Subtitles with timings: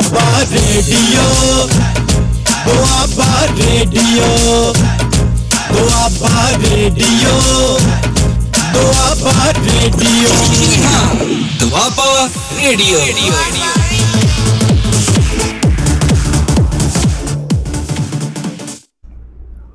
[0.00, 1.66] Doaba radio
[2.66, 4.72] Doaba radio
[5.72, 7.34] Doaba radio
[8.72, 10.30] Doaba radio
[11.60, 12.28] Doaba
[12.62, 13.00] radio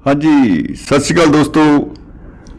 [0.07, 1.94] ਹਾਂਜੀ ਸਤਿ ਸ਼੍ਰੀ ਅਕਾਲ ਦੋਸਤੋ।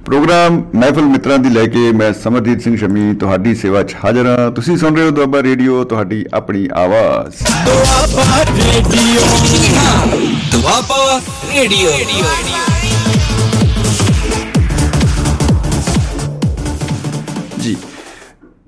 [0.06, 4.50] Programme ਮਹਿਫਲ ਮਿੱਤਰਾਂ ਦੀ ਲੈ ਕੇ ਮੈਂ ਸਮਰਜੀਤ ਸਿੰਘ ਸ਼ਮੀ ਤੁਹਾਡੀ ਸੇਵਾ 'ਚ ਹਾਜ਼ਰ ਹਾਂ।
[4.50, 9.20] ਤੁਸੀਂ ਸੁਣ ਰਹੇ ਹੋ ਦੁਆਬਾ ਰੇਡੀਓ ਤੁਹਾਡੀ ਆਪਣੀ ਆਵਾਜ਼। ਦੁਆਬਾ ਰੇਡੀਓ।
[10.52, 11.20] ਦੁਆਬਾ
[11.54, 11.90] ਰੇਡੀਓ।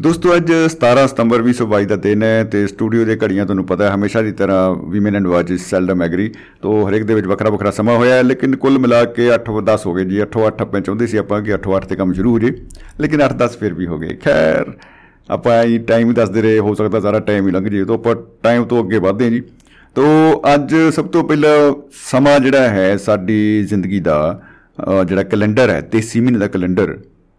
[0.01, 3.95] ਦੋਸਤੋ ਅੱਜ 17 ਸਤੰਬਰ 2022 ਦਾ ਦਿਨ ਹੈ ਤੇ ਸਟੂਡੀਓ ਦੇ ਘੜੀਆਂ ਤੁਹਾਨੂੰ ਪਤਾ ਹੈ
[3.95, 6.29] ਹਮੇਸ਼ਾ ਦੀ ਤਰ੍ਹਾਂ women and watches seldom agree
[6.63, 9.95] ਤੋਂ ਹਰੇਕ ਦੇ ਵਿੱਚ ਵੱਖਰਾ ਵੱਖਰਾ ਸਮਾਂ ਹੋਇਆ ਹੈ ਲੇਕਿਨ ਕੁੱਲ ਮਿਲਾ ਕੇ 8-10 ਹੋ
[9.95, 12.53] ਗਏ ਜੀ। 8-8 ਆਪਾਂ ਚਾਹੁੰਦੇ ਸੀ ਆਪਾਂ ਕਿ 8-8 ਤੇ ਕੰਮ ਸ਼ੁਰੂ ਹੋ ਜੇ
[13.01, 14.73] ਲੇਕਿਨ 8-10 ਫਿਰ ਵੀ ਹੋ ਗਏ। ਖੈਰ
[15.29, 18.15] ਆਪਾਂ ਇਹ ਟਾਈਮ ਹੀ ਦੱਸਦੇ ਰਹੇ ਹੋ ਸਕਦਾ ਸਾਰਾ ਟਾਈਮ ਹੀ ਲੰਘ ਜੇ ਤੋਂ ਆਪਾਂ
[18.43, 19.43] ਟਾਈਮ ਤੋਂ ਅੱਗੇ ਵਧਦੇ ਹਾਂ ਜੀ।
[19.97, 20.09] ਤੋਂ
[20.55, 21.57] ਅੱਜ ਸਭ ਤੋਂ ਪਹਿਲਾਂ
[22.11, 24.19] ਸਮਾਂ ਜਿਹੜਾ ਹੈ ਸਾਡੀ ਜ਼ਿੰਦਗੀ ਦਾ
[24.91, 26.97] ਅ, ਜਿਹੜਾ ਕੈਲੰਡਰ ਹੈ 33 ਮਹੀਨੇ ਦਾ ਕੈਲੰਡਰ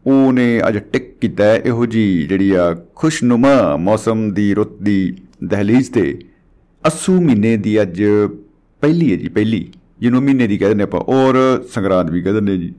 [0.09, 5.91] ਉਹਨੇ ਅੱਜ ਟਿਕ ਕੀਤਾ ਹੈ ਇਹੋ ਜੀ ਜਿਹੜੀ ਆ ਖੁਸ਼ਨੁਮਾ ਮੌਸਮ ਦੀ ਰੁੱਤ ਦੀ ਦਹਲੀਜ਼
[5.91, 6.19] ਤੇ
[6.87, 8.03] ਅਸੂ ਮਹੀਨੇ ਦੀ ਅੱਜ
[8.81, 12.57] ਪਹਿਲੀ ਹੈ ਜੀ, ਪਹਿਲੀ। ਜਿਹਨੂੰ ਮਹੀਨੇ ਦੀ ਕਹਿੰਦੇ ਨੇ ਆਪਾਂ, ਔਰ ਸੰਗਰਾਂਦ ਵੀ ਕਹਿੰਦੇ ਨੇ
[12.57, 12.73] ਜੀ।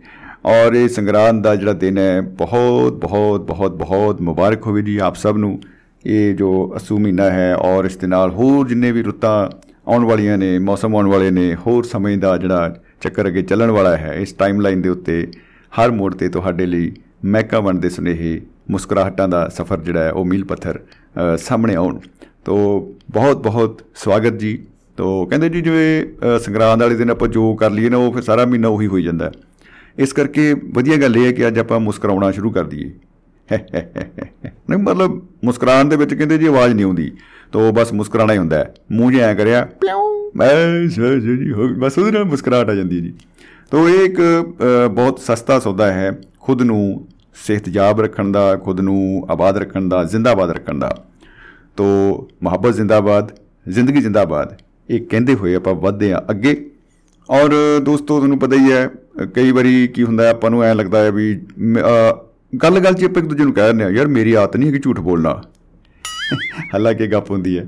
[0.46, 5.16] ਔਰ ਇਹ ਸੰਗਰਾਂਦ ਦਾ ਜਿਹੜਾ ਦਿਨ ਹੈ, ਬਹੁਤ ਬਹੁਤ ਬਹੁਤ ਬਹੁਤ ਮੁਬਾਰਕ ਹੋਵੇ ਜੀ ਆਪ
[5.16, 5.60] ਸਭ ਨੂੰ।
[6.06, 9.50] ਇਹ ਜੋ ਅਸੂ ਮਹੀਨਾ ਹੈ, ਔਰ ਇਸ ਦੇ ਨਾਲ ਹੋਰ ਜਿੰਨੇ ਵੀ ਰੁੱਤਾਂ
[9.88, 13.96] ਆਉਣ ਵਾਲੀਆਂ ਨੇ, ਮੌਸਮ ਆਉਣ ਵਾਲੇ ਨੇ, ਹੋਰ ਸਮੇਂ ਦਾ ਜਿਹੜਾ ਚੱਕਰ ਅੱਗੇ ਚੱਲਣ ਵਾਲਾ
[13.96, 15.26] ਹੈ, ਇਸ ਟਾਈਮਲਾਈਨ ਦੇ ਉੱਤੇ
[15.72, 16.92] ਹਰ ਮੋੜ ਤੇ ਤੁਹਾਡੇ ਲਈ
[17.24, 18.40] ਮਹਿਕਾ ਬਣਦੇ ਸੁਨੇਹੇ
[18.70, 21.98] ਮੁਸਕਰਾਹਟਾਂ ਦਾ ਸਫ਼ਰ ਜਿਹੜਾ ਹੈ ਉਹ ਮੀਲ ਪੱਥਰ ਅ, ਸਾਹਮਣੇ ਆਉਣ।
[22.44, 27.54] ਤੋ ਬਹੁਤ ਬਹੁਤ ਸਵਾਗਤ ਜੀ। ਤੋ ਕਹਿੰਦੇ ਜੀ ਜਿਵੇਂ ਅ, ਸੰਗਰਾਂਦ ਵਾਲੇ ਦਿਨ ਆਪਾਂ ਜੋ
[27.54, 29.32] ਕਰ ਲਈਏ ਨਾ ਉਹ ਫਿਰ ਸਾਰਾ ਮਹੀਨਾ ਉਹੀ ਹੋਈ ਜਾਂਦਾ। ਹੈ।
[29.98, 32.90] ਇਸ ਕਰਕੇ ਵਧੀਆ ਗੱਲ ਇਹ ਹੈ ਕਿ ਅੱਜ ਆਪਾਂ ਮੁਸਕਰਾਉਣਾ ਸ਼ੁਰੂ ਕਰ ਦਈਏ।
[34.70, 37.12] ਨਹੀਂ ਮਤਲਬ ਮੁਸਕਰਾਉਣ ਦੇ ਵਿੱਚ ਕਹਿੰਦੇ ਜੀ ਆਵਾਜ਼ ਨਹੀਂ ਆਉਂਦੀ।
[37.52, 41.68] ਤੋ ਬਸ ਮੁਸਕਰਾਣਾ ਹੀ ਹੁੰਦਾ ਹੈ। ਮੂੰਹ ਜਿਹਾ ਐਂ ਕਰਿਆ ਪਿਉਂ। ਬਸ ਬਸ ਜੀ ਹੋ
[41.68, 43.14] ਗਈ। ਬਸ ਉਹਦੇ ਨਾਲ ਮੁਸਕਰਾਹਟ ਆ ਜਾਂਦੀ ਹੈ ਜੀ।
[43.70, 46.18] ਤੋ ਇਹ ਇੱਕ ਅ, ਬਹੁਤ ਸਸਤਾ ਸੌਦਾ ਹੈ।
[46.50, 51.04] ਖੁਦ ਨੂੰ ਸਿਹਤਯਾਬ ਰੱਖਣ ਦਾ ਖੁਦ ਨੂੰ ਆਬਾਦ ਰੱਖਣ ਦਾ ਜ਼ਿੰਦਾਬਾਦ ਰੱਖਣ ਦਾ।
[51.76, 51.84] ਤੋ
[52.42, 53.32] ਮੁਹੱਬਤ ਜ਼ਿੰਦਾਬਾਦ
[53.68, 56.70] ਜ਼ਿੰਦਗੀ ਜ਼ਿੰਦਾਬਾਦ ਇਹ ਕਹਿੰਦੇ ਹੋਏ ਆਪਾਂ ਵਧਦੇ ਹਾਂ ਅੱਗੇ।
[57.30, 60.74] ਔਰ ਦੋਸਤੋ ਤੁਹਾਨੂੰ ਪਤਾ ਹੀ ਹੈ ਅ, ਕਈ ਵਾਰੀ ਕੀ ਹੁੰਦਾ ਹੈ, ਆਪਾਂ ਨੂੰ ਐਂ
[60.74, 62.16] ਲੱਗਦਾ ਹੈ ਵੀ ਮ- ਅ,
[62.62, 64.78] ਗੱਲ ਗੱਲ 'ਚ ਆਪਾਂ ਇੱਕ ਦੂਜੇ ਨੂੰ ਕਹਿ ਦਿੰਦੇ ਆ ਯਾਰ ਮੇਰੀ ਆਦਤ ਨਹੀਂ ਹੈਗੀ
[64.78, 65.42] ਝੂਠ ਬੋਲਣਾ।
[66.74, 67.66] ਹਾਲਾਂਕਿ ਗੱਪ ਹੁੰਦੀ ਹੈ।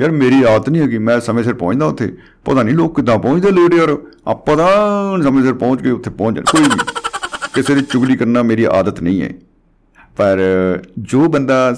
[0.00, 2.14] ਯਾਰ ਮੇਰੀ ਆਦਤ ਨਹੀਂ ਹੈਗੀ ਮੈਂ ਸਮੇਂ ਸਿਰ ਪਹੁੰਚਦਾ ਉੱਥੇ।
[2.44, 3.96] ਪਤਾ ਨਹੀਂ ਲੋਕ ਕਿੱਦਾਂ ਪਹੁੰਚਦੇ ਲੇਟ ਯਾਰ।
[4.26, 7.03] ਆਪਾਂ ਤਾਂ ਸਮੇਂ ਸਿਰ ਪਹੁੰਚ ਕੇ ਉੱਥੇ ਪਹੁੰਚ ਜਾਣ। ਕੋਈ ਨਹੀਂ
[7.54, 9.30] ਕਿਸੇ ਦੀ ਚੁਗਲੀ ਕਰਨਾ ਮੇਰੀ ਆਦਤ ਨਹੀਂ ਹੈ।
[10.16, 10.38] ਪਰ
[10.98, 11.74] ਜੋ ਬੰਦਾ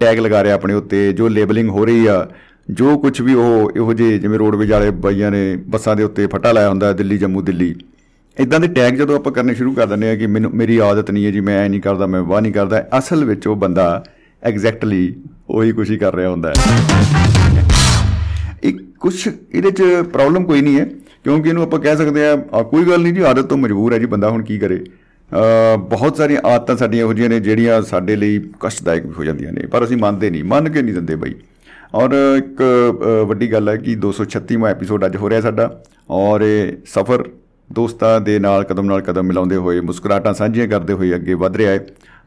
[0.00, 2.26] ਟੈਗ ਲਗਾ ਰਿਹਾ ਆਪਣੇ ਉੱਤੇ ਜੋ ਲੇਬਲਿੰਗ ਹੋ ਰਹੀ ਆ
[2.70, 6.52] ਜੋ ਕੁਝ ਵੀ ਉਹ ਇਹੋ ਜਿਹੇ ਜਿਵੇਂ ਰੋਡਵੇਜ ਵਾਲੇ ਬਾਈਆਂ ਨੇ ਬੱਸਾਂ ਦੇ ਉੱਤੇ ਫਟਾ
[6.52, 7.74] ਲਾਇਆ ਹੁੰਦਾ ਦਿੱਲੀ ਜੰਮੂ ਦਿੱਲੀ
[8.36, 11.26] ਇਦਾਂ ਦੇ ਟੈਗ ਜਦੋਂ ਆਪਾਂ ਕਰਨੇ ਸ਼ੁਰੂ ਕਰ ਦਿੰਦੇ ਆ ਕਿ ਮੈਨੂੰ ਮੇਰੀ ਆਦਤ ਨਹੀਂ
[11.26, 14.04] ਹੈ ਜੀ ਮੈਂ ਐ ਨਹੀਂ ਕਰਦਾ ਮੈਂ ਵਾਹ ਨਹੀਂ ਕਰਦਾ ਅਸਲ ਵਿੱਚ ਉਹ ਬੰਦਾ
[14.42, 15.14] ਐਗਜ਼ੈਕਟਲੀ
[15.50, 17.64] ਉਹੀ ਕੁਛ ਹੀ ਕਰ ਰਿਹਾ ਹੁੰਦਾ। ਹੈ
[18.62, 19.82] ਇੱਕ ਕੁਛ ਇਹਦੇ 'ਚ
[20.12, 20.84] ਪ੍ਰੋਬਲਮ ਕੋਈ ਨਹੀਂ ਹੈ
[21.24, 23.98] ਕਿਉਂਕਿ ਇਹਨੂੰ ਆਪਾਂ ਕਹਿ ਸਕਦੇ ਆ ਆ, ਕੋਈ ਗੱਲ ਨਹੀਂ ਜੀ ਆਦਤ ਤੋਂ ਮਜਬੂਰ ਹੈ
[23.98, 24.84] ਜੀ ਬੰਦਾ ਹੁਣ ਕੀ ਕਰੇ। ਅ,
[25.88, 29.66] ਬਹੁਤ ਸਾਰੀਆਂ ਆਦਤਾਂ ਸਾਡੀਆਂ ਇਹੋ ਜਿਹੀਆਂ ਨੇ ਜਿਹੜੀਆਂ ਸਾਡੇ ਲਈ ਕਸ਼ਟਦਾਇਕ ਵੀ ਹੋ ਜਾਂਦੀਆਂ ਨੇ
[29.66, 31.34] ਪਰ ਅਸੀਂ ਮੰਨਦੇ ਨਹੀਂ ਮੰਨ ਕੇ ਨਹੀਂ ਦਿੰਦੇ ਬਈ।
[31.94, 36.72] ਔਰ ਇੱਕ ਅ, ਵੱਡੀ ਗੱਲ ਹੈ ਕਿ 236ਵਾਂ ਐਪੀਸੋਡ ਅੱਜ ਹੋ ਰਿਹਾ ਸਾਡਾ ਔਰ ਇਹ
[36.86, 37.24] ਸਫ਼ਰ
[37.72, 41.70] ਦੋਸਤਾਂ ਦੇ ਨਾਲ ਕਦਮ ਨਾਲ ਕਦਮ ਮਿਲਾਉਂਦੇ ਹੋਏ ਮੁਸਕਰਾਹਟਾਂ ਸਾਂਝੀਆਂ ਕਰਦੇ ਹੋਏ ਅੱਗੇ ਵਧ ਰਿਹਾ
[41.72, 41.78] ਹੈ।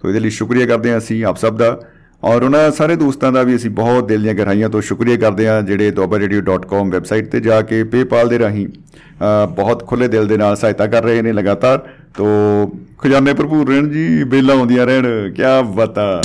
[0.01, 1.79] ਸੋ ਇਹਦੇ ਲਈ ਸ਼ੁਕਰੀਆ ਕਰਦੇ ਹਾਂ ਅਸੀਂ ਆਪ ਸਭ ਦਾ
[2.23, 5.61] ਔਰ ਉਹਨਾਂ ਸਾਰੇ ਦੋਸਤਾਂ ਦਾ ਵੀ ਅਸੀਂ ਬਹੁਤ ਦਿਲ ਦੀਆਂ ਗਹਿਰਾਈਆਂ ਤੋਂ ਸ਼ੁਕਰੀਆ ਕਰਦੇ ਹਾਂ
[5.61, 10.55] ਜਿਹੜੇ dobarradio.com ਵੈਬਸਾਈਟ ਤੇ ਜਾ ਕੇ PayPal ਦੇ ਰਾਹੀਂ ਅ, ਬਹੁਤ ਖੁੱਲੇ ਦਿਲ ਦੇ ਨਾਲ
[10.55, 11.79] ਸਹਾਇਤਾ ਕਰ ਰਹੇ ਨੇ ਲਗਾਤਾਰ।
[12.15, 12.25] ਤੋ
[12.99, 15.43] ਖਜ਼ਾਨੇ ਭਰਪੂਰ ਰਹਿਣ ਜੀ ਬੇਲਾਂ ਆਉਂਦੀਆਂ ਰਹਿਣ ਕੀ
[15.75, 16.21] ਬਤਾ।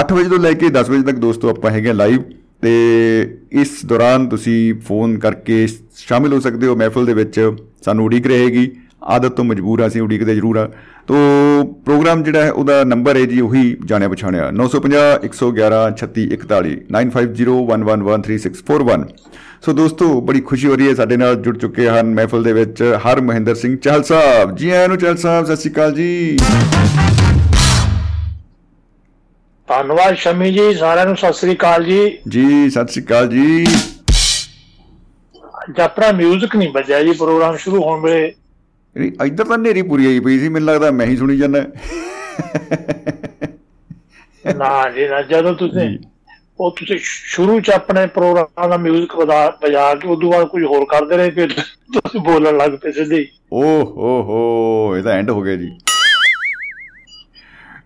[0.00, 2.22] 8 ਵਜੇ ਤੋਂ ਲੈ ਕੇ 10 ਵਜੇ ਤੱਕ ਦੋਸਤੋ ਆਪਾਂ ਹੈਗੇ ਲਾਈਵ
[2.62, 2.72] ਤੇ
[3.52, 5.66] ਇਸ ਦੌਰਾਨ ਤੁਸੀਂ ਫੋਨ ਕਰਕੇ
[5.98, 7.40] ਸ਼ਾਮਿਲ ਹੋ ਸਕਦੇ ਹੋ ਮਹਿਫਲ ਦੇ ਵਿੱਚ,
[7.84, 8.70] ਸਾਨੂੰ ਉਡੀਕ ਰਹੇਗੀ।
[9.14, 10.68] ਆਦਤ ਤੋਂ ਮਜਬੂਰ ਹਾਂ ਅਸੀਂ, ਉਡੀਕਦੇ ਜ਼ਰੂਰ ਆ
[11.06, 11.14] ਤੋ
[11.86, 19.06] ਪ੍ਰੋਗਰਾਮ ਜਿਹੜਾ ਹੈ ਉਹਦਾ ਨੰਬਰ ਹੈ ਜੀ ਉਹੀ ਜਾਣਿਆ ਪਛਾਣਿਆ। 950 111 3641 9501113641
[19.66, 22.98] ਸੋ ਦੋਸਤੋ ਬੜੀ ਖੁਸ਼ੀ ਹੋ ਰਹੀ ਹੈ ਸਾਡੇ ਨਾਲ ਜੁੜ ਚੁੱਕੇ ਹਨ ਮਹਿਫਲ ਦੇ ਵਿੱਚ
[23.04, 26.36] ਹਰ ਮਹਿੰਦਰ ਸਿੰਘ ਚਾਹਲ ਸਾਹਿਬ। ਜੀ ਆਇਆਂ ਨੂੰ ਚਾਹਲ ਸਾਹਿਬ ਸਤਿ ਸ਼੍ਰੀ ਅਕਾਲ ਜੀ।
[29.68, 33.66] ਧੰਨਵਾਦ ਸ਼ਮੀ ਜੀ ਸਾਰਿਆਂ ਨੂੰ ਸਤਿ ਸ੍ਰੀ ਅਕਾਲ ਜੀ। ਜੀ ਸਤਿ ਸ਼੍ਰੀ ਅਕਾਲ ਜੀ।
[35.82, 38.34] ਆਪਣਾ 뮤직 ਨਹੀਂ ਵੱਜਿਆ ਜੀ ਪ੍ਰੋਗਰਾਮ ਸ਼ੁਰੂ ਹੋਣ ਵੇਲੇ।
[38.96, 41.64] ਨਹੀਂ ਇੱਧਰ ਤਾਂ ਨੇਰੀ ਪੂਰੀ ਆਈ ਪਈ ਸੀ ਮੈਨੂੰ ਲੱਗਦਾ ਮੈਂ ਹੀ ਸੁਣੀ ਜਾਂਦਾ।
[44.56, 45.98] ਨਾ ਜੀ ਨਾ ਜਦੋਂ ਤੁਸੀਂ
[46.60, 49.16] ਉਹ ਤੁਸੀਂ ਸ਼ੁਰੂ ਚ ਆਪਣੇ ਪ੍ਰੋਗਰਾਮ ਦਾ 뮤직
[49.62, 51.52] ਵਜਾ ਕੇ ਉਦੋਂ ਬਾਅਦ ਕੁਝ ਹੋਰ ਕਰਦੇ ਰਹੇ ਫਿਰ
[51.92, 55.70] ਤੁਸੀਂ ਬੋਲਣ ਲੱਗ ਪਏ ਸਿੱਧੇ ਹੀ। ਓ ਹੋ ਹੋ ਇਹ ਤਾਂ ਐਂਡ ਹੋ ਗਿਆ ਜੀ।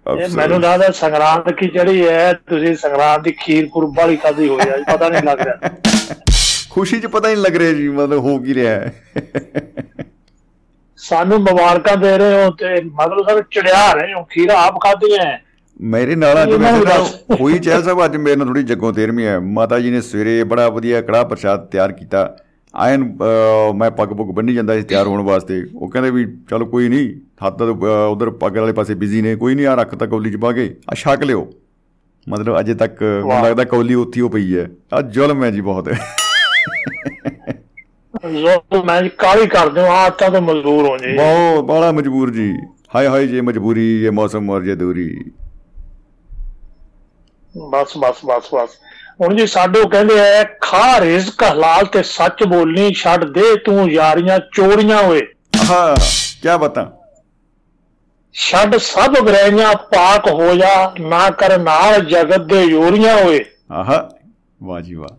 [0.08, 4.60] ਇਹ। ਮੈਨੂੰ ਲੱਗਦਾ ਸੰਗਰਾਂਦ ਕੀ ਜਿਹੜੀ ਹੈ ਤੁਸੀਂ ਸੰਗਰਾਂਦ ਦੀ ਖੀਰ ਕੁਰਬ ਵਾਲੀ ਖਾਦੀ ਹੋਈ
[4.60, 5.70] ਆ ਪਤਾ ਨਹੀਂ ਲੱਗ ਰਿਹਾ।
[6.70, 8.92] ਖੁਸ਼ੀ 'ਚ ਪਤਾ ਨਹੀਂ ਲੱਗ ਰਿਹਾ ਜੀ ਮਤਲਬ ਹੋ ਕੀ ਰਿਹਾ। ਹੈ
[11.00, 15.38] ਸਾਨੂੰ ਮੁਬਾਰਕਾਂ ਦੇ ਰਹੇ ਹੋ ਤੇ ਮਤਲਬ ਸਾਨੂੰ ਚੜਿਆ ਰਹੇ ਹੋ ਖੀਰ ਆਪ ਖਾਦੀਆਂ
[15.80, 16.50] ਮੇਰੇ ਨਾਲ ਅੱਜ
[16.84, 20.42] ਦੱਸ। ਹੋਈ ਚਹਿਲ ਸਾਹਿਬ ਅੱਜ ਮੇਰੇ ਨਾਲ ਥੋੜੀ ਜੱਗੋਂ ਤੇਰਵੀਂ ਹੈ। ਮਾਤਾ ਜੀ ਨੇ ਸਵੇਰੇ
[20.44, 22.36] ਬੜਾ ਵਧੀਆ ਕੜਾਹ ਪ੍ਰਸ਼ਾਦ ਤਿਆਰ ਕੀਤਾ।
[22.74, 23.04] ਆਇਨ
[23.76, 27.08] ਮੈਂ ਪੱਗ ਪੁੱਗ ਬੰਨੀ ਜਾਂਦਾ ਸੀ ਤਿਆਰ ਹੋਣ ਵਾਸਤੇ। ਉਹ ਕਹਿੰਦੇ ਵੀ ਚਲੋ ਕੋਈ ਨਹੀਂ
[27.46, 30.52] ਹੱਥ ਉਧਰ ਪੱਗ ਵਾਲੇ ਪਾਸੇ ਬਿਜ਼ੀ ਨੇ ਕੋਈ ਨਹੀਂ ਆ ਰੱਖ ਤਾ ਕੌਲੀ ਚ ਪਾ
[30.52, 31.50] ਕੇ ਆ ਛਕ ਲਿਓ।
[32.26, 35.88] ਮਤਲਬ ਅਜੇ ਤੱਕ ਮੈਨੂੰ। ਲੱਗਦਾ ਕੌਲੀ ਉੱਥੀ ਉਹ ਪਈ ਹੈ। ਆ ਜ਼ੁਲਮ ਹੈ ਜੀ ਬਹੁਤ।
[38.14, 42.52] ਜ਼ੋਰ ਮੈਂ ਕਾਲੀ ਕਰਦੇ ਹਾਂ ਆਦਤਾਂ ਤੋਂ ਮਜ਼ਦੂਰ ਹੋ ਜੀ ਬਹੁਤ ਬੜਾ ਮਜਬੂਰ ਜੀ।
[42.96, 45.08] ਹਾਏ ਹਾਏ ਜੇ ਮਜਬੂਰੀ ਇਹ ਮੌਸਮ ਔਰ ਜੇ ਦੂਰੀ।
[47.54, 48.70] ਬਸ ਬਸ ਬਸ ਬਸ।
[49.20, 54.38] ਹੁਣ ਜੀ ਸਾਡੇ ਕਹਿੰਦੇ ਐ ਖਾ ਰਿਜ਼ਕ ਹਲਾਲ ਤੇ ਸੱਚ ਬੋਲਣੀ ਛੱਡ ਦੇ ਤੂੰ ਯਾਰੀਆਂ
[54.52, 55.20] ਚੋਰੀਆਂ ਹੋਏ
[55.70, 55.96] ਹਾਂ
[56.42, 56.90] ਕੀ ਬਤਾ।
[58.34, 64.08] ਛੱਡ ਸਭ ਗ੍ਰਹਿਆਂ ਪਾਕ ਹੋ ਜਾ ਨਾ ਕਰ ਨਾਲ ਜਗਤ ਦੇ ਯੋਰੀਆਂ ਹੋਏ ਆਹਾ
[64.62, 65.16] ਵਾਹ ਜੀ ਵਾਹ।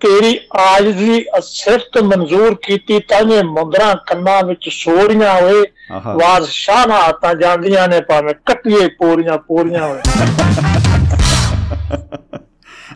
[0.00, 7.34] ਤੇਰੀ ਆਜਜ਼ੀ ਸਿਫਤ ਮਨਜ਼ੂਰ ਕੀਤੀ ਤਾਂੇ ਮੁੰਦਰਾ ਕੰਨਾਂ ਵਿੱਚ ਸੋੜੀਆਂ ਹੋਏ ਆਹਾ। ਬਾਦਸ਼ਾਹ ਨਾ ਆਤਾਂ
[7.34, 10.00] ਜਾਂਦੀਆਂ ਨੇ ਭਾਵੇਂ ਕੱਟੀਏ ਪੋਰੀਆਂ ਪੋਰੀਆਂ ਹੋਏ।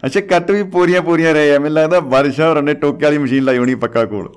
[0.07, 3.45] ਅੱਛਾ ਕੱਟ ਵੀ ਪੂਰੀਆਂ ਪੂਰੀਆਂ ਰਹੇ ਆ। ਮੈਨੂੰ ਲੱਗਦਾ ਬਾਰਿਸ਼ਾਂ ਹੋਰਾਂ ਨੇ ਟੋਕੇ ਵਾਲੀ ਮਸ਼ੀਨ
[3.45, 4.33] ਲਾਈ ਹੋਣੀ ਪੱਕਾ ਕੋਲ।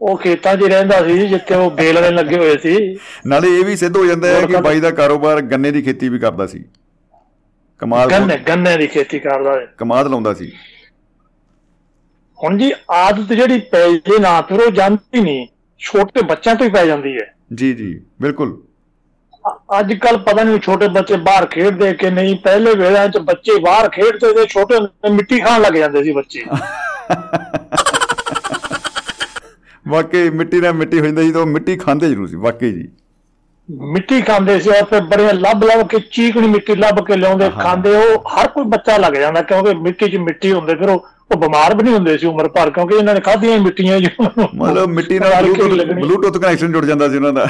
[0.00, 3.76] ਉਹ ਖੇਤਾਂ 'ਚ ਹੀ ਰਹਿੰਦਾ ਸੀ ਜਿੱਥੇ ਉਹ ਬੇਲਣੇ ਲੱਗੇ ਹੋਏ ਸੀ। ਨਾਲੇ ਇਹ ਵੀ
[3.76, 6.64] ਸਿੱਧ ਹੋ ਜਾਂਦਾ ਹੈ ਕਿ ਬਾਈ ਦਾ ਕਾਰੋਬਾਰ ਗੰਨੇ ਦੀ ਖੇਤੀ ਵੀ ਕਰਦਾ ਸੀ।
[7.78, 10.52] ਕਮਾਲ ਗੰਨੇ ਗੰਨੇ ਦੀ ਖੇਤੀ ਕਰਦਾ ਸੀ। ਕਮਾਦ ਲਾਉਂਦਾ ਸੀ।
[12.44, 15.46] ਹੁਣ ਜੀ ਆਦਤ ਜਿਹੜੀ ਪੈ ਜੇ ਨਾ ਫਿਰ ਉਹ ਜਾਂਦੀ ਨਹੀਂ।
[15.80, 18.56] ਛੋਟੇ ਬੱਚਿਆਂ ਤੋਂ ਹੀ ਪੈ ਜਾਂਦੀ ਹੈ। ਜੀ ਜੀ ਬਿਲਕੁਲ।
[19.78, 23.88] ਅੱਜ ਕੱਲ ਪਤਾ ਨਹੀਂ ਛੋਟੇ ਬੱਚੇ ਬਾਹਰ ਖੇਡਦੇ ਕਿ ਨਹੀਂ। ਪਹਿਲੇ ਵੇਲਿਆਂ 'ਚ ਬੱਚੇ ਬਾਹਰ
[23.88, 26.44] ਖੇਡਦੇ ਤੇ ਛੋਟੇ ਹੁੰਦੇ ਮਿੱਟੀ ਖਾਣ ਲੱਗ ਜਾਂਦੇ ਸੀ ਬੱਚੇ।
[29.88, 32.88] ਵਾਕਈ ਮਿੱਟੀ ਨਾਲ ਮਿੱਟੀ ਹੋ ਜਾਂਦਾ ਸੀ ਤਾਂ ਉਹ ਮਿੱਟੀ ਖਾਂਦੇ ਜ਼ਰੂਰ ਸੀ ਵਾਕਈ ਜੀ।
[33.92, 38.28] ਮਿੱਟੀ ਖਾਂਦੇ ਸੀ ਫਿਰ ਬੜੇ ਲੱਭ ਲੱਭ ਕੇ ਚੀਕਣੀ ਮਿੱਟੀ ਲੱਭ ਕੇ ਲਿਆਉਂਦੇ ਖਾਂਦੇ। ਉਹ
[38.28, 41.82] ਹਰ ਕੋਈ ਬੱਚਾ ਲੱਗ ਜਾਂਦਾ ਕਿਉਂਕਿ ਮਿੱਟੀ 'ਚ ਮਿੱਟੀ ਹੁੰਦੇ ਫਿਰ ਉਹ ਉਹ ਬਿਮਾਰ ਵੀ
[41.82, 45.46] ਨਹੀਂ ਹੁੰਦੇ ਸੀ ਉਮਰ ਭਰ ਕਿਉਂਕਿ ਇਹਨਾਂ ਨੇ ਖਾਧੀਆਂ ਹੀ ਮਿੱਟੀਆਂ ਜੀ ਮਤਲਬ ਮਿੱਟੀ ਨਾਲ
[45.94, 47.46] ਬਲੂਟੁੱਥ ਕਨੈਕਸ਼ਨ ਜੁੜ ਜਾਂਦਾ ਸੀ ਉਹਨਾਂ ਦਾ।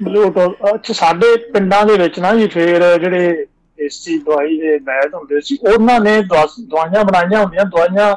[0.00, 3.44] ਬਲੂਟੁੱਥ ਅੱਛਾ ਸਾਡੇ ਪਿੰਡਾਂ ਦੇ ਵਿੱਚ ਨਾ ਜੀ ਫੇਰ ਜਿਹੜੇ
[3.78, 8.14] ਦੇਸੀ ਦਵਾਈ ਦੇ ਮੈਦ ਹੁੰਦੇ ਸੀ ਉਹਨਾਂ ਨੇ ਦਵਾ- ਦਵਾਈਆਂ ਬਣਾਈਆਂ ਹੁੰਦੀਆਂ ਦਵਾਈਆਂ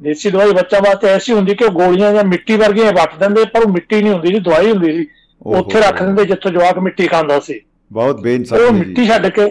[0.00, 3.64] ਦੇਸੀ ਦਵਾਈ ਬੱਚਾ ਵਾਸਤੇ ਐਸੀ ਹੁੰਦੀ ਕਿ ਉਹ ਗੋਲੀਆਂ ਜਾਂ ਮਿੱਟੀ ਵਰਗੀਆਂ ਵੱਟ ਦਿੰਦੇ ਪਰ
[3.64, 5.06] ਉਹ ਮਿੱਟੀ ਨਹੀਂ ਹੁੰਦੀ ਜੀ ਦਵਾਈ ਹੁੰਦੀ ਸੀ।
[5.52, 7.60] ਉੱਥੇ ਰੱਖ ਦਿੰਦੇ ਜਿੱਥੋਂ ਜਵਾਕ ਮਿੱਟੀ ਖਾਂਦਾ ਸੀ।
[7.90, 9.44] ਬਹੁਤ ਉਹ ਬੇਇਨਸਾਫੀ ਮਿੱਟੀ ਜੀ ਛੱਡ ਕੇ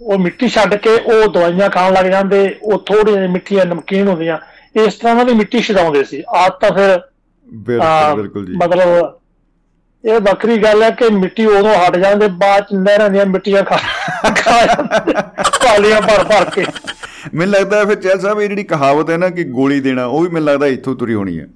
[0.00, 4.38] ਉਹ ਮਿੱਟੀ ਛੱਡ ਕੇ ਉਹ ਦਵਾਈਆਂ ਖਾਣ ਲੱਗ ਜਾਂਦੇ ਉਹ ਥੋੜੀਆਂ ਮਿੱਠੀਆਂ ਨਮਕੀਨ ਹੁੰਦੀਆਂ
[4.76, 6.98] ਇਸ ਤਰ੍ਹਾਂ ਦੀ ਮਿੱਟੀ ਛਡਾਉਂਦੇ ਸੀ। ਆਦਤ ਤਾਂ ਫਿਰ
[7.46, 9.18] ਬਿਲਕੁਲ ਬਿਲਕੁਲ ਜੀ। ਮਤਲਬ
[10.04, 13.76] ਇਹ ਵੱਖਰੀ ਗੱਲ ਹੈ ਕਿ ਮਿੱਟੀ ਉਦੋਂ ਹਟ ਜਾਂਦੇ ਬਾਅਦ ਚ ਨਹਿਰਾਂ ਦੀਆਂ ਮਿੱਟੀਆਂ ਖਾ
[15.64, 16.64] ਪਾਲੀਆਂ ਭਰ ਭਰ ਕੇ।
[17.34, 20.22] ਮੈਨੂੰ ਲੱਗਦਾ ਹੈ ਫਿਰ ਚੈਲ ਸਾਹਿਬ ਇਹ ਜਿਹੜੀ ਕਹਾਵਤ ਹੈ ਨਾ ਕਿ ਗੋਲੀ ਦੇਣਾ ਉਹ
[20.22, 21.46] ਵੀ ਮੈਨੂੰ ਲੱਗਦਾ ਇੱਥੋਂ ਤੁਰੀ ਹੋਣੀ ਹੈ।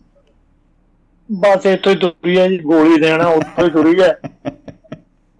[1.29, 4.19] ਬਸ ਇੱਥੋਂ ਹੀ ਤੁਰੀ ਹੈ ਜੀ ਗੋਲੀ ਦੇਣਾ ਉੱਥੋਂ ਹੀ ਤੁਰੀ ਹੈ।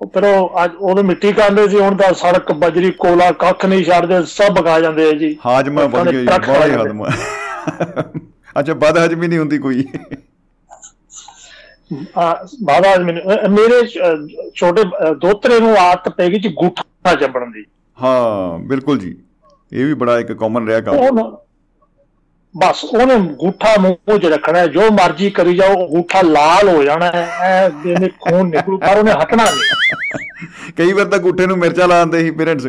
[0.01, 4.65] ਉਹ ਅੱਜ ਉਦੋਂ ਮਿੱਟੀ ਖਾਂਦੇ ਸੀ ਹੁਣ ਤਾਂ ਸੜਕ ਬਜਰੀ ਕੋਲਾ ਕੱਖ ਨਹੀਂ ਛੱਡਦੇ ਸਭ
[4.65, 7.09] ਖਾ ਜਾਂਦੇ ਆ ਜੀ। ਹਾਜਮਾ ਵੱਧ ਗਿਆ ਜੀ ਬੜਾ ਹੀ। ਹਾਜਮਾ।
[8.61, 9.85] ਅੱਛਾ ਬਦ ਹਜਮੀ ਨਹੀਂ ਹੁੰਦੀ ਕੋਈ।
[13.01, 13.87] ਮੈਨੂੰ ਅ, ਮੇਰੇ
[14.55, 14.83] ਛੋਟੇ
[15.15, 17.65] ਦੋਤਰੇ ਨੂੰ ਆਦਤ ਪੈ ਗਈ ਜੀ ਗੁੱਠਾ ਚੱਬਣ ਦੀ।
[18.03, 19.17] ਹਾਂ ਬਿਲਕੁਲ ਜੀ।
[19.73, 21.37] ਇਹ ਵੀ ਬੜਾ ਇੱਕ ਕਾਮਨ ਰਿਹਾ ਕੰਮ।
[22.57, 26.83] ਬਸ ਉਹਨੇ ਗੁੱਠਾ ਮੂੰਹ 'ਚ ਰੱਖਣਾ ਹੈ, ਜੋ ਮਰਜ਼ੀ ਕਰੀ ਜਾਓ ਉਹ ਗੁੱਠਾ ਲਾਲ ਹੋ
[26.83, 29.89] ਜਾਣਾ ਹੈ ਐ ਜਿਹਨੇ ਖੂਨ ਨਿਕਲੂ ਪਰ ਉਹਨੇ ਹਟਣਾ ਨਹੀਂ।
[30.77, 32.67] ਕਈ ਵਾਰ ਤਾਂ ਗੁੱਠੇ ਨੂੰ ਮਿਰਚਾਂ ਲਾ ਦਿੰਦੇ ਸੀ ਪੇਰੈਂਟਸ।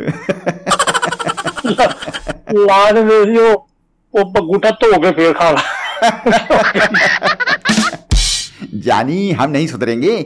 [2.53, 3.69] ਲਾ ਦਿੰਦੇ ਸੀ ਉਹ
[4.15, 5.61] ਉਹ ਪ- ਗੁੱਠਾ ਧੋ ਕੇ ਫੇਰ ਖਾ ਲਾ।
[8.79, 10.23] ਜਾਨੀ ਹਮ ਨਹੀਂ ਸੁਧरेंगे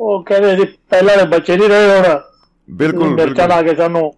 [0.00, 2.20] ਉਹ ਕਹਿੰਦੇ ਸੀ ਪਹਿਲਾਂ ਦੇ ਬੱਚੇ ਨਹੀਂ ਰਹੇ ਹੁਣ।
[2.70, 4.14] ਬਿਲਕੁਲ ਮਿਰਚਾਂ ਲਾ ਕੇ ਸਾਨੂੰ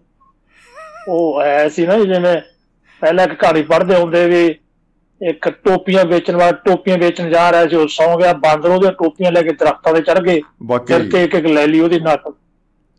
[1.07, 2.41] ਉਹ ਐ ਸੀ ਨਾ ਜਿਵੇਂ।
[3.01, 4.55] ਪਹਿਲਾਂ ਇੱਕ ਕਹਾਣੀ ਪੜ੍ਹਦੇ ਹੁੰਦੇ ਵੀ
[5.21, 9.31] ਇੱਕ ਟੋਪੀਆਂ ਵੇਚਣ ਵਾਲਾ ਟੋਪੀਆਂ ਵੇਚਣ ਜਾ ਰਿਹਾ ਸੀ ਉਹ ਸੌਂ ਗਿਆ ਬਾਂਦਰ ਉਹਦੀਆਂ ਟੋਪੀਆਂ
[9.31, 10.41] ਲੈ ਕੇ ਦਰਖਤਾਂ ਤੇ ਚੜ ਗਏ।
[11.09, 12.33] ਤੇ ਇੱਕ ਇੱਕ ਲੈ ਲਈ ਉਹਦੀ ਨਕਲ।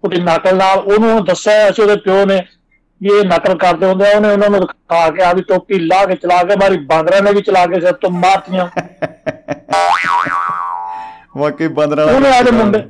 [0.04, 2.40] ਉਹਦੀ ਨਕਲ ਨਾਲ ਉਹਨੂੰ ਦੱਸਿਆ ਸੀ ਉਹਦੇ ਪਿਓ ਨੇ
[3.00, 6.04] ਵੀ ਇਹ ਨਕਲ ਕਰਦੇ ਹੁੰਦੇ ਆ ਉਹਨੇ ਉਹਨਾਂ ਨੂੰ ਦਿਖਾ ਕੇ ਆ ਵੀ ਟੋਪੀ ਲਾ
[6.06, 8.68] ਕੇ ਚਲਾ ਕੇ ਮਾਰੀ ਬਾਂਦਰਾਂ ਨੇ ਵੀ ਚਲਾ ਕੇ ਸਿਰ ਤੋਂ ਮਾਰਤੀਆਂ
[11.36, 12.82] ਵਾਕਈ ਬੰਦਰਾਂ ਉਹਨੇ ਆਦੇ ਮੁੰਡੇ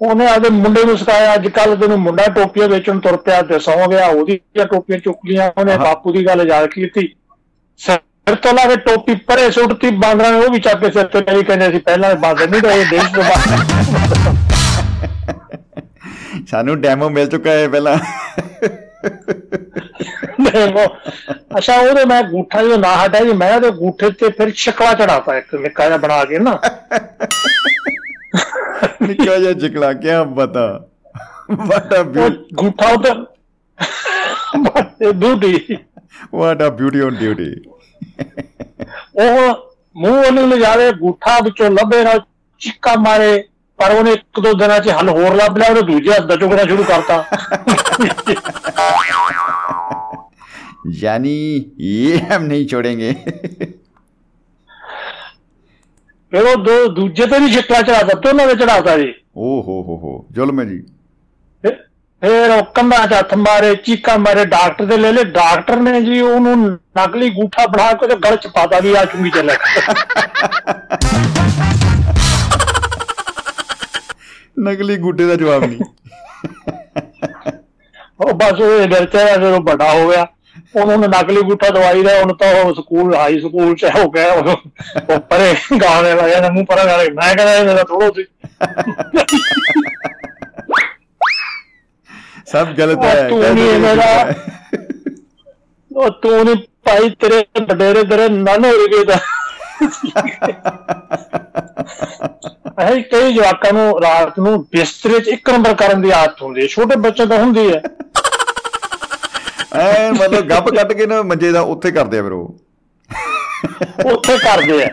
[0.00, 3.88] ਉਹਨੇ ਆਦੇ ਮੁੰਡੇ ਨੂੰ ਸਿਖਾਇਆ ਅੱਜ ਕੱਲ ਤੈਨੂੰ ਮੁੰਡਾ ਟੋਪੀਆਂ ਵੇਚਣ ਤੁਰ ਪਿਆ ਤੇ ਸੌ
[3.90, 7.14] ਗਿਆ ਉਹਦੀਆਂ ਟੋਪੀਆਂ ਚੁੱਕ ਲੀਆਂ ਉਹਨੇ। ਬਾਪੂ ਦੀ ਗੱਲ ਯਾਦ ਕੀਤੀ।
[7.76, 11.20] ਸਿਰ ਤੋਂ ਲਾ ਕੇ ਟੋਪੀ ਪਰੇ ਸੁੱਟਤੀ ਬਾਂਦਰਾਂ ਨੇ ਉਹ ਵੀ ਚੱਕ ਕੇ ਸਿਰ ਤੇ
[11.32, 13.66] ਲਈ ਕਹਿੰਦੇ ਸੀ ਪਹਿਲਾਂ ਇਹ ਬਾਂਦਰ ਨਹੀਂ ਰਹੇ ਦੇਸ਼ ਦੇ ਬਾਹਰ।
[16.50, 17.96] ਸਾਨੂੰ ਡੈਮੋ ਮਿਲ ਚੁੱਕਾ ਹੈ ਪਹਿਲਾਂ।
[20.40, 20.84] ਦੇਖੋ
[21.58, 25.36] ਅੱਛਾ ਉਹਦੇ ਮੈਂ ਗੂਠਾ ਜੋ ਨਾ ਹਟਿਆ ਜੀ ਮੈਂ ਉਹਦੇ ਗੂਠੇ ਤੇ ਫਿਰ ਸ਼ਕਲਾ ਚੜਾਤਾ
[25.38, 26.58] ਇੱਕ ਨਿੱਕਾ ਜਿਹਾ ਬਣਾ ਕੇ ਨਾ।
[29.01, 30.65] ਨਿੱਕਾ ਜਿਹਾ ਚਿਕਲਾ ਕਿਆ ਬਤਾ
[31.59, 33.25] ਵਾਟ ਅ ਉਹ ਗੂਠਾ ਉਧਰ
[35.13, 35.77] beauty
[36.35, 37.51] what a beauty on duty
[39.15, 39.37] ਉਹ
[39.95, 42.13] ਮੂੰਹ ਉਹਨੂੰ ਲਿਜਾਵੇ ਗੂਠਾ ਵਿੱਚੋਂ ਲੱਭੇ ਨਾ
[42.61, 43.43] ਚਿੱਕਾ ਮਾਰੇ
[43.79, 46.63] ਪਰ ਉਹਨੇ ਇੱਕ ਦੋ ਦਿਨਾਂ 'ਚ ਹੱਲ ਹੋਰ ਲੱਭ ਲਿਆ ਉਹਨੇ ਦੂਜੇ ਹੱਥ ਦਾ ਚੁਗਣਾ
[46.63, 47.23] ਸ਼ੁਰੂ ਕਰਤਾ
[50.99, 51.31] यानी
[51.79, 53.09] ये हम नहीं छोड़ेंगे
[56.34, 58.14] ਫਿਰ ਉਹ ਦੋ ਦੂਜੇ ਤੇ ਵੀ ਛਿੱਟਾ ਚੜਾਤਾ
[58.46, 60.78] ਤੇ ਚੜਾਤਾ ਜੀ। ਓ ਹੋ ਹੋ ਹੋ ਜ਼ੁਲਮ ਹੈ ਜੀ।
[61.64, 61.76] ਫਿਰ-
[62.22, 66.20] ਫਿਰ ਉਹ ਕੰਧਾਂ 'ਚ ਹੱਥ ਮਾਰੇ ਚੀਕਾਂ ਮਾਰੇ ਡਾਕਟਰ ਦੇ ਲੈ ਲੈ ਡਾਕਟਰ ਨੇ ਜੀ
[66.20, 66.56] ਉਹਨੂੰ
[66.98, 69.56] ਨਕਲੀ ਗੂਠਾ ਬਣਾ ਕੇ ਤੇ ਗਲ 'ਚ ਪਾਤਾ ਵੀ ਆ ਚੁੰਗੀ ਚੱਲੇ
[74.58, 75.80] ਨਕਲੀ ਗੁੱਡੇ ਦਾ ਜਵਾਬ ਨਹੀਂ।
[78.20, 80.26] ਉਹ ਬਸ ਉਹ ਡਰਤੇ ਜਦੋਂ ਵੱਡਾ ਹੋ ਗਿਆ।
[80.76, 84.32] ਉਹਨੂੰ ਉਹਨੇ ਨਕਲੀ ਗੂਠਾ ਦਵਾਈ ਦਾ ਹੁਣ ਤਾਂ ਉਹ ਸਕੂਲ ਹਾਈ ਸਕੂਲ 'ਚ ਹੋ ਗਿਆ
[84.32, 88.24] ਉਹ ਪਰੇ ਗਾਣੇ ਲੱਗੇ ਨਾ ਮੂੰਹ ਪਰਾਂ ਗਾਣੇ ਮੈਂ ਕਹਿੰਦਾ ਇਹ ਮੇਰਾ ਥੋੜੋ ਸੀ।
[92.46, 94.34] ਸਭ ਗਲਤ ਹੈ ਤੂੰ ਨਹੀਂ ਮੇਰਾ-।
[95.96, 99.18] ਉਹ ਤੂੰ ਨਹੀਂ ਭਾਈ ਤੇਰੇ ਵਡੇਰੇ ਤੇਰੇ ਨਨ ਹੋ ਗਏ ਤਾਂ।
[102.88, 106.66] ਇਹ ਕਈ ਜਵਾਕਾਂ ਨੂੰ ਰਾਤ ਨੂੰ ਬਿਸਤਰੇ 'ਚ ਇੱਕ ਨੰਬਰ ਕਰਨ ਦੀ ਆਦਤ ਹੁੰਦੀ ਹੈ
[106.66, 107.82] ਛੋਟੇ ਬੱਚੇ ਤਾਂ ਹੁੰਦੀ ਹੈ।
[109.74, 112.54] ਐ ਮਤਲਬ ਗੱਪ ਕੱਟ ਕੇ ਨਾ ਮੰਜੇ ਦਾ ਉੱਥੇ ਕਰਦੇ ਆ ਫਿਰ ਉਹ।
[114.04, 114.88] ਉੱਥੇ ਕਰਦੇ ਆ।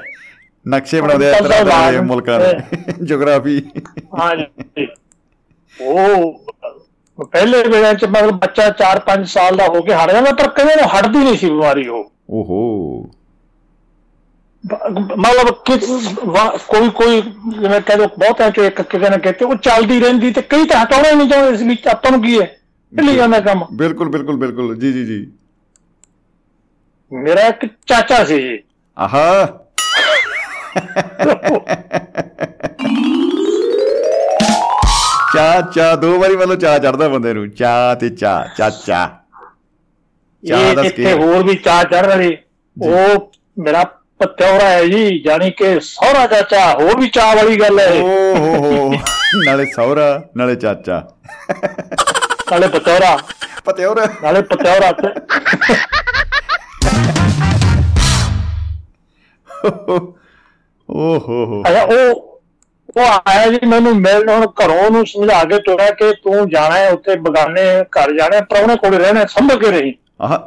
[0.65, 2.53] ਨਕਸ਼ੇ ਬਣਾਉਂਦੇ ਆ ਤਰ੍ਹਾਂ ਦੇ ਮੁਲਕਾਂ ਦੇ
[3.01, 3.61] ਜਿਓਗ੍ਰਾਫੀ
[4.19, 4.88] ਹਾਂਜੀ।
[5.75, 10.75] ਉਹ ਪਹਿਲੇ ਵੇਲੇ 'ਚ ਮਤਲਬ ਬੱਚਾ 4-5 ਸਾਲ ਦਾ ਹੋ ਕੇ ਹਟ ਜਾਂਦਾ ਪਰ ਕਦੇ
[10.75, 13.09] ਨੂੰ ਹਟਦੀ ਨਹੀਂ ਸੀ ਬਿਮਾਰੀ ਉਹ। ਓਹੋ।
[15.17, 15.47] ਮਤਲਬ
[16.67, 20.65] ਕੋਈ ਕੋਈ ਜਿਵੇਂ ਕਹਿੰਦੇ ਬਹੁਤਿਆਂ ਚੋਂ ਇੱਕ ਕਿਸੇ ਨੇ ਕਹਤੇ ਉਹ ਚੱਲਦੀ ਰਹਿੰਦੀ ਤੇ ਕਈ
[20.65, 22.55] ਤਾਂ ਹਟਾਉਣਾ ਹੀ ਨਹੀਂ ਚਾਹੁੰਦੇ ਇਸ ਵਿੱਚ ਆਪਾਂ ਨੂੰ ਕੀ ਹੈ?
[22.98, 25.31] ਚੱਲੀ ਜਾਂਦਾ ਕੰਮ। ਬਿਲਕੁਲ ਬਿਲਕੁਲ ਬਿਲਕੁਲ। ਜੀ ਜੀ ਜੀ।
[27.13, 28.60] ਮੇਰਾ ਇੱਕ ਚਾਚਾ ਸੀ ਜੀ।
[28.98, 29.45] ਆਹਾ।
[35.36, 39.17] ਚਾ ਚਾ ਦੋ ਵਾਰੀ ਮਤਲਬ ਚਾ ਚੜਦਾ ਬੰਦੇ ਨੂੰ। ਚਾ ਤੇ ਚਾ ਚਾਚਾ।
[40.48, 41.13] ਚਾਹ ਇਹ ਦੱਸ ਇੱਥੇ ਕੀ?
[41.13, 42.38] ਹੋਰ ਵੀ ਚਾਹ ਚੜ ਰਹੀ।
[42.83, 43.83] ਉਹ ਮੇਰਾ
[44.19, 48.55] ਪਤੌਰਾ ਹੈ ਜੀ ਜਾਨੀ ਕਿ ਸਹੁਰਾ ਚਾਚਾ ਹੋਰ ਵੀ ਚਾਹ ਵਾਲੀ ਗੱਲ ਹੈ। ਓ ਹੋ
[48.55, 48.93] ਹੋ।
[49.45, 51.07] ਨਾਲੇ ਸਹੁਰਾ ਨਾਲੇ ਚਾਚਾ।
[52.51, 53.17] ਨਾਲੇ ਪਤੌਰਾ
[53.65, 55.13] ਪਤਿਓਰ ਨਾਲੇ ਪਤੌਰਾ ਤੇ।
[60.89, 62.29] ਓ ਹੋ ਹੋ ਅੱਛਾ ਉਹ
[62.96, 66.89] ਉਹ ਆਇਆ ਜੀ ਮੈਨੂੰ ਮਿਲਣ ਹੁਣ ਘਰੋਂ ਨੂੰ ਸਮਝਾ ਕੇ ਤੁਰਿਆ ਕਿ ਤੂੰ ਜਾਣਾ ਹੈ
[66.89, 70.38] ਉੱਥੇ ਬਗਾਨੇ ਘਰ ਜਾਣਾ ਹੈ, ਪ੍ਰਾਹੁਣੇ ਕੋਲ ਰਹਿਣਾ ਸੰਭਲ ਕੇ ਰਹੀ। ਆਹ।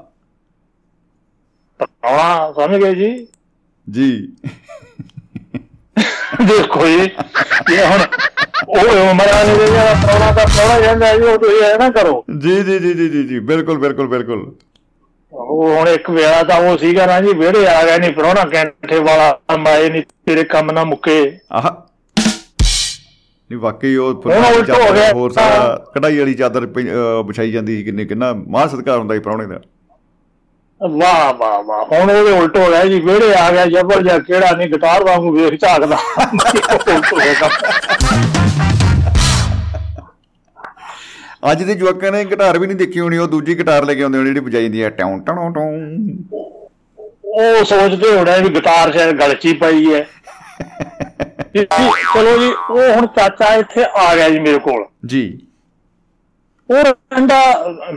[1.80, 3.26] ਪ੍ਰਾਹੁਣਾ ਸਮਝ ਗਏ ਜੀ?
[3.86, 4.10] ਜੀ।
[6.42, 7.08] ਦੇਖੋ ਜੀ
[7.72, 8.00] ਇਹ ਹੁਣ
[8.68, 12.62] ਉਹ ਉਮਰਾਂ ਨੇ ਜਿਹੜਾ ਪ੍ਰਾਹੁਣਾ ਦਾ ਪ੍ਰਾਹੁਣਾ ਜਾਂਦਾ ਜੀ ਉਹ ਤੁਸੀਂ ਇਹ ਨਾ ਕਰੋ। ਜੀ
[12.62, 14.52] ਜੀ ਜੀ ਜੀ ਜੀ ਬਿਲਕੁਲ ਬਿਲਕੁਲ ਬਿਲਕੁਲ।
[15.32, 18.98] ਉਹ ਹੁਣ ਇੱਕ ਵੇਲਾ ਤਾਂ ਉਹ ਸੀਗਾ ਨਾ ਜੀ ਵਿਹੜੇ ਆ ਗਿਆ ਨਹੀਂ ਪ੍ਰਾਹੁਣਾ ਕੈਂਠੇ
[18.98, 21.70] ਵਾਲਾ ਮਾਏ ਨਹੀਂ ਤੇਰੇ ਕੰਮ ਨਾ ਮੁੱਕੇ। ਆਹ।
[23.50, 24.22] ਨਹੀਂ ਵਾਕਈ ਉਹ।
[25.14, 26.66] ਹੋਰ ਸਾਰਾ ਕਢਾਈ ਵਾਲੀ ਚਾਦਰ
[27.26, 29.60] ਵਿਛਾਈ ਜਾਂਦੀ ਸੀ ਕਿੰਨੇ ਕਿੰਨਾ ਮਾਂ ਸਤਿਕਾਰ ਹੁੰਦਾ ਸੀ ਪ੍ਰਾਹੁਣੇ ਦਾ।
[30.84, 34.50] ਵਾਹ ਵਾਹ ਵਾਹ। ਹੁਣ ਉਹਦੇ ਉਲਟ ਹੋ ਗਿਆ ਜੀ ਵਿਹੜੇ ਆ ਗਿਆ ਜਬਰ ਜਾਂ ਕਿਹੜਾ
[34.56, 35.96] ਨਹੀਂ ਗਿਟਾਰ ਵਾਂਗੂ ਵੇਖ ਝਾਕਦਾ।
[41.52, 44.18] ਅੱਜ ਦੇ ਜਵਾਕਾਂ ਨੇ ਗਿਟਾਰ ਵੀ ਨਹੀਂ ਦੇਖੀ ਹੋਣੀ ਉਹ ਦੂਜੀ ਗਿਟਾਰ ਲੈ ਕੇ ਆਉਂਦੇ
[44.18, 45.66] ਹੋਣੇ ਜਿਹੜੀ ਵਜਾਈ ਜਾਂਦੀ ਹੈ ਟੌਂ ਟਣੋਂ ਟੌਂ
[47.36, 50.06] ਉਹ ਸੋਚਦੇ ਹੋਣਾ ਵੀ ਗਿਟਾਰ ਸ਼ਾਇਦ ਗਲ 'ਚ ਹੀ। ਪਈ ਹੈ
[51.56, 55.22] ਚਲੋ ਜੀ ਉਹ ਹੁਣ ਚਾਚਾ ਇੱਥੇ ਆ ਗਿਆ ਜੀ ਮੇਰੇ ਕੋਲ। ਜੀ।
[56.68, 57.40] ਉਹ ਰਹਿੰਦਾ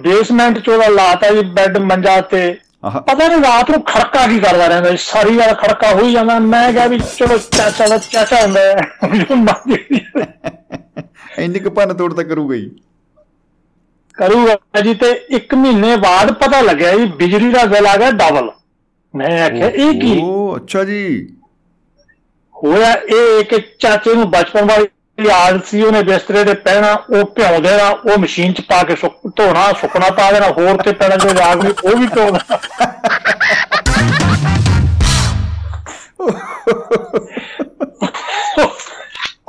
[0.01, 2.41] ਬੇਸਮੈਂਟ 'ਚ ਉਹਦਾ ਲਾਤਾ ਜੀ ਬੈੱਡ ਮੰਜਾ ਤੇ।
[2.83, 6.85] ਪਤਾ ਨਹੀਂ ਰਾਤ ਨੂੰ ਖੜਕਾ ਕੀ ਕਰਦਾ ਰਹਿੰਦਾ ਸਾਰੀ ਰਾਤ ਖੜਕਾ ਹੋਈ ਜਾਂਦਾ ਮੈਂ ਕਿਹਾ
[6.87, 8.75] ਵੀ ਚਲੋ ਚਾਚਾ ਦਾ ਚਾਚਾ ਹੁੰਦਾ ਹੈ
[11.39, 12.69] ਇੰਨੀ ਕੁ ਭੰਨ ਤੋੜ ਤਾਂ ਕਰੂਗਾ ਹੀ।
[14.17, 18.49] ਕਰੂਗਾ ਜੀ ਤੇ 1 ਮਹੀਨੇ ਬਾਅਦ ਪਤਾ ਲੱਗਿਆ ਜੀ ਬਿਜਲੀ ਦਾ ਬਿੱਲ ਆ ਗਿਆ ਡਬਲ
[19.13, 20.17] ਮੈਂ ਆਖਿਆ ਇਹ ਕੀ?
[20.21, 21.01] ਉਹ ਅੱਛਾ ਜੀ।
[22.55, 24.87] ਹੋਇਆ ਇਹ ਕਿ ਚਾਚੇ ਨੂੰ ਬਚਪਨ ਵਾਲੀ
[25.17, 29.15] ਆਦਤ ਸੀ, ਉਹਨੇ ਬਿਸਤਰੇ ਤੇ ਪਹਿਣਾ, ਉਹ ਭਿਉਂ ਦੇਣਾ, ਉਹ ਮਸ਼ੀਨ 'ਚ ਪਾ ਕੇ ਸੁੱਕ,
[29.37, 32.57] ਧੋਣਾ, ਸੁੱਕਣਾ ਪਾ ਦੇਣਾ, ਹੋਰ ਤੇ ਪੈਣਾ ਜੋ ਰਾਗ ਵੀ ਉਹ ਵੀ ਭਿਉਂ ਦੇਣਾ।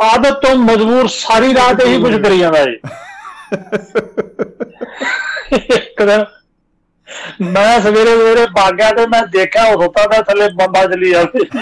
[0.05, 2.77] ਆਦਤ ਤੋਂ ਮਜਬੂਰ ਸਾਰੀ ਰਾਤ ਇਹੀ ਕੁਝ ਕਰੀ ਜਾਂਦਾ ਜੀ।
[5.77, 6.25] ਇੱਕ ਦਿਨ
[7.43, 11.61] ਮੈਂ ਸਵੇਰੇ ਸਵੇਰੇ ਭਾਗਿਆ ਤੇ ਮੈਂ ਦੇਖਿਆ ਉਹ ਸੁੱਤਾ ਦਾ ਥੱਲੇ ਬੰਬਾ ਚਲੀ ਜਾਂਦੀ। ਸੀ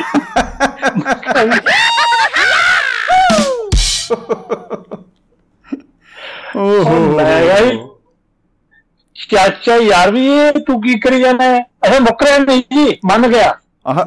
[6.57, 7.79] ਓਹੋ ਮੈਂ ਜੀ,
[9.17, 11.63] ਚਾਚਾ ਯਾਰ ਵੀ ਇਹ ਤੂੰ ਕੀ ਕਰੀ ਜਾਂਦਾ ਹੈ?
[11.63, 14.05] ਅਰੇ ਮੁੱਕਰਿਆ ਨਹੀਂ ਜੀ ਮੰਨ ਗਿਆ। ਆਹ।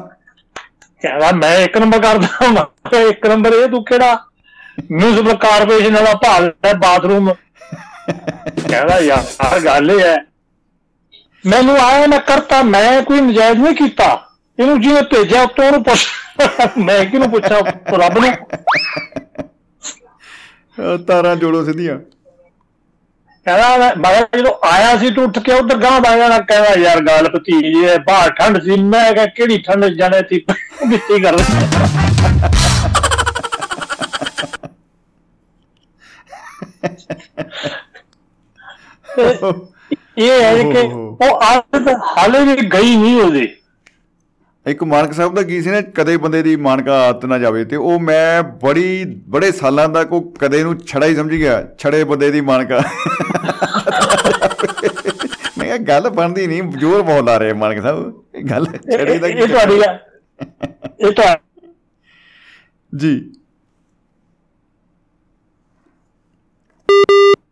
[1.02, 4.18] ਕਹਿੰਦਾ ਮੈਂ ਇੱਕ ਨੰਬਰ ਕਰਦਾ ਮੈਂ ਇੱਕ ਨੰਬਰ ਇਹ ਤੂੰ ਕਿਹੜਾ?
[4.90, 7.32] ਮਿਊਨਿਸਪਲ ਕਾਰਪੋਰੇਸ਼ਨ ਵਾਲਾ ਭਾਲ ਹੈ ਬਾਥਰੂਮ।
[8.68, 10.16] ਕਹਿੰਦਾ ਯਾਰ ਗੱਲ ਇਹ ਹੈ।
[11.46, 14.26] ਮੈਨੂੰ ਆਇਆ ਮੈਂ ਕਰਤਾ ਮੈਂ ਕੋਈ ਨਜਾਇਜ਼ ਨਹੀਂ ਕੀਤਾ।
[14.58, 16.06] ਇਹਨੂੰ ਜਿਹਨੇ ਭੇਜਿਆ ਉੱਤੋਂ ਉਹਨੂੰ ਪੁੱਛ
[16.78, 17.60] ਮੈਂ ਕਿਹਨੂੰ ਪੁੱਛਾਂ
[17.98, 18.32] ਰੱਬ ਨੂੰ।
[21.06, 21.98] ਤਾਰਾਂ ਜੋੜੋ ਸਿੱਧੀਆਂ।
[23.46, 27.28] ਕਹਿੰਦਾ ਮੈਂ ਜਦੋਂ ਆਇਆ ਸੀ ਤੂੰ ਉੱਠ ਕੇ ਉਧਰ ਗਾਂ ਬਾਇਆ ਨਾ ਕਹਿੰਦਾ ਯਾਰ ਗੱਲ
[27.36, 30.44] ਭਤੀਜੀ ਹੈ ਬਾਹਰ ਠੰਡ ਸੀ ਮੈਂ ਕਿਹਾ ਕਿਹੜੀ ਠੰਡ ਜਾਣੇ ਸੀ
[30.88, 31.42] ਵਿੱਚੀ ਗੱਲ ਤੇ
[40.18, 43.46] ਇਹ ਹੈ ਕਿ ਉਹ ਆਦਤ ਹਾਲੇ ਵੀ ਗਈ ਨਹੀਂ ਉਹਦੀ।
[44.70, 47.76] ਇੱਕ ਮਾਨਕ ਸਾਹਿਬ ਦਾ ਕੀ ਸੀ ਨਾ ਕਦੇ ਬੰਦੇ ਦੀ ਮਾਨਕਾ ਆਦਤ ਨਾ ਜਾਵੇ ਤੇ
[47.76, 52.30] ਉਹ ਮੈਂ ਬੜੀ ਬੜੇ ਸਾਲਾਂ ਤੱਕ ਉਹ ਕਦੇ ਨੂੰ ਛੜਾ ਹੀ ਸਮਝ ਗਿਆ ਛੜੇ ਬੰਦੇ
[52.30, 52.80] ਦੀ ਮਾਨਕਾ
[55.58, 59.26] ਮੈਂ ਕਿਹਾ ਗੱਲ ਬਣਦੀ ਨਹੀਂ ਜ਼ੋਰ ਬਹੁਤ ਲਾ ਰਹੇ ਮਾਨਕ ਸਾਹਿਬ ਇਹ ਗੱਲ ਛੜੇ ਦਾ
[59.28, 59.98] ਇਹ ਕੀ ਤੁਹਾਡੀ ਗੱਲ
[61.00, 61.36] ਇਹ ਤਾਂ
[62.92, 63.32] ਜੀ।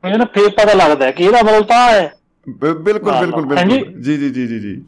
[0.04, 2.12] ਮੈਨੂੰ ਫੇਰ ਪਤਾ ਲੱਗਦਾ ਕਿ ਇਹਦਾ ਮਤਲਬ ਤਾਂ ਹੈ।
[2.48, 4.82] ਬਿਲਕੁਲ ਬਿਲਕੁਲ। ਬਿਲਕੁਲ। ਜੀ ਜੀ ਜੀ ਜੀ ਜੀ।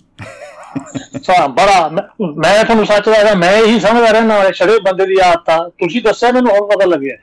[1.22, 1.90] ਸਾ ਬੜਾ
[2.36, 6.02] ਮੈਂ ਤੁਹਾਨੂੰ ਸੱਚ ਦੱਸਦਾ ਮੈਂ ਇਹੀ ਸਮਝਦਾ ਰਹਿਣਾ ਵਾਲੇ ਛੜੇ ਬੰਦੇ ਦੀ ਆਦਤ ਆ ਤੁਸੀਂ
[6.02, 7.16] ਦੱਸਿਆ ਮੈਨੂੰ ਹੁਣ ਪਤਾ ਲੱਗਿਆ।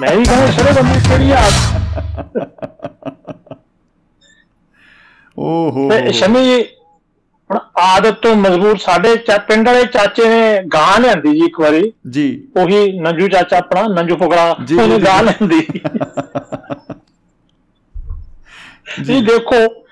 [0.00, 1.58] ਮੈਂ ਵੀ ਕਹਿੰਦਾ ਛੜੇ ਬੰਦੇ ਦੀ ਕਿਹੜੀ ਆਦਤ?
[5.38, 6.64] ਓ ਹੋ ਤੇ ਸ਼ਮੀ
[7.50, 12.48] ਹੁਣ ਆਦਤ ਤੋਂ ਮਜ਼ਬੂਰ ਸਾਡੇ ਪਿੰਡ ਵਾਲੇ ਚਾਚੇ ਨੇ ਗਾਂ ਲਿਆਂਦੀ ਜੀ ਇੱਕ ਵਾਰੀ। ਜੀ।
[12.56, 14.16] ਉਹੀ ਨੰਜੂ ਚਾਚਾ ਆਪਣਾ ਨੰਜੂ
[14.64, 15.60] ਜੀ, ਉਹਨੇ। ਗਾਂ ਲਿਆਂਦੀ।
[19.04, 19.85] ਜੀ। ਦੇਖੋ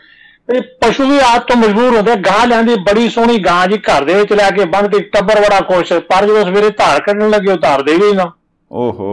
[0.49, 4.15] ਇਹ ਪਸ਼ੂ ਵੀ ਆਦਤ ਤੋਂ ਮਜਬੂਰ ਹੁੰਦੇ। ਗਾਂ ਲਿਆਂਦੀ ਬੜੀ ਸੋਹਣੀ ਗਾਂ ਜੀ ਘਰ ਦੇ
[4.15, 7.57] ਵਿੱਚ ਲੈ ਕੇ ਬੰਨ ਕੇ ਟੱਬਰ ਬੜਾ ਖੁਸ਼ ਪਰ ਜਦੋਂ ਸਵੇਰੇ ਧਾਰ ਕੱਢਣ ਲੱਗੇ ਉਹ
[7.59, 8.31] ਧਾਰ ਦੇ ਵੀ ਨਾ
[8.71, 9.11] ਓਹੋ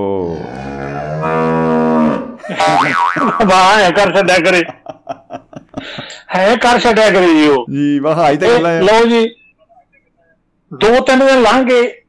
[3.45, 4.63] ਵਾਹ ਹੈ ਕਰ ਛੱਡਿਆ ਕਰੇ
[6.35, 9.27] ਹੈ ਕਰ ਛੱਡਿਆ ਕਰੇ ਜੀ ਉਹ ਜੀ ਵਾਹ ਆਈ ਤਾਂ ਗੱਲਾਂ। ਲਓ ਜੀ
[10.71, 12.00] ਦੋ ਤਿੰਨ ਦਿਨ ਲੰਘ ਗਏ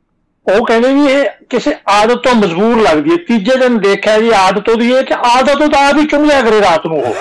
[0.47, 4.69] ਉਹ ਕਹਿੰਦੇ ਵੀ ਇਹ ਕਿਸੇ ਆਦਤ ਤੋਂ ਮਜਬੂਰ ਲੱਗਦੀ ਹੈ। ਤੀਜੇ ਦਿਨ ਦੇਖਿਆ ਜੀ ਆਦਤ
[4.69, 7.15] ਉਹਦੀ ਇਹ ਕਿ ਆਦਤ ਤਾਂ ਆਪ ਹੀ ਚੁੰਮ ਲਿਆ ਕਰੇ ਰਾਤ ਨੂੰ ਉਹ।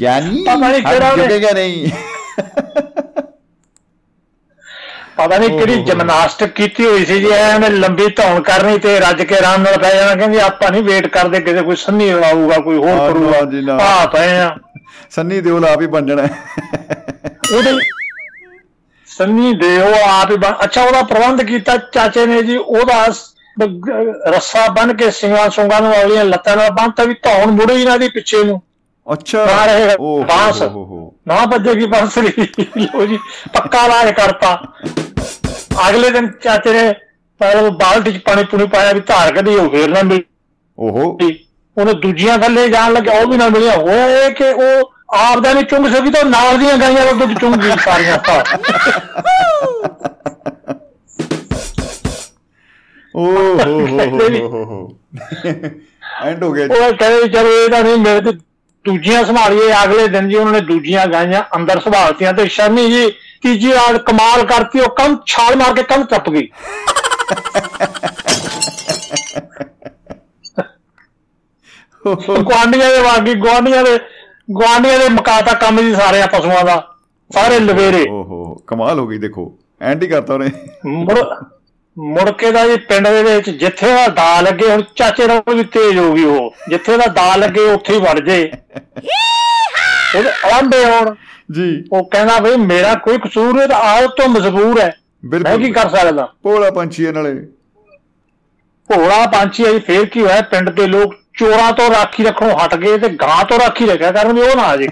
[0.00, 1.90] ਯਾਨੀ ਪਤਾ ਨਹੀਂ ਕਿਹੜਾ ਉਹਨੇ- ਚੁੱਕੇਗਾ ਨਹੀਂ।
[5.16, 9.36] ਪਤਾ ਨਹੀਂ ਕਿਹੜੀ। ਜਿਮਨਾਸਟਿਕ ਕੀਤੀ ਹੋਈ ਸੀ ਜੀ ਐਵੇਂ ਲੰਬੀ ਧੌਣ ਕਰਨੀ ਤੇ ਰੱਜ ਕੇ
[9.36, 12.88] ਆਰਾਮ ਨਾਲ ਪੈ ਜਾਣਾ ਕਹਿੰਦੀ ਆਪਾਂ ਨਹੀਂ ਵੇਟ ਕਰਦੇ ਕਿਸੇ ਕੋਈ ਸੰਨੀ ਆਊਗਾ ਕੋਈ ਹੋਰ
[12.88, 14.56] ਹਾਂ, ਕਰੂਗਾ। ਨਾ ਜੀ, ਨਾ। ਆ ਪਏ ਆ।
[15.10, 16.22] ਸੰਨੀ ਦਿਓਲ ਆਪ ਹੀ ਬਣ ਜਾਣਾ।
[17.56, 17.78] ਉਹਦੇ
[19.06, 23.06] ਸੰਨੀ ਦੇ ਉਹ ਆਪ ਹੀ ਬਣ- ਅੱਛਾ ਉਹਦਾ ਪ੍ਰਬੰਧ ਕੀਤਾ ਚਾਚੇ ਨੇ ਜੀ ਉਹਦਾ
[24.26, 27.96] ਰੱਸਾ ਬਨ ਕੇ ਸਿੰਘਾਂ ਸੁੰਗਾਂ ਨੂੰ ਵਾਲੀਆਂ ਲੱਤਾਂ ਨਾਲ ਬੰਨਤਾ ਵੀ ਧੌਣ ਮੁੜੇ ਹੀ ਨਾ
[27.96, 28.62] ਦੀ ਪਿੱਛੇ ਨੂੰ।
[29.12, 29.46] ਅੱਛਾ।
[30.00, 30.62] ਓਹ ਬਾਂਸ।
[31.28, 33.18] ਨਾ ਭੱਜੇਗੀ ਬਾਂਸਰੀ ਲੋ ਜੀ
[33.52, 34.62] ਪੱਕਾ ਲਾਜ ਕਰਤਾ।
[35.88, 36.92] ਅਗਲੇ ਦਿਨ ਚਾਚੇ ਨੇ
[37.40, 40.24] ਪਹਿਲਾਂ ਬਾਲਟੀ ਚ ਪਾਣੀ ਪੂਣੀ ਪਾਇਆ ਵੀ ਧਾਰ ਕੱਢੀ ਉਹ ਫੇਰ ਨਾ ਮਿਲੀ।
[40.78, 41.18] ਓਹੋ।
[41.76, 45.64] ਉਹਨੇ ਦੂਜੀਆਂ ਗੱਲੇ ਜਾਣ ਲੱਗਿਆ ਉਹ ਵੀ ਨਾ ਮਿਲਿਆ। ਹੋਇਆ ਇਹ ਕਿ ਉਹ ਆਪਦਾ ਨਹੀਂ
[45.66, 48.42] ਚੁੰਗ ਸਕੀ ਤਾਂ ਨਾਲ ਦੀਆਂ ਗਾਈਆਂ ਦਾ ਦੁੱਧ ਚੁੰਗ ਗਈ ਸਾਰੀਆਂ ਤਾਂ।
[53.14, 54.96] ਓ ਹੋ ਹੋ ਹੋ
[56.22, 58.32] ਐਂਡ ਹੋ ਗਿਆ। ਉਹ ਕਹਿੰਦੇ ਵੀ ਚਲੋ ਇਹ ਤਾਂ ਨਹੀਂ ਮੇਰੇ ਤੇ
[58.84, 63.10] ਦੂਜੀਆਂ ਸੰਭਾਲੀਏ ਅਗਲੇ ਦਿਨ ਜੀ ਉਹਨਾਂ ਨੇ ਦੂਜੀਆਂ ਗਾਈਆਂ ਅੰਦਰ ਸੰਭਾਲਤੀਆਂ ਤੇ ਸ਼ਰਮੀ ਜੀ
[63.42, 66.48] ਤੀਜੀ ਰਾਤ ਕਮਾਲ ਕਰਤੀ ਉਹ ਕੰਨ ਛਾਲ ਮਾਰ ਕੇ ਕੰਨ ਟੱਪ ਗਈ।
[72.04, 73.98] ਗੁਆਂਢੀਆਂ ਦੇ ਵਾਗੀ ਗੁਆਂਢੀਆਂ ਦੇ
[74.52, 76.96] ਗੁਆਂਢੀਆਂ ਦੇ ਮਕਾਤਾ ਕੰਮ ਜੀ ਸਾਰੇ ਪਸ਼ੂਆਂ ਦਾ
[77.30, 80.48] ਸਾਰੇ ਲਵੇਰੇ। ਓਹੋ ਕਮਾਲ ਹੋ ਗਈ ਦੇਖੋ ਐਂਡ ਹੀ ਕਰਤਾ ਉਹਨੇ।
[80.86, 81.18] ਮੁੜ
[81.98, 85.64] ਮੁੜ ਕੇ ਦਾ ਜੀ ਪਿੰਡ ਦੇ ਵਿੱਚ ਜਿੱਥੇ ਦਾ ਦਾ ਲੱਗੇ ਹੁਣ ਚਾਚੇ ਨਾਲ ਵੀ
[85.64, 88.52] ਤੇਜ਼ ਹੋ ਗਈ ਉਹ। ਜਿੱਥੇ ਦਾ ਦਾ ਲੱਗੇ ਉੱਥੇ ਹੀ ਵੜ ਜੇ।
[90.16, 91.14] ਉਹਦੇ ਆਂਦੇ ਹੋਣ।
[91.50, 94.92] ਜੀ। ਉਹ ਕਹਿੰਦਾ ਬਈ ਮੇਰਾ ਕੋਈ ਕਸੂਰ ਨਹੀਂ ਤਾਂ ਆਦਤ ਤੋਂ ਮਜਬੂਰ ਹੈ।
[95.24, 96.34] ਮੈਂ ਕੀ ਕਰ ਸਕਦਾ?
[96.42, 97.34] ਭੋਲਾ ਪੰਛੀ ਨਾਲੇ।
[98.88, 100.40] ਭੋਲਾ ਪੰਛੀ ਆਈ ਫੇਰ ਕੀ ਹੋਇਆ?
[100.40, 104.32] ਪਿੰਡ ਦੇ ਲੋਕ ਚੋਰਾਂ ਤੋਂ ਰਾਖੀ ਰੱਖਣੋਂ ਹਟ ਗਏ ਤੇ ਗਾਂ ਤੋਂ ਰਾਖੀ ਰੱਖਿਆ ਕਰਨ
[104.32, 104.88] ਵੀ ਉਹ ਨਾ ਆ ਕੀ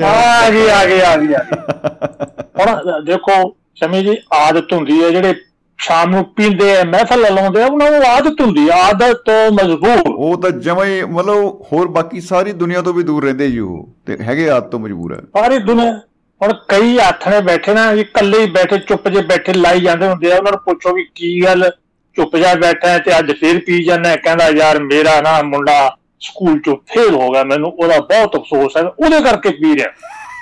[0.00, 1.44] ਆ ਗਈ ਆ ਗਈ ਆ ਗਈ ਆ
[2.58, 5.34] ਹੁਣ ਦੇਖੋ ਸ਼ਮੀ ਜੀ ਆਦਤ ਹੁੰਦੀ ਹੈ ਜਿਹੜੇ
[5.78, 10.02] ਸ਼ਾਮ ਨੂੰ ਪੀਂਦੇ ਆ ਮਹਿਫਲ ਲਾਉਂਦੇ ਆ ਉਹਨਾਂ ਨੂੰ ਆਦਤ ਹੁੰਦੀ ਆ ਆਦਤ ਤੋਂ ਮਜਬੂਰ।
[10.08, 13.88] ਉਹ ਤਾਂ ਜਮਾਂ ਹੀ ਮਤਲਬ ਹੋਰ ਬਾਕੀ ਸਾਰੀ ਦੁਨੀਆ ਤੋਂ ਵੀ ਦੂਰ ਰਹਿੰਦੇ ਜੀ ਉਹ
[14.06, 16.00] ਤੇ ਹੈਗੇ ਆਦਤ ਤੋਂ ਮਜਬੂਰ ਹੈ ਸਾਰੀ ਦੁਨੀਆ
[16.40, 16.98] ਹੁਣ ਕਈ
[17.28, 20.60] ਨੇ ਬੈਠੇ ਨਾ ਇਕੱਲੇ ਹੀ ਬੈਠੇ ਚੁੱਪ ਜੇ ਬੈਠੇ ਲਾਈ ਜਾਂਦੇ ਹੁੰਦੇ ਆ। ਉਹਨਾਂ ਨੂੰ
[20.60, 21.70] ਪੁੱਛੋ ਵੀ ਕੀ ਗੱਲ
[22.16, 26.76] ਚੁੱਪ ਜਾ ਬੈਠਾ ਤੇ ਅੱਜ ਫੇਰ ਪੀ ਜਾਂਦਾ ਕਹਿੰਦਾ ਯਾਰ ਮੇਰਾ ਨਾ ਮੁੰਡਾ ਸਕੂਲ ਚੋਂ
[26.94, 29.88] ਫੇਲ ਹੋ ਗਿਆ। ਮੈਨੂੰ ਉਹਦਾ ਬਹੁਤ ਅਫਸੋਸ ਹੈ ਉਹਦੇ ਕਰਕੇ ਪੀ ਰਿਹਾ।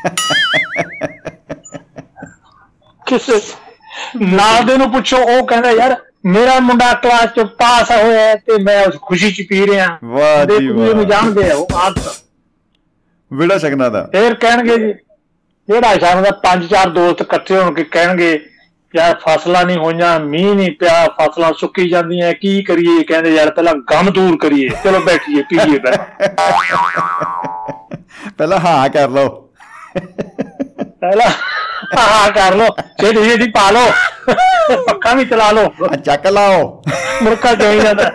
[3.06, 3.40] ਕਿਸੇ
[4.22, 8.86] ਨਾਲ ਦੇ ਨੂੰ ਪੁੱਛੋ ਉਹ ਕਹਿੰਦਾ ਯਾਰ ਮੇਰਾ ਮੁੰਡਾ ਕਲਾਸ ਚ ਪਾਸ ਹੋਇਆ ਤੇ ਮੈਂ
[8.86, 12.22] ਉਸ ਖੁਸ਼ੀ ਚ ਪੀ ਰਿਹਾ ਵਾਹ ਜੀ ਕੁੜੀ ਨੂੰ ਵਾਹ। ਜਾਣਦੇ ਆ ਉਹ ਆਦਤ।
[13.30, 14.94] ਵਿੜਾ ਸਕਣਾ ਦਾ ਫੇਰ ਕਹਿਣਗੇ ਜੀ
[15.68, 18.38] ਜਿਹੜਾ ਸ਼ਾਮ ਦਾ ਪੰਜ ਚਾਰ ਦੋਸਤ ਇਕੱਠੇ ਹੋਣ ਕੇ ਕਹਿਣਗੇ
[18.94, 23.02] ਯਾਰ ਫਸਲਾਂ ਨਹੀਂ ਹੋਈਆਂ ਮੀਂਹ ਨਹੀਂ ਪਿਆ ਫਸਲਾਂ ਸੁੱਕੀ ਜਾਂਦੀਆਂ ਕੀ ਕਰੀਏ?
[23.02, 26.04] ਕਹਿੰਦੇ ਯਾਰ ਪਹਿਲਾਂ ਗਮ ਦੂਰ ਕਰੀਏ ਚਲੋ ਬੈਠੀਏ ਪੀਈਏ ਪਹਿਲਾਂ।
[28.38, 29.28] ਪਹਿਲਾਂ ਹਾਂ ਕਰ ਲਓ।
[31.00, 31.28] ਪਹਿਲਾਂ
[31.96, 32.66] ਹਾਂ ਕਰ ਲੋ
[33.00, 33.80] ਛੇਤੀ ਛੇਤੀ ਪਾ ਲੋ
[34.86, 36.82] ਪੱਖਾ ਵੀ ਚਲਾ ਲੋ ਆ ਚੱਕ ਲਾਓ।
[37.22, 38.10] ਮੁੜਕਾ ਜਾਈ ਜਾਂਦਾ।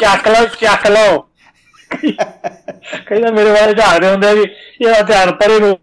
[0.00, 0.86] ਚੱਕ ਲੋ ਚੱਕ
[2.04, 2.12] ਲੋ
[3.06, 4.42] ਕਹਿੰਦਾ ਮੇਰੇ ਬਾਰੇ ਝਾਕਦੇ ਹੁੰਦੇ ਆ ਵੀ
[4.80, 5.78] ਇਹਦਾ ਧਿਆਨ ਪਰੇ ਨੂੰ।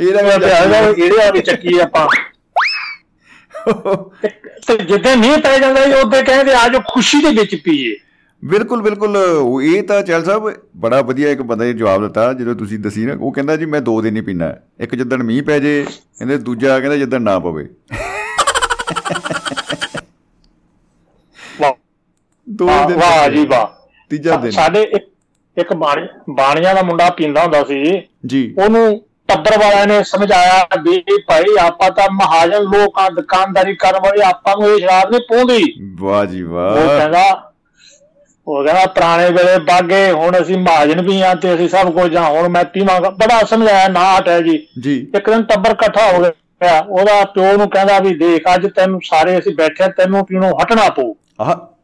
[0.00, 2.08] ਇਹਦਾ ਵੀ ਇਹਦਾ ਕਿਹੜੇ ਆ ਵੀ ਚੱਕੀ ਆਪਾਂ
[4.66, 7.96] ਤੇ ਜਿੱਦਾਂ ਮੀਂਹ ਪੈ ਜਾਂਦਾ ਜੀ ਉਹਦੇ ਕਹਿੰਦੇ ਆ ਜੋ ਖੁਸ਼ੀ ਦੇ ਵਿੱਚ ਪੀਏ।
[8.44, 9.16] ਬਿਲਕੁਲ ਬਿਲਕੁਲ।
[9.62, 13.16] ਇਹ ਤਾਂ ਚੈਲ ਸਾਹਿਬ ਬੜਾ ਵਧੀਆ ਇੱਕ ਬੰਦੇ ਨੇ ਜਵਾਬ ਦਿੱਤਾ ਜਦੋਂ ਤੁਸੀਂ ਦਸੀ ਨਾ
[13.20, 15.86] ਉਹ ਕਹਿੰਦਾ ਜੀ ਮੈਂ ਦੋ ਦਿਨ ਹੀ ਪੀਣਾ ਇੱਕ ਜਿੱਦਣ ਮੀਂਹ ਪੈ ਜੇ
[16.18, 17.68] ਕਹਿੰਦੇ ਦੂਜਾ ਕਹਿੰਦਾ ਜਿੱਦਣ ਨਾ ਪਵੇ।
[21.60, 21.72] ਵਾਹ।
[22.48, 23.66] ਦੋ ਦਿਨ ਵਾਹ। ਜੀ ਵਾਹ।
[24.10, 24.90] ਤੀਜਾ ਦਿਨ। ਸਾਡੇ
[25.58, 30.66] ਇੱਕ ਇੱਕ ਬਾਣੀ ਬਾਣੀਆਂ ਦਾ ਮੁੰਡਾ ਪੀਂਦਾ ਹੁੰਦਾ ਸੀ। ਜੀ। ਉਹਨੂੰ ਟੱਬਰ ਵਾਲਿਆਂ ਨੇ ਸਮਝਾਇਆ
[30.82, 35.74] ਵੀ ਭਾਈ ਆਪਾਂ ਤਾਂ ਮਹਾਜਨ ਲੋਕ ਦੁਕਾਨਦਾਰੀ ਕਰਨ ਵਾਲੇ ਆਪਾਂ ਨੂੰ ਇਹ ਸ਼ਰਾਬ ਨਹੀਂ ਪਉਂਦੀ
[36.00, 37.52] ਵਾਹ ਜੀ ਉਹ ਵਾਹ ਕਹਿੰਦਾ
[38.48, 42.28] ਉਹ ਕਹਿੰਦਾ ਪੁਰਾਣੇ ਵੇਲੇ ਬਾਗੇ ਹੁਣ ਅਸੀਂ ਮਹਾਜਨ ਵੀ ਆ ਤੇ ਅਸੀਂ ਸਭ ਕੁਝ ਆ
[42.28, 46.80] ਹੁਣ ਮੈਂ ਪੀਵਾਂਗਾ। ਬੜਾ ਸਮਝਾਇਆ ਨਾ ਹਟਿਆ ਜੀ। ਜੀ। ਇੱਕ ਦਿਨ ਟੱਬਰ ਇਕੱਠਾ ਹੋ ਗਿਆ।
[46.88, 51.14] ਉਹਦਾ ਪਿਓ ਨੂੰ ਕਹਿੰਦਾ ਵੀ ਦੇਖ ਅੱਜ ਤੈਨੂੰ ਸਾਰੇ ਅਸੀਂ ਬੈਠੇ ਤੈਨੂੰ ਪੀਣੋਂ ਹਟਣਾ ਪਊ।
[51.40, 51.79] ਆਹ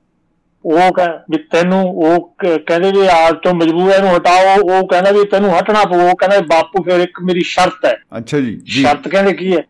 [0.64, 0.90] ਉਹ
[1.30, 5.58] ਵੀ ਤੈਨੂੰ ਉਹ ਕਹਿੰਦੇ ਵੀ ਆਜ ਤੋਂ ਮਜਬੂਰ ਹੈ ਇਹਨੂੰ ਹਟਾਓ ਉਹ ਕਹਿੰਦਾ ਵੀ ਤੈਨੂੰ
[5.58, 9.32] ਹਟਣਾ ਪਊ ਉਹ ਕਹਿੰਦਾ ਬਾਪੂ ਫਿਰ ਇੱਕ ਮੇਰੀ ਸ਼ਰਤ ਹੈ। ਅੱਛਾ ਜੀ ਜੀ। ਸ਼ਰਤ ਕਹਿੰਦੇ
[9.32, 9.62] ਕੀ ਹੈ?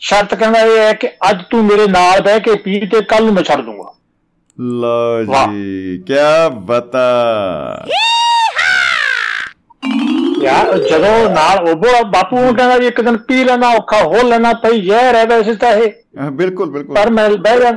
[0.00, 3.34] ਸ਼ਰਤ ਕਹਿੰਦਾ ਇਹ ਹੈ ਕਿ ਅੱਜ ਤੂੰ ਮੇਰੇ ਨਾਲ ਬਹਿ ਕੇ ਪੀ ਤੇ ਕੱਲ ਨੂੰ
[3.34, 3.94] ਮੈਂ ਛੱਡ ਦੂੰਗਾ।
[4.58, 6.14] ਲਓ। ਜੀ ਕੀ
[6.54, 7.86] ਬਤਾ।
[10.42, 14.52] ਯਾਰ ਜਦੋਂ ਨਾਲ ਉਹ ਬਾਪੂ ਨੂੰ ਕਹਿੰਦਾ ਵੀ ਇੱਕ ਦਿਨ ਪੀ ਲੈਣਾ ਔਖਾ ਹੋ ਲੈਣਾ
[14.52, 15.92] ਪਈ ਜ਼ਹਿਰ ਹੈ ਵੈਸੇ ਤਾਂ ਇਹ।
[16.30, 17.70] ਬਿਲਕੁਲ ਬਿਲਕੁਲ। ਪਰ ਮੈਂ ਬਹਿ ਜਾ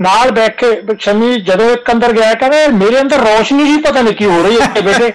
[0.00, 4.14] ਨਾਲ ਬੈਠ ਕੇ ਸ਼ਮੀ ਜਦੋਂ ਇੱਕ ਅੰਦਰ ਗਿਆ ਕਹਿੰਦਾ ਮੇਰੇ ਅੰਦਰ ਰੋਸ਼ਨੀ ਜੀ ਪਤਾ ਨਹੀਂ
[4.14, 5.12] ਕੀ ਹੋ ਰਹੀ ਹੈ ਬੇਟੇ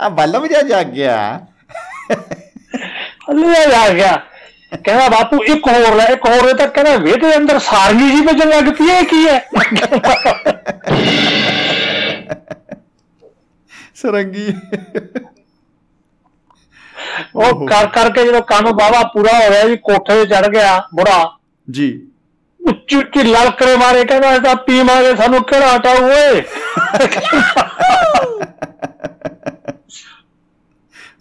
[0.00, 1.16] ਆ ਬੱਲਬ ਜਾ ਜਾਗ ਗਿਆ
[3.30, 4.20] ਅੱਲੇ ਆ ਗਿਆ
[4.74, 8.72] ਕਹਿੰਦਾ ਬਾਪੂ ਇੱਕ ਹੋਰ ਲੈ ਇੱਕ ਹੋਰ ਤਾਂ ਕਹਿੰਦਾ ਵੇਟੇ ਅੰਦਰ ਸਾਰਗੀ ਜੀ ਵੱਜਣ ਲੱਗ
[8.74, 9.38] ਪਈ ਹੈ ਇਹ ਕੀ ਹੈ
[13.94, 14.48] ਸਰੰਗੀ
[17.34, 21.18] ਉਹ ਕਰ ਕਰਕੇ ਜਦੋਂ ਕੰਮ ਬਾਵਾ ਪੂਰਾ ਹੋ ਗਿਆ ਜੀ ਕੋਠੇ ਤੇ ਚੜ ਗਿਆ ਬੁੜਾ
[21.68, 21.90] ਜੀ
[22.64, 26.42] ਉੱਚੀ ਉੱਚੀ ਲਲਕਰੇ ਮਾਰੇ ਕਹਿੰਦਾ ਤਾਂ ਪੀ ਮਾਰੇ ਸਾਨੂੰ ਕਿਹੜਾ ਹਟਾਉ ਓਏ।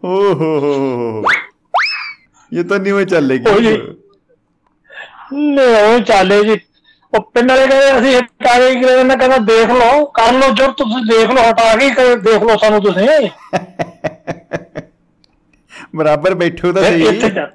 [0.03, 1.23] ਓ ਹੋ ਹੋ ਹੋ
[2.51, 3.45] ਇਹ ਤਾਂ ਨਹੀਂ ਹੋਏ ਓ ਚੱਲੇਗੀ
[5.33, 6.57] ਉਹ ਚਾਲੇ ਜੀ।
[7.13, 10.67] ਉਹ ਪਿੰਡ ਵਾਲੇ ਕਹਿੰਦੇ ਅਸੀਂ ਹਟਾ ਕੇ ਕੀ ਲੈਣਾ ਕਹਿੰਦਾ ਦੇਖ ਲਓ ਕਰ ਲਓ ਜੋ
[10.71, 13.29] ਤੁਸੀਂ ਦੇਖ ਲਓ ਹਟਾ ਕੇ ਕਰ- ਦੇਖ ਲਓ ਸਾਨੂੰ ਤੁਸੀਂ।
[15.95, 17.47] ਬਰਾਬਰ ਬੈਠੋ ਤਾਂ ਸਹੀ। ਜਾ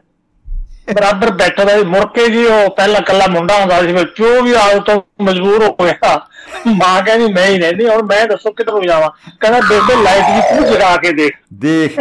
[0.95, 4.53] ਬਰਾਬਰ ਬੈਠਾ ਸੀ, ਮੁੜ ਕੇ ਜੀ ਉਹ ਪਹਿਲਾਂ ਕੱਲਾ ਮੁੰਡਾ ਹੁੰਦਾ ਸੀ ਫਿਰ ਪਿਓ ਵੀ
[4.53, 6.27] ਆਉ ਤੋਂ ਮਜਬੂਰ ਹੋ ਗਿਆ।
[6.67, 9.11] ਮਾਂ ਕਹਿੰਦੀ ਮੈਂ ਹੀ ਰਹਿੰਦੀ ਹੁਣ ਮੈਂ ਦੱਸੋ ਕਿੱਧਰ ਨੂੰ ਜਾਵਾਂ?
[9.41, 11.99] ਕਹਿੰਦਾ ਬੇਬੇ ਲਾਈਟ ਵੀ ਤੂੰ ਜਗਾ ਕੇ ਦੇਖ। ਦੇਖ।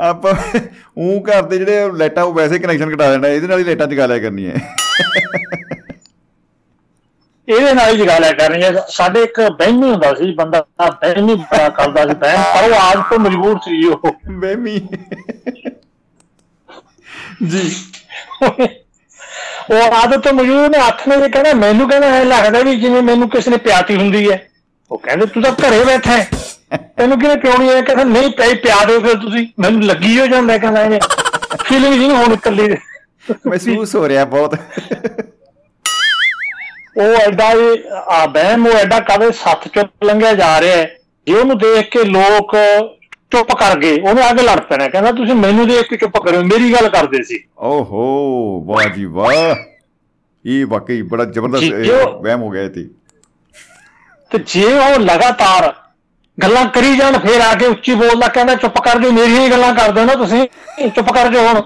[0.00, 0.34] ਆਪਾਂ
[0.98, 4.06] ਉਹ ਘਰ ਦੇ ਜਿਹੜੇ ਲਾਈਟਾਂ ਉਹ ਵੈਸੇ ਕਨੈਕਸ਼ਨ ਘਟਾ ਦੇਣਾ ਇਹਦੇ ਨਾਲ ਹੀ ਲਾਈਟਾਂ ਜਗਾ
[4.06, 4.52] ਲਿਆ ਕਰਨੀਆਂ।
[7.48, 11.68] ਇਹਦੇ ਨਾਲ ਹੀ ਜਗਾ ਲਿਆ ਕਰਨੀ ਹੈ ਸਾਡੇ ਇੱਕ ਬਹਿਮੀ ਹੁੰਦਾ ਸੀ ਬੰਦਾ ਬਹਿਮੀ ਬੜਾ
[11.68, 14.80] ਕਰਦਾ ਸੀ ਬਹਿਮ ਪਰ ਉਹ ਆਜ ਤੋਂ ਮਜਬੂਰ ਸੀ ਉਹ। ਬੇਮੀ
[17.48, 17.76] ਜੀ।
[19.70, 23.28] ਉਹ ਆਦਤ ਤੋਂ ਮਜਬੂਰ ਨੇ ਹੱਥ ਨੇ ਕਹਿੰਦਾ ਮੈਨੂੰ ਕਹਿੰਦਾ ਐ ਲੱਗਦਾ ਵੀ ਜਿਵੇਂ ਮੈਨੂੰ
[23.30, 24.48] ਕਿਸੇ ਨੇ ਪਿਆਤੀ ਹੁੰਦੀ ਹੈ।
[24.90, 26.30] ਉਹ ਕਹਿੰਦੇ ਤੂੰ ਤਾਂ ਘਰੇ ਬੈਠਾ ਹੈ।
[26.96, 27.82] ਤੈਨੂੰ ਕਿਹਨੇ ਪਿਉਣੀ ਹੈ?
[27.82, 30.98] ਕਹਿੰਦਾ ਨਹੀਂ ਪਈ ਪਿਆ ਦਿਓ ਫਿਰ ਤੁਸੀਂ। ਮੈਨੂੰ ਲੱਗੀ ਹੋ ਜਾਂਦਾ ਹੈ, ਕਹਿੰਦਾ ਇਹਨੇ
[31.64, 32.76] ਫੀਲਿੰਗ ਜੀ ਹੁਣ ਇਕੱਲੀ ਦੀ।
[33.46, 34.54] ਮਹਿਸੂਸ ਹੋ ਰਿਹਾ ਬਹੁਤ।
[36.96, 37.52] ਉਹ ਐਡਾ
[38.08, 42.04] ਆ ਬਹਿਮ ਉਹ ਐਡਾ ਕਦੇ ਸੱਥ ਚੋਂ ਲੰਘਿਆ ਜਾ ਰਿਹਾ ਹੈ। ਜੇ ਉਹਨੂੰ ਦੇਖ ਕੇ
[42.04, 42.56] ਲੋਕ
[43.32, 46.42] ਚੁੱਪ ਕਰ ਗਏ ਉਹਨੇ ਆ ਕੇ ਲੜ ਪੈਣਾ ਕਹਿੰਦਾ ਤੁਸੀਂ ਮੈਨੂੰ ਦੇਖ ਕੇ ਚੁੱਪ ਕਰੋ
[46.42, 49.54] ਮੇਰੀ ਗੱਲ ਕਰਦੇ ਸੀ। ਓਹੋ ਵਾਹ ਜੀ ਵਾਹ।
[50.46, 51.72] ਇਹ ਵਾਕਈ ਬੜਾ ਜ਼ਬਰਦਸਤ
[52.22, 52.88] ਵਹਿਮ ਹੋ ਗਿਆ ਤੇ।
[54.30, 55.72] ਤੇ ਜੇ ਉਹ ਲਗਾਤਾਰ
[56.42, 59.74] ਗੱਲਾਂ ਕਰੀ ਜਾਣ ਫੇਰ ਆ ਕੇ ਉੱਚੀ ਬੋਲਦਾ ਕਹਿੰਦਾ ਚੁੱਪ ਕਰ ਜਾਓ ਮੇਰੀਆਂ ਹੀ ਗੱਲਾਂ
[59.74, 60.46] ਕਰਦੇ ਹੋ ਨਾ ਤੁਸੀਂ
[60.90, 61.62] ਚੁੱਪ ਕਰ ਜਾਓ ਹੁਣ।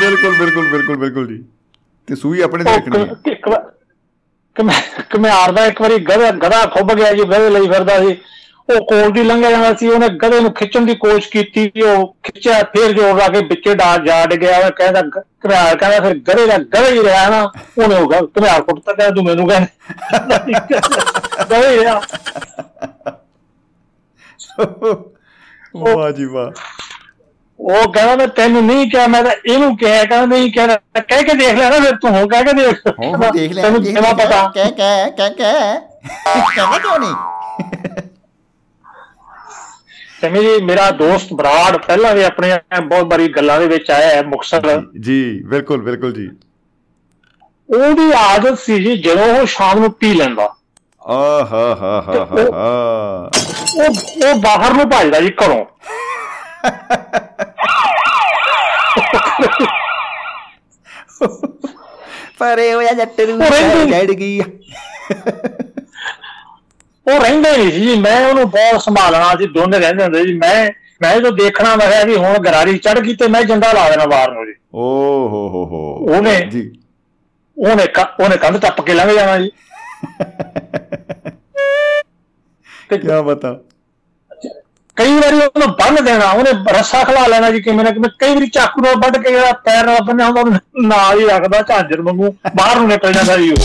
[0.00, 1.44] ਬਿਲਕੁਲ ਬਿਲਕੁਲ ਬਿਲਕੁਲ ਬਿਲਕੁਲ ਜੀ।
[2.06, 3.71] ਤੇ ਸੂਈ ਆਪਣੇ ਕ- ਇੱਕ ਵਾਰ
[5.10, 8.16] ਕਮਿਆਰ ਦਾ ਇੱਕ ਵਾਰੀ ਗਧਾ ਗਧਾ ਖੁੱਬ ਗਿਆ ਜੀ, ਗਧੇ ਲਈ ਫਿਰਦਾ ਸੀ।
[8.70, 12.62] ਉਹ ਕੋਲ ਦੀ ਲੰਘਿਆ ਜਾਂਦਾ ਸੀ, ਉਹਨੇ ਗਧੇ ਨੂੰ ਖਿੱਚਣ ਦੀ ਕੋਸ਼ਿਸ਼ ਕੀਤੀ, ਉਹ ਖਿੱਚਿਆ,
[12.62, 16.46] ਫੇਰ ਜੋਰ ਲਾ ਕੇ ਵਿੱਚੇ ਡਾ, ਜਾ ਡਿਆ ਉਹ ਕਹਿੰਦਾ ਗ- ਕਮਿਆਰ ਕਹਿੰਦਾ, ਫਿਰ ਗਧੇ
[16.46, 20.38] ਦਾ ਗਧਾ ਹੀ ਰਿਹਾ ਨਾ, ਉਹਨੇ ਹੋ ਗਿਆ ਕਮਿਆਰ ਕੁੱਟਤਾ ਕਹਿੰਦਾ, ਤੂੰ ਮੈਨੂੰ ਕਹਿੰਦਾ।
[21.44, 22.00] ਗਧਾ ਹੀ ਰਿਹਾ।
[25.76, 26.50] ਵਾਹ ਜੀ ਵਾਹ।
[27.62, 31.34] ਉਹ ਕਹਿੰਦਾ ਮੈਂ ਤੈਨੂੰ ਨਹੀਂ ਕਿਹਾ ਮੈਂ ਤਾਂ ਇਹਨੂੰ ਕਿਹਾ ਕਹਿੰਦਾ ਨਹੀਂ ਕਹਿੰਦਾ ਕਹਿ ਕੇ
[31.34, 34.52] ਦੇਖ ਲੈ ਨਾ ਫਿਰ ਤੂੰ ਹੋ ਕਹਿ ਕੇ ਦੇਖ। ਹੋ ਦੇਖ ਲੈ ਤੈਨੂੰ ਕਿਵੇਂ ਪਤਾ?
[34.54, 35.80] ਕਹਿ ਕਹਿ ਕਹਿ ਕਹਿ।
[36.56, 37.14] ਕਹਿ ਕਿਉਂ ਨਹੀਂ?
[40.20, 44.22] ਤੇ ਮੇਰੀ ਮੇਰਾ ਦੋਸਤ ਬਰਾੜ ਪਹਿਲਾਂ ਵੀ ਆਪਣੇ ਬਹੁਤ ਬਾਰੀ ਗੱਲਾਂ ਦੇ ਵਿੱਚ ਆਇਆ ਹੈ
[44.22, 46.28] ਮੁਕਸਰ। ਜੀ ਬਿਲਕੁਲ ਬਿਲਕੁਲ ਜੀ।
[47.68, 50.44] ਉਹਦੀ ਆਦਤ ਸੀ ਜੀ ਜਦੋਂ ਉਹ ਸ਼ਾਮ ਨੂੰ ਪੀ ਲੈਂਦਾ।
[51.08, 51.14] ਆ
[51.52, 53.30] ਹਾ ਹਾ ਹਾ ਹਾ ਹਾ।
[53.76, 55.64] ਉਹ ਉਹ ਬਾਹਰ ਨੂੰ ਭੱਜਦਾ ਜੀ ਘਰੋਂ।
[62.38, 63.46] ਪਰੇ ਹੋਇਆ ਜੱਟ ਨੂੰ
[63.90, 64.40] ਚੜ ਗਈ
[67.06, 70.70] ਉਹ ਰਹਿੰਦੇ ਨਹੀਂ ਸੀ ਜੀ ਮੈਂ ਉਹਨੂੰ ਬਹੁਤ ਸੰਭਾਲਣਾ ਸੀ ਦੋਨੇ ਰਹਿੰਦੇ ਹੁੰਦੇ ਜੀ ਮੈਂ
[71.02, 74.06] ਮੈਂ ਜਦੋਂ ਦੇਖਣਾ ਮੈਂ ਕਿਹਾ ਵੀ ਹੁਣ ਗਰਾਰੀ ਚੜ ਗਈ ਤੇ ਮੈਂ ਜੰਦਾ ਲਾ ਦੇਣਾ
[74.06, 74.82] ਬਾਹਰ ਨੂੰ ਜੀ। ਓ
[75.28, 76.72] ਹੋ ਹੋ ਹੋ। ਉਹਨੇ- ਜੀ।
[77.56, 77.86] ਉਹਨੇ
[78.20, 79.50] ਉਹਨੇ ਕੰਧ ਟੱਪ ਕੇ ਲੰਘ ਜਾਣਾ ਜੀ।
[82.90, 83.60] ਤੇ ਕੀ ਬਤਾ।
[84.96, 88.46] ਕਈ ਵਾਰੀ ਉਹਨੂੰ ਬੰਨ ਦੇਣਾ ਉਹਨੇ ਰੱਸਾ ਖਲਾ ਲੈਣਾ ਜੀ ਕਿਵੇਂ ਨਾ ਕਿਵੇਂ ਕਈ ਵਾਰੀ
[88.46, 92.34] ਚਾਕੂ ਨਾਲ ਵੱਢ ਕੇ ਜਿਹੜਾ ਪੈਰ ਨਾਲ ਬੰਨਿਆ ਹੁੰਦਾ ਉਹਨੂੰ ਨਾਲ ਹੀ ਰੱਖਦਾ ਝਾਂਜਰ ਵਾਂਗੂ
[92.56, 93.58] ਬਾਹਰ ਨੂੰ ਨਿਕਲ ਜਾਂਦਾ ਜੀ ਉਹ।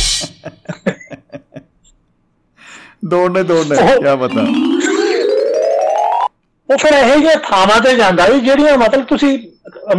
[3.10, 4.46] ਦੌੜਨੇ ਦੌੜਨੇ ਕੀ ਬਤਾ
[6.70, 9.38] ਉਹ ਫਿਰ ਇਹੋ ਜਿਹੇ ਥਾਵਾਂ ਤੇ ਜਾਂਦਾ ਜੀ ਜਿਹੜੀਆਂ ਮਤਲਬ ਤੁਸੀਂ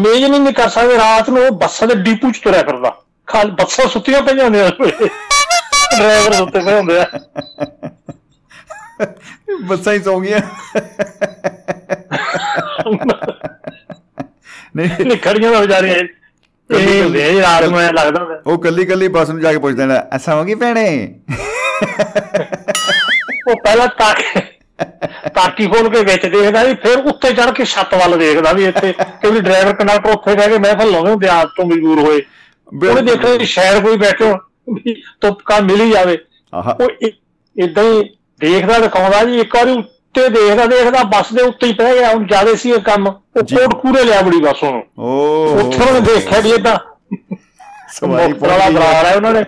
[0.06, 2.90] ਹੀ ਨਹੀਂ ਕਰ ਸਕਦੇ ਰਾਤ ਨੂੰ ਉਹ ਬੱਸਾਂ ਦੇ ਡੀਪੂ 'ਚ ਤੁਰਿਆ ਫਿਰਦਾ।
[3.26, 4.70] ਖਾਲ ਬੱਸਾਂ ਸੁੱਤੀਆਂ ਪਈਆਂ ਹੁੰਦੀਆਂ।
[5.98, 7.06] ਡਰਾਈਵਰ ਸੁੱਤੇ ਪਏ ਹੁੰਦੇ ਆ।
[9.68, 10.40] ਬੱਸਾਂ ਹੀ ਸੌ ਗਈਆਂ
[14.76, 15.96] ਨਹੀਂ ਖੜੀਆਂ ਤਾਂ ਵਿਚਾਰੀਆਂ
[16.70, 20.34] ਇਹ ਰਾਤ ਨੂੰ ਐਂ ਲੱਗਦਾ ਉਹ ਕੱਲੀ ਕੱਲੀ ਬੱਸ ਨੂੰ ਜਾ ਕੇ ਪੁੱਛਦੇ ਨੇ ਐਸਾ
[20.34, 20.86] ਹੋ ਗਈ ਭੈਣੇ?
[23.48, 24.40] ਉਹ ਪਹਿਲਾਂ ਤਾਕੀ
[25.34, 28.92] ਤਾਕੀ ਖੋਲ ਕੇ ਵਿੱਚ ਦੇਖਦਾ ਵੀ ਫਿਰ ਉੱਤੇ ਚੜ ਕੇ ਛੱਤ ਵੱਲ ਦੇਖਦਾ ਵੀ ਇੱਥੇ
[28.92, 32.20] ਕਿਉਂਕਿ ਡਰਾਈਵਰ ਕੰਡਕਟਰ ਉੱਥੇ ਬਹਿ ਕੇ ਮਹਿਫਲ ਲਾਉਂਦੇ ਹੁੰਦੇ ਆ, ਆਦਤ ਤੋਂ ਮਜਬੂਰ ਹੋਏ।
[32.88, 34.36] ਉਹਨੇ ਦੇਖਿਆ ਸ਼ਾਇਦ ਕੋਈ ਬੈਠੋ
[35.20, 36.18] ਤੁਪਕਾ ਮਿਲ ਹੀ ਜਾਵੇ।
[36.52, 36.88] ਉਹ
[37.56, 38.02] ਇਦਾਂ ਹੀ
[38.40, 42.26] ਦੇਖਦਾ ਦਿਖਾਉਂਦਾ ਜੀ ਇੱਕ ਵਾਰੀ ਉੱਤੇ ਦੇਖਦਾ ਦੇਖਦਾ ਬੱਸ ਦੇ ਉੱਤੇ ਹੀ ਪੈ ਗਿਆ ਹੁਣ
[42.26, 46.00] ਜ਼ਿਆਦਾ ਸੀ ਇਹ ਕੰਮ। ਉਹ ਜੀ। ਕੋਟ ਕੂਰੇ ਲਿਆ ਬੜੀ ਬੱਸ ਉਹਨੂੰ ਓ। ਉੱਥੇ ਉਹਨੇ
[46.00, 46.78] ਦੇਖਿਆ ਵੀ ਇਦਾਂ
[47.94, 49.44] ਸਵਾਰੀ ਗਈ। ਬਰਾੜ ਹੈ ਉਹਨਾਂ ਨੇ।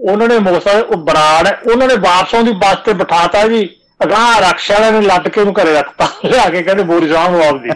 [0.00, 3.68] ਉਹਨਾਂ ਨੇ ਮੁਕਤਸਰ ਉਹ ਬਰਾੜ ਹੈ ਉਹਨਾਂ ਨੇ ਵਾਪਸੋਂ ਦੀ ਬੱਸ ਤੇ ਬਿਠਾਤਾ ਜੀ।
[4.04, 7.70] ਅਗਾਹ ਰਕਸ਼ਾ ਵਾਲੇ ਨੇ ਲੱਦ ਕੇ ਉਹਨੂੰ ਘਰੇ ਰੱਖਤਾ। ਲਿਆ ਕੇ ਕਹਿੰਦੇ ਬੋਰੀ ਸਾਹਮ ਆਪਦੀ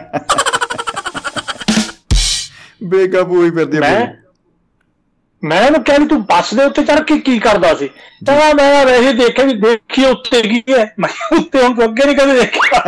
[2.85, 4.07] ਬੇਕਾਬੂ ਹੋਈ ਫਿਰਦੀ ਆ
[5.43, 7.89] ਮੈਂ ਉਹਨੂੰ ਕਿਹਾ ਵੀ ਤੂੰ ਬੱਸ ਦੇ ਉੱਤੇ ਚੜ ਕੇ ਕੀ ਕਰਦਾ ਸੀ?
[7.89, 12.17] ਕਹਿੰਦਾ ਮੈਂ ਵੈਸੇ ਦੇਖਿਆ ਵੀ ਦੇਖੀ ਉੱਤੇ ਕੀ ਹੈ। ਮੈਂ ਉੱਤੇ ਹੁਣ ਤੂੰ ਅੱਗੇ ਨਹੀਂ
[12.17, 12.81] ਕਦੇ ਦੇਖਿਆ।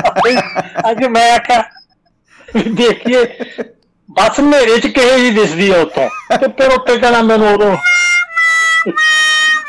[0.90, 1.62] ਅੱਜ ਮੈਂ ਆਖਿਆ
[2.56, 3.24] ਦੇਖੀਏ
[4.10, 6.08] ਬੱਸ ਹਨੇਰੇ ਚ ਕਿਹੇ ਜੀ ਦਿਸਦੀ ਆ ਉੱਤੋਂ।
[6.38, 7.76] ਤੇ ਫਿਰ ਉੱਤੇ ਕਹਿੰਦਾ ਮੈਨੂੰ ਉਦੋਂ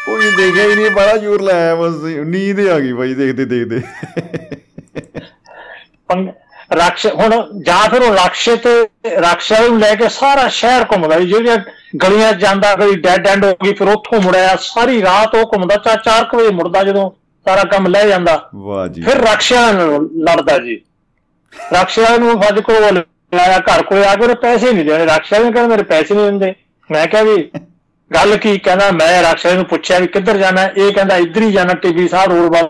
[0.06, 3.82] ਕੋਈ ਦੇਖਿਆ ਹੀ ਨਹੀਂ ਬੜਾ ਜ਼ੋਰ ਲਾਇਆ ਬਸ। ਨੀਂਦ ਆ ਗਈ ਬਾਈ ਦੇਖਦੇ ਦੇਖਦੇ।
[6.76, 8.72] ਰਕਸ਼ ਹੁਣ ਜਾਂ ਫਿਰ ਉਹ ਰਕਸ਼ੇ ਤੇ
[9.18, 11.58] ਰਕਸ਼ਾ ਨੂੰ ਲੈ ਕੇ ਸਾਰਾ ਸ਼ਹਿਰ ਘੁੰਮਦਾ ਸੀ। ਜਿਹੜੀਆਂ
[12.04, 15.96] ਗਲੀਆਂ ਜਾਂਦਾ ਕਦੀ ਡੈਡ ਐਂਡ ਹੋ ਗਈ ਫਿਰ ਉੱਥੋਂ ਮੁੜਿਆ ਸਾਰੀ ਰਾਤ ਉਹ ਘੁੰਮਦਾ ਚਾ
[15.96, 17.12] 4 ਵਜੇ ਮੁੜਦਾ ਜਦੋਂ
[17.50, 20.82] ਸਾਰਾ ਕੰਮ ਲੈ ਜਾਂਦਾ। ਵਾਹ ਜੀ। ਫਿਰ ਰਕਸ਼ਾ ਨਾਲ ਲੜਦਾ ਜੀ।
[21.82, 23.04] ਰਕਸ਼ਾ ਨੂੰ ਫੱਜ ਕੋਲ
[23.36, 26.26] ਲਾਇਆ ਘਰ ਕੋਲ ਆ ਕੇ ਉਹਨੇ ਪੈਸੇ ਨਹੀਂ ਦੇਣੇ। ਰਕਸ਼ਾ ਨੇ ਕਹਿੰਦਾ ਮੇਰੇ ਪੈਸੇ ਨਹੀਂ
[26.26, 26.56] ਦਿੰਦੇ।
[26.92, 27.52] ਮੈਂ ਕਿਹਾ ਵੀ
[28.16, 28.58] ਗੱਲ ਕੀ?
[28.58, 32.32] ਕਹਿੰਦਾ ਮੈਂ ਰਕਸ਼ਾ ਨੂੰ ਪੁੱਛਿਆ ਵੀ ਕਿੱਧਰ ਜਾਣਾ ਇਹ ਕਹਿੰਦਾ ਇੱਧਰ ਹੀ ਜਾਣਾ ਟੀਵੀ ਸਾਹਿਬ
[32.32, 32.68] ਰੋਡ ਵੱਲ।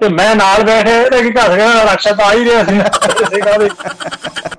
[0.00, 2.80] ਤੇ ਮੈਂ ਨਾਲ ਬੈਠੇ ਤੇ ਕੀ ਘਸ ਗਿਆ ਰਕਸ਼ਾ ਤਾਂ ਆ ਹੀ ਰਿਹਾ ਸੀ।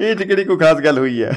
[0.00, 1.30] ਇਹ ਚ ਕਿਹੜੀ ਕੋਈ ਖਾਸ ਗੱਲ ਹੋਈ ਹੈ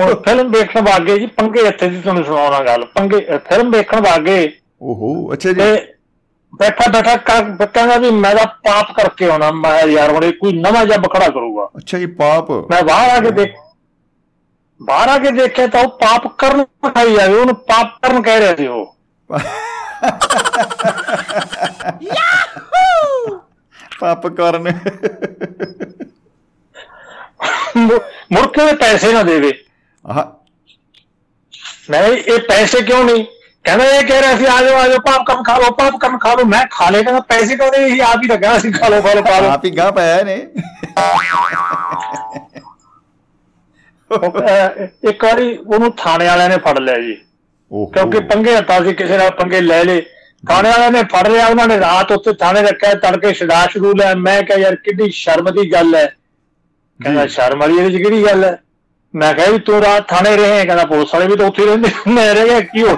[0.00, 4.36] ਹੁਣ ਫਿਲਮ ਦੇਖਣ ਵਾਗੇ ਜੀ ਪੰਗੇ ਇੱਥੇ ਦੀ ਤੁਹਾਨੂੰ ਸੁਣਾਉਣਾ ਗੱਲ। ਪੰਗੇ ਫਿਲਮ ਦੇਖਣ ਵਾਗੇ
[4.82, 5.60] ਓਹੋ ਅੱਛਾ ਜੀ।
[6.52, 10.98] ਬੈਠਾ ਬੈਠਾ ਕਹਿੰਦਾ ਵੀ ਮੈਂ ਤਾਂ ਪਾਪ ਕਰਕੇ ਆਉਣਾ। ਮੈਂ ਯਾਰ ਹੁਣ ਕੋਈ ਨਵਾਂ ਜਿਹਾ
[10.98, 13.54] ਬਖੜਾ ਕਰੂਗਾ। ਅੱਛਾ ਜੀ ਪਾਪ। ਮੈਂ ਬਾਹਰ ਆ ਕੇ ਦੇਖ
[14.80, 18.54] ਬਾਹਰ ਆ ਕੇ ਦੇਖਿਆ ਤਾਂ ਉਹ ਪਾਪ ਕਰਨ ਖਾਈ ਜਾਵੇ ਉਹਨੂੰ ਪਾਪ ਕਰਨ ਕਹਿ ਰਿਹਾ
[18.56, 18.94] ਸੀ ਉਹ।
[22.00, 22.67] ਪਾਪ
[24.02, 24.62] ਕਰਨ।
[27.76, 28.00] ਮੁ-
[28.32, 29.52] ਮੁੜ ਕੇ ਇਹ ਪੈਸੇ ਨਾ ਦੇਵੇ।
[30.06, 30.24] ਆਹ।
[31.90, 33.24] ਮੈਂ ਇਹ ਪੈਸੇ ਕਿਉਂ ਨਹੀਂ?
[33.64, 36.18] ਕਹਿੰਦਾ ਇਹ ਕਹਿ ਰਿਹਾ ਸੀ ਆ ਜਾਓ ਆ ਜਾਓ ਪਾਪ ਕੰਮ ਖਾ ਲਓ ਪਾਪ ਕੰਮ
[36.18, 37.88] ਖਾ ਲਓ। ਮੈਂ ਖਾ ਲੇ ਕਹਿੰਦਾ ਪੈਸੇ ਕਿਉਂ ਨਹੀਂ?
[37.90, 40.46] ਸੀ ਆਪ ਹੀ ਲੱਗਾ ਸੀ ਖਾ ਲਓ ਖਾ ਲਓ ਆਪ ਹੀ ਗਾਹ ਪਾਇਆ ਨੇ
[45.10, 47.14] ਇੱਕ ਵਾਰੀ ਉਹਨੂੰ ਥਾਣੇ ਵਾਲਿਆਂ ਨੇ ਫੜ ਲਿਆ ਜੀ।
[47.92, 50.06] ਕਿਉਂਕਿ ਪੰਗੇ ਹੱਥਾਂ ਸੀ ਕਿਸੇ ਨਾਲ ਪੰਗੇ ਲੈ ਲੇ
[50.42, 54.14] ਥਾਣੇ ਵਾਲਿਆਂ ਨੇ ਫੜ ਲਿਆ ਉਹਨਾਂ ਨੇ ਰਾਤ ਉੱਤੇ ਥਾਣੇ ਰੱਖਿਆ ਤੜਕੇ ਛਡਾ ਸ਼ੁਰੂ ਲਿਆ।
[54.14, 56.06] ਮੈਂ ਕਿਹਾ ਯਾਰ ਕਿੱਡੀ ਸ਼ਰਮ ਦੀ ਗੱਲ ਹੈ?
[57.00, 58.56] ਕਹਿੰਦਾ ਸ਼ਰਮ ਵਾਲੀ ਇਹਦੇ ਚ ਕਿਹੜੀ ਗੱਲ ਹੈ?
[59.14, 62.34] ਮੈਂ ਕਿਹਾ ਵੀ ਤੂੰ ਰਾਤ ਥਾਣੇ ਰਹੇ ਕਹਿੰਦਾ ਪੁਲਿਸ ਵਾਲੇ ਵੀ ਤਾਂ ਉੱਥੇ ਰਹਿੰਦੇ ਮੈਂ
[62.34, 62.96] ਰਹਿ ਗਿਆ ਕੀ ਹੋ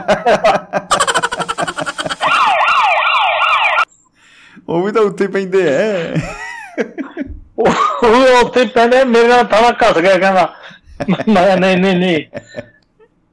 [4.68, 6.14] ਉਹ ਵੀ ਤਾਂ ਉੱਥੇ ਪੈਂਦੇ ਐ।
[7.58, 10.48] ਉਹ ਉੱਥੇ ਪਹਿਲੇ ਮੇਰੇ ਨਾਲ ਥਾਣਾ ਘਸ ਗਿਆ ਕਹਿੰਦਾ।
[11.28, 12.22] ਮੈਂ ਨਹੀਂ ਨਹੀਂ ਨਹੀਂ।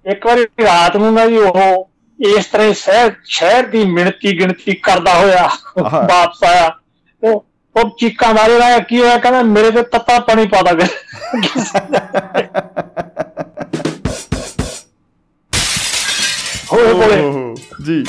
[0.06, 1.90] ਇੱਕ ਵਾਰੀ ਰਾਤ ਨੂੰ ਨਾ ਜੀ ਉਹ
[2.20, 6.72] ਇਸ ਤਰ੍ਹਾਂ ਸ਼ਹਿਰ ਸ਼ਹਿਰ ਦੀ ਮਿਣਤੀ ਗਿਣਤੀ ਕਰਦਾ ਹੋਇਆ। ਵਾਪਸ ਆਇਆ
[7.24, 9.18] ਉਹ ਉਹ ਚੀਕਾਂ ਮਾਰੇ ਰਿਹਾ ਕੀ ਹੋਇਆ?
[9.18, 10.72] ਕਹਿੰਦਾ ਮੇਰੇ ਤੇ ਤੱਤਾ ਪਾਣੀ ਪਾ ਦਾ
[16.74, 17.18] ਹੋਏ ਕੋਲੇ।
[17.86, 18.04] ਜੀ।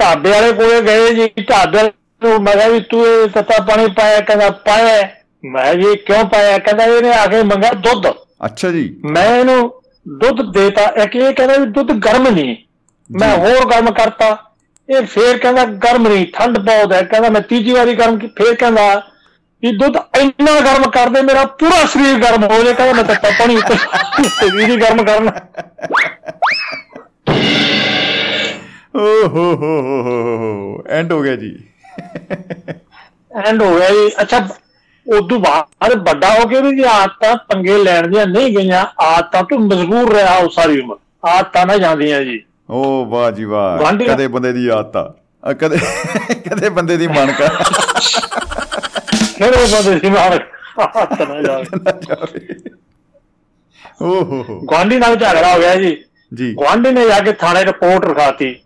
[0.00, 4.20] ਢਾਬੇ ਵਾਲੇ ਕੋਲੇ ਗਏ ਜੀ ਢਾਬੇ ਨੂੰ ਮੈਂ ਕਿਹਾ ਵੀ ਤੂੰ ਇਹ ਤੱਤਾ ਪਾਣੀ ਪਾਇਆ
[4.20, 5.08] ਕਹਿੰਦਾ ਪਾਇਆ।
[5.44, 6.58] ਮੈਂ ਜੀ ਕਿਉਂ ਪਾਇਆ?
[6.58, 8.06] ਕਹਿੰਦਾ ਇਹਨੇ ਆ ਕੇ ਮੰਗਿਆ ਦੁੱਧ।
[8.46, 12.56] ਅੱਛਾ ਜੀ। ਮੈਂ ਇਹਨੂੰ ਦੁੱਧ ਦੇਤਾ ਇੱਕ ਇਹ ਕਹਿੰਦਾ ਵੀ ਦੁੱਧ ਗਰਮ ਨਹੀਂ
[13.10, 14.36] ਮੈਂ ਹੋਰ ਗਰਮ ਕਰਤਾ।
[14.88, 18.54] ਇਹ ਫੇਰ ਕਹਿੰਦਾ ਗਰਮ ਨਹੀਂ ਠੰਡ ਬਹੁਤ ਹੈ। ਕਹਿੰਦਾ ਮੈਂ ਤੀਜੀ ਵਾਰੀ ਗਰਮ ਕੀ ਫੇਰ
[18.54, 18.94] ਕਹਿੰਦਾ
[19.62, 23.14] ਵੀ ਦੁੱਧ ਇੰਨਾ ਗਰਮ ਕਰ ਦੇ ਮੇਰਾ ਪੂਰਾ ਸਰੀਰ ਗਰਮ ਹੋ ਜਾਏ ਕਹਿੰਦਾ ਮੈਂ ਤਾਂ
[23.22, 23.58] ਪਤਾ ਨਹੀਂ
[24.28, 25.32] ਸਰੀਰ ਹੀ ਗਰਮ ਕਰਨਾ।
[28.96, 31.50] ਹੋ ਹੋ ਹੋ ਹੋ ਐਂਡ ਹੋ ਗਿਆ ਜੀ।
[33.46, 34.38] ਐਂਡ ਹੋ ਗਿਆ ਜੀ। ਅੱਛਾ
[35.14, 39.58] ਉਦੋਂ ਬਾਅਦ ਵੱਡਾ ਹੋ ਕੇ ਵੀ ਜੇ ਆਦਤਾਂ ਪੰਗੇ ਲੈਣ ਦੀਆਂ ਨਹੀਂ ਗਈਆਂ ਆਦਤਾਂ ਤੋਂ
[39.58, 44.52] ਮਜਬੂਰ ਰਿਹਾ ਉਹ ਸਾਰੀ ਉਮਰ। ਆਦਤਾਂ ਨਾ ਜਾਂਦੀਆਂ ਜੀ। ਓ ਵਾਹ ਜੀ ਵਾਹ। ਕਦੇ ਬੰਦੇ
[44.52, 45.14] ਦੀ ਆਦਤ।
[45.52, 45.78] ਕਦੇ
[46.50, 47.46] ਕਦੇ ਬੰਦੇ ਦੀ ਮਨਕਾ।
[49.38, 50.46] ਫਿਰ ਉਹ ਬੰਦੇ ਮਾਰ
[50.80, 52.54] ਹੱਥ ਨਾ ਜਾਵੇ।
[54.02, 58.56] ਓਹੋ ਗਵਾਂਢੀ ਨਾਲ ਝਗੜਾ ਹੋ ਗਿਆ ਜੀ। ਜੀ। ਗਵਾਂਢੀ ਨੇ ਜਾ ਕੇ ਥਾਣੇ ਰਿਪੋਰਟ ਰਖਾਤੀ।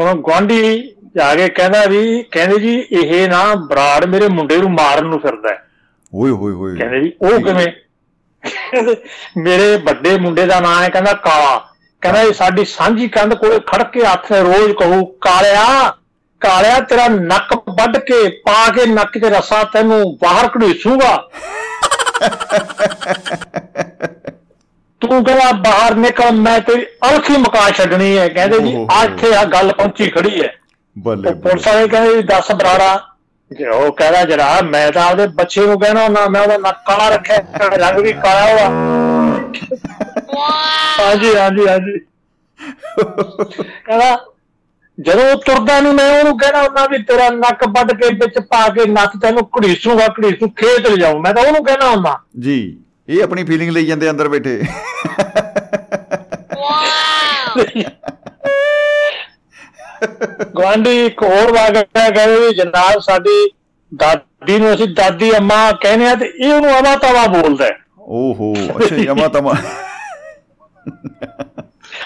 [0.00, 5.04] ਹੁਣ ਗਵਾਂਢੀ ਜਾ ਕੇ ਕਹਿੰਦਾ ਵੀ ਕਹਿੰਦੇ ਜੀ ਇਹ ਨਾ ਬਰਾੜ ਮੇਰੇ ਮੁੰਡੇ ਨੂੰ ਮਾਰਨ
[5.04, 5.71] ਨੂੰ ਫਿਰਦਾ ਹੈ।
[6.12, 7.66] ਓਏ ਹੋਏ ਹੋਏ। ਕਹਿੰਦੇ ਜੀ ਉਹ ਕਿਵੇਂ?
[9.36, 11.56] ਮੇਰੇ ਵੱਡੇ ਮੁੰਡੇ ਦਾ ਨਾਮ ਹੈ ਕਹਿੰਦਾ ਕਾਲਾ।
[12.02, 15.64] ਕਹਿੰਦਾ ਇਹ ਸਾਡੀ ਸਾਂਝੀ ਕੰਧ ਕੋਲੇ ਖੜ ਕੇ ਹੱਥ ਰੋਜ਼ ਕਹੂ ਕਾਲਿਆ
[16.40, 21.16] ਕਾਲਿਆ ਤੇਰਾ ਨੱਕ ਵੱਢ ਕੇ ਪਾ ਕੇ ਨੱਕ 'ਚ ਰਸਾ ਤੈਨੂੰ ਬਾਹਰ ਘੜੀਸੂਗਾ
[25.00, 29.44] ਤੂੰ ਕਹਿੰਦਾ ਬਾਹਰ ਨਿਕਲ ਮੈਂ ਤੇਰੀ ਅਲਖੀ ਮਕਾ ਛੱਡਣੀ ਹੈ। ਕਹਿੰਦੇ ਜੀ। ਆ ਇੱਥੇ ਆ
[29.44, 30.52] ਗੱਲ ਪਹੁੰਚੀ ਖੜੀ ਹੈ।
[30.96, 32.94] ਬੱਲੇ ਪੁਲਿਸ ਵਾਲੇ ਕਹਿੰਦੇ ਦੱਸ ਬਰਾੜਾ
[33.60, 37.36] ਉਹ ਕਹਿੰਦਾ ਜਰਾ ਮੈਂ ਤਾਂ ਆਪਦੇ ਬੱਚੇ ਨੂੰ ਕਹਿਣਾ ਨਾ ਮੈਂ ਉਹਦਾ ਨੱਕ ਕਾਲਾ ਰੱਖਿਆ
[37.76, 38.68] ਰੰਗ ਵੀ ਕਾਲਾ ਹੋਆ।
[41.00, 41.98] ਹਾਂਜੀ ਹਾਂਜੀ ਹਾਂਜੀ।
[43.84, 44.16] ਕਹਿੰਦਾ
[45.00, 48.68] ਜਦੋਂ ਉਹ ਤੁਰਦਾ ਨਹੀਂ ਮੈਂ ਉਹਨੂੰ ਕਹਿਣਾ ਹੁੰਦਾ ਵੀ ਤੇਰਾ ਨੱਕ ਵੱਢ ਕੇ ਵਿੱਚ ਪਾ
[48.68, 53.44] ਕੇ ਨੱਕ ਤੈਨੂੰ ਘੜੀਸੂਗਾ ਘੜੀਸੂ ਖੇਤ ਲਿਜਾਉ ਮੈਂ ਤਾਂ ਉਹਨੂੰ ਕਹਿਣਾ ਹੁੰਦਾ। ਜੀ ਇਹ ਆਪਣੀ
[53.44, 54.62] ਫੀਲਿੰਗ ਲਈ ਜਾਂਦੇ ਅੰਦਰ ਬੈਠੇ।
[60.56, 63.50] ਗਵਾਂਢੀ ਇੱਕ ਹੋਰ ਵਾਗਾ ਕਹਿੰਦੇ ਵੀ ਜਨਾਬ ਸਾਡੀ
[63.94, 68.54] ਦਾਦੀ ਨੂੰ ਅਸੀਂ ਦਾਦੀ ਅੰਮਾ ਕਹਿੰਦੇ ਆ ਤੇ ਇਹ ਉਹਨੂੰ ਅਵਾ ਤਵਾ ਬੋਲਦਾ ਹੈ। ਓਹੋ
[68.78, 69.52] ਅੱਛਾ ਜਮਾ ਤਮਾ।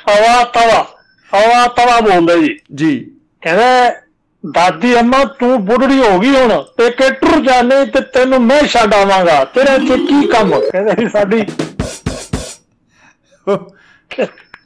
[0.09, 0.83] ਹਵਾ ਤਵਾ
[1.33, 3.11] ਹਵਾ ਤਵਾ ਬੋਲਦਾ ਜੀ। ਜੀ।
[3.43, 3.91] ਕਹਿੰਦਾ
[4.45, 8.95] ਦਾਦੀ ਅੰਮਾ ਤੂੰ ਬੁੱਢੜੀ ਹੋ ਗਈ ਹੁਣ ਤੇ ਕਿ ਟੁਰ ਜਾਣੇ ਤੇ ਤੈਨੂੰ ਮੈਂ ਛੱਡ
[8.95, 10.61] ਆਵਾਂਗਾ ਤੇਰੇ ਇੱਥੇ ਕੀ ਕੰਮ?
[10.61, 11.45] ਕਹਿੰਦਾ ਜੀ ਸਾਡੀ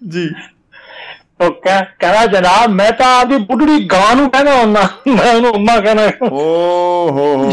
[0.09, 0.29] ਜੀ।
[1.41, 5.81] ਉਹ ਕਹਿ- ਕਹਿੰਦਾ ਜਨਾਬ ਮੈਂ ਤਾਂ ਆਦੀ ਬੁੱਢੜੀ ਗਾਂ ਨੂੰ ਕਹਿੰਦਾ ਹੁੰਦਾ। ਮੈਂ ਉਹਨੂੰ ਅੰਮਾ
[5.81, 6.39] ਕਹਿੰਦਾ। ਓ
[7.11, 7.51] ਹੋ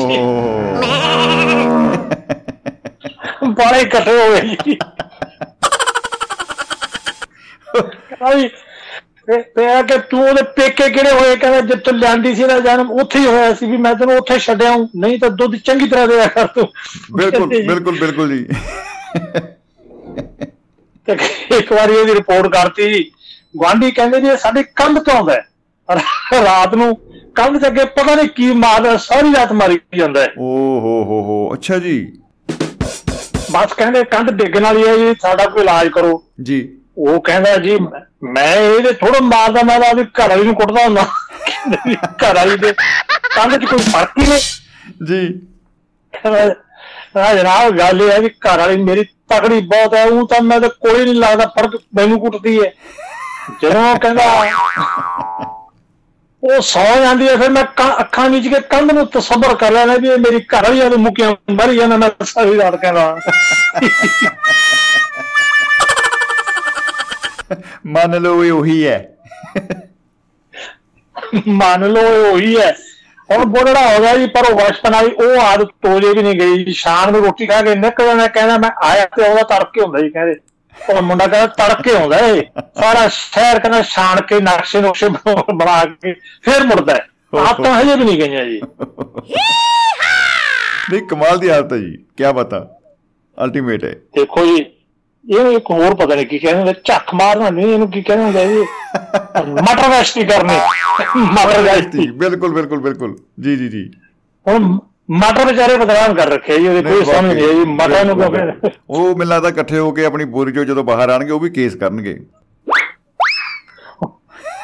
[3.50, 4.78] ਬਾਲੇ ਇਕੱਠੇ ਹੋਏ ਜੀ।
[8.38, 8.50] ਵੀ
[9.56, 11.36] ਤੇ ਆ ਕਿ ਤੂੰ ਉਹਦੇ ਪੇਕੇ ਕਿਹੜੇ ਹੋਏ?
[11.36, 14.72] ਕਹਿੰਦਾ ਜਿੱਥੇ ਲਿਆਂਦੀ ਸੀ ਨਾ ਜਨਮ ਉੱਥੇ ਹੀ ਹੋਇਆ ਸੀ ਵੀ ਮੈਂ ਤੈਨੂੰ ਉੱਥੇ ਛੱਡਿਆ
[14.72, 16.68] ਹੂੰ। ਨਹੀਂ ਤਾਂ ਦੁੱਧ ਚੰਗੀ ਤਰ੍ਹਾਂ ਦੇਇਆ ਕਰ ਤੂੰ।
[17.16, 18.46] ਬਿਲਕੁਲ। ਬਿਲਕੁਲ ਬਿਲਕੁਲ ਜੀ।
[21.06, 21.18] ਤੇ
[21.58, 23.12] ਇੱਕ ਵਾਰੀ ਇਹਦੀ ਰਿਪੋਰਟ ਕਰਤੀ
[23.54, 25.36] ਗਵਾਂਢੀ ਕਹਿੰਦੇ ਜੀ ਸਾਡੇ ਕੰਧ ਤੋਂ ਆਉਂਦਾ
[26.44, 26.96] ਰਾਤ ਨੂੰ
[27.36, 30.48] ਕੰਧ ਦੇ ਅੱਗੇ ਪਤਾ ਨਹੀਂ ਕੀ ਮਾਰਦਾ ਸਾਰੀ ਰਾਤ ਮਾਰੀ ਜਾਂਦਾ ਹੈ। ਓ
[30.82, 31.98] ਹੋ ਹੋ ਹੋ ਅੱਛਾ ਜੀ।
[33.52, 36.60] ਬਸ ਕਹਿੰਦੇ ਕੰਧ ਡਿੱਗਣ ਵਾਲੀ ਹੈ ਜੀ ਸਾਡਾ ਕੋਈ ਇਲਾਜ ਕਰੋ। ਜੀ।
[36.98, 37.78] ਉਹ ਕਹਿੰਦਾ ਜੀ
[38.24, 41.06] ਮੈਂ ਇਹਦੇ ਥੋੜਾ ਮਾਰਦਾ ਮੈਂ ਆਪਣੀ ਘਰ ਵਾਲੀ ਨੂੰ ਕੁੱਟਦਾ ਹੁੰਦਾ।
[42.24, 42.74] ਘਰ ਵਾਲੀ ਦੇ
[43.36, 45.42] ਕੰਧ 'ਚ ਕੋਈ ਫ਼ਰਕ ਹੀ ਨਹੀਂ। ਜੀ।
[47.18, 50.60] ਆ ਜਨਾਬ ਗੱਲ ਇਹ ਹੈ ਵੀ ਘਰ ਵਾਲੀ ਮੇਰੀ ਤਕੜੀ ਬਹੁਤ ਹੈ ਉਹ ਤਾਂ ਮੈਂ
[50.62, 52.72] ਤਾਂ ਕੋਈ ਨਹੀਂ ਲੱਗਦਾ ਫ਼ਰਕ ਮੈਨੂੰ ਕੁੱਟਦੀ ਹੈ।
[53.64, 54.24] ਜਦੋਂ ਕਹਿੰਦਾ
[56.44, 57.64] ਉਹ ਸੌ ਜਾਂਦੀ ਹੈ ਫਿਰ ਮੈਂ
[58.00, 61.36] ਅੱਖਾਂ ਵਿੱਚ ਕੇ ਕੰਧ ਨੂੰ ਤਸੱਬਰ ਕਰ ਲੈਣਾ ਵੀ ਇਹ ਮੇਰੀ ਘਰ ਵਾਲੀ ਨੂੰ ਮੁੱਕਿਆ
[61.52, 63.18] ਮਰ ਜਾਣਾ ਮੈਂ ਸਾਰੀ ਰਾਤ ਕਹਿੰਦਾ।
[67.86, 68.98] ਮੰਨ ਲਓ ਇਹ ਉਹੀ ਹੈ।
[71.48, 72.72] ਮੰਨ ਲਓ ਇਹ ਉਹੀ ਹੈ।
[73.30, 76.74] ਹੁਣ ਬੋਲੜਾ ਹੋ ਗਿਆ ਜੀ ਪਰ ਉਹ ਬਚਪਨ ਵਾਲੀ ਉਹ ਆਦਤ ਤੋਲੇ ਵੀ ਨਹੀਂ ਗਈ
[76.74, 80.10] ਸ਼ਾਮ ਨੂੰ ਰੋਟੀ ਖਾ ਕੇ ਨਿਕਲ ਜਾਂਦਾ ਕਹਿੰਦਾ ਮੈਂ ਆਇਆ ਤੇ ਉਹਦਾ ਤੜਕੇ ਹੁੰਦਾ ਜੀ
[80.10, 80.36] ਕਹਿੰਦੇ।
[80.90, 85.86] ਉਹ ਮੁੰਡਾ ਕਹਿੰਦਾ ਤੜਕੇ ਆਉਂਦਾ ਏ। ਸਾਰਾ ਸ਼ਹਿਰ ਕਹਿੰਦਾ ਛਾਣ ਕੇ ਨਕਸ਼ੇ ਨੁਕਸ਼ੇ ਬਣਾ- ਬਣਾ
[85.86, 87.08] ਕੇ ਫਿਰ ਮੁੜਦਾ ਹੈ।
[87.40, 88.62] ਆਦਤਾਂ ਹਜੇ ਵੀ ਨਹੀਂ ਗਈਆਂ ਜੀ।
[90.92, 92.68] ਨਹੀਂ ਕਮਾਲ ਦੀ ਹਾਲਤ ਹੈ ਜੀ। ਕੀ ਬਤਾ
[93.44, 94.66] ਅਲਟੀਮੇਟ ਹੈ। ਦੇਖੋ ਜੀ
[95.36, 98.48] ਇਹਨੂੰ ਇੱਕ ਹੋਰ ਪਤਾ ਨਹੀਂ ਕੀ ਕਹਿੰਦੇ ਹੁੰਦੇ ਝੱਕ ਮਾਰਨਾ ਨਹੀਂ ਇਹਨੂੰ ਕੀ ਕਹਿੰਦੇ ਹੁੰਦੇ
[98.48, 98.62] ਜੀ?
[99.52, 100.56] ਮਟਰ ਵੈਸਟੀ ਕਰਨੀ।
[101.18, 103.92] ਮਟਰ ਵੈਸਟੀ ਬਿਲਕੁਲ ਬਿਲਕੁਲ ਬਿਲਕੁਲ। ਜੀ ਜੀ ਜੀ।
[104.48, 104.78] ਹੁਣ
[105.10, 108.72] ਮਟਰ ਵਿਚਾਰੇ ਬਦਨਾਮ ਕਰ ਰੱਖੇ ਜੀ ਉਹਦੇ ਕੋਈ ਸਮਝ ਨਹੀਂ ਆਈ ਜੀ ਮਟਰ ਨੂੰ ਕਿਉਂ
[108.90, 111.76] ਉਹ ਮੈਨੂੰ ਲੱਗਦਾ ਇਕੱਠੇ ਹੋ ਕੇ ਆਪਣੀ ਬੋਰੀ ਚੋਂ ਜਦੋਂ ਬਾਹਰ ਆਣਗੇ ਉਹ ਵੀ ਕੇਸ
[111.76, 112.18] ਕਰਨਗੇ।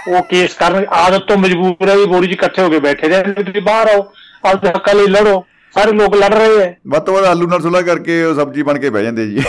[0.07, 3.43] ਉਹ ਕੇਸ ਕਰਨ ਆਦਤ ਤੋਂ ਮਜਬੂਰ ਹੈ ਵੀ ਬੋਰੀ 'ਚ ਇਕੱਠੇ ਹੋ ਕੇ ਬੈਠੇ ਰਹਿੰਦੇ
[3.43, 4.03] ਤੁਸੀਂ ਬਾਹਰ ਆਓ
[4.45, 7.81] ਆਪਦੇ ਹੱਕਾਂ ਲਈ ਲੜੋ ਸਾਰੇ ਲੋਕ ਲੜ ਰਹੇ ਹੈ। ਵੱਧ ਤੋਂ ਵੱਧ ਆਲੂ ਨਾਲ ਸੁਲਾ
[7.81, 9.43] ਕਰਕੇ ਉਹ ਸਬਜ਼ੀ ਬਣ ਕੇ ਬਹਿ ਜਾਂਦੇ ਜੀ।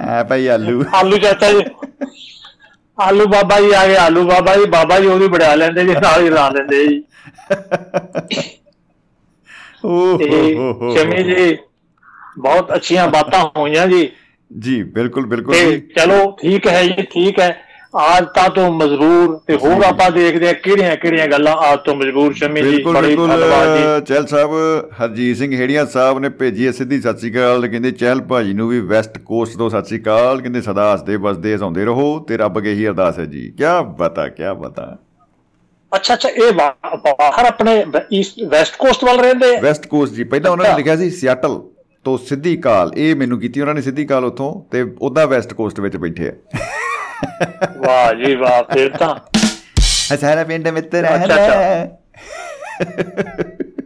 [0.00, 1.64] ਆ ਭਾਈ ਆਲੂ। ਆਲੂ ਚਾਚਾ ਜੀ।
[2.98, 6.22] ਆਲੂ ਬਾਬਾ ਜੀ ਆ ਗਏ ਆਲੂ ਬਾਬਾ ਜੀ ਬਾਬਾ ਜੀ ਉਹਦੀ ਬੜਾ ਲੈਂਦੇ ਜੀ ਨਾਲ
[6.24, 7.13] ਹੀ ਲਾ ਲੈਂਦੇ ਜੀ। ਤੇ
[10.98, 11.56] ਸ਼ਮੀ ਜੀ
[12.38, 14.08] ਬਹੁਤ ਅੱਛੀਆਂ ਬਾਤਾਂ ਹੋਈਆਂ ਜੀ।
[14.50, 17.56] ਜੀ ਬਿਲਕੁਲ ਬਿਲਕੁਲ ਤੇ ਜੀ। ਚਲੋ ਠੀਕ ਹੈ ਜੀ ਠੀਕ ਹੈ।
[17.94, 22.62] ਆਦਤਾਂ ਤੋਂ ਮਜ਼ਬੂਰ ਤੇ ਹੋਰ ਆਪਾਂ ਦੇਖਦੇ ਆ ਕਿਹੜੀਆਂ ਕਿਹੜੀਆਂ ਗੱਲਾਂ ਆਦਤ ਤੋਂ ਮਜ਼ਬੂਰ ਸ਼ਮੀ
[22.62, 24.50] ਜੀ। ਬੜੀ ਧੰਨਵਾਦ ਜੀ। ਚਹਿਲ ਸਾਹਿਬ
[25.00, 28.80] ਹਰਜੀਤ ਸਿੰਘ ਹੇੜੀਆਂ ਸਾਹਿਬ ਨੇ ਭੇਜੀ ਸਿੱਧੀ ਸਤਿ ਸ੍ਰੀ ਅਕਾਲ ਕਹਿੰਦੇ ਚਹਿਲ ਭਾਜੀ ਨੂੰ ਵੀ
[28.80, 32.72] ਵੈਸਟ ਕੋਸਟ ਤੋਂ ਸਤਿ ਸ੍ਰੀ ਅਕਾਲ ਕਹਿੰਦੇ ਸਦਾ ਹੱਸਦੇ ਵਸਦੇ ਹਸਾਉਂਦੇ ਰਹੋ ਤੇ ਰੱਬ ਅੱਗੇ
[32.74, 33.64] ਹੀ ਅਰਦਾਸ ਹੈ ਜੀ। ਕੀ
[33.98, 34.96] ਬਤਾ ਕੀ ਬਤਾ।
[35.94, 37.84] ਅੱਛਾ ਅੱਛਾ ਇਹ ਬਾਹਰ ਆਪਣੇ
[38.48, 41.60] ਵੈਸਟ ਕੋਸਟ ਵੱਲ ਰਹਿੰਦੇ ਆ। ਵੈਸਟ ਕੋਸਟ ਜੀ। ਪਹਿਲਾਂ ਉਹਨਾਂ ਨੇ। ਲਿਖਿਆ ਸੀ ਸਿਆਟਲ
[42.04, 45.80] ਤੋਂ ਸਿੱਧੀ ਕਾਲ। ਇਹ ਮੈਨੂੰ ਕੀਤੀ ਉਹਨਾਂ ਨੇ ਸਿੱਧੀ ਕਾਲ ਉੱਥੋਂ ਤੇ ਉਹਦਾ ਵੈਸਟ ਕੋਸਟ
[45.80, 46.32] ਵਿੱਚ ਬੈਠੇ ਆ।
[47.86, 49.14] ਵਾਹ ਜੀ ਵਾਹ ਫਿਰ ਤਾਂ।
[50.16, 51.44] ਸਾਰਾ ਪਿੰਡ ਮਿੱਤਰ ਅੱਛਾ।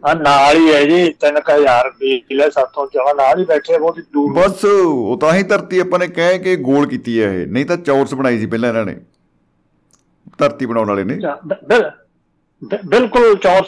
[0.05, 4.65] ਆ ਨਾਲ ਹੀ ਹੈ ਜੀ 3000 ਰੁਪਏ ਸਾਥੋਂ ਜਮਾ ਨਾਲ ਹੀ ਬੈਠੇ ਬਹੁਤ ਦੂਰ। ਬਸ
[4.65, 8.13] ਉਹ ਤਾਂ ਹੀ ਧਰਤੀ ਆਪਾਂ ਨੇ ਕਹਿ ਕੇ ਗੋਲ ਕੀਤੀ ਹੈ ਇਹ। ਨਹੀਂ ਤਾਂ ਚੌਰਸ
[8.13, 8.95] ਬਣਾਈ ਸੀ ਪਹਿਲਾਂ ਇਹਨਾਂ ਨੇ।
[10.39, 11.15] ਧਰਤੀ ਬਣਾਉਣ ਵਾਲੇ ਨੇ।
[11.47, 13.67] ਬਿਲ- ਬਿਲ- ਬਿਲਕੁਲ ਚੌਰਸ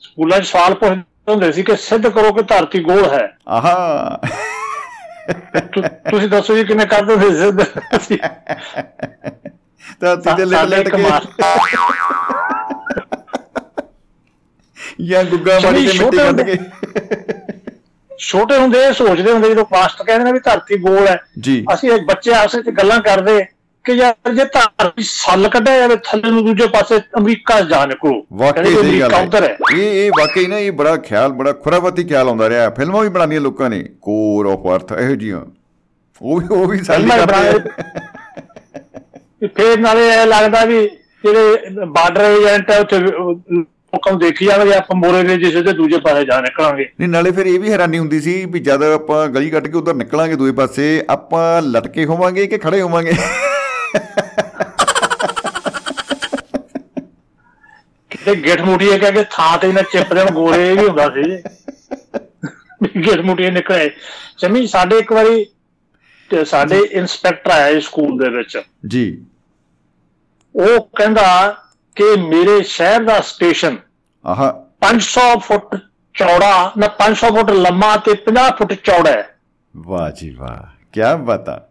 [0.00, 4.18] ਸਕੂਲਾਂ 'ਚ ਸਵਾਲ ਪੁੱਛਦੇ ਹੁੰਦੇ ਸੀ ਕਿ ਸਿੱਧ ਕਰੋ ਕਿ ਧਰਤੀ ਗੋਲ ਹੈ। ਆਹਾ।
[5.72, 7.62] ਤੁ- ਤੁਸੀਂ ਦੱਸੋ ਜੀ ਕਿਵੇਂ ਕਰਦੇ ਸੀ ਸਿੱਧ?
[10.00, 11.02] ਤੇ ਲਿਟ ਸਾਡੇ ਲਿਟ ਕੇ।
[15.04, 16.58] ਜਾਂ ਗੁੱਗਾ ਮਾਰੀ ਤੇ ਮਿੱਟੀ ਕੱਢ ਕੇ।
[18.18, 21.20] ਛੋਟੇ ਹੁੰਦੇ ਇਹ ਸੋਚਦੇ ਹੁੰਦੇ ਜਦੋਂ ਮਾਸਟਰ ਕਹਿੰਦੇ ਨੇ ਵੀ ਧਰਤੀ ਗੋਲ ਹੈ।
[21.74, 23.46] ਅਸੀਂ ਬੱਚੇ ਆਪਸ ਵਿੱਚ ਗੱਲਾਂ ਕਰਦੇ।
[23.84, 28.74] ਕਿ ਯਾਰ ਜੇ ਧਰਤੀ ਸੱਲ ਕੱਢਿਆ ਜਾਵੇ ਥੱਲੇ ਨੂੰ ਦੂਜੇ ਪਾਸੇ ਅਮਰੀਕਾ ਜਾ ਨਿਕਲੋ ਵਾਕਈ
[28.74, 32.70] ਸਹੀ ਗੱਲ ਹੈ। ਇਹ ਇਹ ਵਾਕਈ ਨਾ ਇਹ ਬੜਾ ਖਿਆਲ ਬੜਾ ਖੁਰਾਫਾਤੀ ਖਿਆਲ ਆਉਂਦਾ ਰਿਹਾ।
[32.70, 35.40] ਫਿਲਮਾਂ ਵੀ ਬਣਾਉਂਦੀਆਂ ਲੋਕਾਂ ਨੇ। ਕੋਰ ਆਫ ਅਰਥ ਇਹੋ ਜੀਆਂ
[36.20, 37.58] ਉਹ ਵੀ ਉਹ ਵੀ ਸਾਡੀ ਕਰਦੇ
[39.56, 40.80] ਫੇਰ ਨਾਲੇ ਇਹ ਲੱਗਦਾ ਵੀ
[41.24, 45.98] ਜਿਹੜੇ ਬਾਰਡਰ ਏਜੰਟ ਹੈ ਉੱਥੇ ਲੋਕਾਂ ਨੂੰ ਦੇਖੀ ਜਾਣਗੇ ਆਪਾਂ ਮੋਰੇ ਦੇ ਜਿਸੇ ਤੇ ਦੂਜੇ
[46.04, 49.50] ਪਾਸੇ ਜਾ ਨਿਕਲਾਂਗੇ। ਨਹੀਂ ਨਾਲੇ ਫਿਰ ਇਹ ਵੀ ਹੈਰਾਨੀ ਹੁੰਦੀ ਸੀ ਵੀ ਜਦ ਆਪਾਂ ਗਲੀ
[49.50, 53.12] ਕੱਟ ਕੇ ਉਧਰ ਨਿਕਲਾਂਗੇ ਦੂਏ ਪਾਸੇ ਆਪਾਂ ਲਟਕੇ ਹੋਵਾਂਗੇ ਕਿ ਖੜੇ ਹੋਵਾਂਗੇ?
[58.10, 61.42] ਕਿਤੇ ਗਿੱਠ ਮੁਠੀਏ ਕਹਿ ਕੇ ਥਾਂ ਤੇ ਨਾ ਚਿੱਪ ਦੇਣ ਗੋਲੇ ਵੀ ਹੁੰਦਾ ਸੀ
[63.00, 63.90] ਗਿੱਠ ਮੁਠੀਏ ਨਿਕਲੇ।
[64.38, 65.46] ਚਮੀ ਸਾਡੇ ਇੱਕ ਵਾਰੀ
[66.44, 69.24] ਸਾਡੇ ਇਨਸਪੈਕਟਰ ਆਇਆ ਸਕੂਲ ਦੇ ਵਿੱਚ। ਜੀ।
[70.56, 71.56] ਉਹ ਕਹਿੰਦਾ
[71.96, 73.78] ਕਿ ਮੇਰੇ ਸ਼ਹਿਰ ਦਾ ਸਟੇਸ਼ਨ
[74.26, 75.76] ਆਹਾ। 500 ਫੁੱਟ
[76.14, 79.38] ਚੌੜਾ ਨਾ 500 ਫੁੱਟ ਲੰਮਾ ਤੇ 50 ਫੁੱਟ ਚੌੜਾ ਹੈ।
[79.76, 81.68] ਵਾਹ ਜੀ ਵਾਹ। ਕੀ ਬਤਾ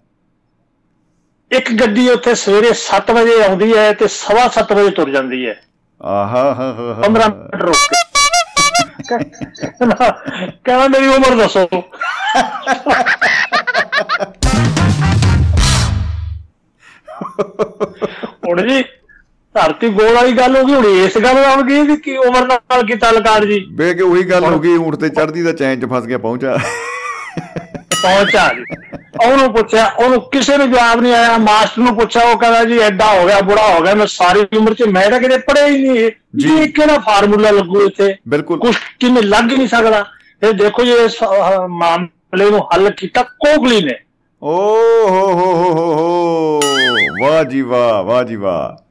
[1.58, 5.56] ਇੱਕ ਗੱਡੀ ਉੱਥੇ ਸਵੇਰੇ 7 ਵਜੇ ਆਉਂਦੀ ਹੈ ਤੇ ਸਵਾ ਸੱਤ ਵਜੇ ਤੁਰ ਜਾਂਦੀ ਹੈ।
[6.01, 8.01] ਆਹਾ ਹਾ ਹਾ 15 ਮਿੰਟ ਰੁਕ ਕੇ।
[10.66, 11.68] ਕਹਿੰਦਾ ਮੇਰੀ ਉਮਰ ਦੱਸੋ।
[18.47, 18.82] ਹੁਣ ਜੀ
[19.56, 22.84] ਧਰਤੀ ਗੋਲ ਵਾਲੀ ਗੱਲ ਹੋ ਗਈ ਹੁਣ ਇਸ ਗੱਲ ਨਾਲ ਗਈ ਵੀ ਕੀ ਉਮਰ ਨਾਲ
[22.86, 23.60] ਕੀ ਤਾਲੁਕਾਤ ਜੀ?
[23.72, 26.58] ਬੇ ਕਿ ਉਹੀ ਗੱਲ ਹੋ ਗਈ ਊਂਟ ਤੇ ਚੜਦੀ ਦਾ ਚੈਨ ਚ ਫਸ ਗਿਆ ਪਹੁੰਚਾ।
[28.01, 28.63] ਪਹੁੰਚਾ ਜੀ।
[29.25, 33.11] ਉਹਨੂੰ ਪੁੱਛਿਆ ਉਹਨੂੰ ਕਿਸੇ ਨੂੰ ਜਵਾਬ ਨਹੀਂ ਆਇਆ। ਮਾਸਟਰ ਨੂੰ ਪੁੱਛਿਆ ਉਹ ਕਹਿੰਦਾ ਜੀ ਐਡਾ
[33.13, 35.99] ਹੋ ਗਿਆ ਬੁੜਾ ਹੋ ਗਿਆ ਮੈਂ ਸਾਰੀ ਉਮਰ ਚ ਮੈਂ ਤਾਂ ਕਿਤੇ ਪੜਿਆ ਹੀ ਨਹੀਂ।
[35.99, 38.13] ਇਹ ਜੀ। ਜੀ ਕਿਹੜਾ ਫਾਰਮੂਲਾ ਲੱਗੂ ਇੱਥੇ?
[38.61, 40.03] ਕੁਝ ਕਿਵੇਂ ਲੱਗ ਹੀ ਨਹੀਂ ਸਕਦਾ।
[40.41, 41.17] ਫਿਰ ਦੇਖੋ ਜੀ ਇਸ
[41.69, 43.93] ਮਾਮਲੇ ਨੂੰ ਹੱਲ ਕੀਤਾ ਕੋਗਲੀ ਨੇ।
[44.41, 44.53] ਓ
[45.09, 46.59] ਹੋ ਹੋ ਹੋ ਹੋ
[47.21, 48.81] ਵਾਹ ਜੀ ਵਾਹ ਵਾਹ ਜੀ ਵਾਹ।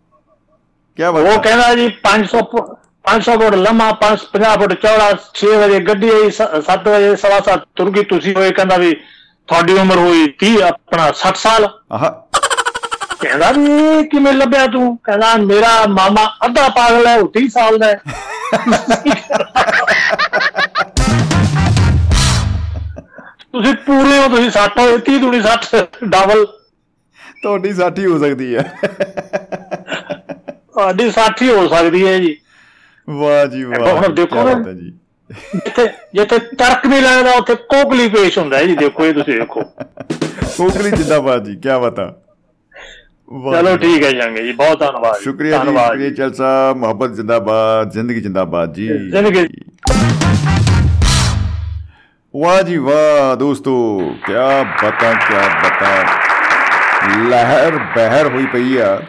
[0.96, 2.70] ਕੀ ਉਹ ਬਤਾ ਕਹਿੰਦਾ ਜੀ 500 ਫੁੱਟ
[3.04, 5.06] 500 ਫੁੱਟ ਲੰਮਾ 50 ਫੁੱਟ ਚੌੜਾ
[5.38, 6.30] 6 ਵਜੇ ਗੱਡੀ ਆਈ
[6.66, 8.90] 7 ਵਜੇ ਸਵਾ ਸੱਤ ਤੁਰ ਗਈ। ਤੁਸੀਂ ਹੋਏ ਕਹਿੰਦਾ ਵੀ
[9.48, 12.10] ਤੁਹਾਡੀ ਉਮਰ ਹੋਈ 30 ਆਪਣਾ 60 ਸਾਲ। ਆਹਾ।
[13.20, 14.86] ਕਹਿੰਦਾ ਵੀ ਕਿਵੇਂ ਲੱਭਿਆ ਤੂੰ?
[15.04, 18.00] ਕਹਿੰਦਾ ਮੇਰਾ ਮਾਮਾ ਅੱਧਾ ਪਾਗਲ ਹੈ ਉਹ 30 ਸਾਲ ਦਾ ਹੈ।
[23.52, 25.82] ਤੁਸੀਂ ਪੂਰੇ ਹੋ ਤੁਸੀਂ 60 ਹੋਏ 30 ਦੂਣੀ 60
[26.14, 26.44] ਡਬਲ
[27.42, 28.62] ਤੁਹਾਡੀ ਸਾਥੀ ਹੋ ਸਕਦੀ ਹੈ।
[30.74, 32.32] ਤੁਹਾਡੀ 60 ਹੀ ਹੋ ਸਕਦੀ ਹੈ ਜੀ।
[33.08, 34.72] ਵਾਹ ਜੀ ਵਾਹ ਦੇਖੋ ਨਾ।
[35.54, 39.62] ਜਿੱਥੇ ਜਿੱਥੇ ਤਰਕ ਨਹੀਂ ਲੱਗਦਾ ਉੱਥੇ ਕੋਕਲੀ ਪੇਸ਼ ਹੁੰਦਾ ਹੈ ਜੀ ਦੇਖੋ ਇਹ ਤੁਸੀਂ ਦੇਖੋ
[40.56, 42.14] ਕੋਕਲੀ ਜਿੰਦਾਬਾਦ ਜੀ ਕੀ ਬਤਾ।
[43.52, 48.20] ਚਲੋ। ਠੀਕ ਹੈ ਜਾਂਗੇ ਜੀ ਬਹੁਤ ਧੰਨਵਾਦ। ਸ਼ੁਕਰੀਆ ਜੀ ਸ਼ੁਕਰੀਆ ਚਲ ਸਾਹਿਬ ਮੁਹੱਬਤ ਜਿੰਦਾਬਾਦ ਜ਼ਿੰਦਗੀ
[48.20, 49.48] ਜਿੰਦਾਬਾਦ ਜੀ। ਜ਼ਿੰਦਗੀ-
[52.34, 54.32] ਵਾਹ ਜੀ ਵਾਹ ਦੋਸਤੋ ਕੀ
[54.82, 56.04] ਬਤਾ ਕੀ ਬਤਾ।
[57.28, 59.00] ਲਹਿਰ ਬਹਿਰ ਹੋਈ ਪਈ ਆ।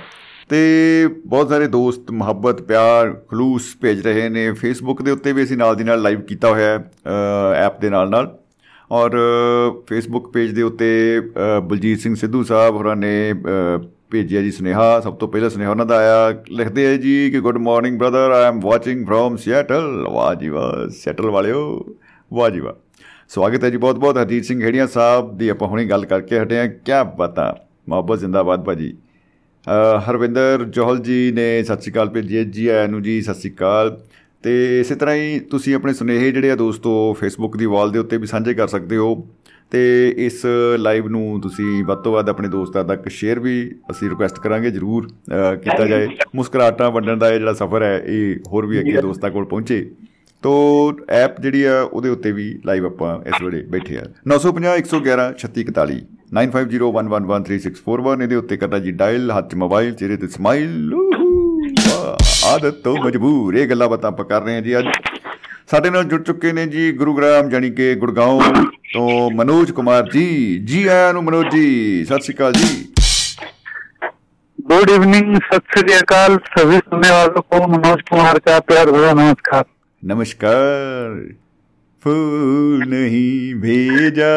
[0.50, 5.58] ਤੇ ਬਹੁਤ ਸਾਰੇ ਦੋਸਤ ਮੁਹੱਬਤ ਪਿਆਰ ਖਲੂਸ ਭੇਜ ਰਹੇ ਨੇ। ਫੇਸਬੁੱਕ ਦੇ ਉੱਤੇ ਵੀ ਅਸੀਂ
[5.58, 6.92] ਨਾਲ ਦੀ ਨਾਲ ਲਾਈਵ ਕੀਤਾ ਹੋਇਆ ਹੈ
[7.66, 8.38] ਐਪ ਦੇ ਨਾਲ ਨਾਲ।
[8.92, 9.12] ਔਰ
[9.88, 13.36] ਫੇਸਬੁੱਕ ਪੇਜ ਦੇ ਉੱਤੇ ਅ, ਬਲਜੀਤ ਸਿੰਘ ਸਿੱਧੂ ਸਾਹਿਬ ਹੋਰਾਂ ਨੇ ਅ,
[14.12, 17.58] ਭੇਜਿਆ ਜੀ ਸੁਨੇਹਾ। ਸਭ ਤੋਂ ਪਹਿਲਾ ਸੁਨੇਹਾ ਉਹਨਾਂ ਦਾ ਆਇਆ ਲਿਖਦੇ ਆ ਜੀ ਕਿ good
[17.58, 21.86] morning brother I am watching from Seattle ਵਾਹ ਜੀ ਵਾਹ ਸੀਐਟਲ ਵਾਲਿਓ
[22.34, 22.74] ਵਾਹ ਜੀ ਵਾਹ।
[23.30, 26.60] ਸਵਾਗਤ ਹੈ ਜੀ ਬਹੁਤ ਬਹੁਤ ਹਰਜੀਤ ਸਿੰਘ ਹੇੜੀਆਂ ਸਾਹਿਬ ਦੀ ਆਪਾਂ ਹੁਣੇ ਗੱਲ ਕਰਕੇ ਹਟੇ
[26.60, 27.56] ਆ ਕੀ ਬਤਾ।
[27.90, 29.03] ਮੁਹੱਬਤ ਜ਼ਿੰਦਾਬਾਦ ਭਾਜੀ। ਅ,
[30.08, 33.98] ਹਰਵਿੰਦਰ ਜੋਹਲ ਜੀ ਨੇ ਸਤਿ ਸ਼੍ਰੀ ਅਕਾਲ ਭੇਜੀ ਜੀ ਆਇਆਂ ਨੂੰ ਜੀ ਸਤਿ ਸ਼੍ਰੀ ਅਕਾਲ।
[34.44, 38.18] ਤੇ ਇਸੇ ਤਰ੍ਹਾਂ ਹੀ ਤੁਸੀਂ ਆਪਣੇ ਸੁਨੇਹੇ ਜਿਹੜੇ ਆ ਦੋਸਤੋ ਫੇਸਬੁੱਕ ਦੀ ਵਾਲ ਦੇ ਉੱਤੇ
[38.18, 39.16] ਵੀ ਸਾਂਝੇ ਕਰ ਸਕਦੇ ਹੋ।
[39.72, 40.46] ਤੇ ਇਸ
[40.80, 43.54] ਲਾਈਵ ਨੂੰ ਤੁਸੀਂ ਵੱਧ ਤੋਂ ਵੱਧ ਆਪਣੇ ਦੋਸਤਾਂ ਤੱਕ ਸ਼ੇਅਰ ਵੀ
[43.92, 45.08] ਅਸੀਂ ਰਿਕੁਐਸਟ ਕਰਾਂਗੇ ਜਰੂਰ
[45.64, 49.46] ਕੀਤਾ ਜਾਏ। ਮੁਸਕਰਾਹਟਾਂ ਵੰਡਣ ਦਾ ਇਹ ਜਿਹੜਾ ਸਫ਼ਰ ਹੈ ਇਹ ਹੋਰ ਵੀ ਅੱਗੇ ਦੋਸਤਾਂ ਕੋਲ
[49.46, 49.90] ਪਹੁੰਚੇ।
[50.43, 50.53] ਤੋ
[51.13, 55.99] ਐਪ ਜਿਹੜੀ ਆ ਉਹਦੇ ਉੱਤੇ ਵੀ ਲਾਈਵ ਆਪਾਂ ਇਸ ਵੇਲੇ ਬੈਠੇ ਆ 950 111 3641
[56.33, 60.95] 9501113641 ਇਹਦੇ ਉੱਤੇ ਕਰਨਾ ਜੀ ਡਾਇਲ ਹੱਥ 'ਚ ਮੋਬਾਈਲ ਚਿਹਰੇ ਤੇ ਸਮਾਈਲ
[62.49, 64.93] ਆਦਤ ਤੋਂ ਮਜਬੂਰ ਇਹ ਗੱਲਾਂ ਬਾਤਾਂ ਆਪਾਂ ਕਰ ਰਹੇ ਹਾਂ ਜੀ ਅੱਜ
[65.69, 68.41] ਸਾਡੇ ਨਾਲ ਜੁੜ ਚੁੱਕੇ ਨੇ ਜੀ ਗੁਰੂਗ੍ਰਾਮ ਜਾਨੀ ਕਿ ਗੁੜਗਾਉਂ
[68.93, 70.29] ਤੋਂ ਮਨੋਜ ਕੁਮਾਰ ਜੀ
[70.65, 72.71] ਜੀ ਆਇਆਂ ਨੂੰ ਮਨੋਜ ਜੀ ਸਤਿ ਸ਼੍ਰੀ ਅਕਾਲ ਜੀ
[74.59, 79.63] गुड इवनिंग सत श्री अकाल सभी सुनने वालों को मनोज कुमार का प्यार भरा नमस्कार
[80.06, 81.12] नमस्कार।
[82.04, 84.32] फूल नहीं भेजा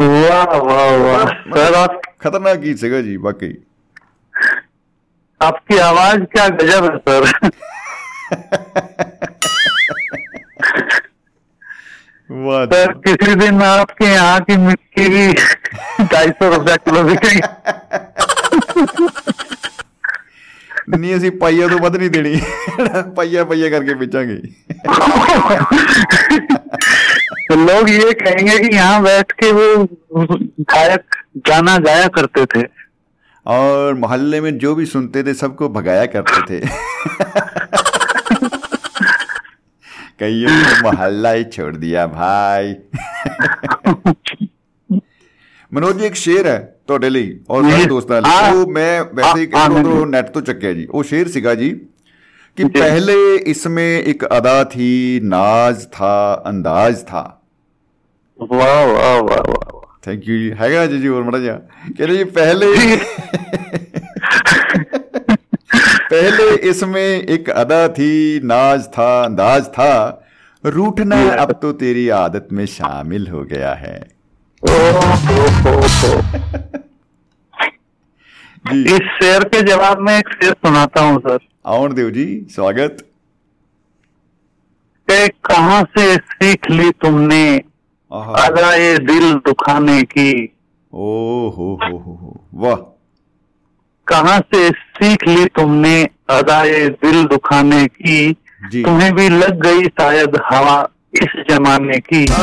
[0.00, 1.86] वाह वाह वाह।
[2.22, 3.48] खतरनाक गीत सेगा जी बाकी
[5.40, 7.22] आपकी आवाज़ क्या गजब है सर।
[12.74, 15.26] सर किसी दिन आपके यहाँ की मिट्टी भी
[16.12, 17.40] ढाई सौ रुपया किलो बिकेगी
[20.93, 22.39] ਨਹੀਂ ਅਸੀਂ ਪਾਈਆ ਤੋਂ ਵੱਧ ਨਹੀਂ ਦੇਣੀ
[23.15, 24.41] ਪਾਈਆ ਪਾਈਆ ਕਰਕੇ ਵੇਚਾਂਗੇ
[27.49, 29.63] तो लोग ये कहेंगे कि यहाँ बैठ के वो
[30.65, 31.15] गायक
[31.47, 32.61] गाना गाया करते थे
[33.45, 36.59] और मोहल्ले में जो भी सुनते थे सबको भगाया करते थे
[40.19, 42.75] कईयों ने मोहल्ला ही छोड़ दिया भाई
[45.71, 49.03] ਮਨੋਜ ਜੀ ਇੱਕ ਸ਼ੇਰ ਹੈ ਤੁਹਾਡੇ ਲਈ ਔਰ ਜੀ। ਮੇਰੇ ਦੋਸਤਾਂ ਲਈ ਹਾਂ। ਉਹ ਮੈਂ
[49.13, 51.79] ਵੈਸੇ ਹੀ ਹਾਂ, ਹਾਂ, ਉਧਰੋਂ ਨੈਟ ਤੋਂ ਚੱਕਿਆ ਜੀ ਉਹ ਸ਼ੇਰ ਸੀਗਾ ਜੀ
[52.57, 53.13] कि जी। पहले
[53.51, 54.87] इसमें एक अदा थी
[55.33, 56.09] नाज था
[56.45, 57.21] अंदाज था
[58.39, 61.53] वाह वाह वाह वाह वाह। थैंक यू जी हैगा जी जी और मड़ा जा
[61.99, 62.71] कह रहे जी पहले
[66.11, 68.11] पहले इसमें एक अदा थी
[68.45, 69.89] नाज था अंदाज था
[70.63, 74.12] रूठना अब तो तेरी आदत में शामिल हो गया है ओ, हो, हो, हो। जी
[78.86, 82.96] इस शेर के जवाब में एक शेर सुनाता हूँ सर। आउन देव जी स्वागत।
[85.44, 87.62] कहा से सीख ली तुमने।
[88.12, 90.56] अदाए दिल दुखाने की?
[90.92, 92.76] ओ हो हो हो हो। वाह।
[94.06, 98.36] कहा से सीख ली तुमने अदाए दिल दुखाने की?
[98.82, 100.88] तुम्हें भी लग गई शायद हवा।
[101.22, 102.26] इस जमाने की।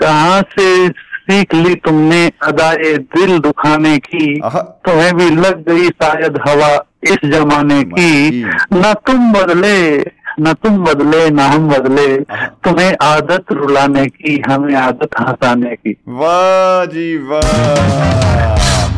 [0.00, 6.84] कहाँ से सीख ली तुमने अदाए दिल दुखाने की। तुम्हें भी लग गई शायद हवा
[7.04, 9.98] इस जमाने की। न तुम बदले
[10.40, 12.16] न तुम बदले न हम बदले।
[12.64, 17.40] तुम्हें आदत रुलाने की हमें आदत हंसाने की। वाह जी वाह।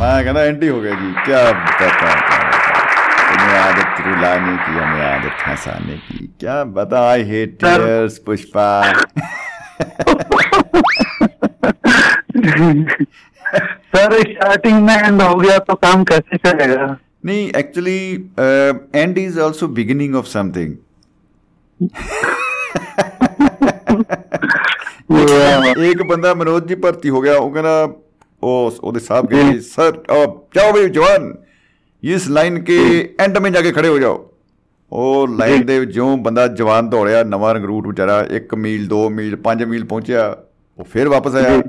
[0.01, 1.53] मैं कहना एंटी हो गया जी। क्या
[3.96, 7.78] बता तुम्हें आदत रुलाने की हमें आदत हंसाने की क्या बता I hate sir.
[7.78, 8.66] Tears Pushpa
[13.96, 18.32] sir starting में एंड हो गया तो काम कैसे चलेगा नहीं actually
[18.96, 20.76] end is also beginning of something
[25.84, 27.94] ਇੱਕ ਬੰਦਾ ਮਨੋਜ ਜੀ ਭਰਤੀ ਹੋ ਗਿਆ ਉਹ ਕਹਿੰਦਾ
[28.44, 29.92] ਉਹ ਉਹਦੇ ਸਾਹਿਬ ਕਹਿੰਦੇ ਸਰ
[30.56, 31.34] ਜਾਓ ਵੀ ਜਵਾਨ
[32.06, 32.78] ਇਸ ਲਾਈਨ ਕੇ
[33.20, 34.20] ਐਂਡ में जाके खड़े हो जाओ
[34.92, 39.38] ਉਹ ਲਾਈਨ ਦੇ ਵਿੱਚ ਜਿਉਂ ਬੰਦਾ ਜਵਾਨ ਦੌੜਿਆ ਨਵਾਂ ਰੰਗਰੂਟ ਵਿਚਾਰਾ 1 ਮੀਲ 2 ਮੀਲ
[39.46, 40.24] 5 ਮੀਲ ਪਹੁੰਚਿਆ
[40.80, 41.62] ਉਹ ਫਿਰ ਵਾਪਸ ਆਇਆ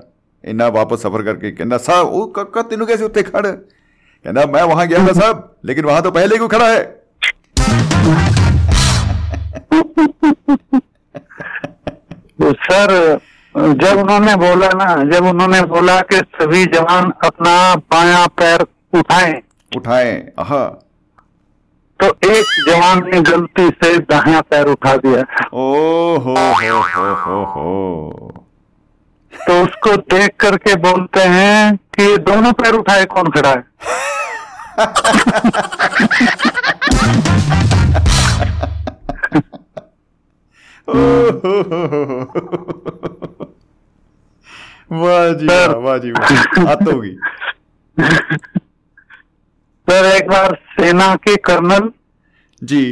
[0.45, 4.89] ਇੰਨਾ ਵਾਪਸ ਸਫ਼ਰ ਕਰਕੇ ਕਹਿੰਦਾ ਸਾਹਿਬ ਉਹ ਕਾਕਾ ਤੈਨੂੰ कैसे ਉੱਤੇ ਖੜ ਕਹਿੰਦਾ मैं वहां
[4.89, 6.83] गया था साहब लेकिन वहां तो पहले ही कोई खड़ा है
[12.39, 12.93] तो सर
[13.77, 17.57] जब उन्होंने बोला ना जब उन्होंने बोला कि सभी जवान अपना
[17.89, 18.65] बाया पैर
[18.95, 19.35] उठाएं
[19.72, 20.66] उठाए। आहा
[22.00, 25.22] तो एक जवान ने गलती से दाया पैर उठा दिया।
[25.54, 25.64] ओ
[26.18, 28.44] हो हो हो हो हो।
[29.34, 33.64] तो उसको देख करके बोलते हैं कि दोनों पैर उठाए कौन खड़ा है?
[44.92, 47.18] वाह जी वाह जी वाह। हद होगी
[49.88, 51.92] सर एक बार सेना के कर्नल
[52.62, 52.86] जी।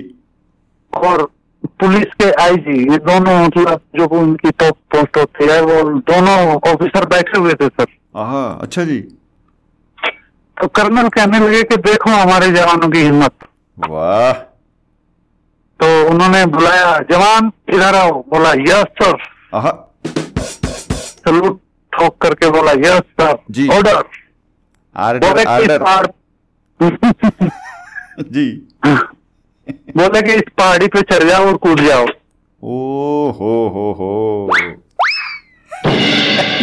[0.93, 1.23] और
[1.79, 6.37] पुलिस के आईजी ये दोनों मतलब जो उनकी टॉप पोस्ट होती है वो दोनों
[6.71, 7.85] ऑफिसर बैठे हुए थे सर
[8.15, 8.99] आहा अच्छा जी।
[10.57, 13.33] तो कर्नल कहने लगे कि देखो हमारे जवानों की हिम्मत।
[13.77, 14.33] वाह।
[15.79, 19.15] तो उन्होंने बुलाया जवान इधर आओ। बोला यस सर
[21.25, 21.59] सलूट
[21.93, 23.97] ठोक करके बोला यस सर जी। ऑर्डर
[26.81, 28.67] जी।
[29.97, 32.05] बोले कि इस पहाड़ी पे चढ़ जाओ और कूद जाओ।
[32.63, 34.49] ओ हो हो हो।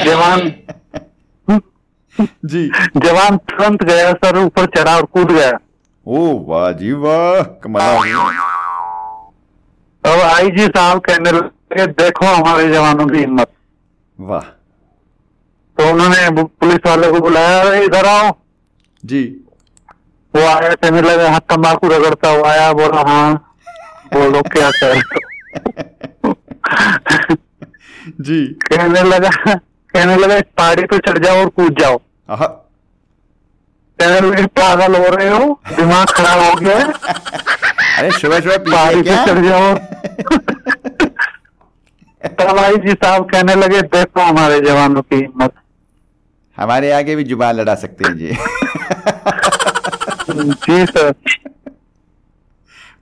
[0.05, 0.53] जवान।
[2.45, 5.53] जी। जवान तुरंत गया सर ऊपर चढ़ा और कूद गया।
[6.07, 8.09] ओ वाह जी वाह कमाल।
[10.05, 13.53] अब आईजी साहब कहने लगे देखो हमारे जवानों की हिम्मत।
[14.21, 14.41] वाह।
[15.79, 18.33] तो उन्होंने पुलिस वाले को बुलाया इधर आओ।
[19.05, 19.23] जी।
[20.37, 23.33] वो आया कहने लगा हाथ तम्बाकू रगड़ता हुआ आया। बोला हाँ
[24.15, 25.01] बोलो क्या कर
[28.27, 31.97] जी। कहने लगा कहने लगा इस पहाड़ी पे चढ़ जाओ और कूद जाओ।
[32.31, 35.61] कहने लगे पागल हो रहे हो?
[35.77, 36.79] दिमाग खराब हो गया
[37.99, 39.75] अरे सुबह सुबह पहाड़ी पे चढ़ जाओ।
[42.41, 42.57] तब
[42.87, 45.53] जी साहब कहने लगे देखो हमारे जवानों की हिम्मत।
[46.57, 48.33] हमारे आगे भी ज़ुबान लड़ा सकते हैं जी।
[50.33, 51.13] जी सर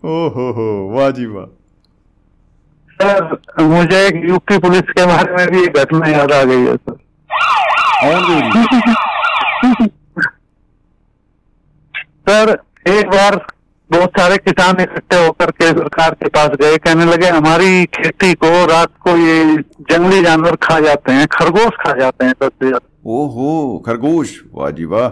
[0.05, 1.47] ओ हो हो वाह जी वाह।
[3.01, 6.77] सर मुझे एक यूपी पुलिस के बारे में भी एक घटना याद आ गई है
[6.77, 6.97] सर।
[12.29, 12.57] सर
[12.89, 13.37] एक बार
[13.91, 18.51] बहुत सारे किसान इकट्ठे होकर के सरकार के पास गए कहने लगे हमारी खेती को
[18.67, 19.39] रात को ये
[19.91, 24.85] जंगली जानवर खा जाते हैं खरगोश खा जाते हैं सबसे ज़्यादा। ओहो खरगोश वाह जी
[24.85, 25.09] वाह।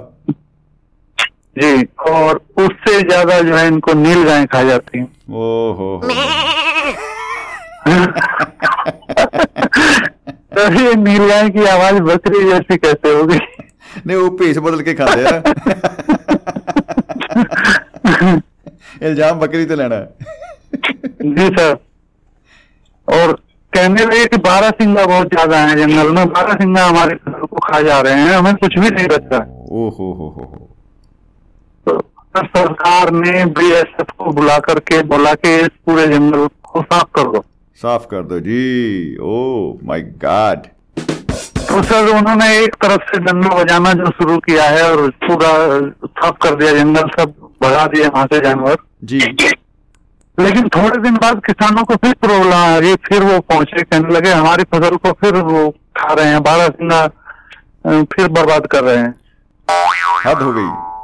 [1.60, 1.70] जी
[2.10, 5.46] और उससे ज़्यादा जो है इनको नील गाय खा जाती हैं। ओ
[5.78, 5.88] हो
[10.54, 13.38] तो ये नील गाय की आवाज़ बकरी जैसी कैसे होगी?
[14.06, 15.38] नहीं वो पेश बदल के खाते हैं
[19.02, 20.06] इल्ज़ाम बकरी तो लेना है।
[21.24, 21.76] जी सर।
[23.08, 23.32] और
[23.72, 27.80] कहने लगे कि बारह सिंगा बहुत ज़्यादा है जंगल में बारह सिंगा हमारे को खा
[27.82, 30.44] जा रहे हैं हमें कुछ भी नहीं बचा ओ हो हो हो।
[32.36, 37.44] सरकार ने बीएसएफ को बुला करके बोला कि इस पूरे जंगल को साफ़ कर दो।
[37.80, 40.66] साफ़ कर दो जी। ओ माय गॉड
[41.68, 45.50] तो सर उन्होंने एक तरफ़ से डंडा बजाना जो शुरू किया है और पूरा
[46.06, 49.18] साफ़ कर दिया जंगल सब भगा दिए वहाँ से जानवर। जी।
[50.38, 54.32] लेकिन थोड़े दिन बाद किसानों को फिर प्रॉब्लम आ गई फिर वो पहुँचे कहने लगे
[54.32, 57.06] हमारी फ़सल को फिर वो खा रहे हैं बारह सिंगा
[57.86, 59.14] फिर बर्बाद कर रहे हैं।
[60.26, 60.97] हद हो गई।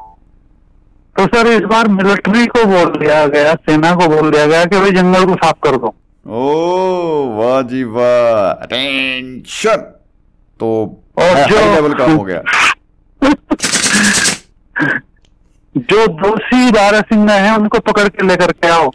[1.19, 4.81] तो सर इस बार मिलिट्री को बोल दिया गया सेना को बोल दिया गया कि
[4.81, 5.95] भाई जंगल को साफ़ कर दो।
[6.27, 9.77] ओ वाह जी वाह। अटेंशन
[10.61, 12.43] तो और जो- लेवल काम हो गया।
[15.77, 18.91] जो दोषी बारह सिंगा है उनको पकड़ के लेकर के आओ।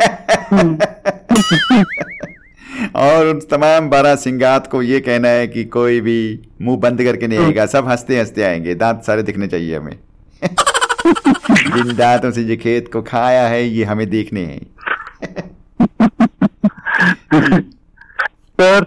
[2.96, 7.26] और उन तमाम बारह सिंगात को ये कहना है कि कोई भी मुँह बंद करके
[7.26, 9.98] नहीं आएगा सब हँसते हँसते आएँगे दांत सारे दिखने चाहिए हमें।
[11.06, 14.60] जिन दांतों से ये खेत को खाया है ये हमें देखने हैं।
[18.60, 18.84] सर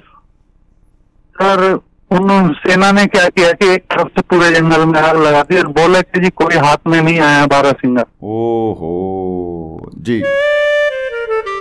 [1.36, 1.64] सर
[2.12, 5.58] उन सेना ने क्या किया कि एक तरफ़ से पूरे जंगल में आग लगा दी
[5.58, 10.20] और बोले कि जी कोई हाथ में नहीं आया बारह सिंगा ओहो जी।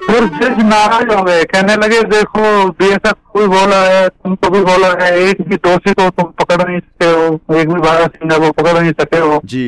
[0.07, 4.61] फिर जज नाराज़ हो गए कहने लगे देखो बीएसएफ को भी बोला है तुमको भी
[4.61, 8.39] बोला है एक भी दोषी को तुम पकड़ नहीं सके हो एक भी बारह सिंगा
[8.39, 9.67] को पकड़ नहीं सके हो। जी।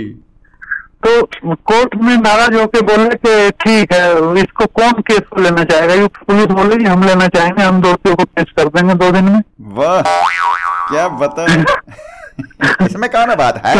[1.05, 1.23] तो
[1.71, 4.05] कोर्ट में नाराज़ होकर बोले कि ठीक है
[4.43, 5.95] इसको कौन केस को लेना चाहेगा?
[5.95, 9.25] ये पुलिस बोले कि हम लेना चाहेंगे हम दोषियों को पेश कर देंगे दो दिन
[9.25, 9.43] में।
[9.79, 10.01] वाह
[10.91, 11.45] क्या बता
[12.85, 13.75] इसमें कौन बात है?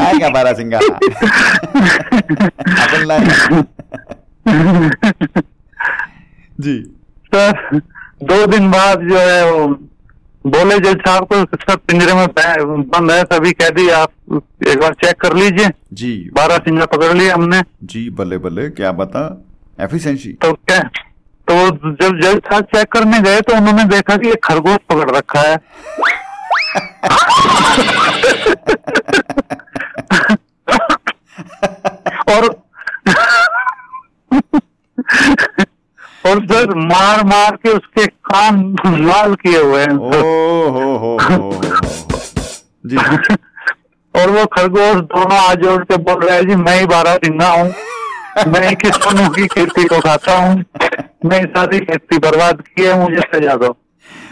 [0.00, 0.78] आएगा बारह सिंगा।
[6.60, 6.74] जी।
[7.34, 7.78] सर
[8.22, 9.66] दो दिन बाद जो है वो
[10.48, 12.26] बोले जज साहब को सर पिंजरे में
[12.88, 14.10] बंद है सभी कैदी आप
[14.68, 18.92] एक बार चेक कर लीजिए। जी। बारह सिंगा पकड़ लिए हमने। जी बल्ले बल्ले क्या
[18.92, 19.44] बता?
[19.80, 20.90] एफिशिएंसी। तो क्या?
[21.50, 25.40] तो जब जज साहब चेक करने गए तो उन्होंने देखा कि एक खरगोश पकड़ रखा
[25.40, 25.58] है।
[32.28, 32.62] और
[36.28, 41.16] और सर मार मार के उसके कान लाल किए हुए हैं। ओ हो हो हो
[41.18, 41.60] हो हो।
[42.86, 42.96] जी
[44.14, 47.48] और वो खरगोश दोनों आज जोड़ के बोल रहे हैं जी मैं ही बारह सिंगा
[47.48, 47.72] हूँ।
[48.48, 50.64] मैं ही किसानों की खेती को खाता हूँ?
[51.24, 53.76] मैं सारी खेती बर्बाद की है मुझे सजा दो।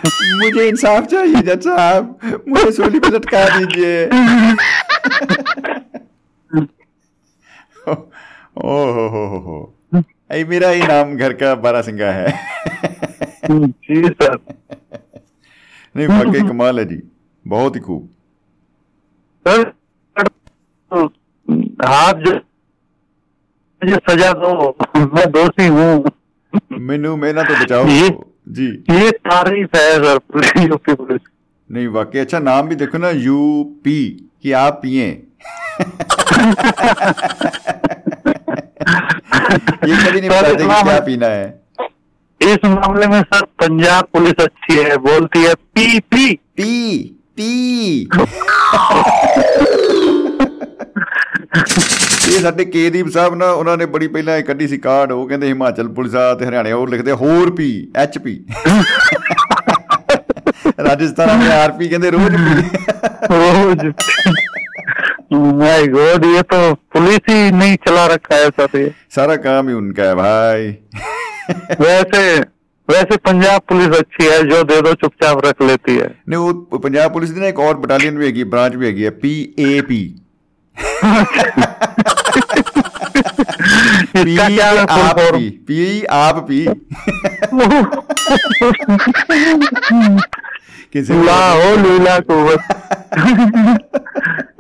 [0.43, 4.07] मुझे इंसाफ चाहिए जज साहब। मुझे सूली पे लटका दीजिए।
[7.89, 9.76] ओ हो हो हो।
[10.31, 12.33] ऐ मेरा ही नाम घर का बारह सिंगा है।
[13.51, 14.39] जी सर।
[15.97, 17.03] नहीं वाकई कमाल है जी।
[17.47, 18.09] बहुत ही खूब।
[19.47, 19.73] सर
[21.87, 22.33] हाथ जो
[23.83, 24.69] मुझे सजा दो
[25.15, 26.05] मैं दोषी हूँ।
[26.89, 28.13] मेनू मेरा तो बचाओ। ये-
[28.57, 31.21] जी। ये तारीफ़ है सर यूपी पुलिस
[31.71, 33.99] नहीं वाकई। अच्छा नाम भी देखो ना यूपी
[34.43, 35.09] कि आप पिए
[38.86, 41.48] ये कभी नहीं बताते कि क्या पीना है
[42.42, 46.28] इस मामले में सर पंजाब पुलिस अच्छी है बोलती है पी पी
[46.58, 46.72] पी
[47.38, 47.52] पी
[52.32, 55.48] ਇਹ ਸਾਡੇ ਕੇਦੀਪ ਸਾਹਿਬ ਨਾ ਉਹਨਾਂ ਨੇ ਬੜੀ ਪਹਿਲਾਂ ਇੱਕ ਕੱਢੀ ਸੀ ਕਾਰਡ ਉਹ ਕਹਿੰਦੇ
[55.48, 58.40] ਹਿਮਾਚਲ ਪੁਲਿਸ ਆ ਤੇ ਹਰਿਆਣੇ ਉਹ ਲਿਖਦੇ ਹੋਰ ਪੀ ਐਚ ਪੀ
[60.82, 62.54] ਰਾਜਸਥਾਨ में ਆਰਪੀ ਕਹਿੰਦੇ ਰੋਜ਼ ਪੀ
[63.32, 63.84] रोज
[65.33, 69.75] माय गॉड ये तो पुलिस ही नहीं चला रखा है सर ये। सारा काम ही
[69.75, 70.67] उनका है भाई।
[71.81, 72.41] वैसे
[72.89, 77.13] वैसे पंजाब पुलिस अच्छी है जो दे दो चुपचाप रख लेती है। नहीं वो पंजाब
[77.13, 80.23] पुलिस ने एक और बटालियन भी है ब्रांच भी है पी ए पी
[85.67, 86.67] पी आप पी
[90.93, 92.57] किसी लूला हो लीला को।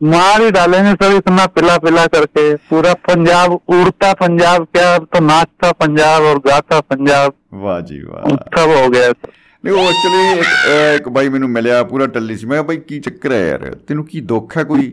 [0.00, 5.20] मार ही डालेंगे सर इतना पिला पिला करके पूरा पंजाब उड़ता पंजाब क्या अब तो
[5.22, 9.30] नाचता पंजाब और गाता पंजाब ਵਾਹ ਜੀ ਵਾਹ सब हो गया सर
[9.64, 12.76] ਨਹੀਂ ਉਹ ਐਕਚੁਅਲੀ ਇੱਕ ਅਹ, ਇੱਕ ਬਾਈ ਮੈਨੂੰ ਮਿਲਿਆ ਪੂਰਾ ਟੱਲੀ ਸੀ ਮੈਂ ਕਿਹਾ ਬਾਈ
[12.88, 14.90] ਕੀ ਚੱਕਰ ਹੈ ਯਾਰ ਤੈਨੂੰ ਕੀ ਦੁੱਖ ਹੈ ਕੋਈ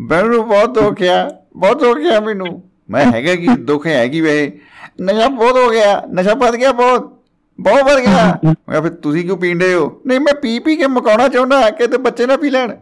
[0.00, 1.16] ਮੈਨੂੰ ਬਹੁਤ ਦੁੱਖ ਆ
[1.56, 2.50] ਬਹੁਤ ਦੁੱਖ ਆ ਮੈਨੂੰ
[2.90, 4.36] ਮੈਂ ਹੈਗਾ ਕੀ ਦੁੱਖ ਹੈ ਕੀ ਵੇ
[5.02, 7.12] ਨਸ਼ਾ ਬਹੁਤ ਹੋ ਗਿਆ ਨਸ਼ਾ ਵੱਧ ਗਿਆ ਬਹੁਤ
[7.58, 10.86] ਬਹੁਤ ਵੱਧ ਗਿਆ ਮੈਂ ਕਿਹਾ ਫਿਰ ਤੁਸੀਂ ਕਿਉਂ ਪੀਂਦੇ ਹੋ ਨਹੀਂ ਮੈਂ ਪੀ ਪੀ ਕੇ
[10.92, 12.72] ਮੁਕਾਉਣਾ ਚਾਹੁੰਦਾ ਕਿ ਤੇ ਬੱਚੇ ਨਾ ਪੀ ਲੈਣ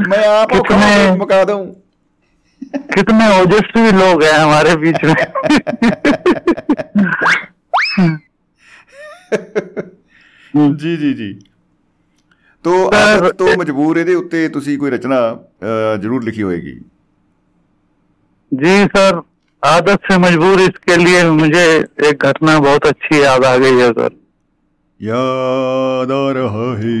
[0.00, 1.64] ਮੈਂ ਆਪ ਉਹ ਕਿਤਨੇ- ਮੁਕਾ ਦਊਂ
[2.94, 5.20] कितने ओजस्वी लोग हैं हमारे बीच में
[10.76, 11.32] ਜੀ ਜੀ ਜੀ
[12.64, 16.80] ਤੋ ਸਰ, ਆਦਤ ਤੋਂ ਮਜਬੂਰ ਇਹਦੇ ਉੱਤੇ ਤੁਸੀਂ ਕੋਈ ਰਚਨਾ ਅਹ, ਜ਼ਰੂਰ ਲਿਖੀ ਹੋਏਗੀ
[18.52, 19.16] जी सर
[19.62, 21.62] आदत से मजबूर इसके लिए मुझे
[22.08, 24.12] एक घटना बहुत अच्छी याद आ गई है सर
[25.01, 26.95] याद आ रहा है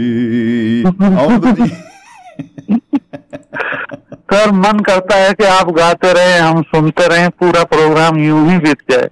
[4.31, 8.57] सर मन करता है कि आप गाते रहे हम सुनते रहे पूरा प्रोग्राम यूँ ही
[8.57, 9.09] बीत जाए।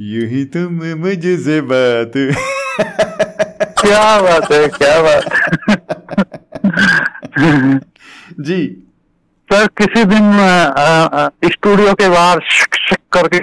[0.00, 2.12] यही ही मैं मुझे से बात।
[3.82, 5.24] क्या बात है क्या बात।
[8.40, 8.60] जी।
[9.52, 10.32] सर किसी दिन
[11.52, 13.40] स्टूडियो के बाहर शक शक करके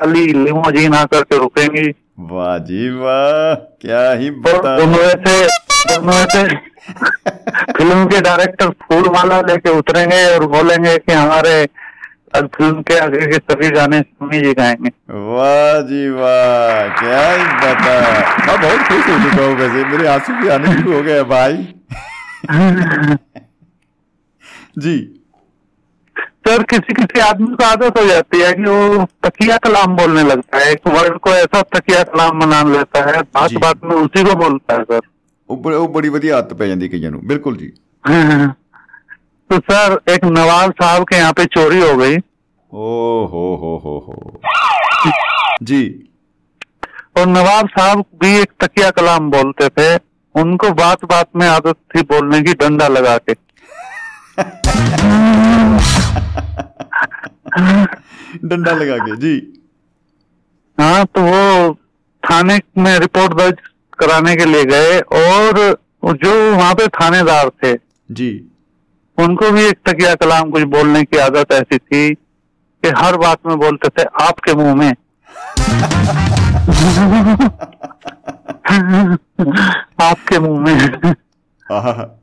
[0.00, 1.88] अली लिमोजीन आकर के रुकेंगी।
[2.18, 3.54] वाह जी वाह
[3.84, 5.36] क्या ही बता। उनमें से
[5.96, 6.42] उनमें से
[7.76, 11.54] फ़िल्म के डायरेक्टर फूल माला लेके उतरेंगे और बोलेंगे कि हमारे
[12.36, 14.90] फ़िल्म के आगे के सभी गाने सुनी जी गाएँगे
[15.32, 17.96] वाह जी वाह क्या ही बता।
[18.46, 21.56] मैं बहुत खुश हो चुका हूँ वैसे। मेरे आँसू भी आने शुरू हो गए भाई।
[24.84, 24.96] जी।
[26.47, 30.59] सर किसी किसी आदमी को आदत हो जाती है कि वो तकिया कलाम बोलने लगता
[30.59, 34.23] है एक वर्ड को ऐसा तकिया कलाम बना लेता है बात जी। बात में उसी
[34.23, 35.01] को बोलता है सर
[35.49, 37.71] ਉਹ ਬ- ਉਹ ਬੜੀ ਵਧੀਆ ਆਦਤ ਪੈ ਜਾਂਦੀ ਕਈਆਂ ਨੂੰ ਬਿਲਕੁਲ ਜੀ
[39.49, 42.15] तो सर एक नवाब साहब के यहाँ पे चोरी हो गई
[42.71, 42.87] ਓ
[43.27, 44.15] ਹੋ ਹੋ ਹੋ ਹੋ
[45.63, 45.79] जी
[47.15, 49.87] और नवाब साहब भी एक तकिया कलाम बोलते थे
[50.35, 53.35] उनको बात बात में आदत थी बोलने की डंडा लगा के
[58.44, 59.62] डंडा लगा के जी।
[60.80, 61.74] हाँ तो वो
[62.22, 63.56] थाने में रिपोर्ट दर्ज
[63.98, 67.78] कराने के लिए गए और जो वहाँ पे थानेदार थे
[68.10, 68.50] जी।
[69.18, 72.14] उनको भी एक तकिया कलाम कुछ बोलने की आदत ऐसी थी
[72.84, 74.92] कि हर बात में बोलते थे आपके मुँह में।
[80.02, 81.14] आपके मुँह में।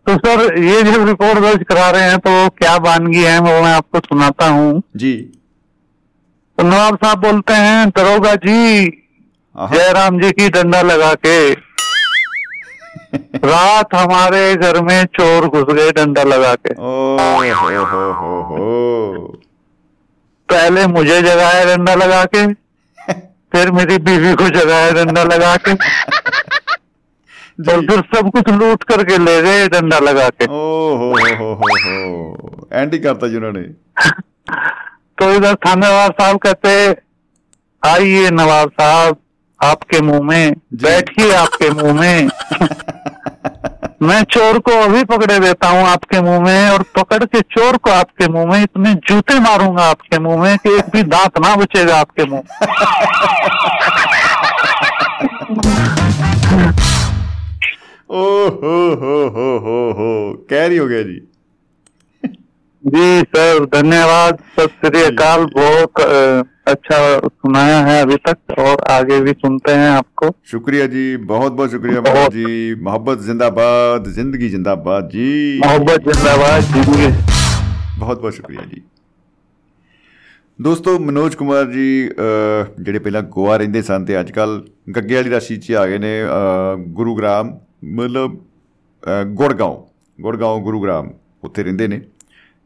[0.08, 3.74] तो सर ये जब रिपोर्ट दर्ज करा रहे हैं तो क्या वानगी है वो मैं
[3.74, 5.14] आपको सुनाता हूँ। जी।
[6.58, 8.86] तो नवाब साहब बोलते हैं दरोगा जी
[9.56, 11.52] जयराम जी की डंडा लगा के
[13.45, 17.18] रात हमारे घर में चोर घुस गए डंडा लगा के। ओ
[20.50, 22.45] पहले मुझे जगाया डंडा लगा के
[23.54, 25.74] फिर मेरी बीवी को जगाया डंडा लगा के।
[27.60, 31.53] और फिर सब कुछ लूट करके ले गए डंडा लगा के। ओ हो हो हो
[31.53, 33.62] हो हो। एंड ही करता जी उन्होंने।
[35.20, 36.70] तो इधर थानेवार साहब कहते
[37.84, 39.18] आइए नवाब साहब
[39.64, 42.30] आपके मुँह में बैठिए आपके मुँह में।
[44.01, 47.91] मैं चोर को अभी पकड़े देता हूँ आपके मुँह में और पकड़ के चोर को
[47.91, 51.97] आपके मुँह में इतने जूते मारूँगा आपके मुँह में कि एक भी दांत ना बचेगा
[51.97, 52.43] आपके मुँह
[58.12, 58.25] ओ
[58.57, 60.09] हो हो हो हो हो
[60.51, 61.21] कैरी हो गया जी
[62.85, 69.21] जी सर धन्यवाद सत श्री अकाल बहुत अ, अच्छा सुनाया है अभी तक और आगे
[69.21, 75.09] भी सुनते हैं आपको शुक्रिया जी बहुत बहुत शुक्रिया मोहम्मद जी मोहब्बत जिंदाबाद जिंदगी जिंदाबाद
[75.12, 75.29] जी
[75.65, 77.12] मोहब्बत जिंदाबाद जिंदगी
[77.99, 78.81] ਬਹੁਤ ਬਹੁਤ ਸ਼ੁਕਰੀਆ ਜੀ
[80.59, 84.61] ਦੋਸਤੋ ਮਨੋਜ ਕੁਮਾਰ ਜੀ ਅਹ, ਜਿਹੜੇ ਪਹਿਲਾਂ ਗੋਆ ਰਹਿੰਦੇ ਸਨ ਤੇ ਅੱਜ ਕੱਲ
[84.97, 87.53] ਗੱਗੇ ਵਾਲੀ ਰਾਸ਼ੀ 'ਚ ਆ ਗਏ ਨੇ ਅਹ, ਗੁਰੂਗ੍ਰਾਮ
[87.85, 88.37] ਮਤਲਬ
[89.03, 89.83] ਅਹ, ਗੁੜਗਾਉਂ
[90.19, 91.11] ਗੁੜਗਾਉਂ ਗੁਰੂਗ੍ਰਾਮ
[91.45, 92.01] ਉੱਥੇ ਰਹਿੰਦੇ ਨੇ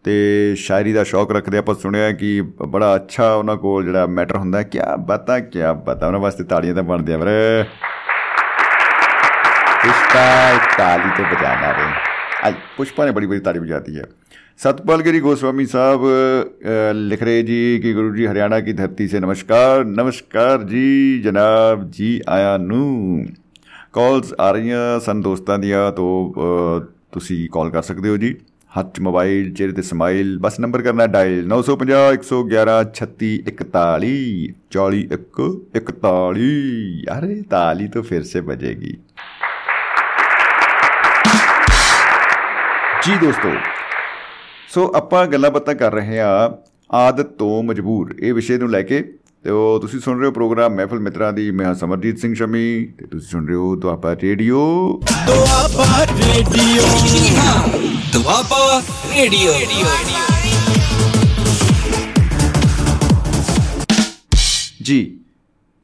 [0.05, 4.59] ਤੇ ਸ਼ਾਇਰੀ ਦਾ ਸ਼ੌਕ ਰੱਖਦੇ ਆਪਾਂ ਸੁਣਿਆ ਕਿ ਬੜਾ ਅੱਛਾ ਉਹਨਾਂ ਕੋਲ ਜਿਹੜਾ ਮੈਟਰ ਹੁੰਦਾ
[4.59, 7.65] ਹੈ ਕਿਆ ਬਾਤਾਂ ਕਿਆ ਬਾਤਾਂ ਉਹਨਾਂ ਵਾਸਤੇ ਤਾੜੀਆਂ ਤਾਂ ਬਣਦੀਆਂ ਵੀਰੇ
[9.83, 10.23] पुष्पा
[10.79, 11.85] ताली तो बजाना रे
[12.47, 14.07] आज पुष्पा ने बड़ी बड़ी ताली बजा दी है
[14.61, 16.73] सतपाल गिरी गोस्वामी साहब अ,
[17.03, 20.85] लिख रहे जी कि गुरु जी हरियाणा की धरती से नमस्कार नमस्कार जी
[21.23, 22.81] जनाब जी आया नू
[23.93, 26.81] ਕਾਲਸ ਆ ਰਹੀਆਂ ਸਨ ਦੋਸਤਾਂ ਦੀਆਂ ਤੋਂ ਅ,
[27.13, 28.35] ਤੁਸੀਂ ਕਾਲ ਕਰ ਸਕਦੇ ਹੋ ਜੀ
[28.73, 34.11] ਹੱਥ 'ਚ ਮੋਬਾਈਲ ਚਿਹਰੇ ਤੇ ਸਮਾਈਲ ਬਸ ਨੰਬਰ ਕਰਨਾ ਡਾਇਲ 950 111 36 41
[34.73, 35.01] 40
[35.79, 36.51] 41
[37.13, 38.93] अरे ताली तो फिर से बजेगी
[43.05, 43.51] ਜੀ ਦੋਸਤੋ
[44.69, 46.49] ਸੋ ਆਪਾਂ ਗੱਲਾਂ ਬਾਤਾਂ ਕਰ ਰਹੇ ਹਾਂ
[46.91, 49.03] ਆਦਤ ਤੋਂ ਮਜਬੂਰ ਇਹ ਵਿਸ਼ੇ ਨੂੰ ਲੈ ਕੇ
[49.44, 52.86] ਤੇ ਉਹ ਤੁਸੀਂ ਸੁਣ ਰਹੇ ਹੋ ਪ੍ਰੋਗਰਾਮ ਮਹਿਫਲ ਮਿੱਤਰਾਂ ਦੀ। ਮੈਂ ਹਾਂ ਸਮਰਜੀਤ ਸਿੰਘ ਸ਼ਮੀ
[53.00, 54.60] ਤੇ ਤੁਸੀਂ ਸੁਣ ਰਹੇ ਹੋ ਦੁਆਬਾ ਰੇਡੀਓ।
[55.28, 57.36] ਦੁਆਬਾ ਰੇਡੀਓ। ਜੀ
[58.14, 58.82] ਦੁਆਬਾ
[59.18, 59.54] ਰੇਡੀਓ।
[64.82, 65.18] ਜੀ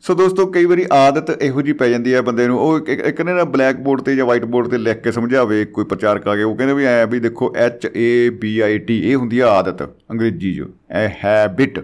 [0.02, 3.34] ਸੋ ਦੋਸਤੋ ਕਈ ਵਾਰੀ ਆਦਤ ਇਹੋ ਜੀ ਪੈ ਜਾਂਦੀ ਹੈ ਬੰਦੇ ਨੂੰ ਉਹ ਇੱਕ- ਨੇ
[3.34, 6.44] ਨਾ ਬਲੈਕ ਬੋਰਡ ਤੇ ਜਾਂ ਵਾਈਟ ਬੋਰਡ ਤੇ ਲਿਖ ਕੇ ਸਮਝਾਵੇ ਕੋਈ ਪ੍ਰਚਾਰਕ ਆ ਕੇ
[6.44, 9.84] ਉਹ ਕਹਿੰਦੇ ਵੀ ਐ ਵੀ ਦੇਖੋ H A B I T ਇਹ ਹੁੰਦੀ ਆ ਆਦਤ
[10.12, 10.60] ਅੰਗਰੇਜ਼ੀ 'ਚ
[11.04, 11.80] ਇਹ ਹੈਬਿਟ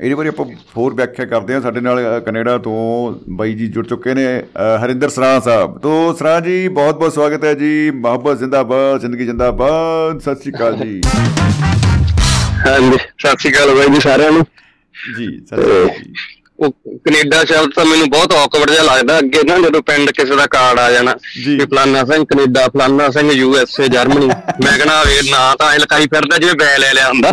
[0.00, 0.44] ਇਹਦੇ ਬਾਰੇ ਆਪਾਂ
[0.76, 2.74] ਹੋਰ ਵਿਆਖਿਆ ਕਰਦੇ ਹਾਂ। ਸਾਡੇ ਨਾਲ ਕੈਨੇਡਾ ਤੋਂ
[3.28, 4.26] ਬਾਈ ਜੀ ਜੁੜ ਚੁੱਕੇ ਨੇ
[4.84, 10.18] ਹਰਿੰਦਰ ਸਰਾਂ ਸਾਹਿਬ। ਤੋਂ ਸਰਾਂ ਜੀ ਬਹੁਤ ਬਹੁਤ ਸਵਾਗਤ ਹੈ ਜੀ। ਮੁਹੱਬਤ ਜ਼ਿੰਦਾਬਾਦ ਜ਼ਿੰਦਗੀ ਜ਼ਿੰਦਾਬਾਦ।
[10.20, 11.00] ਸਤਿ ਸ਼੍ਰੀ ਅਕਾਲ ਜੀ।
[12.66, 14.42] ਹਾਂਜੀ ਸਤਿ ਸ਼੍ਰੀ ਅਕਾਲ ਬਾਈ ਜੀ ਸਾਰਿਆਂ ਨੂੰ।
[15.18, 16.12] ਜੀ ਸਤਿ ਸ਼੍ਰੀ ਅਕਾਲ ਜੀ।
[16.60, 16.70] ਉਹ
[17.04, 20.78] ਕੈਨੇਡਾ ਸ਼ਬਦ ਤਾਂ ਮੈਨੂੰ ਬਹੁਤ ਔਕਵਰਡ ਜਿਹਾ ਲੱਗਦਾ ਅੱਗੇ ਨਾ ਜਦੋਂ ਪਿੰਡ ਕਿਸੇ ਦਾ ਕਾਰਡ
[20.78, 21.14] ਆ ਜਾਣਾ।
[21.46, 25.70] ਵੀ ਫਲਾਨਾ ਸਿੰਘ ਕੈਨੇਡਾ ਫਲਾਨਾ Singh U S A Germany ਮੈਂ ਕਹਣਾ ਵੇ ਨਾ ਤਾਂ
[25.72, 27.30] ਐ ਲਕਾਈ ਫਿਰਦਾ ਜਿਵੇਂ ਬੈ ਲੈ ਲਿਆ ਹੁੰਦਾ।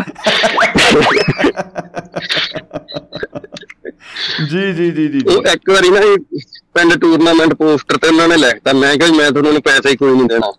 [4.52, 6.00] ਜੀ ਜੀ ਜੀ ਜੀ ਉਹ ਇੱਕ ਵਾਰੀ ਨਾ
[6.76, 10.52] ਪਿੰਡ ਟੂਰਨਾਮੈਂਟ ਪੋਸਟਰ ਤੇ ਉਹਨਾਂ ਨੇ ਲਿਖਤਾ। ਮੈਂ ਕਿਹਾ ਮੈਂ ਤੁਹਾਨੂੰ ਪੈਸੇ ਕੋਈ ਨਹੀਂ ਦੇਣਾ।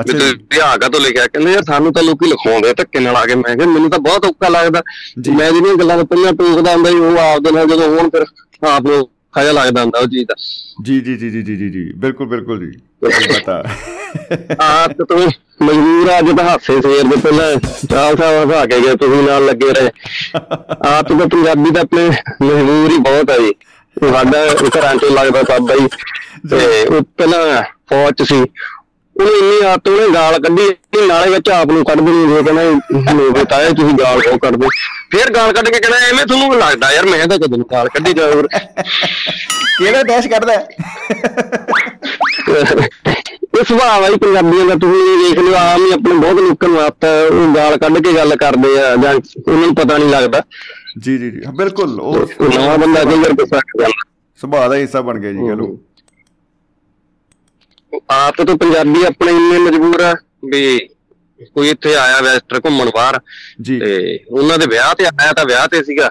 [0.00, 1.26] ਅੱਛਾ ਵੀ ਜੀ। ਤੁਸੀਂ ਆਗਾ ਤੋਂ ਲਿਖਿਆ?
[1.26, 4.24] ਕਹਿੰਦੇ ਯਾਰ ਸਾਨੂੰ ਤਾਂ ਲੋਕੀ ਲਿਖਾਉਂਦੇ ਧੱਕੇ ਨਾਲ ਆ ਕੇ। ਮੈਂ ਕਿਹਾ ਮੈਨੂੰ ਤਾਂ ਬਹੁਤ
[4.24, 4.82] ਔਖਾ ਲੱਗਦਾ।
[5.32, 8.24] ਮੈਂ ਜਿਹੜੀਆਂ ਗੱਲਾਂ ਤੋਂ ਪਹਿਲਾਂ ਟੋਕਦਾ ਹੁੰਦਾ ਸੀ ਉਹ ਆਪਦੇ ਨਾਲ ਜਦੋਂ ਹੋਣ ਫਿਰ
[8.68, 10.34] ਆਪ ਨੂੰ ਖਾਇਆ ਲੱਗਦਾ ਹੁੰਦਾ ਉਹ ਚੀਜ਼ ਦਾ।
[10.82, 13.64] ਜੀ ਜੀ ਜੀ ਜੀ ਜੀ ਜੀ ਜੀ। ਬਿਲਕੁਲ ਬਿਲਕੁਲ ਜੀ। ਪਤਾ
[14.60, 15.18] ਆਪ ਤੋਂ
[15.62, 17.56] ਮਜਬੂਰ ਆ, ਤਾਂ ਹਾਸੇ ਸਵੇਰ ਦੇ ਪਹਿਲਾਂ
[17.90, 19.90] ਚਾਲ ਸਾਹਿਬ ਹਸਾ ਕੇ ਗਏ ਤੁਸੀਂ ਨਾਲ ਲੱਗੇ ਰਹੇ।
[20.88, 22.08] ਆਪ ਤਾਂ ਪੰਜਾਬੀ ਦਾ ਆਪਣੇ
[22.42, 23.52] ਮਜਬੂਰ ਹੀ ਬਹੁਤ ਹੈ ਜੀ।
[24.12, 24.46] ਸਾਡਾ
[24.78, 25.86] ਘਰਾਂ ਚ ਲੱਗਦਾ ਬਾਬਾ ਜੀ
[26.50, 28.42] ਤੇ ਉਹ ਪਹਿਲਾਂ ਫੌਜ ਸੀ
[29.20, 33.14] ਉਹਨੇ ਇੰਨੀ ਆਤ ਉਹਨੇ ਗਾਲ ਕੱਢੀ ਕਿ ਨਾਲੇ ਵਿੱਚ ਆਪ ਨੂੰ ਕੱਢ ਦੇਣੀ ਜੇ ਕਹਿੰਦਾ
[33.14, 34.66] ਮੇਰੇ ਤਾਏ ਤੁਸੀਂ ਗਾਲ ਕੋ ਕੱਢਦੇ?
[35.10, 38.26] ਫਿਰ ਗਾਲ ਕੱਢ ਕੇ ਕਹਿੰਦਾ ਐਵੇਂ ਤੁਹਾਨੂੰ ਲੱਗਦਾ ਯਾਰ ਮੈਂ ਤਾਂ ਕਦੇ ਗਾਲ ਕੱਢੀ ਜਾ
[38.32, 38.48] ਹੋਰ
[39.78, 40.54] ਕਿਹੜਾ ਡੈਸ਼ ਕੱਢਦਾ?
[43.58, 47.04] ਇਹ ਸੁਭਾਅ ਜੀ ਪੰਜਾਬੀਆਂ ਦਾ ਤੁਸੀਂ ਦੇਖ ਲਿਓ ਆਮ ਹੀ ਆਪਣੇ ਬਹੁਤ ਲੋਕਾਂ ਨੂੰ ਆਦਤ
[47.04, 50.42] ਹੈ, ਉਹ ਗਾਲ ਕੱਢ ਕੇ ਗੱਲ ਕਰਦੇ ਆ ਜਾਂ ਉਹਨਾਂ ਨੂੰ ਪਤਾ ਨਹੀਂ ਲੱਗਦਾ।
[50.98, 54.04] ਜੀ ਜੀ ਜੀ ਬਿਲਕੁਲ ਉਹ ਉਹ ਨਵਾਂ ਬੰਦਾ ਕਈ ਵਾਰ ਗੁੱਸਾ ਕਰ ਜਾਂਦਾ।
[54.40, 55.66] ਸੁਭਾਅ ਦਾ ਹਿੱਸਾ ਬਣ ਗਿਆ ਜੀ ਚਲੋ
[58.10, 60.14] ਆਪ ਤੋਂ ਪੰਜਾਬੀ ਆਪਣੇ ਇੰਨੇ ਮਜਬੂਰ ਆ
[60.44, 60.88] ਵੀ
[61.54, 63.20] ਕੋਈ ਇੱਥੇ ਆਇਆ ਵੈਸਟਰ ਘੁੰਮਣ ਬਾਹਰ।
[63.62, 66.10] ਜੀ। ਤੇ ਉਹਨਾਂ ਦੇ ਵਿਆਹ ਤੇ ਆਇਆ ਤਾਂ ਵਿਆਹ ਤੇ ਸੀਗਾ।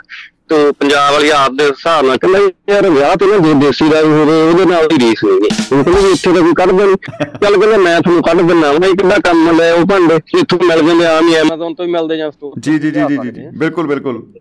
[0.49, 2.39] ਤੇ ਪੰਜਾਬ ਵਾਲੀ ਆਪ ਦੇ ਹਿਸਾਬ ਨਾਲ ਕਹਿੰਦਾ
[2.73, 5.83] ਯਾਰ ਵਿਆਹ ਤੇ ਨਾ ਜੇ ਦੇਸੀ ਦਾ ਵੀ ਹੋਵੇ ਉਹਦੇ ਨਾਲ ਹੀ ਰੀਸ ਹੋਏਗੀ। ਉਹ
[5.83, 6.95] ਕਹਿੰਦਾ ਇੱਥੇ ਤਾਂ ਕੋਈ ਕੱਢਦਾ ਨਹੀਂ
[7.43, 11.05] ਚੱਲ ਕਹਿੰਦਾ ਮੈਂ ਤੁਹਾਨੂੰ ਕੱਢ ਦਿੰਦਾ ਮੈਂ ਕਿੰਨਾ ਕੰਮ ਲੈ ਉਹ ਭਾਂਡੇ। ਇੱਥੋਂ ਮਿਲ ਜਾਂਦੇ
[11.05, 14.33] ਆਮ ਹੀ ਐਮਾਜ਼ਨ ਤੋਂ ਹੀ ਮਿਲਦੇ ਜਾਂ ਸਟੋਰ ਜੀ ਜੀ ਜੀ ਜੀ ਬਿਲਕੁਲ ਬਿਲਕੁਲ।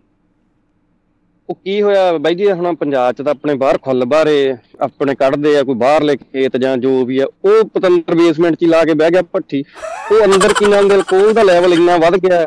[1.49, 4.35] ਉਹ ਕੀ ਹੋਇਆ ਬਾਈ ਜੀ ਹੁਣ ਪੰਜਾਬ ਚ ਤਾਂ ਆਪਣੇ ਬਾਹਰ ਖੁੱਲ ਬਾਰੇ
[4.81, 8.67] ਆਪਣੇ ਕੱਢਦੇ ਆ ਕੋਈ ਬਾਹਰਲੇ ਖੇਤ ਜਾਂ ਜੋ ਵੀ ਆ ਉਹ ਪਤੰਦਰ ਬੇਸਮੈਂਟ ਚ ਹੀ
[8.67, 9.63] ਲਾ ਕੇ ਬਹਿ ਗਿਆ ਭੱਠੀ
[10.11, 12.45] ਉਹ ਅੰਦਰ ਕੀ ਨਾਮ ਦੇ ਅਲਕੋਹਲ ਦਾ ਲੈਵਲ ਇੰਨਾ ਵੱਧ ਗਿਆ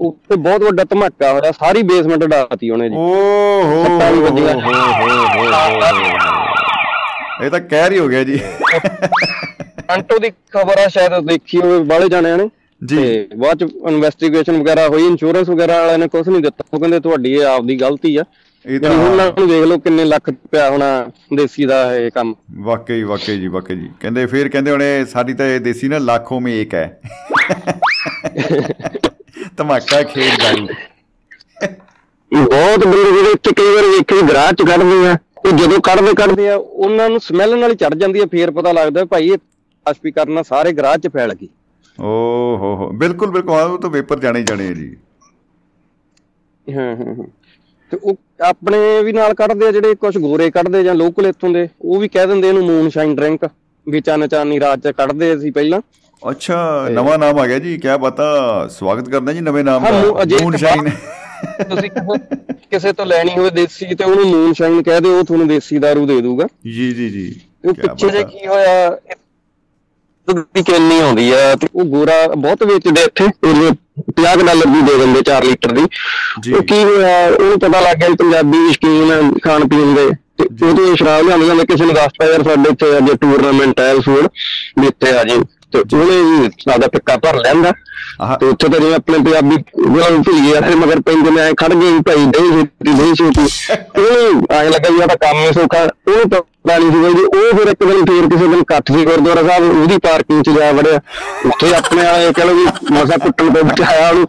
[0.00, 3.04] ਉੱਤੇ ਬਹੁਤ ਵੱਡਾ ਧਮਾਕਾ ਹੋਇਆ ਸਾਰੀ ਬੇਸਮੈਂਟ ਡਾਤੀ ਉਹਨੇ ਜੀ ਓ
[3.62, 4.72] ਹੋ ਸੱਟਾਂ ਵੀ ਵੱਜੀਆਂ। ਹੋ, ਹੋ,
[5.28, 8.40] ਹੋ, ਹੋ, ਹੋ। ਇਹ ਤਾਂ ਕਹਿਰ ਹੀ ਹੋ ਗਿਆ ਜੀ
[9.92, 12.48] ਅੰਟੋ ਦੀ ਖਬਰ ਆ ਸ਼ਾਇਦ ਦੇਖੀ ਹੋਵੇ ਬਾਹਲੇ ਜਾਣਿਆਂ ਨੇ
[12.86, 16.80] ਜੀ। ਤੇ ਬਾਅਦ ਚ ਇਨਵੈਸਟੀਗੇਸ਼ਨ ਵਗੈਰਾ ਹੋਈ ਇੰਸ਼ੋਰੈਂਸ ਵਗੈਰਾ ਵਾਲਿਆਂ ਨੇ ਕੁਝ ਨਹੀਂ ਦਿੱਤਾ। ਉਹ
[16.80, 18.24] ਕਹਿੰਦੇ ਤੁਹਾਡੀ ਇਹ ਆਪਦੀ ਗਲਤੀ ਆ।
[18.66, 23.02] ਇਹ ਤੇ ਹੁਣ ਨੂੰ ਦੇਖ ਲਓ ਕਿੰਨੇ ਲੱਖ ਪਿਆ ਹੋਣਾ ਦੇਸੀ ਦਾ ਇਹ ਕੰਮ। ਵਾਕਈ
[23.02, 26.62] ਵਾਕਈ ਜੀ ਵਾਕਈ ਜੀ। ਕਹਿੰਦੇ ਫਿਰ ਕਹਿੰਦੇ ਹੁਣੇ ਸਾਡੀ ਤਾਂ ਇਹ ਦੇਸੀ ਨਾ ਲੱਖੋਂ ਮੇ
[26.62, 27.00] ਇੱਕ ਹੈ।
[29.56, 30.66] ਧਮਾਕਾ ਖੇਡ ਦਾਰੂ।
[32.32, 36.48] ਬਹੁਤ ਬੰਦੇ ਜਿਹੜੇ ਇੱਥੇ ਕਈ ਵਾਰ ਵੇਖੇ ਗਰਾਹ ਚ ਕੱਢਦੇ ਆ ਉਹ ਜਦੋਂ ਕੱਢਦੇ ਕੱਢਦੇ
[36.48, 39.38] ਆ ਉਹਨਾਂ ਨੂੰ ਸਮੈਲ ਨਾਲ ਹੀ ਚੜ ਜਾਂਦੀ ਹੈ ਫੇਰ ਪਤਾ ਲੱਗਦਾ ਭਾਈ ਇਹ
[39.90, 41.48] ਅਸਪੀ ਕਰਨਾ ਸਾਰੇ ਗਰਾਹ ਚ ਫੈਲ ਗਈ
[41.98, 44.94] ਓ ਹੋ ਹੋ ਬਿਲਕੁਲ ਬਿਲਕੁਲ ਉਹ ਤਾਂ ਵੇਪਰ ਜਾਣੇ ਜਾਣੇ ਆ ਜੀ।
[46.66, 47.14] ਹਾਂ ਹਾਂ
[47.92, 51.68] ਤੇ ਉਹ ਆਪਣੇ ਵੀ ਨਾਲ ਕੱਢਦੇ ਆ ਜਿਹੜੇ ਕੁਝ ਗੋਰੇ ਕੱਢਦੇ ਜਾਂ ਲੋਕਲ ਇੱਥੋਂ ਦੇ
[51.80, 53.44] ਉਹ ਵੀ ਕਹਿ ਦਿੰਦੇ ਇਹਨੂੰ ਮੂਨ ਸ਼ਾਈਨ ਡਰਿੰਕ
[53.86, 55.80] ਵੀ ਚੰਨ ਚਾਨੀ ਰਾਤ ਚ ਕੱਢਦੇ ਸੀ ਪਹਿਲਾਂ।
[56.22, 56.56] ਅੱਛਾ
[56.90, 58.26] ਨਵਾਂ ਨਾਮ ਆ ਗਿਆ ਜੀ ਕੀ ਪਤਾ
[58.68, 60.88] ਸਵਾਗਤ ਕਰਦਾ ਜੀ ਨਵੇਂ ਨਾਮ ਦਾ ਮੂਨ ਸ਼ਾਈਨ
[61.70, 61.90] ਤੁਸੀਂ
[62.70, 66.06] ਕਿਸੇ- ਤੋਂ ਲੈਣੀ ਹੋਵੇ ਦੇਸੀ ਤੇ ਉਹਨੂੰ ਮੂਨ ਸ਼ਾਈਨ ਕਹਿ ਦਿਓ ਉਹ ਤੁਹਾਨੂੰ ਦੇਸੀ दारू
[66.06, 67.24] ਦੇ ਦੂਗਾ। ਜੀ ਜੀ ਜੀ
[67.64, 68.90] ਉਹ ਪਿੱਛੇ ਜੇ। ਕੀ ਹੋਇਆ
[70.30, 73.70] ਦੀ ਕਿੰਨੀ ਆਉਂਦੀ ਆ ਤੇ ਉਹ ਗੋਰਾ ਬਹੁਤ ਵੇਚਦੇ ਇੱਥੇ ਉਹਨੇ
[74.20, 75.82] 50 ਡਾਲਰ ਦੀ ਦੇ ਦਿੰਦੇ 4 ਲੀਟਰ ਦੀ।
[76.52, 80.08] ਉਹ ਕੀ ਉਹਨੂੰ ਪਤਾ ਲੱਗ ਗਿਆ ਪੰਜਾਬੀ ਸ਼ੌਕੀਨ ਖਾਣ ਪੀਣ ਦੇ।
[80.38, 83.94] ਤੇ ਉਹ ਤੋਂ ਸ਼ਰਾਬ ਲਿਆਉਂਦੇ ਜਾਂਦੇ ਕਿਸੇ ਨੂੰ ਦੱਸਤਾ ਯਾਰ ਸਾਡੇ ਇੱਥੇ ਅੱਜ ਟੂਰਨਾਮੈਂਟ ਹੈ
[84.00, 84.28] ਸੂਰ
[84.86, 85.40] ਇੱਥੇ ਆ ਜੀ।
[85.72, 87.72] ਤੇ ਉਹਨੇ ਸਾਡਾ ਟਿੱਕਾ ਭਰ ਲੈਂਦਾ
[88.40, 89.56] ਤੇ ਉੱਥੇ ਤਾਂ ਜਿਵੇਂ ਆਪਣੇ ਪੰਜਾਬੀ
[89.88, 93.44] ਗੁਰਾਂ ਭੁੱਲੀਏ ਤੇ ਮਗਰ ਪੈਂਦੇ ਨੇ ਐਂ ਖੜ ਗਏ ਭਾਈ ਦੇ ਛੇਤੀ ਦੇ ਛੇਤੀ।
[94.00, 97.68] ਉਹ ਐਂ ਲੱਗਾ ਵੀ ਸਾਡਾ ਕੰਮ ਹੀ ਸੌਖਾ। ਉਹ ਤਾਂ ਨਹੀਂ ਸੀ ਜੀ ਉਹ ਫਿਰ
[97.68, 101.00] ਇੱਕ ਦਿਨ ਫੇਰ ਕਿਸੇ ਦਿਨ ਇਕੱਠ ਸੀ ਗੁਰਦੁਆਰਾ ਸਾਹਿਬ ਉਹਦੀ ਪਾਰਕਿੰਗ 'ਚ ਜਾ ਵੜਿਆ।
[101.46, 104.26] ਉੱਥੇ ਆਪਣੇ ਵਾਲੇ ਕਹ ਲੋ ਵੀ ਮਸਾ ਕੁੱਟਣ ਤੋਂ ਬਚਾਇਆ ਉਹਨੂੰ।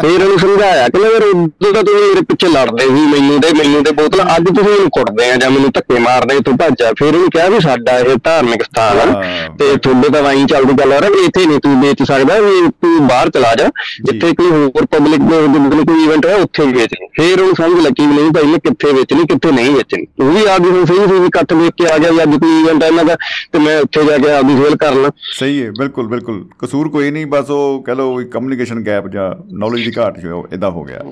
[0.00, 3.82] ਫੇਰ ਉਹਨੂੰ ਸਮਝਾਇਆ ਕਿ ਯਾਰ ਉਦੋਂ ਤਾਂ ਤੁਸੀਂ ਮੇਰੇ ਪਿੱਛੇ ਲੜਦੇ ਸੀ ਮੈਨੂੰ ਦੇ ਮੈਨੂੰ
[3.82, 7.30] ਦੇ ਬੋਤਲ। ਅੱਜ ਤੁਸੀਂ ਮੈਨੂੰ ਕੁੱਟਦੇ ਆ ਜਾਂ ਮੈਨੂੰ ਧੱਕੇ ਮਾਰਦੇ ਤੂੰ ਭੱਜਾ ਫੇਰ ਉਹਨੂੰ
[7.30, 9.22] ਕਿਹਾ ਵੀ ਸਾਡਾ ਇਹ ਧਾਰਮਿਕ ਸਥਾਨ ਆ।
[9.58, 13.06] ਤੇ ਤੁਹਾਡੇ ਤਾਂ ਵਾਈਨ ਚੱਲਦੀ ਚੱਲ ਰਿਹਾ ਵੀ ਇੱਥੇ ਨਹੀਂ ਤੂੰ ਵੇਚ ਸਕਦਾ ਵੀ ਤੂੰ
[13.20, 13.68] ਬਾਹਰ ਚਲਾ ਜਾ
[14.04, 17.84] ਜਿੱਥੇ ਕੋਈ ਹੋਰ ਪਬਲਿਕ ਦੇ ਜਿੱਥੇ ਕੋਈ ਇਵੈਂਟ ਹੈ ਉੱਥੇ ਹੀ ਵੇਚ ਫੇਰ ਉਹਨੂੰ ਸਮਝ
[17.86, 21.06] ਲੱਗੀ ਵੀ ਨਹੀਂ ਭਾਈ ਮੈਂ ਕਿੱਥੇ ਵੇਚਣੀ ਕਿੱਥੇ ਨਹੀਂ ਵੇਚਣੀ। ਉਹ ਵੀ ਆਪਦੀ ਹੁਣ ਸਹੀ
[21.08, 23.16] ਸੀ ਵੀ ਇਕੱਠ ਵੇਖ ਕੇ ਆ ਗਿਆ ਵੀ ਅੱਜ ਕੋਈ ਇਵੈਂਟ ਹੈ ਇਹਨਾਂ ਦਾ
[23.52, 27.10] ਤੇ ਮੈਂ ਉੱਥੇ ਜਾ ਕੇ ਆਪਦੀ ਸੇਲ ਕਰ ਲਾਂ। ਸਹੀ ਹੈ ਬਿਲਕੁਲ ਬਿਲਕੁਲ। ਕਸੂਰ ਕੋਈ
[27.10, 31.04] ਨਹੀਂ ਬਸ ਉਹ ਕਹ ਲਓ ਕਮਿਊਨੀਕੇਸ਼ਨ ਗੈਪ ਜਾਂ ਨੌਲੇਜ ਦੀ ਘਾਟ ਜੋ ਇਦਾਂ ਹੋ ਗਿਆ।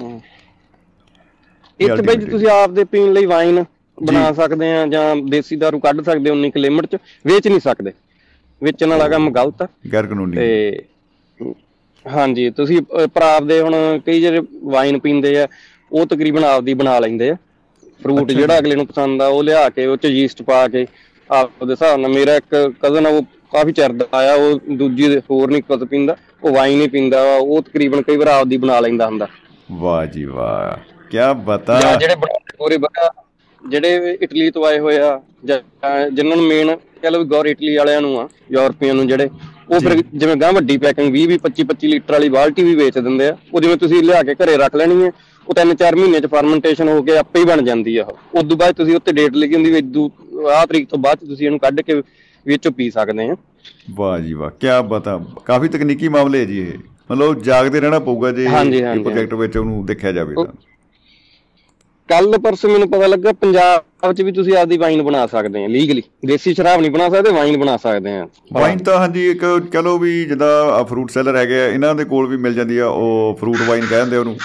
[1.81, 3.65] ਇਹ ਚ ਬਈ ਤੁਸੀਂ ਆਪ ਦੇ ਪੀਣ ਲਈ ਵਾਈਨ
[3.99, 6.97] ਬਣਾ। ਸਕਦੇ ਆ ਜਾਂ ਦੇਸੀ ਦਾਰੂ ਕੱਢ ਸਕਦੇ ਹੋ ਉਨੀ ਕੁ ਲਿਮਟ ਚ
[7.27, 7.93] ਵੇਚ ਨਹੀਂ ਸਕਦੇ।
[8.63, 10.85] ਵੇਚਣ ਵਾਲਾ ਕੰਮ ਗਲਤ ਆ। ਗੈਰ ਕਾਨੂੰਨੀ। ਤੇ
[12.09, 12.81] ਹਾਂਜੀ ਤੁਸੀਂ
[13.15, 13.75] ਭਰਾ ਦੇ ਹੁਣ
[14.07, 15.47] ਕਈ ਜਿਹੜੇ ਵਾਈਨ ਪੀਂਦੇ ਆ
[15.93, 17.37] ਉਹ ਤਕਰੀਬਨ ਆਪਦੀ ਬਣਾ ਲੈਂਦੇ ਆ।
[18.03, 20.87] ਫਰੂਟ ਜਿਹੜਾ ਅਗਲੇ ਨੂੰ ਪਸੰਦ ਆ ਉਹ ਲਿਆ ਕੇ ਉਹ ਚ ਯੀਸਟ ਪਾ ਕੇ
[21.31, 25.51] ਆਪਦੇ ਹਿਸਾਬ ਨਾਲ ਮੇਰਾ ਇੱਕ ਕਜ਼ਨ ਆ ਉਹ ਕਾਫੀ ਚਿਰ ਦਾ ਆਇਆ ਉਹ ਦੂਜੀ ਹੋਰ
[25.51, 29.27] ਨਹੀਂ ਕੁਝ ਪੀਂਦਾ ਉਹ ਵਾਈਨ ਹੀ ਪੀਂਦਾ ਉਹ ਤਕਰੀਬਨ ਕਈ ਵਾਰ ਆਪਦੀ ਬਣਾ ਲੈਂਦਾ ਹੁੰਦਾ।
[29.73, 30.77] ਵਾਹ ਜੀ ਵਾਹ
[31.11, 33.11] ਕੀ ਬਤਾ। ਜਿਹੜੇ ਬਣਾਉਂਦੇ ਪੂਰੇ ਬਗਾ
[33.63, 38.19] ਜਿਹੜੇ ਇਟਲੀ ਤੋਂ ਆਏ ਹੋਏ ਆ ਜਿਨ੍ਹਾਂ ਨੂੰ ਮੇਨ ਕਹ ਲਓ ਗੌਰ ਇਟਲੀ ਵਾਲਿਆਂ ਨੂੰ
[38.21, 39.29] ਆ ਯੂਰਪੀਅਨ ਨੂੰ ਜਿਹੜੇ
[39.71, 42.99] ਉਹ ਫਿਰ ਜਿਵੇਂ ਗਾਂ ਵੱਡੀ ਪੈਕਿੰਗ 20 20 25 25 ਲੀਟਰ ਵਾਲੀ ਬਾਲਟੀ ਵੀ ਵੇਚ
[42.99, 45.11] ਦਿੰਦੇ ਆ। ਉਹ ਜਿਵੇਂ ਤੁਸੀਂ ਲਿਆ ਕੇ ਘਰੇ ਰੱਖ ਲੈਣੀ ਹੈ
[45.47, 48.57] ਉਹ ਤਿੰਨ ਚਾਰ ਮਹੀਨੇ ਚ ਫਰਮੈਂਟੇਸ਼ਨ ਹੋ ਕੇ ਆਪੇ ਹੀ ਬਣ ਜਾਂਦੀ ਆ ਉਹ। ਉਦੋਂ
[48.57, 50.11] ਬਾਅਦ ਤੁਸੀਂ ਉੱਤੇ ਡੇਟ ਲਿਖੀ ਹੁੰਦੀ ਵੀ ਇਦੂ
[50.55, 52.03] ਆਹ ਤਰੀਕ ਤੋਂ ਬਾਅਦ ਤੁਸੀਂ ਇਹਨੂੰ ਕੱਢ ਕੇ
[52.47, 53.37] ਵਿੱਚੋਂ ਪੀ ਸਕਦੇ ਆ।
[53.91, 56.79] ਵਾਹ ਜੀ ਵਾਹ ਕੀ ਬਤਾ। ਕਾਫੀ ਤਕਨੀਕੀ ਮਾਮਲੇ ਹੈ ਜੀ ਇਹ।
[57.11, 60.45] ਮਤਲਬ ਜਾਗਦੇ ਰਹਿਣਾ ਪਊਗਾ ਜੇ ਇਹ ਪ੍ਰੋਜੈਕਟ ਵਿੱਚ ਉਹਨੂੰ ਦੇਖਿਆ ਜਾਵੇ ਤਾਂ।
[62.09, 66.03] ਕੱਲ ਪਰਸੋਂ ਮੈਨੂੰ ਪਤਾ ਲੱਗਾ ਪੰਜਾਬ 'ਚ ਵੀ ਤੁਸੀਂ ਆਪਦੀ ਵਾਈਨ ਬਣਾ ਸਕਦੇ ਆ ਲੀਗਲੀ
[66.27, 69.99] ਦੇਸੀ ਸ਼ਰਾਬ ਨਹੀਂ ਬਣਾ ਸਕਦੇ ਵਾਈਨ ਬਣਾ ਸਕਦੇ ਆ। ਵਾਈਨ ਤਾਂ ਹਾਂਜੀ ਇੱਕ ਕਹ ਲਓ
[69.99, 73.57] ਵੀ ਜਿੱਦਾਂ ਫਰੂਟ ਸੈਲਰ ਹੈਗੇ ਆ ਇਹਨਾਂ ਦੇ ਕੋਲ ਵੀ ਮਿਲ ਜਾਂਦੀ ਆ ਉਹ ਫਰੂਟ
[73.69, 74.37] ਵਾਈਨ ਕਹਿੰਦੇ ਉਹਨੂੰ।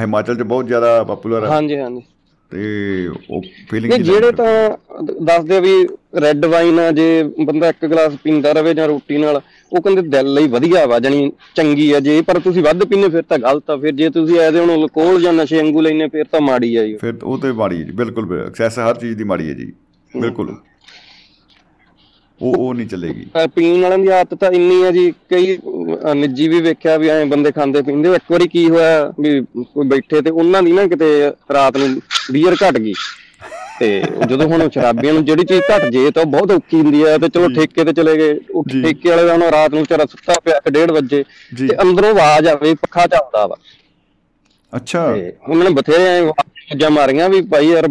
[0.00, 2.02] ਹਿਮਾਚਲ 'ਚ ਬਹੁਤ ਜ਼ਿਆਦਾ ਪਪੂਲਰ ਆ। ਹਾਂਜੀ ਹਾਂਜੀ।
[2.50, 5.72] ਤੇ ਉਹ ਫੀਲਿੰਗ ਜਿਹੜੇ ਤਾਂ ਦੱਸਦੇ ਵੀ
[6.12, 9.40] ਰੈੱਡ ਵਾਈਨ ਆ ਜੇ ਬੰਦਾ ਇੱਕ ਗਲਾਸ ਪੀਂਦਾ ਰਵੇ ਜਾਂ ਰੋਟੀ ਨਾਲ
[9.72, 13.22] ਉਹ ਕਹਿੰਦੇ ਦਿਲ ਲਈ ਵਧੀਆ ਵਾ ਜਾਨੀ ਚੰਗੀ ਆ ਜੇ ਪਰ ਤੁਸੀਂ ਵੱਧ ਪੀਨੇ ਫਿਰ
[13.28, 16.40] ਤਾਂ ਗਲਤ ਆ। ਫਿਰ ਜੇ ਤੁਸੀਂ ਐਦੇ ਹੁਣ ਅਲਕੋਹਲ ਜਾਂ ਨਸ਼ੇ ਵਾਂਗੂ ਲੈਨੇ ਫਿਰ ਤਾਂ
[16.40, 19.48] ਮਾੜੀ ਆ ਜੀ। ਫਿਰ ਉਹ ਤੇ ਮਾੜੀ ਹੈ ਜੀ ਬਿਲਕੁਲ ਐਕਸੈਸ ਹਰ ਚੀਜ਼ ਦੀ ਮਾੜੀ
[19.48, 19.72] ਹੈ ਜੀ
[20.10, 20.54] ਬਿਲਕੁਲ।
[22.40, 25.56] ਉਹ ਉਹ ਨਹੀਂ ਚੱਲੇਗੀ। ਪੀਣ ਵਾਲਿਆਂ ਦੀ ਆਦਤ ਤਾਂ ਇੰਨੀ ਆ ਜੀ ਕਈ
[26.14, 30.20] ਨਿੱਜੀ ਵੀ ਵੇਖਿਆ ਵੀ ਐਂ ਬੰਦੇ ਖਾਂਦੇ ਪੀਂਦੇ ਇੱਕ ਵਾਰੀ ਕੀ ਹੋਇਆ ਵੀ ਕੋਈ ਬੈਠੇ
[30.20, 31.10] ਤੇ ਉਹਨਾਂ ਦੀ ਨਾ ਕਿਤੇ
[31.52, 31.88] ਰਾਤ ਨੂੰ
[32.32, 32.94] ਬੀਅਰ ਘਟ ਗਈ।
[33.82, 37.28] ਤੇ ਜਦੋਂ ਹੁਣ ਸ਼ਰਾਬੀਆਂ ਨੂੰ ਜਿਹੜੀ ਚੀਜ਼ ਘਟ ਜੇ ਤਾਂ ਬਹੁਤ ਔਖੀ ਹੁੰਦੀ ਆ ਤੇ
[37.28, 40.34] ਚਲੋ ਠੇਕੇ ਤੇ ਚਲੇ ਗਏ ਉਹ ਜੀ। ਠੇਕੇ ਵਾਲੇ ਦਾ ਹੁਣ ਰਾਤ ਨੂੰ ਵਿਚਾਰਾ ਸੁੱਤਾ
[40.44, 41.24] ਪਿਆ 1:30 ਵਜੇ
[41.54, 43.56] ਜੀ। ਤੇ ਅੰਦਰੋਂ ਆਵਾਜ਼ ਆਵੇ ਪੱਖਾ ਚੱਲਦਾ ਵਾ।
[44.72, 45.04] ਅੱਛਾ।
[45.48, 47.88] ਉਹਨਾਂ ਨੇ ਬਥੇਰੇ ਐਂ ਆਵਾਜ਼ਾਂ ਮਾਰੀਆਂ ਵੀ ਭਾਈ ਯਾਰ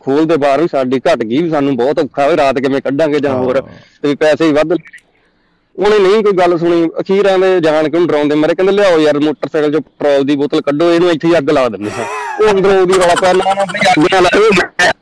[0.00, 3.20] ਖੋਲ ਦੇ ਬਾਹਰ ਵੀ ਸਾਡੀ ਘਟ ਗਈ ਵੀ ਸਾਨੂੰ ਬਹੁਤ ਔਖਾ ਹੋਵੇ ਰਾਤ ਕਿਵੇਂ ਕੱਢਾਂਗੇ
[3.20, 7.88] ਜਾਂ ਹੋਰ ਤੇ ਵੀ ਪੈਸੇ ਹੀ ਵੱਧ ਉਹਨੇ ਨਹੀਂ ਕੋਈ ਗੱਲ ਸੁਣੀ ਅਖੀਰਾਂ ਦੇ ਜਾਣ
[7.88, 8.34] ਕੇ ਡਰਾਉਂਦੇ?
[8.34, 11.68] ਮਾਰੇ ਕਹਿੰਦੇ ਲਿਆਓ ਯਾਰ ਮੋਟਰਸਾਈਕਲ ਚੋਂ ਪੈਟਰੋਲ ਦੀ ਬੋਤਲ ਕੱਢੋ ਇਹਨੂੰ ਇੱਥੇ ਹੀ ਅੱਗ ਲਾ
[11.68, 12.04] ਦਿੰਦੇ ਹਾਂ।
[12.40, 14.92] ਉਹ ਅੰਦਰੋਂ ਉਹਦੀ ਰੌਲਾ ਪਿਆ ਨਾ ਨਾ ਭਈ ਅੱਗ ਨਾ ਲਾਓ ਮੈਂ।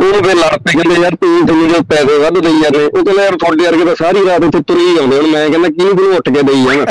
[0.00, 3.22] ਉਹ ਫਿਰ ਲੜ ਪਏ ਕਹਿੰਦੇ ਯਾਰ ਤੂੰ ਤੁਹਾਨੂੰ ਜੋ ਪੈਸੇ ਵੱਧ ਦੇਈ ਜਾਂਦੇ ਉਹ ਕਹਿੰਦਾ
[3.24, 6.16] ਯਾਰ ਤੁਹਾਡੇ ਵਰਗੇ ਤਾਂ ਸਾਰੀ ਰਾਤ ਇੱਥੇ ਤੁਰੇ ਹੀ ਆਉਂਦੇ ਹੁਣ ਮੈਂ ਕਹਿੰਦਾ ਕਿਹਨੂੰ ਕਿਹਨੂੰ
[6.16, 6.86] ਉੱਠ ਕੇ ਦੇਈ ਜਾਵਾਂ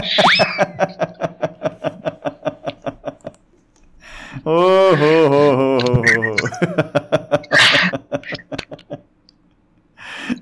[4.47, 4.59] ਓ
[4.95, 6.36] ਹੋ ਹੋ ਹੋ ਹੋ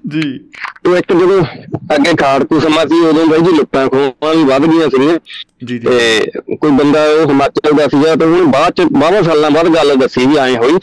[0.08, 0.40] ਜੀ।
[0.88, 1.42] ਉਹ ਇੱਕ ਜਦੋਂ
[1.96, 5.18] ਅੱਗੇ ਖਾੜਕੂ ਸਮਾਂ ਸੀ ਉਦੋਂ ਬਾਈ ਜੀ ਲੁੱਟਾਂ ਖੋਹਾਂ ਵੀ ਵੱਧ ਗਈਆਂ ਸੀਗੀਆਂ।
[5.66, 9.52] ਜੀ ਜੀ। ਤੇ ਕੋਈ ਬੰਦਾ ਉਹ ਹਿਮਾਚਲ ਦਾ ਸੀਗਾ ਤੇ ਉਹਨੇ ਬਾਅਦ ਚ ਬਾਰਾਂ ਸਾਲਾਂ
[9.52, 10.74] ਬਾਅਦ ਗੱਲ ਦੱਸੀ ਵੀ ਐਂ ਹੋਈ।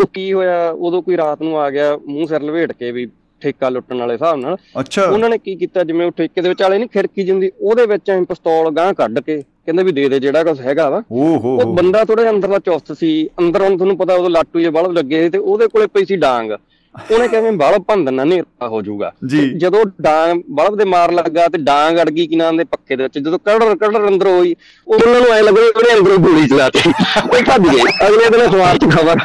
[0.00, 3.06] ਉਹ ਕੀ ਹੋਇਆ ਉਦੋਂ ਕੋਈ ਰਾਤ ਨੂੰ ਆ ਗਿਆ ਮੂੰਹ ਸਿਰ ਲਵੇਟ ਕੇ ਵੀ
[3.42, 6.62] ਠੇਕਾ ਲੁੱਟਣ ਵਾਲੇ ਹਿਸਾਬ ਨਾਲ। ਅੱਛਾ। ਉਹਨਾਂ ਨੇ ਕੀ ਕੀਤਾ ਜਿਵੇਂ ਉਹ ਠੇਕੇ ਦੇ ਵਿੱਚ
[6.62, 10.18] ਵਾਲੇ ਨਹੀਂ ਖਿੜਕੀ ਜਿੰਦੀ ਉਹਦੇ ਵਿੱਚ ਐਂ ਪਿਸਤੌਲ ਗਾਂ ਕੱਢ ਕੇ ਕਹਿੰਦੇ ਵੀ ਦੇ ਦੇ
[10.20, 14.30] ਜਿਹੜਾ ਕੁਝ ਹੈਗਾ ਵਾ। ਉਹ ਬੰਦਾ ਥੋੜਾ ਜਿਹਾ ਅੰਦਰਲਾ ਚੁਸਤ ਸੀ ਅੰਦਰ ਤੁਹਾਨੂੰ ਪਤਾ ਉਦੋਂ
[14.30, 16.50] ਲਾਟੂ ਜੇ ਬਲਬ ਲੱਗੇ ਤੇ ਉਹਦੇ ਕੋਲੇ ਪਈ ਸੀ ਡਾਂਗ।
[16.94, 21.46] ਉਹਨੇ ਕਿਵੇਂ ਬਲਬ ਭੰਦਣਾ ਹਨੇਰਾ ਹੋ ਜਾਊਗਾ ਜੀ। ਤੇ ਜਦੋਂ ਡਾਂਗ ਬਲਬ ਦੇ ਮਾਰ ਲੱਗਾ
[21.48, 24.54] ਤੇ ਡਾਂਗ ਅੜ ਗਈ ਕਿ ਨਾਮ ਦੇ ਪੱਕੇ ਦੇ ਵਿੱਚ ਜਦੋਂ ਕੜਰ ਕੜਰ ਅੰਦਰ ਹੋਈ
[24.86, 28.44] ਉਹ ਉਹਨਾਂ ਨੂੰ ਐ ਲੱਗਾ ਵੀ ਉਹਨੇ ਅੰਦਰੋਂ ਗੋਲੀ ਚਲਾਤੀ ਉਹ ਭੱਜ ਗਏ। ਅਗਲੇ ਦਿਨ
[28.46, 29.18] ਅਖਬਾਰ 'ਚ ਖਬਰ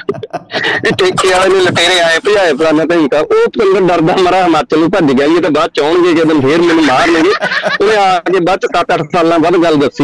[0.85, 4.89] ਇਹ ਠੇਕੇ ਵਾਲੇ ਨੇ ਲਟੇਰੇ ਆਏ ਭਜਾਏ ਫਲਾਣਾ ਢੀਂਕਾ ਉਹ ਪਿੰਡ ਡਰਦਾ ਮਰਾ ਹਿਮਾਚਲ ਨੂੰ
[4.91, 7.33] ਭੱਜ ਗਿਆ ਵੀ ਇਹ ਤਾਂ ਬਾਅਦ ਚ ਆਉਣਗੇ ਜਦੋਂ ਫੇਰ ਮੈਨੂੰ ਮਾਰ ਲੈਣਗੇ
[7.81, 10.03] ਉਹਨੇ ਆ ਕੇ ਬਾਅਦ ਚ 7-8 ਸਾਲਾਂ ਬਾਅਦ ਗੱਲ ਦੱਸੀ।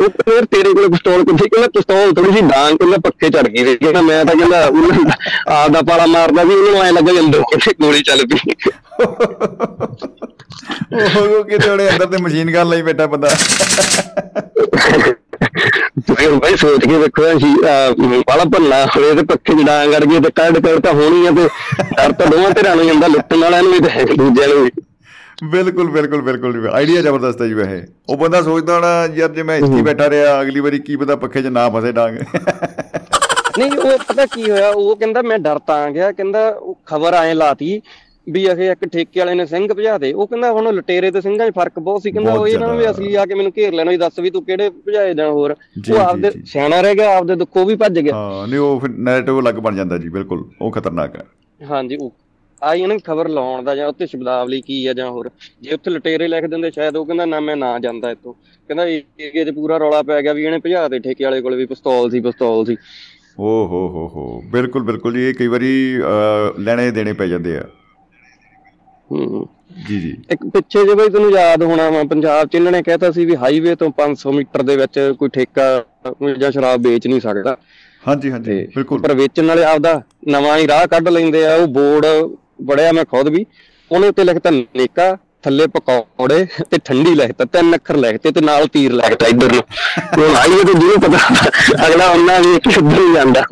[0.00, 1.48] ਉਹ ਫੇਰ ਤੇਰੇ ਕੋਲ ਪਿਸਤੌਲ ਕਿੱਥੇ?
[1.48, 5.16] ਕਹਿੰਦਾ ਪਿਸਤੌਲ ਥੋੜੀ ਸੀ ਡਾਂਗ ਕਹਿੰਦਾ ਪੱਕੇ ਚੜ ਗਈ ਕਹਿੰਦਾ ਮੈਂ ਤਾਂ ਕਹਿੰਦਾ ਉਹਨਾਂ
[5.54, 8.54] ਆਪ ਦਾ ਪਾਲਾ ਮਾਰਦਾ ਸੀ ਉਹਨੂੰ ਐ ਲੱਗਾ ਅੰਦਰ ਕਿੱਥੇ ਗੋਲੀ ਚੱਲ ਪਈ।
[11.00, 13.28] ਉਹ ਕਿਤੇ ਉਹਦੇ ਅੰਦਰ ਤੇ ਮਸ਼ੀਨ ਗਨ ਲਈ ਬੈਠਾ ਬੰਦਾ।
[16.08, 17.54] ਫਿਰ ਭਾਈ ਸੋਚ ਕੇ ਵੇਖੋ ਸੀ
[18.26, 19.22] ਪਾਲਾ ਭੰਨਾ ਹੋਏ ਤੇ
[19.64, 21.48] ਡਾਂਗ ਅੜ ਗਈ ਤੇ ਕੱਢ ਕੱਢ ਤਾਂ ਹੋਣੀ ਆ ਤੇ
[21.96, 24.70] ਡਰ ਤਾਂ ਦੋਵਾਂ ਧਿਰਾਂ ਨੂੰ ਜਾਂਦਾ ਲੁੱਟਣ ਵਾਲਿਆਂ ਨੂੰ ਵੀ ਤੇ ਦੂਜਿਆਂ ਨੂੰ ਵੀ।
[25.50, 29.56] ਬਿਲਕੁਲ ਬਿਲਕੁਲ ਬਿਲਕੁਲ ਆਈਡੀਆ ਜ਼ਬਰਦਸਤ ਹੈ ਜੀ ਵੈਸੇ। ਉਹ ਬੰਦਾ ਸੋਚਦਾ ਹੋਣਾ ਯਾਰ ਜੇ ਮੈਂ
[29.58, 32.18] ਇੱਥੇ ਬੈਠਾ ਰਿਹਾ ਅਗਲੀ ਵਾਰੀ ਕੀ ਪਤਾ ਪੱਖੇ 'ਚ ਨਾ ਫਸੇ ਡਾਂਗ।
[33.58, 37.32] ਨਹੀਂ ਉਹ ਪਤਾ ਕੀ ਹੋਇਆ ਉਹ ਕਹਿੰਦਾ ਮੈਂ ਡਰ ਤਾਂ ਗਿਆ ਕਹਿੰਦਾ ਉਹ ਖਬਰ ਐ
[37.34, 37.80] ਲਾਤੀ
[38.26, 41.46] ਵੀ ਅਖੇ ਇੱਕ ਠੇਕੇ ਵਾਲੇ ਨੇ ਸਿੰਘ ਭਜਾ ਦੇ ਉਹ ਕਹਿੰਦਾ ਹੁਣ ਲਟੇਰੇ ਤੇ ਸਿੰਘਾਂ
[41.46, 43.90] 'ਚ ਫ਼ਰਕ ਬਹੁਤ ਸੀ ਕਹਿੰਦਾ ਉਹ ਇਹਨਾਂ ਨੂੰ ਵੀ। ਅਸਲੀ ਆ ਕੇ ਮੈਨੂੰ ਘੇਰ ਲੈਣਾ
[43.90, 45.54] ਵੀ ਦੱਸ ਵੀ ਤੂੰ ਕਿਹੜੇ ਭਜਾਏ ਜਾਂ ਹੋਰ।
[45.90, 49.40] ਉਹ ਆਪਦੇ। ਸਿਆਣਾ ਰਹਿ ਗਿਆ ਆਪਦੇ ਦੁੱਖੋਂ ਵੀ ਭੱਜ ਗਿਆ। ਹਾਂ ਨਹੀਂ ਉਹ ਫਿਰ ਨੈਰੇਟਿਵ
[49.40, 51.24] ਅਲੱਗ ਬਣ ਜਾਂਦਾ ਜੀ ਬਿਲਕੁਲ ਉਹ ਖਤਰਨਾਕ ਹੈ।
[51.60, 52.12] ਹਾਂਜੀ ਉਹ
[52.62, 55.30] ਆਈ ਇਹਨਾਂ ਖਬਰ ਲਾਉਣ ਦਾ ਜਾਂ ਉੱਤੇ ਸ਼ਬਦਾਵਲੀ ਕੀ ਆ ਜਾਂ ਹੋਰ।
[55.62, 59.44] ਜੇ ਉੱਥੇ ਲਟੇਰੇ ਲਿਖ ਦਿੰਦੇ ਸ਼ਾਇਦ ਉਹ ਕਹਿੰਦਾ ਨਾ ਮੈਂ ਨਾ ਜਾਂਦਾ ਇੱਥੋਂ। ਕਹਿੰਦਾ ਏਰੀਏ
[59.44, 62.20] 'ਚ ਪੂਰਾ ਰੌਲਾ ਪੈ ਗਿਆ ਵੀ ਇਹਨੇ ਭਜਾ ਦੇ ਠੇਕੇ ਵਾਲੇ ਕੋਲ ਵੀ ਪਿਸਤੌਲ ਸੀ
[62.20, 62.76] ਪਿਸਤੌਲ ਸੀ।
[63.38, 65.72] ਓ ਹੋ ਹੋ ਹੋ। ਬਿਲਕੁਲ ਬਿਲਕੁਲ ਜੀ। ਇਹ ਕਈ ਵਾਰੀ
[66.58, 67.64] ਲੈਣੇ ਦੇਣੇ ਪੈ ਜਾਂਦੇ ਆ।
[69.10, 69.46] ਹੂੰ
[69.88, 73.10] ਜੀ ਜੀ। ਇੱਕ ਪਿੱਛੇ ਜੇ ਬਈ ਤੈਨੂੰ ਯਾਦ ਹੋਣਾ ਵਾ ਪੰਜਾਬ 'ਚ ਇਹਨਾਂ ਨੇ ਕਹਿਤਾ
[73.10, 75.66] ਸੀ ਵੀ ਹਾਈਵੇ ਤੋਂ 500 ਮੀਟਰ ਦੇ ਵਿੱਚ ਕੋਈ ਠੇਕਾ
[76.38, 77.56] ਜਾਂ ਸ਼ਰਾਬ ਵੇਚ ਨਹੀਂ ਸਕਦਾ।
[78.02, 82.06] ਹਾਂਜੀ ਹਾਂਜੀ। ਬਿਲਕੁਲ। ਪਰ ਵੇਚਣ ਵਾਲੇ ਆਪਦਾ ਨਵਾਂ ਹੀ ਰਾਹ ਕੱਢ ਲੈਂਦੇ ਆ। ਉਹ ਬੋਰਡ
[82.68, 83.44] ਪੜਿਆ ਮੈਂ ਖੁਦ ਵੀ।
[83.90, 88.92] ਉਹਨੇ ਉੱਤੇ ਲਿਖਤਾ ਨੇਕਾ। ਥੱਲੇ ਪਕੌੜੇ ਤੇ ਠੰਡੀ ਲਿਖਤਾ ਤਿੰਨ ਅੱਖਰ ਲਿਖਤੇ ਤੇ ਨਾਲ ਤੀਰ
[88.92, 89.62] ਲਿਖਤਾ ਇੱਧਰ ਨੂੰ।
[90.18, 91.18] ਹੁਣ ਆਈਏ ਤੇ ਜਿਹਨੂੰ ਪਤਾ,
[91.86, 93.42] ਅਗਲਾ ਉਹਨਾਂ ਵੀ ਇੱਕ ਸ਼ੁੱਧ ਹੀ ਜਾਂਦਾ।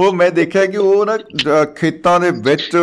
[0.00, 1.16] ਉਹ ਮੈਂ ਦੇਖਿਆ ਕਿ ਉਹ ਨਾ
[1.76, 2.76] ਖੇਤਾਂ ਦੇ ਵਿੱਚ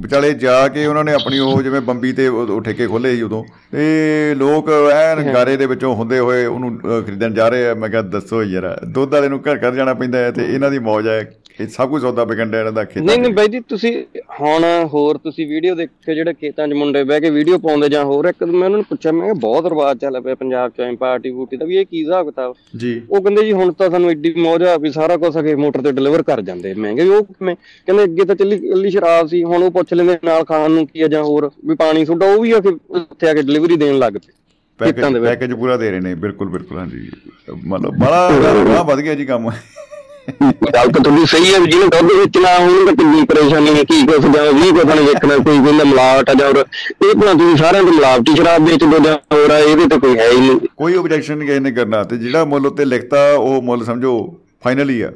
[0.00, 3.44] ਵਿਚਾਲੇ ਜਾ ਕੇ ਉਹਨਾਂ ਨੇ ਆਪਣੀ ਉਹ ਜਿਵੇਂ ਬੰਬੀ ਤੇ ਉਹ ਠੇਕੇ ਖੋਲੇ ਸੀ ਉਦੋਂ।
[3.72, 8.02] ਤੇ ਲੋਕ ਐਨ ਗਾਰੇ ਦੇ ਵਿੱਚੋਂ ਹੁੰਦੇ ਹੋਏ ਉਹਨੂੰ ਖਰੀਦਣ ਜਾ ਰਹੇ ਆ। ਮੈਂ ਕਿਹਾ
[8.02, 11.20] ਦੱਸੋ ਯਾਰ ਦੁੱਧ ਵਾਲੇ ਨੂੰ ਘਰ ਘਰ ਜਾਣਾ ਪੈਂਦਾ ਹੈ ਤੇ ਇਹਨਾਂ ਦੀ ਮੌਜ ਹੈ।
[11.60, 13.92] ਇਹ ਸਭ ਕੁਝ ਸੌਦਾ ਵਿਕਣ ਡਿਆ ਇਹਨਾਂ ਦਾ ਖੇਤਾਂ ਨਹੀਂ ਨਹੀਂ। ਬਾਈ ਜੀ ਤੁਸੀਂ
[14.40, 18.26] ਹੁਣ ਹੋਰ ਤੁਸੀਂ ਵੀਡੀਓ ਦੇਖੇ ਜਿਹੜੇ ਖੇਤਾਂ 'ਚ ਮੁੰਡੇ ਬਹਿ ਕੇ ਵੀਡੀਓ ਪਾਉਂਦੇ ਜਾਂ ਹੋਰ
[18.28, 21.30] ਇੱਕ ਮੈਂ ਉਹਨਾਂ ਨੂੰ ਪੁੱਛਿਆ ਮੈਂ ਕਿਹਾ ਬਹੁਤ ਰਿਵਾਜ ਚੱਲ ਪਿਆ ਪੰਜਾਬ 'ਚ ਐਂ ਪਾਰਟੀ
[21.30, 22.54] ਬੂਟੀ ਦਾ ਵੀ ਇਹ ਕੀ ਹਿਸਾਬ ਕਿਤਾਬ?
[22.76, 25.82] ਜੀ। ਉਹ ਕਹਿੰਦੇ ਜੀ ਹੁਣ ਤਾਂ ਸਾਨੂੰ ਐਡੀ ਮੌਜ ਆ ਵੀ ਸਾਰਾ ਕੁਝ ਅਗੇ ਮੋਟਰ
[25.82, 29.26] ਤੇ ਡਿਲੀਵਰ ਕਰ ਜਾਂਦੇ। ਮੈਂ ਕਿਹਾ ਵੀ ਉਹ ਕਿਵੇਂ ਕਹਿੰਦੇ ਅੱਗੇ ਤਾਂ ਚੱਲੀ ਕੱਲੀ ਸ਼ਰਾਬ
[29.28, 32.26] ਸੀ ਹੁਣ ਉਹ ਪੁੱਛ ਲੈਂਦੇ ਨਾਲ ਖਾਣ ਨੂੰ ਕੀ ਆ ਜਾਂ ਹੋਰ ਵੀ ਪਾਣੀ ਸੁੱਡਾ
[32.26, 34.32] ਉਹ ਵੀ ਆ ਕੇ ਉੱਥੇ ਆ ਕੇ ਡਿਲੀਵਰੀ ਦੇਣ ਲੱਗ ਪਏ।
[34.80, 37.10] ਦੇ ਪੈਕੇਜ ਵਿੱਚ। ਪੈਕੇਜ ਪੂਰਾ ਦੇ ਰਹੇ ਨੇ ਬਿਲਕੁਲ ਬਿਲਕੁਲ ਹਾਂਜੀ।
[37.66, 38.28] ਮਤਲਬ ਬੜਾ
[38.64, 39.50] ਬੜਾ ਵੱਧ ਗਿਆ ਜੀ ਕੰਮ।
[40.74, 44.24] ਗੱਲ ਤਾਂ ਤੁਹਾਡੀ ਸਹੀ ਹੈ ਜਿਹਨੇ ਦੁੱਧ ਵੇਚਣਾ ਉਹਨੂੰ ਤਾਂ ਕਿੰਨੀ ਪਰੇਸ਼ਾਨੀ ਹੈ ਕੀ ਕੁਛ
[44.36, 47.82] ਜਾਂ ਵੀ ਕੁਛ ਨੇ ਵੇਖਣਾ ਕੋਈ ਕਹਿੰਦਾ ਮਿਲਾਵਟ ਆ ਜਾਂ ਹੋਰ। ਇਹ ਭਲਾ ਤੁਸੀਂ ਸਾਰਿਆਂ
[47.82, 51.38] ਤੋਂ ਮਿਲਾਵਟੀ ਸ਼ਰਾਬ ਵੇਚਦੇ ਜਾਂ ਹੋਰ ਆ ਇਹਦੇ ਤੇ ਕੋਈ ਹੈ ਹੀ ਨਹੀਂ। ਕੋਈ ਆਬਜੈਕਸ਼ਨ
[51.38, 54.14] ਨਹੀਂ ਕਿਸੇ ਨੇ ਕਰਨਾ ਤੇ ਜਿਹੜਾ ਮੁੱਲ ਉੱਤੇ ਲਿਖਤਾ ਉਹ ਮੁੱਲ ਸਮਝੋ
[54.64, 55.10] ਫਾਈਨਲ ਆ।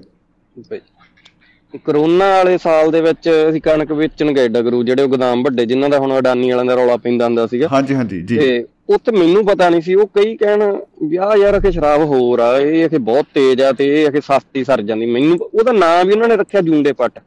[1.84, 5.90] ਕਰੋਨਾ ਵਾਲੇ ਸਾਲ ਦੇ ਵਿੱਚ ਅਸੀਂ ਕਣਕ ਵੇਚਣ ਗਏ ਡਗਰੂ ਜਿਹੜੇ ਉਹ ਗੋਦਾਮ ਵੱਡੇ ਜਿਨ੍ਹਾਂ
[5.90, 9.46] ਦਾ ਹੁਣ ਅਡਾਨੀ ਵਾਲਿਆਂ ਦਾ ਰੌਲਾ ਪੈਂਦਾ ਹੁੰਦਾ ਸੀਗਾ। ਹਾਂਜੀ ਹਾਂਜੀ ਜੀ। ਤੇ ਉੱਥੇ ਮੈਨੂੰ
[9.46, 10.76] ਪਤਾ ਨਹੀਂ ਸੀ ਉਹ ਕਈ ਕਹਿਣ
[11.08, 14.20] ਵੀ ਆਹ ਯਾਰ ਅਖੇ ਸ਼ਰਾਬ ਹੋਰ ਆ ਇਹ ਅਖੇ ਬਹੁਤ ਤੇਜ਼ ਆ ਤੇ ਇਹ ਅਖੇ
[14.20, 17.18] ਸਸਤੀ ਸਰ ਜਾਂਦੀ। ਮੈਨੂੰ ਉਹਦਾ ਨਾਮ ਵੀ ਉਹਨਾਂ ਨੇ ਰੱਖਿਆ ਜੂੰਡੇ ਪੱਟ।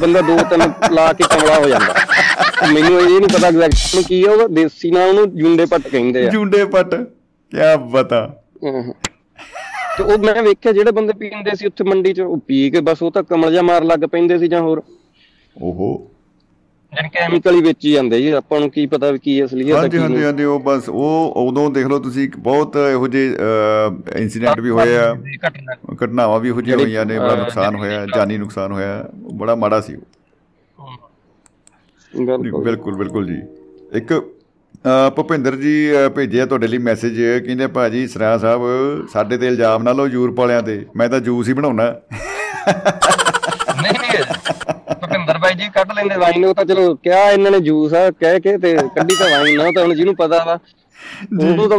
[0.00, 1.94] ਬੰਦਾ ਦੋ ਤਿੰਨ ਲਾ ਕੇ ਕਮਲਾ ਹੋ ਜਾਂਦਾ।
[2.72, 6.30] ਮੈਨੂੰ ਇਹ ਨਹੀਂ ਪਤਾ ਐਗਜ਼ੈਕਟ ਕੀ ਆ ਉਹ ਦੇਸੀ ਨਾਂ ਉਹਨੂੰ ਜੂੰਡੇ ਪੱਟ ਕਹਿੰਦੇ ਆ।
[6.30, 7.58] ਜੁੰਡੇ ਪੱਟ ਕੀ
[7.90, 8.92] ਬਤਾ ਹਮ।
[9.98, 13.02] ਤੇ ਉਹ ਮੈਂ ਵੇਖਿਆ ਜਿਹੜੇ ਬੰਦੇ ਪੀਂਦੇ ਸੀ ਉੱਥੇ ਮੰਡੀ 'ਚ ਉਹ ਪੀ ਕੇ ਬਸ
[13.02, 14.82] ਉਹ ਤਾਂ ਕਮਲ ਜਿਹਾ ਮਾਰ ਲੱਗ ਪੈਂਦੇ ਸੀ ਜਾਂ ਹੋਰ।
[15.56, 15.90] ਓਹੋ।
[16.92, 19.90] ਜਾਨ ਕੈਮੀਕਲ ਹੀ ਵੇਚੀ ਜਾਂਦੇ ਜੀ ਆਪਾਂ ਨੂੰ ਕੀ ਪਤਾ ਵੀ ਕੀ ਅਸਲੀਅਤ ਹੈ ਹਾਂਜੀ
[19.90, 23.36] ਕੀ ਹਾਂਜੀ ਹਾਂਜੀ ਉਹ ਬਸ ਉਹ ਉਦੋਂ ਦੇਖ ਲਓ ਤੁਸੀਂ ਬਹੁਤ ਇਹੋ ਜਿਹੇ
[24.16, 25.12] ਇਨਸੀਡੈਂਟ ਵੀ ਹੋਏ ਆ।
[25.46, 29.80] ਘਟਨਾ ਘਟਨਾਵਾਂ ਵੀ ਇਹੋ ਜਿਹੀਆਂ ਹੋਈਆਂ ਨੇ ਬੜਾ ਨੁਕਸਾਨ ਹੋਇਆ ਜਾਨੀ ਨੁਕਸਾਨ ਹੋਇਆ ਬੜਾ ਮਾੜਾ
[29.80, 30.02] ਸੀ ਉਹ।
[32.12, 33.40] ਜੀ, ਬਿਲਕੁਲ ਬਿਲਕੁਲ ਜੀ।
[33.92, 34.12] ਇੱਕ
[35.16, 35.72] ਭੁਪਿੰਦਰ ਜੀ
[36.14, 40.62] ਭੇਜਿਆ ਤੁਹਾਡੇ ਲਈ ਮੈਸੇਜ ਕਹਿੰਦੇ ਭਾਜੀ ਸਰਾ ਸਾਹਿਬ ਸਾਡੇ ਤੇ ਇਲਜ਼ਾਮ ਨਾ ਲਓ ਯੂਰਪ ਵਾਲਿਆਂ
[40.62, 41.84] ਤੇ। ਮੈਂ ਤਾਂ ਜੂਸ ਹੀ ਬਣਾਉਣਾ।
[43.82, 44.24] ਨਹੀਂ ਨਹੀਂ
[45.00, 48.40] ਭੁਪਿੰਦਰ ਬਾਈ ਜੀ ਕੱਢ ਲੈਂਦੇ ਵਾਈਨ ਉਹ ਤਾਂ ਚਲੋ ਕਿਹਾ ਇਹਨਾਂ ਨੇ ਜੂਸ ਆ ਕਹਿ
[48.40, 50.58] ਕੇ ਤੇ ਕੱਢੀ ਤਾਂ ਵਾਈਨ ਨਾ ਉਹ ਤਾਂ ਹੁਣ ਜਿਹਨੂੰ ਪਤਾ ਵਾ
[51.40, 51.78] ਉਹਨੂੰ ਤਾਂ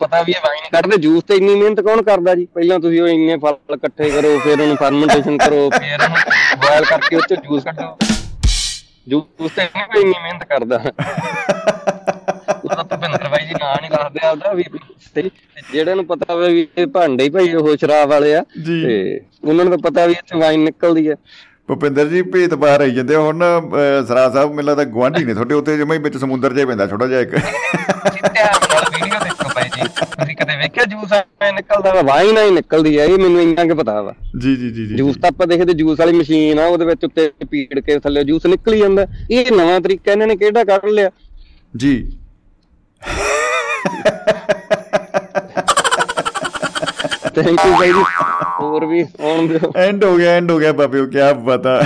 [0.00, 2.44] ਪਤਾ ਵੀ ਇਹ ਵਾਈਨ ਕੱਢਦੇ। ਜੂਸ ਤੇ ਇੰਨੀ ਮਿਹਨਤ ਕੌਣ ਕਰਦਾ ਜੀ?
[2.54, 6.16] ਪਹਿਲਾਂ ਤੁਸੀਂ ਉਹ ਇੰਨੇ ਫਲ ਇਕੱਠੇ ਕਰੋ ਫਿਰ ਉਹਨੂੰ ਫਰਮੈਂਟੇਸ਼ਨ ਕਰੋ ਫਿਰ ਉਹਨੂੰ
[6.62, 7.96] ਬੋਇਲ ਕਰਕੇ ਉਹ ਚ ਜੂਸ ਕੱਢੋ।
[9.08, 10.80] ਜੂਸ ਤੇ ਇੰਨੀ ਮਿਹਨਤ ਕਰਦਾ
[12.64, 14.64] ਉਹ ਤਾਂ ਭੁਪਿੰਦਰ ਬਾਈ ਜੀ ਨਾਂ ਨਹੀਂ ਦੱਸਦੇ ਆਪਦਾ ਵੀ
[15.14, 15.22] ਤੇ
[15.72, 19.64] ਜਿਹੜੇ ਨੂੰ ਪਤਾ ਹੋਵੇ ਵੀ ਇਹ ਭਾਂਡੇ ਹੀ ਭਾਈ ਉਹ ਸ਼ਰਾਬ ਵਾਲੇ ਆ। ਤੇ ਉਹਨਾਂ
[19.64, 21.14] ਨੂੰ ਤਾਂ ਪਤਾ ਵੀ ਇੱਥੇ ਵਾਈਨ ਨਿਕਲਦੀ ਹੈ
[21.68, 23.42] ਭੁਪਿੰਦਰ ਜੀ ਭੇਤ ਬਾਹਰ ਆਈ ਜਾਂਦੇ ਆ। ਹੁਣ
[24.08, 27.06] ਸਰਾ ਸਾਹਿਬ ਮੈਨੂੰ ਲੱਗਦਾ ਗੁਆਂਢੀ ਨੇ ਤੁਹਾਡੇ ਉੱਤੇ ਜਿਵੇਂ ਹੀ ਵਿੱਚ ਸਮੁੰਦਰ ਜਿਹਾ ਪੈਂਦਾ ਛੋਟਾ
[27.06, 32.02] ਜਿਹਾ ਇੱਕ। ਵੀਡੀਓ ਦੇਖੋ ਬਾਈ ਜੀ। ਤੁਸੀਂ ਕਦੇ ਵੇਖਿਆ ਜੂਸ ਐ ਨਿਕਲਦਾ ਵਾ?
[32.02, 35.30] ਵਾਈਨ ਹੀ ਨਿਕਲਦੀ ਆ ਇਹ ਮੈਨੂੰ ਇੰਨਾ ਕਿ ਪਤਾ ਵਾ। ਜੀ ਜੀ ਜੀ। ਜੂਸ ਤਾਂ
[35.30, 39.06] ਆਪਾਂ ਦੇਖਦੇ ਜੂਸ ਵਾਲੀ ਮਸ਼ੀਨ ਆ ਉਹਦੇ ਵਿੱਚ ਉੱਤੇ ਪੀੜ ਕੇ ਥੱਲੇ ਜੂਸ ਨਿਕਲੀ ਜਾਂਦਾ।
[39.30, 41.10] ਇਹ ਨਵਾਂ ਤਰੀਕਾ ਇਹਨਾਂ ਨੇ ਕਿਹੜਾ ਕੱਢ ਲਿਆ?
[41.74, 41.96] ਜੀ।
[47.36, 48.02] ਥੈਂਕ ਯੂ ਬਾਈ ਜੀ
[48.60, 51.80] ਹੋਰ ਵੀ ਆਉਣ ਦਿਓ। ਐਂਡ ਹੋ ਗਿਆ ਐਂਡ ਹੋ ਗਿਆ ਬਾਬਿਓ ਕੀ ਪਤਾ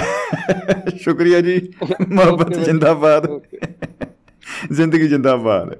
[1.02, 1.60] ਸ਼ੁਕਰੀਆ ਜੀ।
[2.08, 3.26] ਮੁਹੱਬਤ ਜਿੰਦਾਬਾਦ।
[4.72, 5.74] ਜ਼ਿੰਦਗੀ ਜਿੰਦਾਬਾਦ।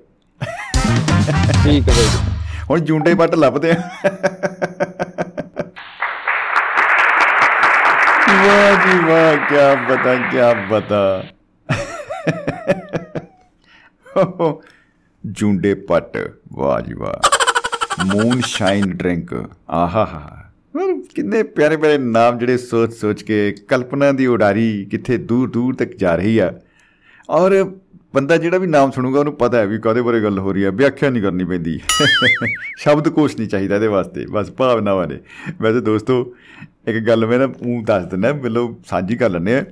[1.64, 2.18] ਠੀਕ ਹੈ ਬਾਈ ਜੀ
[2.70, 3.74] ਹੁਣ ਜੁੰਡੇ ਪੱਟ ਲੱਭਦੇ ਆ।
[8.44, 9.56] ਵਾਹ ਜੀ ਵਾਹ ਕੀ
[9.88, 10.38] ਬਤਾ ਕੀ
[10.70, 11.22] ਬਤਾ।
[15.26, 17.28] ਜੁੰਡੇ ਪੱਟ, ਵਾਹ ਜੀ ਵਾਹ।
[18.04, 20.36] ਮੂਨ ਸ਼ਾਈਨ ਡਰਿੰਕ ਆਹਾ ਹਾ
[21.14, 25.90] ਕਿੰਨੇ ਪਿਆਰੇ ਪਿਆਰੇ ਨਾਮ ਜਿਹੜੇ ਸੋਚ ਸੋਚ ਕੇ ਕਲਪਨਾ ਦੀ ਉਡਾਰੀ ਕਿੱਥੇ ਦੂਰ ਦੂਰ ਤੱਕ
[25.96, 26.54] ਜਾ ਰਹੀ ਆ।
[27.30, 27.64] ਔਰ
[28.14, 30.70] ਬੰਦਾ ਜਿਹੜਾ ਵੀ ਨਾਮ ਸੁਣੂਗਾ, ਉਹਨੂੰ ਪਤਾ ਹੈ ਵੀ ਕਾਹਦੇ ਬਾਰੇ ਗੱਲ ਹੋ ਰਹੀ ਹੈ
[30.70, 31.80] ਵਿਆਖਿਆ ਨਹੀਂ ਕਰਨੀ ਪੈਂਦੀ।
[32.78, 35.18] ਸ਼ਬਦ ਕੋਸ਼ ਨਹੀਂ ਚਾਹੀਦਾ ਇਹਦੇ ਵਾਸਤੇ, ਬਸ ਭਾਵਨਾਵਾਂ ਨੇ।
[35.60, 36.34] ਵੈਸੇ ਦੋਸਤੋ,
[36.86, 39.64] ਇੱਕ ਗੱਲ ਮੈਂ ਨਾ ਉਹ ਦੱਸ ਦਿੰਦਾ, ਮਤਲਬ ਸਾਂਝੀ ਕਰ ਲੈਂਦੇ ਆ।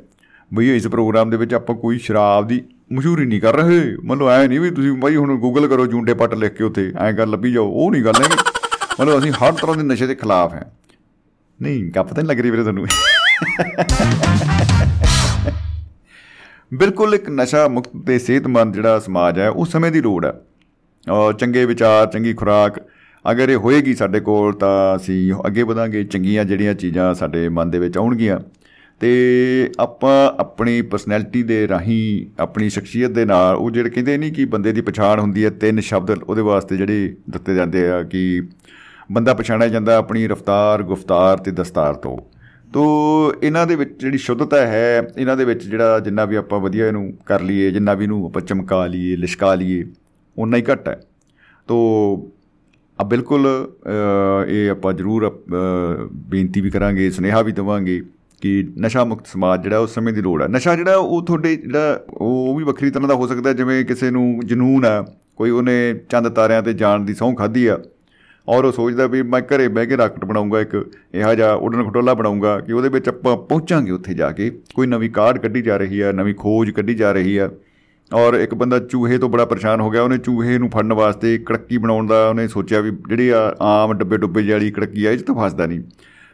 [0.54, 4.46] ਬਈ ਇਸ ਪ੍ਰੋਗਰਾਮ ਦੇ ਵਿੱਚ ਆਪਾਂ ਕੋਈ ਸ਼ਰਾਬ ਦੀ ਮਸ਼ਹੂਰੀ ਨਹੀਂ ਕਰ ਰਹੇ। ਮਤਲਬ ਐ
[4.46, 7.52] ਨਹੀਂ ਵੀ ਤੁਸੀਂ ਬਾਈ ਹੁਣ ਗੂਗਲ ਕਰੋ ਜੂੰਡੇ ਪੱਟ ਲਿਖ ਕੇ ਉੱਥੇ, ਐਂ ਕਰ ਲੱਭੀ
[7.52, 8.36] ਜਾਓ, ਉਹ ਨਹੀਂ ਗੱਲ ਹੈਗੀ।
[9.00, 10.62] ਮਤਲਬ ਅਸੀਂ ਹਰ ਤਰ੍ਹਾਂ ਦੇ ਨਸ਼ੇ ਦੇ ਖਿਲਾਫ ਹਾਂ।
[11.62, 12.86] ਨਹੀਂ, ਗੱਪ ਤਾਂ ਨਹੀਂ ਲੱਗ ਰਹੀ ਵੀਰੇ ਤੁਹਾਨੂੰ।
[16.74, 20.32] ਬਿਲਕੁਲ ਇੱਕ ਨਸ਼ਾ ਮੁਕਤ ਤੇ ਸਿਹਤਮੰਦ ਜਿਹੜਾ ਸਮਾਜ ਹੈ, ਉਸ ਸਮੇਂ ਦੀ ਲੋੜ ਹੈ।
[21.10, 22.80] ਔਰ ਚੰਗੇ ਵਿਚਾਰ, ਚੰਗੀ ਖੁਰਾਕ
[23.30, 27.78] ਅਗਰ ਇਹ ਹੋਏਗੀ ਸਾਡੇ ਕੋਲ ਤਾਂ ਅਸੀਂ ਅੱਗੇ ਵਧਾਂਗੇ। ਚੰਗੀਆਂ ਜਿਹੜੀਆਂ ਚੀਜ਼ਾਂ ਸਾਡੇ ਮਨ ਦੇ
[27.78, 28.38] ਵਿੱਚ ਆਉਣਗੀਆਂ।
[29.00, 34.44] ਤੇ ਆਪਾਂ ਆਪਣੀ ਪਰਸਨੈਲਿਟੀ ਦੇ ਰਾਹੀਂ ਆਪਣੀ ਸ਼ਖਸੀਅਤ ਦੇ ਨਾਲ ਉਹ ਜਿਹੜੇ ਕਹਿੰਦੇ ਨਹੀਂ ਕਿ
[34.44, 38.42] ਬੰਦੇ ਦੀ ਪਛਾਣ ਹੁੰਦੀ ਹੈ ਤਿੰਨ ਸ਼ਬਦ ਉਹਦੇ ਵਾਸਤੇ ਜਿਹੜੇ ਦਿੱਤੇ ਜਾਂਦੇ ਆ ਕਿ
[39.12, 42.18] ਬੰਦਾ ਪਛਾਣਿਆ ਜਾਂਦਾ ਆਪਣੀ ਰਫਤਾਰ ਗੁਫਤਾਰ ਤੇ ਦਸਤਾਰ ਤੋਂ।
[42.72, 42.82] ਤੋ
[43.42, 47.12] ਇਹਨਾਂ ਦੇ ਵਿੱਚ ਜਿਹੜੀ ਸ਼ੁੱਧਤਾ ਹੈ ਇਹਨਾਂ ਦੇ ਵਿੱਚ ਜਿਹੜਾ ਜਿੰਨਾ ਵੀ ਆਪਾਂ ਵਧੀਆ ਇਹਨੂੰ
[47.26, 49.84] ਕਰ ਲਈਏ ਜਿੰਨਾ ਵੀ ਇਹਨੂੰ ਆਪਾਂ ਚਮਕਾ ਲਈਏ ਲਿਸ਼ਕਾ ਲਈਏ
[50.38, 51.00] ਉਨਾ ਹੀ ਘੱਟ ਹੈ।
[51.68, 51.78] ਤੋ
[53.00, 58.02] ਆ ਬਿਲਕੁਲ ਅ, ਇਹ ਆਪਾਂ ਜ਼ਰੂਰ ਅ, ਬੇਨਤੀ ਵੀ ਕਰਾਂਗੇ ਸੁਨੇਹਾ ਵੀ ਦੇਵਾਂਗੇ।
[58.42, 62.00] ਕਿ ਨਸ਼ਾ ਮੁਕਤ ਸਮਾਜ ਜਿਹੜਾ ਉਸ ਸਮੇਂ ਦੀ ਲੋੜ ਹੈ ਨਸ਼ਾ ਜਿਹੜਾ ਉਹ ਤੁਹਾਡੇ ਜਿਹੜਾ
[62.08, 65.04] ਉਹ ਵੀ ਵੱਖਰੀ ਤਰ੍ਹਾਂ ਦਾ ਹੋ ਸਕਦਾ ਹੈ, ਜਿਵੇਂ ਕਿਸੇ ਨੂੰ ਜਨੂਨ ਆ
[65.36, 67.78] ਕੋਈ ਉਹਨੇ ਚੰਦ ਤਾਰਿਆਂ ਤੇ ਜਾਣ ਦੀ ਸਹੁੰ ਖਾਧੀ ਆ
[68.48, 70.74] ਔਰ ਉਹ ਸੋਚਦਾ ਵੀ ਮੈਂ ਘਰੇ ਬਹਿ ਕੇ ਰਾਕਟ ਬਣਾਉਂਗਾ ਇੱਕ
[71.14, 75.10] ਇਹੋ ਜਿਹਾ ਉਡਣ ਖਟੋਲਾ ਬਣਾਉਂਗਾ ਕਿ ਉਹਦੇ ਵਿੱਚ ਆਪਾਂ ਪਹੁੰਚਾਂਗੇ ਉੱਥੇ ਜਾ ਕੇ। ਕੋਈ ਨਵੀਂ
[75.10, 77.50] ਕਾਢ ਕੱਢੀ ਜਾ ਰਹੀ ਹੈ ਨਵੀਂ ਖੋਜ ਕੱਢੀ ਜਾ ਰਹੀ ਹੈ
[78.14, 81.78] ਔਰ ਇੱਕ ਬੰਦਾ ਚੂਹੇ ਤੋਂ ਬੜਾ ਪਰੇਸ਼ਾਨ ਹੋ ਗਿਆ ਉਹਨੇ ਚੂਹੇ ਨੂੰ ਫੜਨ ਵਾਸਤੇ ਕੜੱਕੀ
[81.78, 85.18] ਬਣਾਉਣ ਦਾ ਉਹਨੇ ਸੋਚਿਆ ਵੀ ਜਿਹੜੀ ਆ ਆਮ ਡੱਬੇ ਡੁੱਬੇ ਜਿਹੀ ਵਾਲੀ ਕੜੱਕੀ ਆ ਇਹ
[85.18, 85.80] 'ਚ ਤਾਂ ਫਸਦਾ ਨਹੀਂ।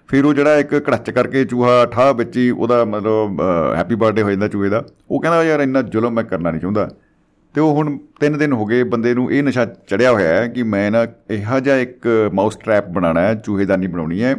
[0.08, 3.40] ਫਿਰ ਉਹ ਜਿਹੜਾ ਇੱਕ ਕੜੱਚ ਕਰਕੇ ਚੂਹਾ ਠਾਹ ਵਿੱਚ ਹੀ ਉਹਦਾ ਮਤਲਬ
[3.76, 6.88] ਹੈਪੀ ਬਰਥਡੇ ਹੋ ਜਾਂਦਾ ਚੂਹੇ ਦਾ। ਉਹ ਕਹਿੰਦਾ ਯਾਰ ਇੰਨਾ ਜ਼ੁਲਮ ਮੈਂ ਕਰਨਾ ਨਹੀਂ ਚਾਹੁੰਦਾ।
[7.54, 10.62] ਤੇ ਉਹ ਹੁਣ ਤਿੰਨ ਦਿਨ ਹੋ ਗਏ ਬੰਦੇ ਨੂੰ ਇਹ ਨਸ਼ਾ ਚੜਿਆ ਹੋਇਆ ਹੈ ਕਿ
[10.62, 14.34] ਮੈਂ ਨਾ ਇਹੋ ਜਿਹਾ ਇੱਕ ਮਾਊਸ ਟ੍ਰੈਪ ਬਣਾਉਣਾ ਹੈ, ਚੂਹੇਦਾਨੀ ਬਣਾਉਣੀ ਹੈ।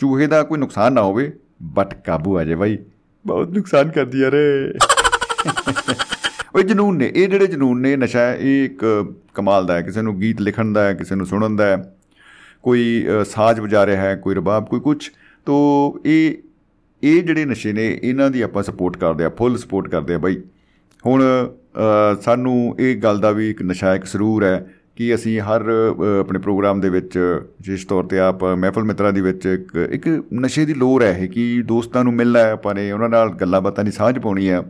[0.00, 1.32] ਚੂਹੇ ਦਾ ਕੋਈ ਨੁਕਸਾਨ ਨਾ ਹੋਵੇ
[1.74, 2.78] ਬਟ ਕਾਬੂ ਆ ਜਾਏ ਬਾਈ।
[3.24, 4.34] ਬਹੁਤ ਨੁਕਸਾਨ ਕਰਦੀ ਯਾਰ
[6.54, 10.02] ਉਹ ਜਨੂਨ ਨੇ, ਇਹ ਜਿਹੜੇ ਜਨੂਨ ਨੇ ਨਸ਼ਾ ਹੈ ਇਹ ਇੱਕ ਕਮਾਲ ਦਾ ਹੈ। ਕਿਸੇ
[10.02, 11.76] ਨੂੰ ਗੀਤ ਲਿਖਣ ਦਾ ਹੈ, ਕਿਸੇ ਨੂੰ ਸੁਣਨ ਦਾ ਹੈ।
[12.62, 15.10] ਕੋਈ ਅ, ਸਾਜ਼ ਵਜਾ ਰਿਹਾ ਹੈ ਕੋਈ ਰਬਾਬ ਕੋਈ ਕੁਝ
[15.46, 16.34] ਤੋ ਇਹ
[17.02, 20.36] ਇਹ ਜਿਹੜੇ ਨਸ਼ੇ ਨੇ ਇਹਨਾਂ ਦੀ ਆਪਾਂ ਸਪੋਰਟ ਕਰਦੇ ਆ ਫੁੱਲ ਸਪੋਰਟ ਕਰਦੇ ਆ ਬਾਈ।
[21.06, 24.66] ਹੁਣ ਅ, ਸਾਨੂੰ ਇਹ ਗੱਲ ਦਾ ਵੀ ਇੱਕ ਨਸ਼ਾ ਇੱਕ ਸਰੂਰ ਹੈ
[24.96, 29.20] ਕਿ ਅਸੀਂ ਹਰ ਅ, ਆਪਣੇ ਪ੍ਰੋਗਰਾਮ ਦੇ ਵਿੱਚ ਵਿਸ਼ੇਸ਼ ਤੌਰ ਤੇ ਆਪ ਮਹਿਫਲ ਮਿੱਤਰਾਂ ਦੇ
[29.20, 32.92] ਵਿੱਚ ਇੱਕ ਇੱਕ ਨਸ਼ੇ ਦੀ ਲੋੜ ਹੈ ਇਹ ਕਿ ਦੋਸਤਾਂ ਨੂੰ ਮਿਲਣਾ ਹੈ ਆਪਾਂ ਨੇ
[32.92, 34.62] ਉਹਨਾਂ ਨਾਲ ਗੱਲਾਂ ਬਾਤਾਂ ਦੀ ਸਾਂਝ ਪਾਉਣੀ ਹੈ।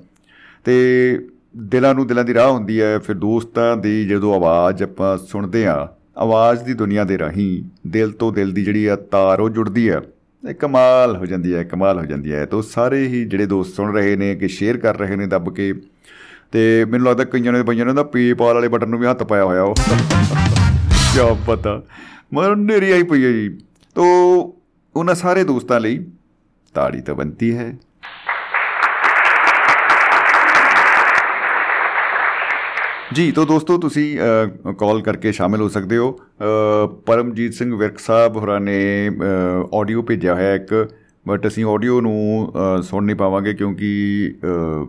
[0.64, 1.18] ਤੇ
[1.56, 5.88] ਦਿਲਾਂ ਨੂੰ ਦਿਲਾਂ ਦੀ ਰਾਹ ਹੁੰਦੀ ਹੈ ਫਿਰ ਦੋਸਤਾਂ ਦੀ ਜਦੋਂ ਆਵਾਜ਼ ਆਪਾਂ ਸੁਣਦੇ ਆ
[6.16, 10.00] ਆਵਾਜ਼ ਦੀ ਦੁਨੀਆ ਦੇ ਰਾਹੀਂ ਦਿਲ ਤੋਂ ਦਿਲ ਦੀ ਜਿਹੜੀ ਆ ਤਾਰ ਉਹ ਜੁੜਦੀ ਹੈ
[10.48, 13.94] ਇਹ ਕਮਾਲ ਹੋ ਜਾਂਦੀ ਹੈ ਕਮਾਲ ਹੋ ਜਾਂਦੀ ਹੈ ਤੋ ਸਾਰੇ ਹੀ ਜਿਹੜੇ ਦੋਸਤ ਸੁਣ
[13.94, 15.74] ਰਹੇ ਨੇ ਕਿ ਸ਼ੇਅਰ ਕਰ ਰਹੇ ਨੇ ਦੱਬ ਕੇ।
[16.52, 19.44] ਤੇ ਮੈਨੂੰ ਲੱਗਦਾ ਕਈਆਂ ਨੇ ਪਈਆਂ ਨੇ ਦਾ ਪੇਪਾਲ ਵਾਲੇ ਬਟਨ ਨੂੰ ਵੀ ਹੱਥ ਪਾਇਆ
[19.44, 21.82] ਹੋਇਆ ਉਹ। ਕੀ ਪਤਾ।
[22.34, 23.58] ਮਰ ਨੇਰੀ ਆਈ ਪਈ ਹੈ ਜੀ।
[23.94, 24.04] ਤੋ
[24.96, 26.06] ਉਹਨਾਂ ਸਾਰੇ ਦੋਸਤਾਂ ਲਈ
[26.74, 27.76] ਤਾੜੀ ਤਾਂ ਬੰਤੀ ਹੈ।
[33.14, 34.18] ਜੀ ਤੋਂ ਦੋਸਤੋ ਤੁਸੀਂ
[34.78, 38.76] ਕਾਲ ਕਰਕੇ ਸ਼ਾਮਿਲ ਹੋ ਸਕਦੇ ਹੋ। ਅ, ਪਰਮਜੀਤ ਸਿੰਘ ਵਿਰਕ ਸਾਹਿਬ ਹੋਰਾਂ ਨੇ
[39.74, 40.74] ਆਡੀਓ ਭੇਜਿਆ ਹੋਇਆ ਇੱਕ
[41.26, 43.90] ਬਟ ਅਸੀਂ ਆਡੀਓ ਨੂੰ ਅ, ਸੁਣ ਨਹੀਂ ਪਾਵਾਂਗੇ ਕਿਉਂਕਿ
[44.44, 44.86] ਅ,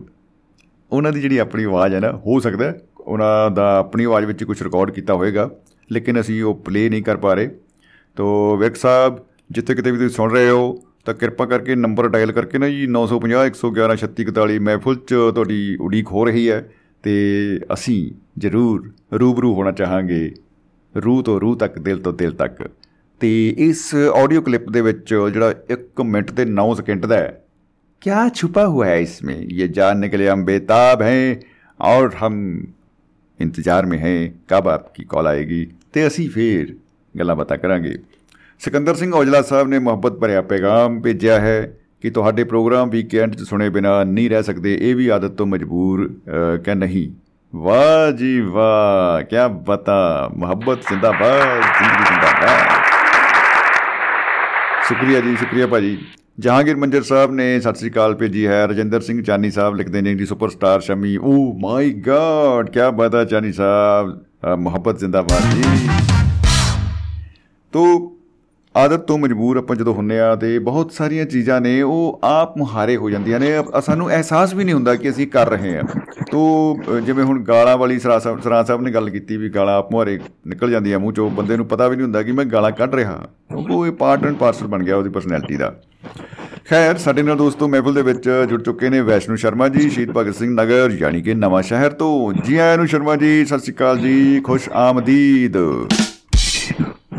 [0.92, 4.44] ਉਹਨਾਂ ਦੀ ਜਿਹੜੀ ਆਪਣੀ ਆਵਾਜ਼ ਹੈ ਨਾ ਹੋ ਸਕਦਾ ਹੈ ਉਹਨਾਂ ਦਾ ਆਪਣੀ ਆਵਾਜ਼ ਵਿੱਚ
[4.44, 5.50] ਕੁਝ ਰਿਕਾਰਡ ਕੀਤਾ ਹੋਵੇਗਾ
[5.90, 7.50] ਲੇਕਿਨ ਅਸੀਂ ਉਹ ਪਲੇ ਨਹੀਂ ਕਰ ਪਾ ਰਹੇ।
[8.16, 9.18] ਤੋ ਵਿਰਕ ਸਾਹਿਬ
[9.50, 10.74] ਜਿੱਥੇ ਕਿਤੇ ਵੀ ਤੁਸੀਂ ਸੁਣ ਰਹੇ ਹੋ
[11.04, 16.12] ਤਾਂ ਕਿਰਪਾ ਕਰਕੇ ਨੰਬਰ ਡਾਇਲ ਕਰਕੇ ਨਾ ਜੀ 950 111 3641 ਮਹਿਫਲ 'ਚ ਤੁਹਾਡੀ ਉਡੀਕ
[16.12, 16.60] ਹੋ ਰਹੀ ਹੈ।
[17.03, 17.15] ਤੇ
[17.73, 17.99] ਅਸੀਂ
[18.39, 20.31] ਜ਼ਰੂਰ ਰੂਬਰੂ ਹੋਣਾ ਚਾਹਾਂਗੇ
[20.95, 22.67] ਰੂਹ ਤੋਂ ਰੂਹ ਤੱਕ ਦਿਲ ਤੋਂ ਦਿਲ ਤੱਕ
[23.21, 23.83] ਤੇ ਇਸ
[24.15, 27.47] ਆਡੀਓ ਕਲਿੱਪ ਦੇ ਵਿੱਚ ਜਿਹੜਾ 1 ਮਿੰਟ ਤੇ 9 ਸਕਿੰਟ ਦਾ ਹੈ
[28.01, 31.39] क्या छुपा हुआ है इसमें ये जानने के लिए हम बेताब हैं
[31.79, 32.35] और हम
[33.39, 36.73] इंतजार में हैं कब आपकी कॉल आएगी ਤੇ ਅਸੀਂ ਫੇਰ
[37.15, 37.93] ਗੱਲਾਂ ਬਾਤਾਂ ਕਰਾਂਗੇ
[38.61, 41.57] ਸਿਕੰਦਰ ਸਿੰਘ ਔਜਲਾ ਸਾਹਿਬ ਨੇ ਮੁਹੱਬਤ ਭਰਿਆ ਪੈਗਾਮ ਭੇਜਿਆ ਹੈ
[42.02, 46.08] ਕਿ ਤੁਹਾਡੇ ਪ੍ਰੋਗਰਾਮ ਵੀਕਐਂਡ 'ਚ ਸੁਣੇ ਬਿਨਾ ਨਹੀਂ ਰਹਿ ਸਕਦੇ ਇਹ ਵੀ ਆਦਤ ਤੋਂ ਮਜਬੂਰ
[46.08, 47.10] ਅ, ਕਿ ਨਹੀਂ।
[47.56, 52.82] ਵਾਹ ਜੀ ਵਾਹ ਕੀ ਬਤਾ ਮੁਹੱਬਤ ਜ਼ਿੰਦਾਬਾਦ ਜ਼ਿੰਦਗੀ ਜ਼ਿੰਦਾਬਾਦ।
[54.88, 55.98] ਸ਼ੁਕਰੀਆ ਜੀ ਸ਼ੁਕਰੀਆ ਭਾਜੀ।
[56.38, 60.14] ਜਹਾਂਗੀਰ ਮੰਜਰ ਸਾਹਿਬ ਨੇ ਸਤਿ ਸ੍ਰੀ ਅਕਾਲ ਭੇਜੀ ਹੈ ਰਜਿੰਦਰ ਸਿੰਘ ਚਾਨੀ ਸਾਹਿਬ ਲਿਖਦੇ ਨੇ
[60.14, 64.20] ਜੀ superstar Shami. Oh my god ਕੀ ਬਤਾ ਚਾਨੀ ਸਾਹਿਬ
[64.52, 65.62] ਅ, ਮੁਹੱਬਤ ਜ਼ਿੰਦਾਬਾਦ ਜੀ।
[67.72, 68.12] ਤੋ
[68.76, 72.96] ਆਦਤ ਤੋਂ ਮਜਬੂਰ ਆਪਾਂ ਜਦੋਂ ਹੁੰਨੇ ਆ ਤੇ ਬਹੁਤ ਸਾਰੀਆਂ ਚੀਜ਼ਾਂ ਨੇ ਉਹ ਆਪ ਮੁਹਾਰੇ
[72.96, 75.82] ਹੋ ਜਾਂਦੀਆਂ ਨੇ। ਅ- ਸਾਨੂੰ ਅਹਿਸਾਸ ਵੀ ਨਹੀਂ ਹੁੰਦਾ ਕਿ ਅਸੀਂ ਕਰ ਰਹੇ ਹਾਂ।
[76.30, 79.78] ਤੋ ਅ, ਜਿਵੇਂ ਹੁਣ ਗਾਲਾਂ ਵਾਲੀ ਸਰਾ ਸਾਹਿਬ ਸਰਾਂ ਸਾਹਿਬ ਨੇ ਗੱਲ ਕੀਤੀ ਵੀ ਗਾਲਾਂ
[79.78, 82.70] ਆਪ ਮੁਹਾਰੇ ਨਿਕਲ ਜਾਂਦੀਆਂ ਮੂੰਹ ਚੋਂ ਬੰਦੇ ਨੂੰ ਪਤਾ ਵੀ ਨਹੀਂ ਹੁੰਦਾ ਕਿ ਮੈਂ ਗਾਲਾਂ
[82.70, 85.76] ਕੱਢ ਰਿਹਾ ਕਿਉਂਕਿ ਉਹ ਪਾਰਟ ਐਂਡ ਪਾਰਸਲ ਬਣ ਗਿਆ ਉਹਦੀ ਪਰਸਨੈਲਿਟੀ ਦਾ।
[86.70, 90.34] ਖੈਰ ਸਾਡੇ ਨਾਲ ਦੋਸਤੋ ਮਹਿਫਲ ਦੇ ਵਿੱਚ ਜੁੜ ਚੁੱਕੇ ਨੇ ਵੈਸ਼ਨੂ ਸ਼ਰਮਾ ਜੀ ਸ਼ਹੀਦ ਭਗਤ
[90.34, 93.98] ਸਿੰਘ ਨਗਰ ਯਾਨੀ ਕਿ ਨਵਾਂ ਸ਼ਹਿਰ ਤੋਂ। ਜੀ ਆਇਆਂ ਨੂੰ ਸ਼ਰਮਾ ਜੀ ਸਤਿ ਸ਼੍ਰੀ ਅਕਾਲ
[93.98, 95.56] ਜੀ ਖੁਸ਼ ਆਮਦੀਦ।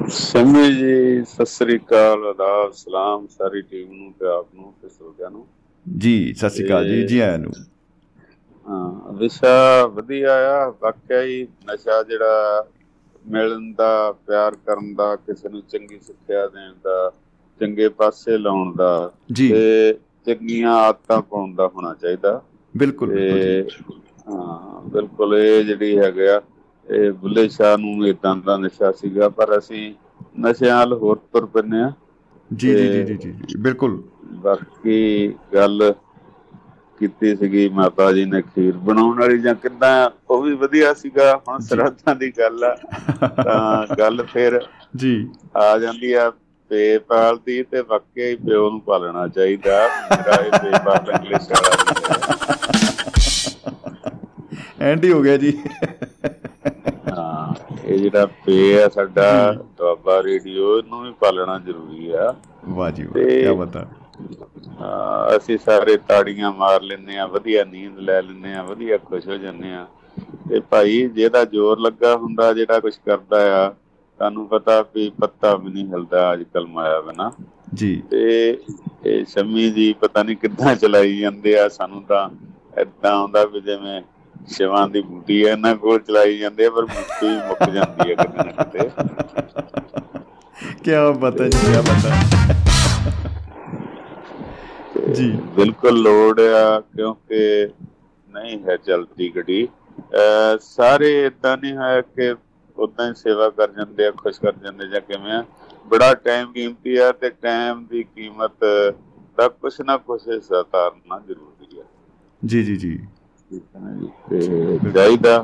[0.06, 5.30] ਸਮਝੇ ਜੀ ਸਤਿ ਸ੍ਰੀ ਅਕਾਲ ਆਦਾਬ ਸਲਾਮ ਸਾਰੀ ਟੀਮ ਨੂੰ ਤੇ ਆਪ ਨੂੰ ਤੇ ਸਰੋਤਿਆਂ
[5.32, 5.46] ਨੂੰ।
[5.86, 7.54] ਜੀ ਸਤਿ ਸ਼੍ਰੀ ਅਕਾਲ ਜੀ ਜੀ ਆਇਆਂ ਨੂੰ।
[8.66, 12.64] ਹਾਂ ਵਿਸ਼ਾ ਵਧੀਆ ਆ ਵਾਕਿਆ ਹੀ ਨਸ਼ਾ ਜਿਹੜਾ
[13.26, 17.10] ਮਿਲਣ ਦਾ ਪਿਆਰ ਕਰਨ ਦਾ ਕਿਸੇ ਨੂੰ ਚੰਗੀ ਸਿੱਖਿਆ ਦੇਣ ਦਾ
[17.62, 18.90] ਚੰਗੇ ਪਾਸੇ ਲਾਉਣ ਦਾ
[19.42, 19.94] ਤੇ
[20.28, 22.42] ਚੰਗੀਆਂ ਆਦਤਾਂ ਪਾਉਣ ਦਾ ਹੋਣਾ ਚਾਹੀਦਾ।
[22.76, 23.14] ਬਿਲਕੁਲ।
[24.28, 26.40] ਹਾਂ ਬਿਲਕੁਲ ਇਹ ਜਿਹੜੀ ਹੈਗਾ
[26.90, 29.94] ਇਹ ਬੁੱਲੇ ਸ਼ਾਹ ਨੂੰ ਇਦਾਂ ਦਾ ਨਸ਼ਾ ਸੀਗਾ ਪਰ ਅਸੀਂ
[30.40, 31.92] ਨਸ਼ਿਆਂ ਵੱਲ ਹੋਰ ਤੁਰ ਪੈਂਦੇ ਆ
[32.54, 35.94] ਜੀ ਜੀ ਜੀ ਜੀ ਬਿਲਕੁਲ। ਬਾਕੀ ਗੱਲ
[37.00, 41.60] ਕੀਤੀ ਸੀਗੀ ਮਾਤਾ ਜੀ ਨੇ ਖੀਰ ਬਣਾਉਣ ਵਾਲੀ ਜਾਂ ਕਿੱਦਾਂ ਉਹ ਵੀ ਵਧੀਆ ਸੀਗਾ ਹੁਣ
[41.60, 42.76] ਸਰਹੱਦਾਂ ਦੀ ਗੱਲ ਆ।
[43.28, 46.32] ਤਾਂ ਗੱਲ ਫਿਰ ਜੀ। ਆ ਜਾਂਦੀ ਆ
[46.70, 51.76] ਪੇ ਪਾਲਦੀ ਤੇ ਵਾਕਿਆ ਹੀ ਪਿਓ ਨੂੰ ਪਾਲਣਾ ਚਾਹੀਦਾ। ਮੇਰਾ ਇਹ ਪਾਲ ਇੰਗਲਿਸ਼ ਵਾਲਾ।
[54.82, 55.64] ਐਂਡ ਹੀ ਹੋ ਗਿਆ ਜੀ।
[57.84, 62.34] ਇਹ ਜਿਹੜਾ ਪੇ ਆ ਸਾਡਾ ਦੁਆਬਾ ਰੇਡੀਓ ਇਹਨੂੰ ਵੀ ਪਾਲਣਾ ਜ਼ਰੂਰੀ ਆ।
[62.70, 63.86] ਵਾਹ ਜੀ ਵਾਹ ਕੀ ਬਤਾ
[65.38, 69.74] ਅਸੀਂ ਸਾਰੇ ਤਾੜੀਆਂ ਮਾਰ ਲੈਂਦੇ ਆ ਵਧੀਆ ਨੀਂਦ ਲੈ ਲੈਂਦੇ ਆ ਵਧੀਆ ਖੁਸ਼ ਹੋ ਜਾਂਦੇ
[69.74, 69.86] ਆ।
[70.50, 75.72] ਤੇ ਭਾਈ ਜਿਹਦਾ ਜ਼ੋਰ ਲੱਗਾ ਹੁੰਦਾ ਜਿਹੜਾ ਕੁਝ ਕਰਦਾ ਆ ਤੁਹਾਨੂੰ ਪਤਾ ਵੀ ਪੱਤਾ ਵੀ
[75.72, 77.32] ਨਹੀਂ ਹਿਲਦਾ ਅੱਜ ਕੱਲ ਮਾਇਆ ਬਿਨਾ।
[77.74, 78.58] ਜੀ। ਤੇ
[79.06, 82.28] ਇਹ ਸ਼ਮੀ ਜੀ ਪਤਾ ਨਹੀਂ ਕਿੱਦਾਂ ਚਲਾਈ ਜਾਂਦੇ ਆ ਸਾਨੂੰ ਤਾਂ
[82.82, 84.02] ਏਦਾਂ ਆਉਂਦਾ ਵੀ ਜਿਵੇਂ
[84.48, 88.44] ਸ਼ਿਵਾਂ ਦੀ ਬੂਟੀ ਹੈ ਇਹਨਾਂ ਕੋਲ ਚਲਾਈ ਜਾਂਦੇ ਆ ਪਰ ਬੂਟੀ ਮੁੱਕ ਜਾਂਦੀ ਹੈ ਕਿਤੇ
[88.44, 88.90] ਨਾ ਕਿਤੇ।
[90.84, 90.92] ਕੀ
[91.22, 92.10] ਪਤਾ ਜੀ ਕੀ ਪਤਾ
[95.14, 97.68] ਜੀ। ਬਿਲਕੁਲ ਲੋੜ ਆ ਕਿਉਂਕਿ
[98.34, 99.68] ਨਹੀਂ ਹੈ ਚਲਦੀ ਗੱਡੀ।
[100.62, 102.34] ਸਾਰੇ ਇਦਾਂ ਨਹੀਂ ਹੈ ਕਿ
[102.78, 105.44] ਉਦਾਂ ਹੀ ਸੇਵਾ ਕਰ ਜਾਂਦੇ ਆ ਖੁਸ਼ ਕਰ ਜਾਂਦੇ ਜਾਂ ਕਿਵੇਂ ਆ।
[105.88, 108.66] ਬੜਾ ਟਾਈਮ ਕੀਮਤੀ ਆ ਤੇ ਟਾਈਮ ਦੀ ਕੀਮਤ
[109.38, 111.84] ਦਾ ਕੁਛ ਨਾ ਕੁਛ ਹਿੱਸਾ ਤਾਰਨਾ ਜ਼ਰੂਰੀ ਆ।
[112.42, 112.98] ਜੀ ਜੀ ਜੀ।
[114.30, 115.38] ਤੇ ਚਾਹੀਦਾ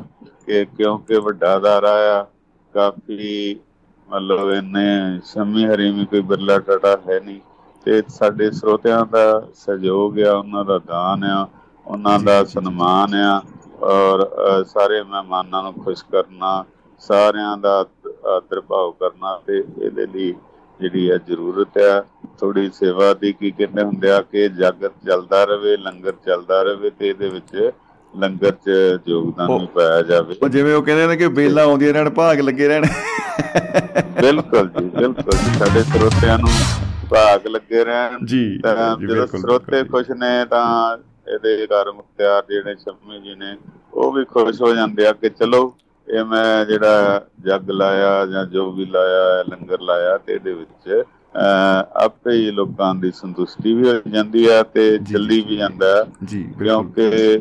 [0.46, 2.22] ਕਿ ਕਿਉਂਕਿ ਵੱਡਾ ਅਦਾਰਾ ਆ
[2.74, 3.58] ਕਾਫੀ
[4.08, 7.40] ਮਤਲਬ ਇਹਨੇ ਸ਼ਮੀ ਹਰੀਮੀ ਕੋਈ ਬਿਰਲਾ ਟਾਟਾ ਹੈ ਨਹੀਂ।
[7.86, 9.24] ਤੇ ਸਾਡੇ ਸਰੋਤਿਆਂ ਦਾ
[9.56, 11.46] ਸਹਿਯੋਗ ਆ ਉਹਨਾਂ ਦਾ ਦਾਨ ਆ
[11.86, 13.40] ਉਹਨਾਂ ਦਾ ਸਨਮਾਨ ਆ
[13.82, 16.64] ਔਰ ਅ, ਸਾਰੇ ਮਹਿਮਾਨਾਂ ਨੂੰ ਖੁਸ਼ ਕਰਨਾ
[17.02, 17.78] ਸਾਰਿਆਂ ਦਾ
[18.28, 20.32] ਆਦਰ ਭਾਵ ਕਰਨਾ ਤੇ ਇਹਦੇ ਲਈ
[20.80, 22.00] ਜਿਹੜੀ ਆ ਜ਼ਰੂਰਤ ਆ
[22.40, 27.08] ਥੋੜੀ ਸੇਵਾ ਦੀ ਕੀ ਕਹਿੰਦੇ ਹੁੰਦੇ ਆ ਕਿ ਜਗ ਚੱਲਦਾ ਰਵੇ ਲੰਗਰ ਚੱਲਦਾ ਰਵੇ ਤੇ
[27.08, 27.70] ਇਹਦੇ ਵਿੱਚ
[28.14, 28.70] ਲੰਗਰ 'ਚ
[29.08, 32.68] ਯੋਗਦਾਨ ਵੀ ਪਾਇਆ ਜਾਵੇ। ਉਹ ਜਿਵੇਂ ਉਹ ਕਹਿੰਦੇ ਨੇ ਕਿ ਬੇਲਾਂ ਆਉਂਦੀਆਂ ਰਹਿਣ ਭਾਗ ਲੱਗੇ
[32.68, 32.86] ਰਹਿਣ।
[34.20, 36.50] ਬਿਲਕੁਲ ਜੀ ਬਿਲਕੁਲ ਸਾਡੇ ਸਰੋਤਿਆਂ ਨੂੰ
[37.10, 40.96] ਭਾਗ ਲੱਗੇ ਰਹਿਣ। ਜੀ ਜਦੋਂ ਸਰੋਤੇ। ਖੁਸ਼ ਨੇ ਤਾਂ
[41.28, 43.56] ਇਹਦੇ ਘਰ ਮੁਖਤਿਆਰ ਜਿਹੜੇ ਸ਼ਮੀ ਜੀ ਨੇ
[43.94, 45.62] ਉਹ ਵੀ ਖੁਸ਼ ਹੋ ਜਾਂਦੇ ਆ ਕਿ ਚਲੋ
[46.08, 51.04] ਇਹ ਮੈਂ ਜਿਹੜਾ ਜੱਗ ਲਾਇਆ ਜਾਂ ਜੋ ਵੀ ਲਾਇਆ ਹੈ, ਲੰਗਰ ਲਾਇਆ ਤੇ ਇਹਦੇ ਵਿੱਚ
[51.96, 56.42] ਆਪੇ ਹੀ ਲੋਕਾਂ ਦੀ ਸੰਤੁਸ਼ਟੀ ਵੀ ਹੋ ਜਾਂਦੀ ਆ ਤੇ ਜੀ, ਚੱਲੀ ਵੀ ਜਾਂਦਾ। ਜੀ
[56.58, 57.40] ਕਿਉਂਕਿ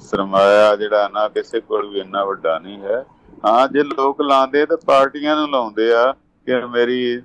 [0.00, 3.04] ਸਰਮਾਇਆ ਜਿਹੜਾ ਨਾ ਕਿਸੇ ਕੋਲ ਵੀ ਇੰਨਾ ਵੱਡਾ ਨਹੀਂ ਹੈ
[3.44, 6.12] ਹਾਂ ਜੇ ਲੋਕ ਲਾਉਂਦੇ ਤਾਂ ਪਾਰਟੀਆਂ ਨੂੰ ਲਾਉਂਦੇ ਆ
[6.46, 7.20] ਕਿ ਮੇਰੀ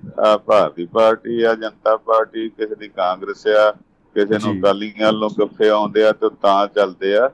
[0.46, 3.72] ਭਾਰਤੀ ਪਾਰਟੀ ਆ ਜਨਤਾ ਪਾਰਟੀ ਕਿਸੇ ਦੀ ਕਾਂਗਰਸ ਆ
[4.16, 7.28] ਕਿਸੇ ਨੂੰ। ਅਕਾਲੀਆਂ ਵੱਲੋਂ ਗੱਫੇ ਆਉਂਦੇ ਆ ਤੇ ਤਾਂ ਚੱਲਦੇ ਆ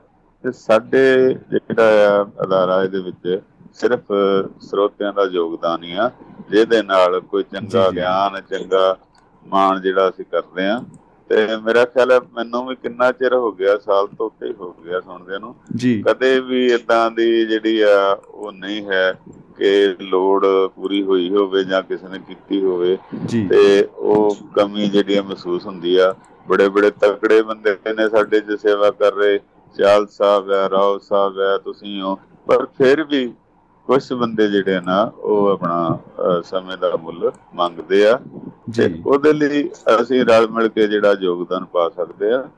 [0.44, 1.02] ਤੇ ਸਾਡੇ
[1.50, 3.40] ਜਿਹੜਾ ਆ ਅਦਾਰਾ ਇਹਦੇ ਵਿੱਚ
[3.74, 4.12] ਸਿਰਫ
[4.60, 6.10] ਸਰੋਤਿਆਂ ਦਾ ਯੋਗਦਾਨ ਹੀ ਆ
[6.50, 8.96] ਜਿਹਦੇ ਨਾਲ ਕੋਈ ਚੰਗਾ। ਗਿਆਨ ਚੰਗਾ
[9.46, 10.80] ਮਾਣ ਜਿਹੜਾ ਅਸੀਂ ਕਰਦੇ ਆ
[11.30, 14.54] ਤੇ ਮੇਰਾ ਖਿਆਲ ਹੈ ਮੈਨੂੰ ਵੀ ਕਿੰਨਾ ਚਿਰ ਹੋ ਗਿਆ ਸਾਲ ਤੋਂ ਉੱਤੇ ਹੀ
[14.86, 15.54] ਗਿਆ ਸੁਣਦੇ ਨੂੰ।
[16.02, 19.18] ਕਦੇ ਵੀ ਇਦਾਂ ਦੀ ਜਿਹੜੀ ਆ ਉਹ ਨਹੀਂ ਹੈ
[19.56, 22.98] ਕਿ ਲੋੜ ਪੂਰੀ ਹੋਈ ਹੋਵੇ ਜਾਂ ਕਿਸੇ ਨੇ ਕੀਤੀ ਹੋਵੇ।
[23.48, 26.14] ਤੇ ਉਹ ਕਮੀ ਜਿਹੜੀ ਮਹਿਸੂਸ ਹੁੰਦੀ ਆ।
[26.48, 29.40] ਬੜੇ ਬੜੇ ਤਕੜੇ ਬੰਦੇ ਨੇ ਸਾਡੇ 'ਚ ਸੇਵਾ ਕਰ ਰਹੇ।
[29.78, 33.32] ਚਾਲ ਸਾਹਿਬ ਹੈ ਰਾਓ ਸਾਹਿਬ ਹੈ ਤੁਸੀਂ ਹੋ। ਪਰ ਫਿਰ ਵੀ
[33.90, 35.98] ਕੁਝ ਬੰਦੇ ਜਿਹੜੇ ਨਾ ਉਹ ਆਪਣਾ
[36.44, 38.18] ਸਮੇਂ ਦਾ ਮੁੱਲ ਮੰਗਦੇ ਆ।
[38.76, 42.48] ਤੇ ਜੀ। ਉਹਦੇ ਲਈ ਅਸੀਂ ਰਲ ਮਿਲ ਕੇ ਜਿਹੜਾ ਯੋਗਦਾਨ ਪਾ ਸਕਦੇ ਆ।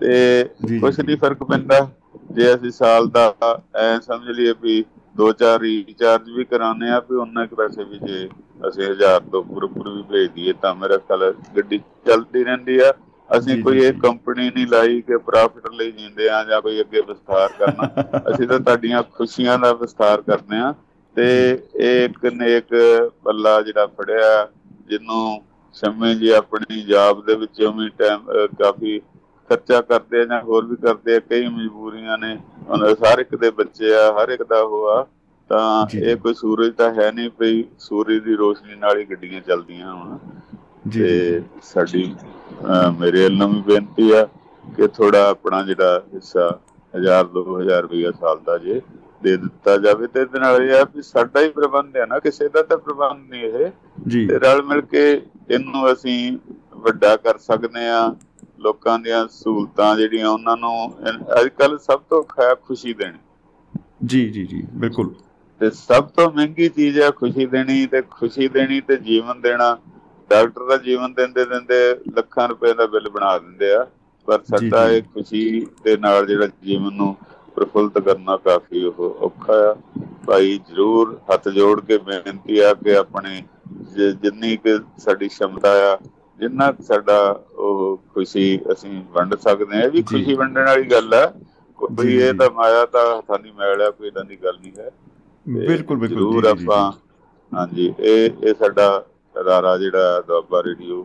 [0.00, 1.90] ਤੇ ਜੀ। ਨਹੀਂ ਫ਼ਰਕ ਪੈਂਦਾ।
[2.30, 3.34] ਜੇ ਅਸੀਂ ਸਾਲ ਦਾ
[3.76, 4.84] ਐ ਸਮਝ ਲਈਏ ਵੀ
[5.16, 8.28] ਦੋ ਚਾਰ ਰੀਚਾਰਜ ਵੀ ਕਰਾਣੇ ਆ ਵੀ ਉਹਨਾਂ ਕੁ ਪੈਸੇ ਵੀ ਜੇ
[8.68, 12.92] ਅਸੀਂ 1000 ਤੋਂ ਉੱਪਰ ਉੱਪਰ ਵੀ ਭੇਜ ਦਈਏ ਤਾਂ ਮੇਰਾ ਖਿਆਲ ਗੱਡੀ ਚੱਲਦੀ ਰਹਿੰਦੀ ਆ।
[13.30, 17.48] ਅਸੀਂ ਕੋਈ ਇਹ। ਕੰਪਨੀ ਨਹੀਂ ਲਾਈ ਕਿ ਪ੍ਰੋਫਿਟ ਲਈ ਜੀਂਦੇ ਆ ਜਾਂ ਕੋਈ ਅੱਗੇ ਵਿਸਥਾਰ
[17.58, 17.88] ਕਰਨਾ।
[18.30, 20.74] ਅਸੀਂ ਤਾਂ ਤੁਹਾਡੀਆਂ ਖੁਸ਼ੀਆਂ ਦਾ ਵਿਸਥਾਰ ਕਰਦੇ ਆ।
[21.16, 21.26] ਤੇ
[21.78, 22.74] ਇੱਕ ਨੇਕ
[23.24, 24.48] ਬੱਲਾ ਜਿਹੜਾ ਫੜਿਆ
[24.88, 25.42] ਜਿਹਨੂੰ
[25.74, 28.26] ਸ਼ਮੇ ਜੀ ਆਪਣੀ ਜਾਬ ਦੇ ਵਿੱਚੋਂ ਵੀ ਟਾਈਮ
[28.58, 28.98] ਕਾਫੀ
[29.50, 32.38] ਖਰਚਾ ਕਰਦੇ ਆ ਜਾਂ ਹੋਰ ਵੀ ਕਰਦੇ ਆ ਕਈ ਮਜਬੂਰੀਆਂ ਨੇ।
[32.68, 35.06] ਉਹਨਾਂ ਹਰ ਇੱਕ ਦੇ ਬੱਚੇ ਆ ਹਰ ਇੱਕ ਦਾ ਹੋਆ
[35.50, 39.94] ਤਾਂ। ਇਹ ਕੋਈ ਸੂਰਜ ਤਾਂ ਹੈ ਨਹੀਂ ਪਈ ਸੂਰਜ ਦੀ ਰੋਸ਼ਨੀ ਨਾਲ ਹੀ ਗੱਡੀਆਂ ਚੱਲਦੀਆਂ
[39.94, 40.18] ਹੁਣ।
[40.92, 42.14] ਤੇ ਜੀ। ਸਾਡੀ
[42.98, 44.24] ਮੇਰੇ ਵੱਲੋਂ ਵੀ ਬੇਨਤੀ ਆ
[44.64, 46.48] ਕਿ ਥੋੜਾ ਆਪਣਾ ਜਿਹੜਾ ਹਿੱਸਾ
[46.94, 48.80] 1000 2000 ਰੁਪਇਆ ਸਾਲ ਦਾ ਜੇ
[49.22, 52.48] ਦੇ ਦਿੱਤਾ ਜਾਵੇ ਤੇ ਇਹਦੇ ਨਾਲ ਇਹ ਆ ਵੀ ਸਾਡਾ ਹੀ ਪ੍ਰਬੰਧ ਹੈ ਨਾ ਕਿਸੇ
[52.48, 53.70] ਦਾ ਤਾਂ ਪ੍ਰਬੰਧ ਨਹੀਂ ਇਹ।
[54.08, 56.38] ਜੀ। ਤੇ ਰਲ ਮਿਲ ਕੇ ਇਹਨੂੰ ਅਸੀਂ
[56.76, 58.14] ਵੱਡਾ ਕਰ ਸਕਦੇ ਆ
[58.60, 60.94] ਲੋਕਾਂ ਦੀਆਂ ਸਹੂਲਤਾਂ ਜਿਹੜੀਆਂ ਉਹਨਾਂ ਨੂੰ
[61.40, 63.18] ਅੱਜ ਕੱਲ ਸਭ ਤੋਂ ਖਾ ਖੁਸ਼ੀ ਦੇਣੀ।
[64.06, 65.14] ਜੀ ਜੀ ਜੀ ਬਿਲਕੁਲ।
[65.60, 69.76] ਤੇ ਸਭ ਤੋਂ ਮਹਿੰਗੀ ਚੀਜ਼ ਹੈ ਖੁਸ਼ੀ ਦੇਣੀ ਤੇ ਖੁਸ਼ੀ ਦੇਣੀ ਤੇ ਜੀਵਨ ਦੇਣਾ।
[70.30, 71.78] ਡਾਕਟਰ ਦਾ ਜੀਵਨ ਦਿੰਦੇ ਦਿੰਦੇ
[72.16, 73.86] ਲੱਖਾਂ ਰੁਪਏ ਦਾ ਬਿੱਲ ਬਣਾ ਦਿੰਦੇ ਆ
[74.28, 77.14] ਪਰ ਸਾਡਾ। ਇਹ ਖੁਸ਼ੀ ਦੇ ਨਾਲ ਜਿਹੜਾ ਜੀਵਨ ਨੂੰ
[77.56, 79.74] ਪ੍ਰਫੁੱਲਤ ਕਰਨਾ ਕਾਫੀ ਉਹ ਔਖਾ ਆ
[80.26, 83.42] ਭਾਈ ਜਰੂਰ ਹੱਥ ਜੋੜ ਕੇ ਬੇਨਤੀ ਆ ਕਿ ਆਪਣੇ
[83.94, 85.96] ਜਿੰਨੀ ਕਿ ਸਾਡੀ ਸ਼ਮਤਾ ਆ
[86.38, 87.18] ਜਿੰਨਾ ਸਾਡਾ
[87.56, 91.26] ਉਹ ਖੁਸ਼ੀ ਅਸੀਂ ਵੰਡ ਸਕਦੇ ਆ ਇਹ ਵੀ। ਖੁਸ਼ੀ ਵੰਡਣ ਵਾਲੀ ਗੱਲ ਆ
[91.78, 94.90] ਕੋਈ ਇਹ। ਤਾਂ ਮਾਇਆ ਤਾਂ ਹੱਥਾਂ ਦੀ ਮੈਲ ਆ ਕੋਈ ਇਦਾਂ ਦੀ ਗੱਲ ਨਹੀਂ ਹੈ
[95.46, 96.90] ਬਿਲਕੁਲ ਬਿਲਕੁਲ ਜ਼ਰੂਰ ਆਪਾਂ
[97.52, 98.88] ਹਾਂਜੀ ਇਹ ਇਹ ਸਾਡਾ
[99.36, 101.04] ਅਦਾਰਾ ਜਿਹੜਾ ਦੁਆਬਾ ਰੇਡੀਓ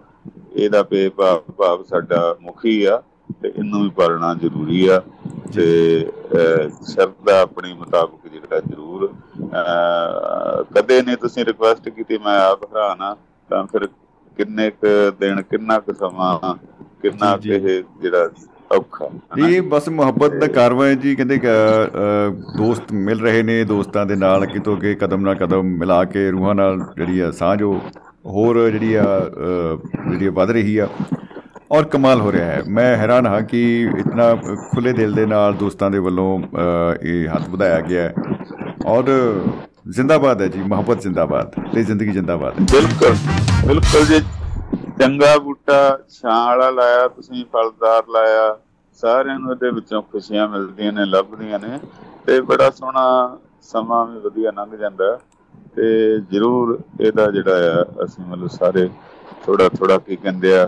[0.55, 3.01] ਇਹਦਾ ਪੇ ਭਾਵ ਭਾਵ ਸਾਡਾ ਮੁਖੀ ਆ
[3.41, 4.99] ਤੇ ਇਹਨੂੰ ਵੀ ਪਾਲਣਾ ਜ਼ਰੂਰੀ ਆ
[5.55, 5.65] ਤੇ
[6.85, 9.07] ਸ਼ਰਧਾ ਆਪਣੀ ਮੁਤਾਬਕ ਜਿਹੜਾ ਜ਼ਰੂਰ
[10.75, 13.15] ਕਦੇ ਨਹੀਂ ਤੁਸੀਂ ਰਿਕੁਐਸਟ ਕੀਤੀ ਮੈਂ ਆਪ ਹਰਾਣਾ
[13.49, 13.87] ਤਾਂ ਫਿਰ
[14.39, 14.87] ਕਿੰਨੇ ਕੁ
[15.19, 16.37] ਦਿਨ ਕਿੰਨਾ ਕੁ ਸਮਾਂ
[17.01, 18.29] ਕਿੰਨਾ ਕੁ। ਇਹ ਜਿਹੜਾ
[18.71, 19.07] ਔਖਾ?
[19.39, 21.37] ਇਹ ਬਸ ਮੁਹੱਬਤ ਦਾ ਕਾਰਵਾ ਹੈ ਜੀ ਕਹਿੰਦੇ
[22.57, 26.53] ਦੋਸਤ ਮਿਲ ਰਹੇ ਨੇ ਦੋਸਤਾਂ ਦੇ ਨਾਲ ਕਿਤੋਂ ਕਿ ਕਦਮ ਨਾਲ ਕਦਮ ਮਿਲਾ ਕੇ ਰੂਹਾਂ
[26.55, 27.79] ਨਾਲ ਜਿਹੜੀ ਆ ਸਾਂਝ ਉਹ
[28.25, 29.77] ਹੋਰ ਜਿਹੜੀ ਆ ਅ,
[30.09, 30.87] ਜਿਹੜੀ ਆ ਵੱਧ ਰਹੀ ਆ
[31.71, 33.61] ਔਰ ਕਮਾਲ ਹੋ ਰਿਹਾ ਹੈ। ਮੈਂ ਹੈਰਾਨ ਹਾਂ ਕਿ
[33.99, 34.35] ਇਤਨਾ
[34.73, 38.13] ਖੁੱਲੇ ਦਿਲ ਦੇ ਨਾਲ ਦੋਸਤਾਂ ਦੇ ਵੱਲੋਂ ਅ, ਇਹ ਹੱਥ ਵਧਾਇਆ ਗਿਆ ਹੈ।
[38.85, 39.03] ਔਰ
[39.87, 43.15] ਜ਼ਿੰਦਾਬਾਦ ਹੈ ਜੀ ਮੁਹੱਬਤ ਜ਼ਿੰਦਾਬਾਦ ਤੇ ਜ਼ਿੰਦਗੀ ਜ਼ਿੰਦਾਬਾਦ ਹੈ। ਬਿਲਕੁਲ
[43.67, 44.19] ਬਿਲਕੁਲ ਜੀ।
[44.99, 48.57] ਚੰਗਾ ਬੂਟਾ ਛਾਂ ਵਾਲਾ ਲਾਇਆ ਤੁਸੀਂ ਫਲਦਾਰ ਲਾਇਆ।
[49.01, 51.79] ਸਾਰਿਆਂ ਨੂੰ ਇਹਦੇ ਵਿੱਚੋਂ ਖੁਸ਼ੀਆਂ ਮਿਲਦੀਆਂ ਨੇ ਲੱਭਦੀਆਂ ਨੇ।
[52.25, 55.19] ਤੇ ਬੜਾ ਸੋਹਣਾ ਸਮਾਂ ਵੀ ਵਧੀਆ ਲੰਘ ਜਾਂਦਾ।
[55.75, 58.89] ਤੇ ਜ਼ਰੂਰ ਇਹਦਾ ਜਿਹੜਾ ਆ ਅਸੀਂ ਮਤਲਬ ਸਾਰੇ
[59.45, 60.67] ਥੋੜਾ ਥੋੜਾ ਕੀ ਕਹਿੰਦੇ ਆ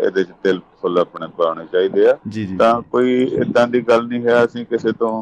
[0.00, 2.16] ਇਹਦੇ ਚ ਤਿਲ ਫੁੱਲ ਆਪਣੇ ਪਾਉਣੇ ਚਾਹੀਦੇ ਆ।
[2.58, 5.12] ਤਾਂ ਕੋਈ ਇਦਾਂ ਦੀ ਗੱਲ ਨਹੀਂ ਹੈ ਅਸੀਂ ਕਿਸੇ ਤੋਂ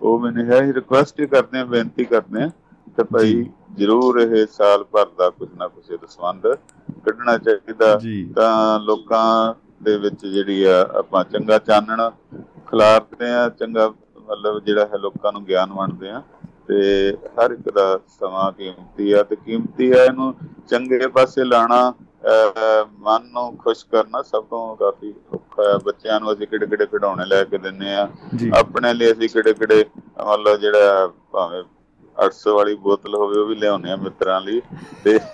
[0.00, 2.50] ਉਹ ਵੀ ਨਹੀਂ ਹੈ ਰਿਕੁਐਸਟ ਹੀ ਕਰਦੇ ਹਾਂ ਬੇਨਤੀ ਕਰਦੇ ਹਾਂ
[2.96, 3.44] ਤੇ ਭਾਈ
[3.76, 6.46] ਜ਼ਰੂਰ ਇਹ ਸਾਲ ਭਰ ਦਾ ਕੁਝ ਨਾ ਕੁਝ ਇਹਦਾ ਸੰਬੰਧ
[7.04, 7.94] ਕੱਢਣਾ ਚਾਹੀਦਾ।
[8.36, 12.08] ਤਾਂ ਲੋਕਾਂ ਦੇ ਵਿੱਚ ਜਿਹੜੀ ਆ ਆਪਾਂ ਚੰਗਾ ਚਾਨਣ
[12.66, 13.88] ਖਿਲਾਰਦੇ ਆ ਚੰਗਾ
[14.28, 16.22] ਮਤਲਬ ਜਿਹੜਾ ਹੈ ਲੋਕਾਂ ਨੂੰ ਗਿਆਨ ਵੰਡਦੇ ਆ
[16.68, 20.34] ਤੇ ਹਰ ਇੱਕ ਦਾ ਸਮਾਂ ਕੀਮਤੀ ਆ ਤੇ ਕੀਮਤੀ ਆ ਇਹਨੂੰ
[20.70, 21.92] ਚੰਗੇ ਪਾਸੇ ਲਾਣਾ
[23.00, 27.24] ਮਨ ਨੂੰ ਖੁਸ਼ ਕਰਨਾ ਸਭ ਤੋਂ ਕਾਫੀ ਔਖਾ ਹੈ ਬੱਚਿਆਂ ਨੂੰ ਅਸੀਂ ਕਿਹੜੇ ਕਿਹੜੇ ਖਿਡੌਣੇ
[27.26, 28.08] ਲੈ ਕੇ ਦਿੰਨੇ ਆ।
[28.58, 29.84] ਆਪਣੇ ਲਈ ਅਸੀਂ ਕਿਹੜੇ ਕਿਹੜੇ
[30.20, 31.62] ਮਤਲਬ ਜਿਹੜਾ ਭਾਵੇਂ
[32.16, 34.60] 800 ਵਾਲੀ ਬੋਤਲ ਹੋਵੇ ਉਹ ਵੀ ਲਿਆਉਂਦੇ ਆ ਮਿੱਤਰਾਂ ਲਈ।
[35.04, 35.18] ਤੇ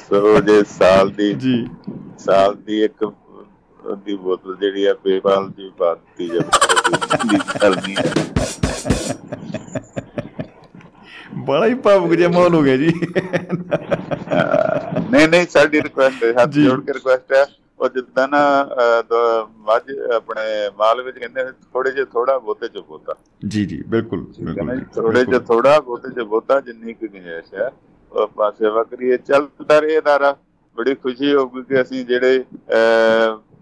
[0.00, 1.54] ਸੋ ਜੇ ਸਾਲ ਦੀ ਜੀ।
[2.18, 3.04] ਸਾਲ ਦੀ ਇੱਕ
[4.04, 6.42] ਦੀ ਬੋਤਲ ਜਿਹੜੀ ਆ ਪੇਪਾਲ ਦੀ ਬਾਤੀ ਜਦ
[7.60, 8.12] ਕਰਨੀ ਹੈ
[11.38, 12.92] ਬੜਾ ਹੀ ਭਾਵੁਕ ਜਿਹਾ ਮਾਹੌਲ ਹੋ ਗਿਆ ਜੀ।
[15.10, 17.46] ਨਹੀਂ ਨਹੀਂ ਸਾਡੀ ਰਿਕੁਐਸਟ ਹੈ ਹੱਥ। ਜੋੜ ਕੇ ਰਿਕੁਐਸਟ ਹੈ।
[17.80, 18.68] ਉਹ ਜਿੱਦਾਂ ਨਾ
[19.56, 19.82] ਮੱਝ
[20.16, 23.14] ਆਪਣੇ ਮਾਲ ਵਿੱਚ ਕਹਿੰਦੇ ਥੋੜੇ ਜਿਹਾ ਥੋੜਾ ਬਹੁਤੇ ਚ ਬਹੁਤਾ।
[23.48, 24.80] ਜੀ ਜੀ ਬਿਲਕੁਲ ਬਿਲਕੁਲ?
[24.94, 27.70] ਥੋੜੇ ਜਿਹਾ ਥੋੜਾ ਬਹੁਤੇ ਚ ਬਹੁਤਾ ਜਿੰਨੀ ਕੁ ਗੁੰਜਾਇਸ਼ ਹੈ
[28.12, 30.36] ਉਹ ਆਪਾਂ ਸੇਵਾ ਕਰੀਏ ਚੱਲਦਾ ਰਹੇ ਅਦਾਰਾ
[30.76, 32.44] ਬੜੀ ਖੁਸ਼ੀ ਹੋਊਗੀ ਕਿ ਅਸੀਂ ਜਿਹੜੇ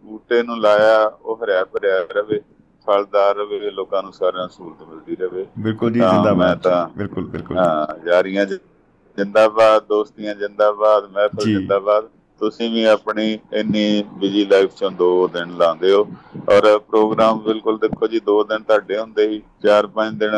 [0.09, 2.41] ਬੂਟੇ ਨੂੰ ਲਾਇਆ ਉਹ ਹਰਿਆ ਭਰਿਆ ਰਵੇ
[2.87, 6.99] ਫਲਦਾਰ ਰਵੇ ਲੋਕਾਂ ਨੂੰ ਸਾਰਿਆਂ ਨੂੰ ਸਹੂਲਤ ਮਿਲਦੀ ਰਵੇ। ਬਿਲਕੁਲ ਜੀ ਹਾਂ, ਮੈਂ ਜਿੰਦਾਬਾਦ ਤਾਂ-
[6.99, 12.09] ਬਿਲਕੁਲ ਬਿਲਕੁਲ ਹਾਂ ਯਾਰੀਆਂ ਜਿੰਦਾਬਾਦ ਦੋਸਤੀਆਂ ਜਿੰਦਾਬਾਦ ਮਹਿਫਲ। ਜਿੰਦਾਬਾਦ।
[12.41, 16.07] ਤੁਸੀਂ ਵੀ ਆਪਣੀ ਇੰਨੀ ਬਿਜ਼ੀ ਲਾਈਫ ਚੋਂ ਦੋ ਦਿਨ ਲਾਉਂਦੇ ਹੋ।
[16.51, 20.31] ਔਰ ਪ੍ਰੋਗਰਾਮ ਬਿਲਕੁਲ ਦੇਖੋ ਜੀ ਦੋ ਦਿਨ ਤੁਹਾਡੇ ਹੁੰਦੇ ਚਾਰ ਪੰਜ ਦਿਨ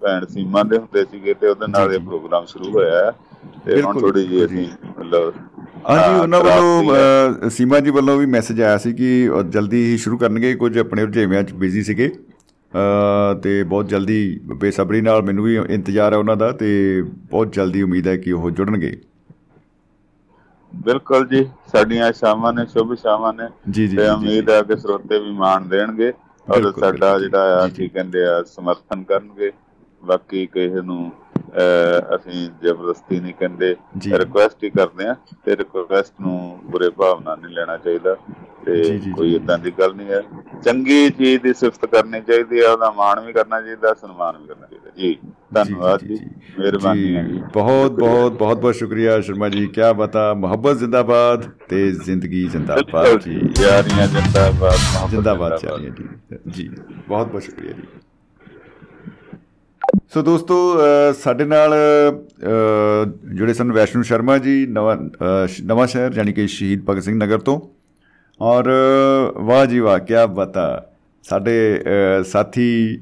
[0.00, 3.12] ਭੈਣ ਸੀਮਾ ਦੇ ਹੁੰਦੇ ਸੀਗੇ ਤੇ ਉਹਦੇ ਨਾਲ ਇਹ ਪ੍ਰੋਗਰਾਮ ਸ਼ੁਰੂ ਹੋਇਆ। ਹੈ
[3.64, 4.66] ਤੇ ਹੁਣ ਥੋੜੀ ਜੀ। ਅਸੀਂ
[4.98, 5.32] ਮਤਲਬ
[5.90, 10.54] ਹਾਂਜੀ ਉਹਨਾਂ ਵੱਲੋਂ ਸੀਮਾ ਜੀ ਵੱਲੋਂ ਵੀ ਮੈਸੇਜ ਆਇਆ ਸੀ ਕਿ ਜਲਦੀ ਹੀ ਸ਼ੁਰੂ ਕਰਨਗੇ
[10.54, 12.10] ਕੁਝ ਆਪਣੇ ਰੁਝੇਵਿਆਂ 'ਚ ਬਿਜ਼ੀ ਸੀਗੇ
[13.42, 14.18] ਤੇ ਬਹੁਤ ਜਲਦੀ
[14.54, 18.50] ਬੇਸਬਰੀ ਨਾਲ ਮੈਨੂੰ ਵੀ ਇੰਤਜ਼ਾਰ ਹੈ ਉਹਨਾਂ ਦਾ ਤੇ ਬਹੁਤ ਜਲਦੀ ਉਮੀਦ ਹੈ ਕਿ ਉਹ
[18.50, 18.96] ਜੁੜਨਗੇ
[20.74, 25.18] ਬਿਲਕੁਲ ਜੀ ਸਾਡੀਆਂ ਸ਼ਾਮਾਂ ਨੇ ਸ਼ੁਭ ਸ਼ਾਮਾਂ ਨੇ ਜੀ, ਜੀ, ਤੇ ਉਮੀਦ ਹੈ ਕਿ ਸਰੋਤੇ
[25.18, 26.12] ਵੀ ਮਾਣ ਦੇਣਗੇ
[26.48, 29.50] ਔਰ ਸਾਡਾ। ਜਿਹੜਾ ਆ। ਕੀ ਕਹਿੰਦੇ ਆ ਸਮਰਥਨ ਕਰਨਗੇ
[30.02, 31.10] ਬਾਕੀ ਕਿਸੇ ਨੂੰ
[32.14, 33.76] ਅਸੀਂ ਜ਼ਬਰਦਸਤੀ ਨਹੀਂ ਕਹਿੰਦੇ।
[34.12, 38.16] ਰਿਕੁਐਸਟ ਹੀ ਕਰਦੇ ਆ ਤੇ ਰਿਕੁਐਸਟ ਨੂੰ ਬੁਰੇ ਭਾਵ ਨਾਲ ਨਹੀਂ ਲੈਣਾ ਚਾਹੀਦਾ
[38.66, 40.22] ਤੇ। ਕੋਈ ਇਦਾਂ ਦੀ ਗੱਲ ਨਹੀਂ ਹੈ।
[40.64, 44.66] ਚੰਗੀ ਚੀਜ਼ ਦੀ ਸਿਫਤ ਕਰਨੀ ਚਾਹੀਦੀ ਹੈ ਉਹਦਾ ਮਾਣ ਵੀ ਕਰਨਾ ਚਾਹੀਦਾ ਸਨਮਾਨ ਵੀ ਕਰਨਾ
[44.66, 45.18] ਚਾਹੀਦਾ। ਜੀ
[45.54, 46.18] ਧੰਨਵਾਦ ਜੀ
[46.58, 51.92] ਮਿਹਰਬਾਨੀ ਹੈ ਜੀ। ਬਹੁਤ ਬਹੁਤ ਬਹੁਤ ਬਹੁਤ ਸ਼ੁਕਰੀਆ ਸ਼ਰਮਾ ਜੀ ਕੀ ਬਤਾ ਮੁਹੱਬਤ ਜ਼ਿੰਦਾਬਾਦ ਤੇ
[51.92, 56.08] ਜ਼ਿੰਦਗੀ ਜ਼ਿੰਦਾਬਾਦ ਜੀ। ਯਾਰੀਆਂ ਜਿੰਦਾਬਾਦ ਮੁਹੱਬਤ ਜਿੰਦਾਬਾਦ ਜੀ।
[56.50, 56.70] ਜੀ
[57.08, 57.95] ਬਹੁਤ ਬਹੁਤ ਸ਼ੁਕਰੀਆ ਜੀ।
[60.16, 65.86] ਸੋ ਦੋਸਤੋ ਅ, ਸਾਡੇ ਨਾਲ ਅ, ਜੁੜੇ ਸਨ ਵੈਸ਼ਨੂ ਸ਼ਰਮਾ ਜੀ ਨਵਾਂ ਅ, ਸ਼- ਨਵਾਂ
[65.86, 67.60] ਸ਼ਹਿਰ ਯਾਨੀ ਕਿ ਸ਼ਹੀਦ ਭਗਤ ਸਿੰਘ ਨਗਰ ਤੋਂ।
[68.40, 70.86] ਔਰ ਅ, ਵਾਹ ਜੀ ਵਾਹ ਕੀ ਬਤਾ।
[71.22, 71.82] ਸਾਡੇ
[72.20, 72.98] ਅ, ਸਾਥੀ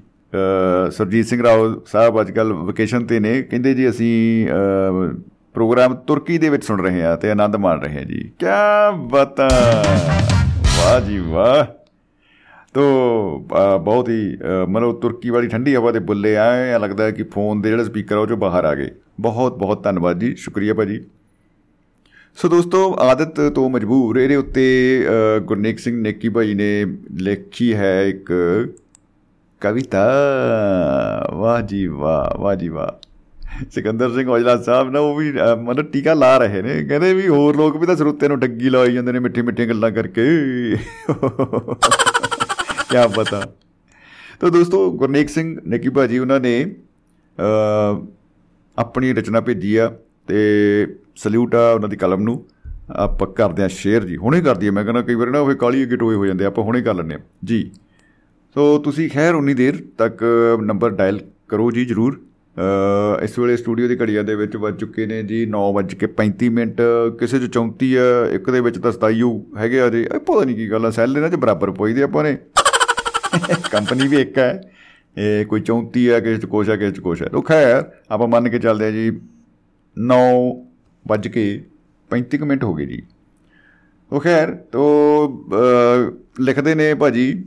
[0.87, 5.17] ਅ, ਸੁਰਜੀਤ ਸਿੰਘ ਰਾਓ ਸਾਹਿਬ ਅੱਜਕੱਲ ਵਕੇਸ਼ਨ ਤੇ ਨੇ। ਕਹਿੰਦੇ ਜੀ ਅਸੀਂ ਅ,
[5.55, 8.47] ਪ੍ਰੋਗਰਾਮ ਤੁਰਕੀ ਦੇ ਵਿੱਚ ਸੁਣ ਰਹੇ ਹਾਂ ਤੇ ਆਨੰਦ ਮਾਣ ਰਹੇ ਹਾਂ ਜੀ। ਕੀ
[8.97, 9.49] ਬਤਾ।
[10.59, 11.84] ਵਾਹ ਜੀ ਵਾਹ।
[12.75, 12.83] ਤੋ
[13.39, 17.23] ਅ, ਬਹੁਤ ਹੀ ਅ, ਮਤਲਬ ਤੁਰਕੀ ਵਾਲੀ ਠੰਡੀ ਹਵਾ ਦੇ ਬੁੱਲੇ ਆਏ ਲੱਗਦਾ ਹੈ ਕਿ
[17.23, 18.91] ਫੋਨ ਦੇ ਜਿਹੜੇ ਸਪੀਕਰ ਆ ਉਹ ਚੋਂ ਬਾਹਰ ਆ ਗਏ।
[19.21, 21.01] ਬਹੁਤ ਬਹੁਤ ਧੰਨਵਾਦ ਜੀ ਸ਼ੁਕਰੀਆ ਭਾਜੀ।
[22.37, 25.07] ਸੋ ਦੋਸਤੋ ਆਦਤ ਤੋਂ ਮਜਬੂਰ ਇਹਦੇ ਉੱਤੇ
[25.37, 28.33] ਅ, ਗੁਰਨੇਕ ਸਿੰਘ ਨੇਕੀ ਭਾਈ ਨੇ ਲਿਖੀ ਹੈ ਇੱਕ
[29.61, 30.13] ਕਵਿਤਾ।
[31.35, 33.05] ਵਾਹ ਜੀ ਵਾਹ ਵਾਹ ਜੀ ਵਾਹ।
[33.71, 37.29] ਸਿਕੰਦਰ ਸਿੰਘ ਔਜਲਾ ਸਾਹਿਬ ਨਾ ਉਹ ਵੀ ਅ, ਮਤਲਬ ਟੀਕਾ ਲਾ ਰਹੇ ਨੇ। ਕਹਿੰਦੇ ਵੀ
[37.29, 40.23] ਹੋਰ ਲੋਕ ਵੀ ਤਾਂ ਸਰੋਤੇ ਨੂੰ ਠੱਗੀ ਲਾਈ ਜਾਂਦੇ ਨੇ ਮਿੱਠੀ ਮਿੱਠੀਆਂ ਗੱਲਾਂ ਕਰਕੇ।
[42.91, 43.43] ਕੀ ਪਤਾ।
[44.41, 46.75] ਤਾਂ ਦੋਸਤੋ ਗੁਰਨੇਕ ਸਿੰਘ ਨੇਕੀ ਭਾਜੀ ਉਹਨਾਂ ਨੇ
[47.39, 48.07] ਅ,
[48.79, 49.97] ਆਪਣੀ ਰਚਨਾ ਭੇਜੀ ਆ
[50.27, 50.39] ਤੇ
[51.17, 52.47] ਸਲੂਟ ਆ ਉਹਨਾਂ ਦੀ ਕਲਮ ਨੂੰ।
[52.91, 55.83] ਆਪਾਂ ਕਰਦੇ ਆ ਸ਼ੇਅਰ ਜੀ। ਹੁਣੇ ਕਰ ਦਈਏ ਮੈਂ ਕਹਿੰਦਾ ਕਈ ਵਾਰ ਨਾ ਉਹ ਕਾਲੀ
[55.83, 57.71] ਅੱਗੇ ਟੋਏ ਹੋ ਜਾਂਦੇ ਆ, ਆਪਾਂ ਹੁਣੇ ਕਰ ਲੈਂਦੇ ਆ। ਜੀ।
[58.55, 60.25] ਸੋ ਤੁਸੀਂ ਖੈਰ ਉਨੀ ਦੇਰ ਤੱਕ
[60.63, 62.21] ਨੰਬਰ ਡਾਇਲ ਕਰੋ ਜੀ ਜਰੂਰ।
[63.21, 66.81] ਅ, ਇਸ ਵੇਲੇ ਸਟੂਡੀਓ ਦੀ ਘੜੀਆਂ ਦੇ ਵਿੱਚ ਵੱਜ ਚੁੱਕੇ ਨੇ ਜੀ 9:35 ਮਿੰਟ।
[67.19, 68.03] ਕਿਸੇ ਚ 34 ਆ
[68.33, 71.17] ਇੱਕ ਦੇ ਵਿੱਚ ਤਾਂ 27 ਹੈਗੇ ਆ ਜੀ ਇਹ ਪਤਾ ਨਹੀਂ ਕੀ ਗੱਲ ਆ। ਸੈੱਲ
[71.17, 72.39] ਇਹਨਾਂ ਚ ਬਰਾਬਰ ਪੋਈਦੇ ਆਪਾਂ ਨੇ।
[73.71, 74.61] ਕੰਪਨੀ ਵੀ ਇੱਕ ਹੈ।
[75.19, 78.29] ਇਹ ਕੋਈ 34 ਹੈ ਕਿਸੇ ਚ ਕੁਛ ਹੈ ਕਿਸੇ ਚ ਕੁਛ ਹੈ। ਉਹ ਖੈਰ ਆਪਾਂ
[78.29, 79.21] ਮੰਨ ਕੇ ਚੱਲਦੇ ਆ ਜੀ
[79.97, 80.19] 9
[81.09, 81.65] ਵੱਜ ਕੇ
[82.11, 83.03] 35 ਕੁ ਮਿੰਟ ਹੋ ਗਏ ਜੀ।
[84.13, 84.83] ਉਹ ਖੈਰ ਤੋ
[85.29, 87.45] ਅ, ਲਿਖਦੇ ਨੇ ਭਾਜੀ।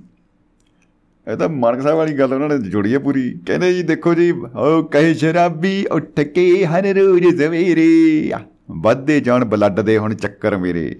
[1.28, 4.32] ਇਹ ਤਾਂ ਮਾਨਕ ਸਾਹਿਬ ਵਾਲੀ ਗੱਲ ਉਹਨਾਂ ਨੇ ਜੋੜੀ ਹੈ ਪੂਰੀ। ਕਹਿੰਦੇ ਜੀ ਦੇਖੋ ਜੀ
[4.32, 8.32] ਉਹ ਕਹੇ ਸ਼ਰਾਬੀ ਉੱਠ ਕੇ ਹਰ ਰੋਜ਼ ਸਵੇਰੇ।
[8.72, 10.96] ਵੱਧਦੇ ਜਾਣ ਬਲੱਡ ਦੇ ਹੁਣ ਚੱਕਰ ਮੇਰੇ।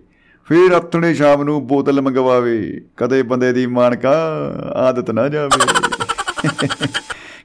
[0.48, 4.18] ਫਿਰ ਅਤਣੇ ਸ਼ਾਮ ਨੂੰ ਬੋਤਲ ਮੰਗਵਾਵੇ। ਕਦੇ ਬੰਦੇ ਦੀ ਮਾਨਕਾ
[4.76, 5.84] ਆਦਤ ਨਾ ਜਾਵੇ।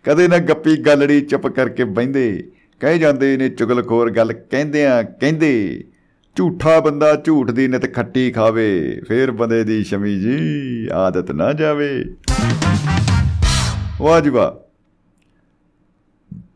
[0.05, 2.51] ਕਦੇ ਨਾ ਗੱਪੀ ਗੱਲੜੀ ਚੁੱਪ ਕਰਕੇ ਬਹਿੰਦੇ।
[2.81, 5.85] ਕਹਿ ਜਾਂਦੇ ਨੇ ਚੁਗਲਖੋਰ ਗੱਲ ਕਹਿੰਦਿਆਂ ਕਹਿੰਦੇ,
[6.37, 12.05] ਝੂਠਾ ਬੰਦਾ ਝੂਠ ਦੀ ਨਿਤ ਖੱਟੀ ਖਾਵੇ, ਫੇਰ ਬੰਦੇ ਦੀ ਸ਼ਮੀ ਜੀ ਆਦਤ ਨਾ ਜਾਵੇ।
[13.99, 14.53] ਵਾਹ ਜੀ ਵਾਹ।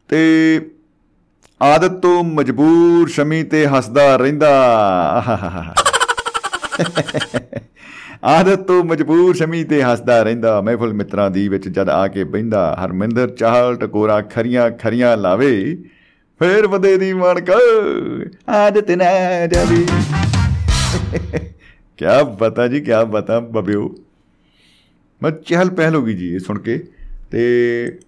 [0.09, 0.61] ਤੇ
[1.63, 4.63] ਆਦਤ ਤੋਂ ਮਜਬੂਰ ਸ਼ਮੀ ਤੇ ਹੱਸਦਾ ਰਹਿੰਦਾ।
[5.13, 5.75] ਆਹਾਹਾਹਾ।
[8.25, 12.77] ਆਦਤ ਤੋਂ ਮਜਬੂਰ ਸ਼ਮੀ ਤੇ ਹੱਸਦਾ ਰਹਿੰਦਾ। ਮਹਿਫਲ ਮਿੱਤਰਾਂ ਦੀ ਵਿੱਚ ਜਦ ਆ ਕੇ ਬਹਿੰਦਾ,
[12.85, 15.85] ਹਰਮਿੰਦਰ ਚਾਹਲ ਟਕੋਰਾ ਖਰੀਆਂ ਖਰੀਆਂ ਲਾਵੇ।
[16.43, 17.51] ਫੇਰ ਬੰਦੇ ਦੀ ਮਣਕ,
[18.49, 19.05] ਆਦਤ ਨਾ
[19.47, 19.87] ਜਾਵੇ।
[21.97, 23.95] ਕਿਆ ਬਤਾ ਜੀ, ਕਿਆ ਬਤਾ ਬਬਿਓ।
[25.23, 26.85] ਮੈਂ ਚਹਿਲ ਪਹਿਲ ਹੋ ਗਈ ਜੀ ਇਹ ਸੁਣ ਕੇ।
[27.31, 27.99] ਤੇ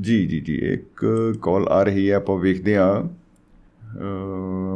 [0.00, 3.08] ਜੀ ਜੀ ਜੀ, ਇੱਕ ਕਾਲ ਆ ਰਹੀ ਹੈ, ਆਪਾਂ ਵੇਖਦੇ ਹਾਂ।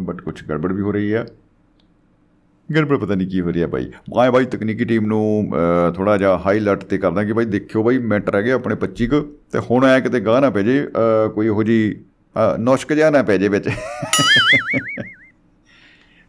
[0.01, 1.27] ਬਟ ਕੁਝ ਗੜਬੜ ਵੀ ਹੋ ਰਹੀ ਹੈ।
[2.74, 5.53] ਗੜਬੜ ਪਤਾ ਨਹੀਂ ਕੀ ਹੋ ਰਿਹਾ ਬਾਈ। ਬਾਏ ਬਾਈ ਤਕਨੀਕੀ ਟੀਮ ਨੂੰ
[5.97, 9.20] ਥੋੜਾ ਜਿਹਾ ਹਾਈਲਾਈਟ ਤੇ ਕਰਦਾ ਕਿ ਬਾਈ। ਦੇਖਿਓ ਬਾਈ ਮਿੰਟ ਰਹਿ ਗਏ ਆਪਣੇ 25 ਕੁ
[9.53, 11.78] ਤੇ ਹੁਣ ਆਇਆ ਕਿਤੇ ਗਾਹ ਨਾ ਪੈ ਜੇ ਅਹ, ਕੋਈ ਇਹੋ ਜੀ
[12.36, 13.69] ਅਹ, ਨੁਸ਼ਕ ਜਿਹਾ ਨਾ ਪੈ ਜੇ ਵਿੱਚ।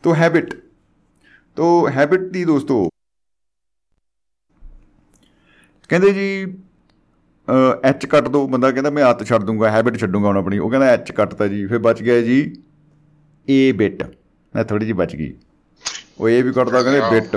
[0.03, 0.53] ਤੋ ਹੈਬਿਟ
[1.57, 2.87] ਤੋ ਹੈਬਿਟ ਦੀ ਦੋਸਤੋ।
[5.89, 6.27] ਕਹਿੰਦੇ ਜੀ
[7.85, 10.87] ਐਚ ਕੱਟ ਦੋ ਬੰਦਾ ਕਹਿੰਦਾ ਮੈਂ ਆਦਤ ਛੱਡ ਦੂੰਗਾ ਹੈਬਿਟ ਛੱਡੂੰਗਾ ਹੁਣ ਆਪਣੀ। ਉਹ ਕਹਿੰਦਾ
[10.87, 12.39] ਐਚ ਕੱਟਤਾ ਜੀ ਫਿਰ ਬਚ ਗਿਆ ਜੀ
[13.47, 14.03] ਏ ਬਿਟ
[14.53, 15.33] ਮੈਂ ਥੋੜੀ ਜੀ ਬਚ ਗਈ।
[16.17, 17.35] ਉਹ ਏ ਵੀ ਕੱਟਦਾ ਕਹਿੰਦੇ ਬਿਟ।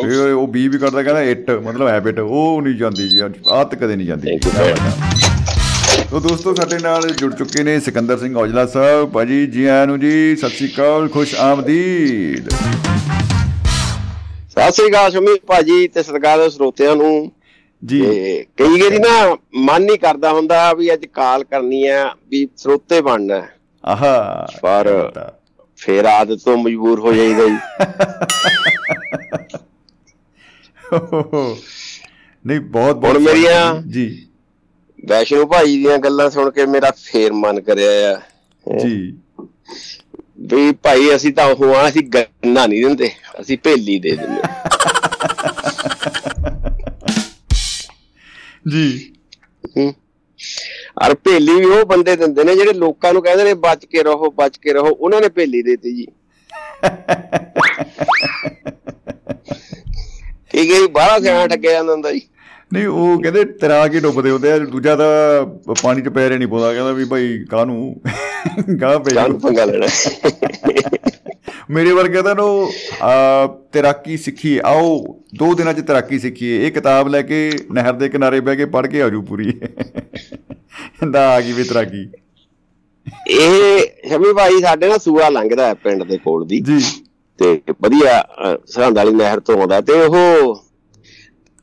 [0.00, 3.96] ਫਿਰ ਉਹ ਬੀ ਵੀ ਕੱਟਦਾ ਕਹਿੰਦਾ ਇਟ ਮਤਲਬ ਹੈਬਿਟ ਉਹ ਨਹੀਂ ਜਾਂਦੀ ਜੀ ਆਦਤ ਕਦੇ
[3.96, 4.38] ਨਹੀਂ ਜਾਂਦੀ।
[6.10, 9.98] ਤੋ ਦੋਸਤੋ ਸਾਡੇ ਨਾਲ ਜੁੜ ਚੁੱਕੇ ਨੇ ਸਿਕੰਦਰ ਸਿੰਘ ਔਜਲਾ ਸਾਹਿਬ ਭਾਜੀ ਜੀ ਆਇਆਂ ਨੂੰ
[10.00, 12.48] ਜੀ ਸਤਿ ਸ਼੍ਰੀ ਅਕਾਲ ਖੁਸ਼ ਆਮਦੀਦ।
[14.50, 17.30] ਸਤਿ ਸ੍ਰੀ ਅਕਾਲ ਸ਼ਮੀ ਭਾਜੀ ਤੇ ਸਤਿਕਾਰਯੋਗ ਸਰੋਤਿਆਂ ਨੂੰ।
[17.82, 18.00] ਜੀ।
[18.58, 23.42] ਕਈ ਵਾਰੀ ਨਾ ਮਨ ਨਹੀਂ ਕਰਦਾ ਹੁੰਦਾ ਵੀ ਅੱਜ ਕਾਲ ਕਰਨੀ ਆ ਵੀ ਸਰੋਤੇ ਬਣਨਾ।
[23.84, 24.86] ਆਹਾ ਪਰ।
[25.84, 27.56] ਫੇਰ ਆਦਤ ਤੋਂ ਮਜਬੂਰ ਹੋ ਜਾਈਦਾ ਜੀ।
[32.46, 34.26] ਨਹੀਂ ਬਹੁਤ ਬਹੁਤ ਮੇਰੀਆਂ- ਜੀ।
[35.08, 38.20] ਵੈਸ਼ਨੂ ਭਾਈ ਦੀਆਂ ਗੱਲਾਂ ਸੁਣ ਕੇ ਮੇਰਾ ਫੇਰ ਮਨ ਕਰਿਆ ਆ।
[38.78, 39.18] ਜੀ।
[40.38, 44.42] ਵੀ ਭਾਈ ਅਸੀਂ ਤਾਂ ਉਹ ਆ ਅਸੀਂ ਗੰਨਾ ਨਹੀਂ ਦਿੰਦੇ ਅਸੀਂ ਭੇਲੀ ਦੇ ਦਿੰਦੇ।
[48.70, 49.12] ਜੀ।
[49.76, 49.94] ਹੂੰ।
[51.04, 54.30] ਔਰ ਭੇਲੀ ਵੀ ਉਹ ਬੰਦੇ ਦਿੰਦੇ ਨੇ ਜਿਹੜੇ ਲੋਕਾਂ ਨੂੰ ਕਹਿੰਦੇ ਨੇ ਬਚ ਕੇ ਰਹੋ
[54.30, 56.06] ਬਚ ਕੇ ਰਹੋ। ਉਹਨਾਂ ਨੇ ਭੇਲੀ ਦੇਤੀ ਜੀ।
[60.50, 62.20] ਠੀਕ ਹੈ ਜੀ ਬਾਹਲਾ ਸਿਆਣਾ ਠੱਗਿਆ ਜਾਂਦਾ ਹੁੰਦਾ ਜੀ।
[62.72, 66.72] ਨਹੀਂ ਉਹ ਕਹਿੰਦੇ ਤਰਾ ਕੇ ਡੁੱਬਦੇ ਹੁੰਦੇ ਆ ਦੂਜਾ ਤਾਂ ਪਾਣੀ 'ਚ ਪੈਰੇ ਨਹੀਂ ਪਾਉਂਦਾ
[66.72, 67.96] ਕਹਿੰਦਾ ਵੀ ਭਾਈ ਕਾਹਨੂੰ
[68.80, 69.86] ਗਾਹ ਪੈ ਜਾਨ ਪੰਗਾ ਲੈਣਾ?
[71.70, 72.70] ਮੇਰੇ ਵਰਗੇ ਤਾਂ ਨੂੰ
[73.72, 74.98] ਤੈਰਾਕੀ ਸਿੱਖੀ ਆਓ
[75.38, 78.88] ਦੋ ਦਿਨਾਂ 'ਚ ਤੈਰਾਕੀ ਸਿੱਖੀਏ। ਇਹ ਕਿਤਾਬ ਲੈ ਕੇ ਨਹਿਰ ਦੇ ਕਿਨਾਰੇ ਬਹਿ ਕੇ ਪੜ੍ਹ
[78.88, 79.52] ਕੇ ਆਜੂ ਪੂਰੀ।
[81.10, 82.08] ਦਾ ਆ ਗਈ ਵੀ ਤੈਰਾਕੀ।
[83.28, 86.80] ਇਹ ਸ਼ਮੀ ਭਾਈ ਸਾਡੇ ਨਾਲ ਸੂਆ ਲੰਘਦਾ ਹੈ ਪਿੰਡ ਦੇ ਕੋਲ ਦੀ। ਜੀ।
[87.38, 88.24] ਤੇ ਵਧੀਆ
[88.66, 90.54] ਸਰਹੰਦ ਵਾਲੀ ਨਹਿਰ ਤੋਂ ਆਉਂਦਾ। ਤੇ ਉਹ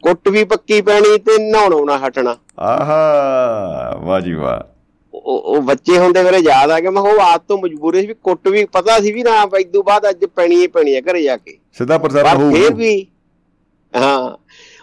[0.03, 4.70] ਕੁੱਟ ਵੀ ਪੱਕੀ ਪੈਣੀ ਤੇ ਨਹਾਉਣੋਂ ਨਾ ਹਟਣਾ। ਆਹਾ ਵਾਹ ਜੀ ਵਾਹ।
[5.22, 8.14] ਉਹ ਉਹ ਬੱਚੇ ਹੁੰਦੇ ਮੇਰੇ ਯਾਦ ਆ ਗਿਆ ਮੈਂ ਉਹ ਆਦਤ ਤੋਂ ਮਜਬੂਰ ਸੀ ਵੀ
[8.23, 11.38] ਕੁੱਟ ਵੀ ਪਤਾ ਸੀ ਵੀ ਨਾ ਇਦੋਂ ਬਾਅਦ ਅੱਜ ਪੈਣੀ ਹੀ ਪੈਣੀ ਹੈ ਘਰੇ ਜਾ
[11.38, 13.07] ਕੇ। ਸਿੱਧਾ ਪ੍ਰਸਾਰਣ ਪਰ ਹੋਊ ਫੇਰ ਵੀ
[13.93, 14.38] ਹਾਂ।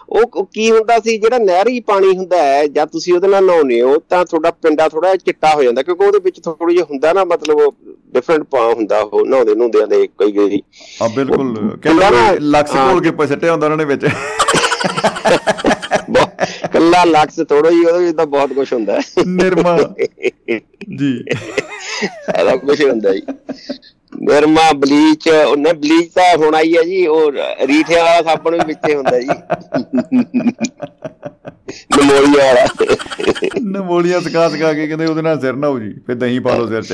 [0.09, 3.97] ਉਹ ਕੀ ਹੁੰਦਾ ਸੀ ਜਿਹੜਾ ਨਹਿਰੀ ਪਾਣੀ ਹੁੰਦਾ ਹੈ ਜਦ ਤੁਸੀਂ ਉਹਦੇ ਨਾਲ ਨਹਾਉਂਦੇ ਹੋ
[4.09, 7.59] ਤਾਂ ਤੁਹਾਡਾ ਪਿੰਡਾ ਥੋੜਾ ਚਿੱਟਾ ਹੋ ਜਾਂਦਾ ਕਿਉਂਕਿ ਉਹਦੇ ਵਿੱਚ ਥੋੜੀ ਜਿਹੀ ਹੁੰਦਾ ਨਾ ਮਤਲਬ
[8.13, 10.61] ਡਿਫਰੈਂਟ ਪਾ ਹੁੰਦਾ ਉਹ ਨਹਾਉਂਦੇ ਨਹਾਉਂਦਿਆਂ ਦੇ ਕਈ ਵਾਰੀ।
[11.03, 12.09] ਆ ਬਿਲਕੁਲ। ਕਹਿੰਦਾ
[12.39, 14.05] ਲਕਸ। ਘੋਲ ਕੇ ਪ- ਸਿੱਟਿਆ ਹੁੰਦਾ ਉਹਨਾਂ ਨੇ ਵਿੱਚ।
[16.73, 19.77] ਕੱਲਾ ਲਕਸ ਥੋੜਾ ਹੀ ਉਹਦੇ ਵਿੱਚ ਤਾਂ ਬਹੁਤ ਕੁਝ ਹੁੰਦਾ। ਹੈ ਨਿਰਮਾ।
[20.99, 21.23] ਜੀ।
[22.05, 23.21] ਸਾਰਾ ਕੁਝ ਹੁੰਦਾ ਜੀ।
[24.21, 27.31] ਨਿਰਮਾ ਬਲੀਚ ਉਹਨੇ ਬਲੀਚ ਤਾਂ ਹੁਣ ਆਈ ਹੈ ਜੀ ਉਹ
[27.65, 29.27] ਰੀਠੇ ਵਾਲਾ ਸਾਬਣ ਵੀ ਵਿੱਚੇ ਹੁੰਦਾ ਜੀ।
[31.97, 32.65] ਨਮੋਲੀਆ ਵਾਲਾ।
[33.61, 36.67] ਨਮੋਲੀਆਂ ਸਕਾ ਸਕਾ ਕੇ ਕਹਿੰਦੇ ਉਹਦੇ ਨਾਲ ਸਿਰ ਨਾ ਹੋ ਜੀ ਫਿਰ ਦਹੀਂ ਪਾ ਲਓ
[36.67, 36.93] ਸਿਰ 'ਚ।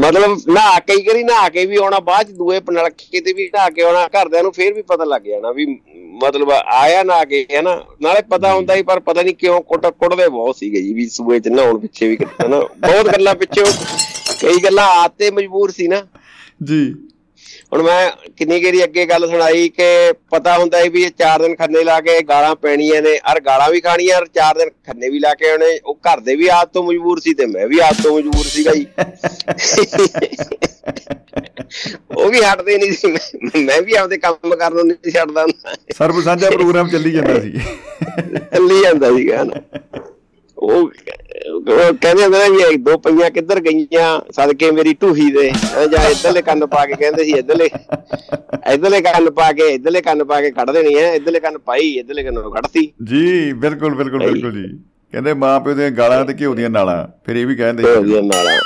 [0.00, 3.68] ਮਤਲਬ ਨਹਾ ਕਈ ਵਾਰੀ ਨਹਾ ਕੇ ਵੀ ਆਉਣਾ ਬਾਅਦ ਚ ਦੂਏ ਪਨਲਕੇ ਤੇ ਵੀ ਨਹਾ
[3.70, 5.66] ਕੇ ਆਉਣਾ ਘਰਦਿਆਂ ਨੂੰ ਫੇਰ ਵੀ ਪਤਾ ਲੱਗ ਜਾਣਾ ਵੀ
[6.22, 9.86] ਮਤਲਬ ਆਇਆ ਨਾ ਕੇ ਹੈ ਨਾ ਨਾਲੇ ਪਤਾ ਹੁੰਦਾ ਹੀ ਪਰ ਪਤਾ ਨਹੀਂ ਕਿਉਂ ਕੁੱਟ
[9.86, 13.64] ਕੁੱਟਦੇ ਬਹੁਤ ਸੀਗੇ ਜੀ ਵੀ ਸੂਏ ਚ ਨਹਾਉਣ ਪਿੱਛੇ ਵੀ ਹੈ ਨਾ ਬਹੁਤ ਗੱਲਾਂ ਪਿੱਛੇ
[14.40, 16.02] ਕਈ ਗੱਲਾਂ ਆਤੇ ਮਜਬੂਰ ਸੀ ਨਾ।
[16.64, 16.94] ਜੀ।
[17.72, 21.56] ਹੁਣ ਮੈਂ ਕਿੰਨੀ ਗੇਰੀ ਅੱਗੇ ਗੱਲ ਸੁਣਾਈ ਕਿ ਪਤਾ ਹੁੰਦਾ ਹੈ ਵੀ ਇਹ ਚਾਰ ਦਿਨ
[21.56, 25.18] ਖੰਨੇ ਲਾ ਕੇ ਗਾਲਾਂ ਪੈਣੀਆਂ ਨੇ ਔਰ ਗਾਲਾਂ ਵੀ ਖਾਣੀਆਂ ਔਰ ਚਾਰ ਦਿਨ ਖੰਨੇ ਵੀ
[25.18, 28.02] ਲਾ ਕੇ ਆਉਣੇ। ਉਹ ਘਰ ਦੇ ਵੀ ਆਦਤ ਤੋਂ ਮਜਬੂਰ ਸੀ ਤੇ ਮੈਂ ਵੀ ਆਦਤ
[28.02, 28.86] ਤੋਂ ਮਜਬੂਰ ਸੀਗਾ ਜੀ।
[32.16, 35.74] ਉਹ ਵੀ ਹਟਦੇ ਨਹੀਂ ਸੀ। ਮੈਂ- ਮੈਂ ਵੀ ਆਪਦੇ ਕੰਮ ਕਰਨ ਨੂੰ ਨਹੀਂ ਛੱਡਦਾ। ਹੁੰਦਾ
[35.98, 37.52] ਸਰਬ ਸਾਂਝਾ ਪ੍ਰੋਗਰਾਮ ਚੱਲੀ ਜਾਂਦਾ ਸੀ।
[38.36, 39.80] ਚੱਲੀ ਜਾਂਦਾ ਸੀਗਾ। ਨਾ
[40.62, 40.90] ਉਹ
[41.92, 44.08] ਕਹਿੰਦੇ ਹੁੰਦੇ ਨੇ ਇਹ ਦੋ ਪਈਆਂ ਕਿੱਧਰ ਗਈਆਂ?
[44.32, 47.68] ਸਦਕੇ ਮੇਰੀ ਢੂਹੀ ਦੇ। ਹੈਂ, ਜਾਂ ਇਧਰਲੇ ਕੰਨ ਪਾ ਕੇ ਕਹਿੰਦੇ ਸੀ ਇਧਰਲੇ।
[48.74, 52.22] ਇਧਰਲੇ ਕੰਨ ਪਾ ਕੇ ਇਧਰਲੇ ਕੰਨ ਪਾ ਕੇ ਕੱਢ ਦੇਣੀ ਹੈ ਇਧਰਲੇ ਕੰਨ ਪਾਈ ਇਧਰਲੇ
[52.22, 54.68] ਕੰਨ ਕੱਢਤੀ। ਜੀ ਬਿਲਕੁਲ ਬਿਲਕੁਲ ਬਿਲਕੁਲ ਜੀ।
[55.12, 58.22] ਕਹਿੰਦੇ ਮਾਂ ਪਿਓ ਦੀਆਂ ਗਾਲਾਂ ਤੇ ਘਿਓ ਦੀਆਂ ਨਾਲਾਂ। ਫਿਰ ਇਹ ਵੀ ਕਹਿੰਦੇ ਤੇ ਉਹਦੀਆਂ
[58.22, 58.58] ਨਾਲਾਂ।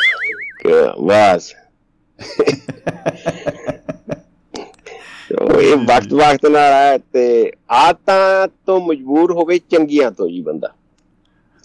[5.42, 10.68] ਉਹ ਇਹ ਵਕਤ ਵਕਤ ਨਾਲ ਹੈ ਤੇ ਆਦਤਾਂ ਤੋਂ ਮਜਬੂਰ ਹੋਵੇ ਚੰਗੀਆਂ ਤੋਂ ਜੀ ਬੰਦਾ।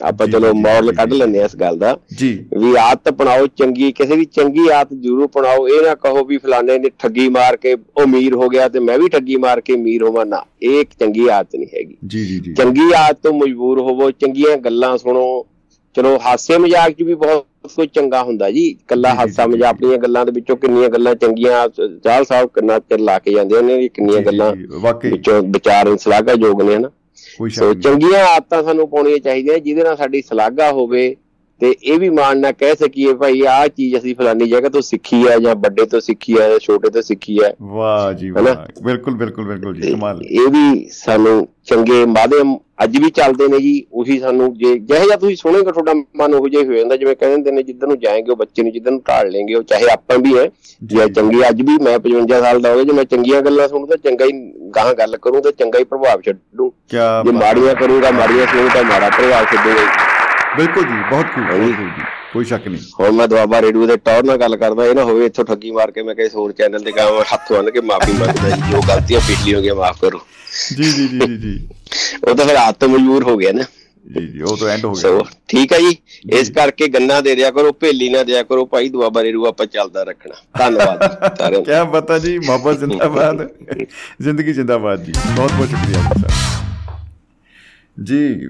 [0.01, 4.15] ਆਪਾਂ ਚਲੋ ਮੌਰਲ ਕੱਢ। ਲੈਂਦੇ ਆ ਇਸ ਗੱਲ ਦਾ। ਜੀ। ਵੀ ਆਦਤ ਅਪਣਾਓ ਚੰਗੀ ਕਿਸੇ
[4.15, 8.03] ਵੀ ਚੰਗੀ ਆਦਤ ਜ਼ਰੂਰ ਅਪਣਾਓ। ਇਹ ਨਾ ਕਹੋ ਵੀ ਫਲਾਣੇ ਨੇ ਠੱਗੀ ਮਾਰ ਕੇ ਉਹ
[8.03, 11.27] ਅਮੀਰ ਹੋ ਗਿਆ ਤੇ ਮੈਂ ਵੀ ਠੱਗੀ ਮਾਰ ਕੇ ਅਮੀਰ ਹੋਵਾਂ। ਨਾ ਇਹ ਇੱਕ ਚੰਗੀ
[11.27, 15.45] ਆਦਤ ਨਹੀਂ ਹੈਗੀ। ਜੀ ਜੀ ਜੀ। ਚੰਗੀ ਆਦਤ ਤੋਂ ਮਜਬੂਰ ਹੋਵੋ ਚੰਗੀਆਂ ਗੱਲਾਂ ਸੁਣੋ।
[15.95, 17.45] ਚਲੋ ਹਾਸੇ ਮਜ਼ਾਕ 'ਚ ਵੀ ਬਹੁਤ
[17.76, 21.67] ਕੁਝ ਚੰਗਾ ਹੁੰਦਾ ਜੀ। ਕੱਲਾ ਹਾਸਾ ਮਜ਼ਾਕ ਆਪਣੀਆਂ ਗੱਲਾਂ ਦੇ ਵਿੱਚੋਂ ਕਿੰਨੀਆਂ ਗੱਲਾਂ ਚੰਗੀਆਂ
[22.03, 24.51] ਚਾਲ ਸਾਹਿਬ ਕਿੰਨਾ ਚਿਰ ਲਾ ਕੇ ਜਾਂਦੇ ਨੇ ਕਿੰਨੀਆਂ ਗੱਲਾਂ
[25.11, 26.89] ਵਿੱਚੋਂ ਵਿਚਾਰ ਸ਼ਲਾਘਾਯੋਗ ਨੇ ਹਨਾ?
[27.50, 31.16] ਸੋ ਚੰਗੀਆਂ ਆਦਤਾਂ ਸਾਨੂੰ ਪਾਉਣੀਆਂ ਚਾਹੀਦੀਆਂ ਜਿਹਦੇ ਨਾਲ ਸਾਡੀ ਸ਼ਲਾਘਾ ਹੋਵੇ
[31.61, 35.27] ਤੇ ਇਹ ਵੀ ਮਾਣ ਨਾਲ ਕਹਿ ਸਕੀਏ ਭਾਈ ਆਹ ਚੀਜ਼ ਅਸੀਂ ਫਲਾਨੀ ਜਗ੍ਹਾ ਤੋਂ ਸਿੱਖੀ
[35.27, 38.30] ਹੈ ਜਾਂ ਵੱਡੇ ਤੋਂ ਸਿੱਖੀ ਹੈ ਜਾਂ ਛੋਟੇ ਤੋਂ ਸਿੱਖੀ ਹੈ। ਵਾਹ ਜੀ?
[38.30, 38.44] ਵਾਹ।
[38.84, 43.86] ਬਿਲਕੁਲ ਬਿਲਕੁਲ ਬਿਲਕੁਲ ਜੀ ਕਮਾਲ। ਇਹ ਵੀ ਸਾਨੂੰ ਚੰਗੇ ਮਾਧਿਅਮ ਅੱਜ ਵੀ ਚੱਲਦੇ ਨੇ ਜੀ
[43.94, 47.15] ਉਹੀ ਸਾਨੂੰ ਜੇ ਜਿਹੋ ਜਿਹਾ ਤੁਸੀਂ ਸੁਣੋਗੇ ਤੁਹਾਡਾ ਮਨ ਉਹ ਜਿਹਾ ਹੀ ਹੋ ਜਾਂਦਾ ਜਿਵੇਂ
[47.15, 50.18] ਕਹਿੰਦੇ ਨੇ ਜਿੱਧਰ ਨੂੰ ਜਾਏਂਗੇ ਉਹ ਬੱਚੇ ਨੂੰ ਜਿੱਧਰ ਨੂੰ ਢਾਲ ਲੈਂਗੇ ਉਹ ਚਾਹੇ ਆਪਾਂ
[50.18, 50.49] ਵੀ ਹੈ
[50.84, 53.86] ਜੇ ਚੰਗੀ ਅੱਜ ਵੀ ਮੈਂ 55 ਸਾਲ ਦਾ ਹੋ ਗਿਆ ਜੇ ਮੈਂ ਚੰਗੀਆਂ ਗੱਲਾਂ ਸੁਣੂ
[53.88, 54.31] ਤਾਂ ਚੰਗਾ ਹੀ
[54.76, 56.73] ਗਾਹਾਂ ਗੱਲ ਕਰੂੰ ਤਾਂ ਚੰਗਾ ਹੀ ਪ੍ਰਭਾਵ ਛੱਡੂ।
[57.26, 60.09] ਜੇ ਮਾੜੀਆਂ ਕਰੂੰਗਾ ਮਾੜੀਆਂ ਸੁਣੂ ਤਾਂ ਮਾੜਾ ਪ੍ਰਭਾਵ ਛੱਡੂਗਾ।
[60.57, 62.03] ਬਿਲਕੁਲ ਜੀ ਬਹੁਤ ਖੂਬ। ਖੂਬ ਜੀ
[62.34, 65.26] ਕੋਈ ਸ਼ੱਕ ਨਹੀਂ। ਹੁਣ ਮੈਂ ਦੁਆਬਾ ਰੇਡੂ ਦੇ ਟੌਰ ਨਾਲ ਗੱਲ ਕਰਦਾ ਇਹ ਨਾ ਹੋਵੇ
[65.26, 68.49] ਇੱਥੋਂ ਠੱਗੀ ਮਾਰ ਕੇ ਮੈਂ ਕਿਸੇ ਹੋਰ ਚੈਨਲ ਤੇ ਕਹਾਂ ਹੱਥ ਬੰਨ ਕੇ ਮਾਫੀ ਮੰਗਦਾ
[68.49, 70.21] ਜੀ ਜੋ ਗਲਤੀਆਂ ਪਿਛਲੀ ਹੋ ਗਈਆਂ ਮਾਫ ਕਰੋ।
[70.77, 71.67] ਜੀ ਜੀ ਜੀ ਜੀ
[72.23, 73.63] ਉਹ ਤਾਂ ਫਿਰ ਆਤਮ ਮਜਬੂਰ ਹੋ ਗਿਆ ਨਾ।
[74.05, 75.97] ਜੀ ਜੀ ਉਹ ਤਾਂ ਐਂਡ ਹੋ ਸੋ ਗਿਆ ਠੀਕ ਹੈ ਜੀ
[76.34, 80.03] ਇਸ ਕਰਕੇ ਗੰਨਾ ਦੇ ਦਿਆ ਕਰੋ ਭੇਲੀ ਨਾ ਦਿਆ ਕਰੋ ਭਾਈ ਦੁਆਬਾ ਰੇਡੂ ਆਪਾਂ ਚੱਲਦਾ
[80.03, 83.47] ਰੱਖਣਾ। ਧੰਨਵਾਦ ਸਾਰਿਆਂ ਦਾ। ਕੀ ਪਤਾ ਜੀ ਮੁਹੱਬਤ ਜ਼ਿੰਦਾਬਾਦ।
[84.21, 86.34] ਜ਼ਿੰਦਗੀ ਜ਼ਿੰਦਾਬਾਦ ਜੀ। ਬਹੁਤ ਬਹੁਤ ਸ਼ੁਕਰੀਆ ਜੀ ਸਾਹਿਬ
[88.03, 88.49] ਜੀ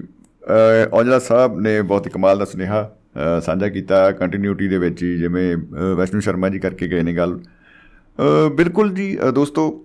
[0.92, 5.16] ਔਜਲਾ ਸਾਹਿਬ ਨੇ ਬਹੁਤ ਹੀ ਕਮਾਲ ਦਾ ਸੁਨੇਹਾ ਅਹ, ਸਾਂਝਾ ਕੀਤਾ ਕੰਟੀਨਿਊਟੀ ਦੇ ਵਿੱਚ ਹੀ
[5.16, 9.84] ਜਿਵੇਂ ਅਹ, ਵੈਸ਼ਨੂ ਸ਼ਰਮਾ ਜੀ ਕਰਕੇ ਗਏ ਨੇ ਗੱਲ। ਅਹ, ਬਿਲਕੁਲ ਜੀ ਅਹ, ਦੋਸਤੋ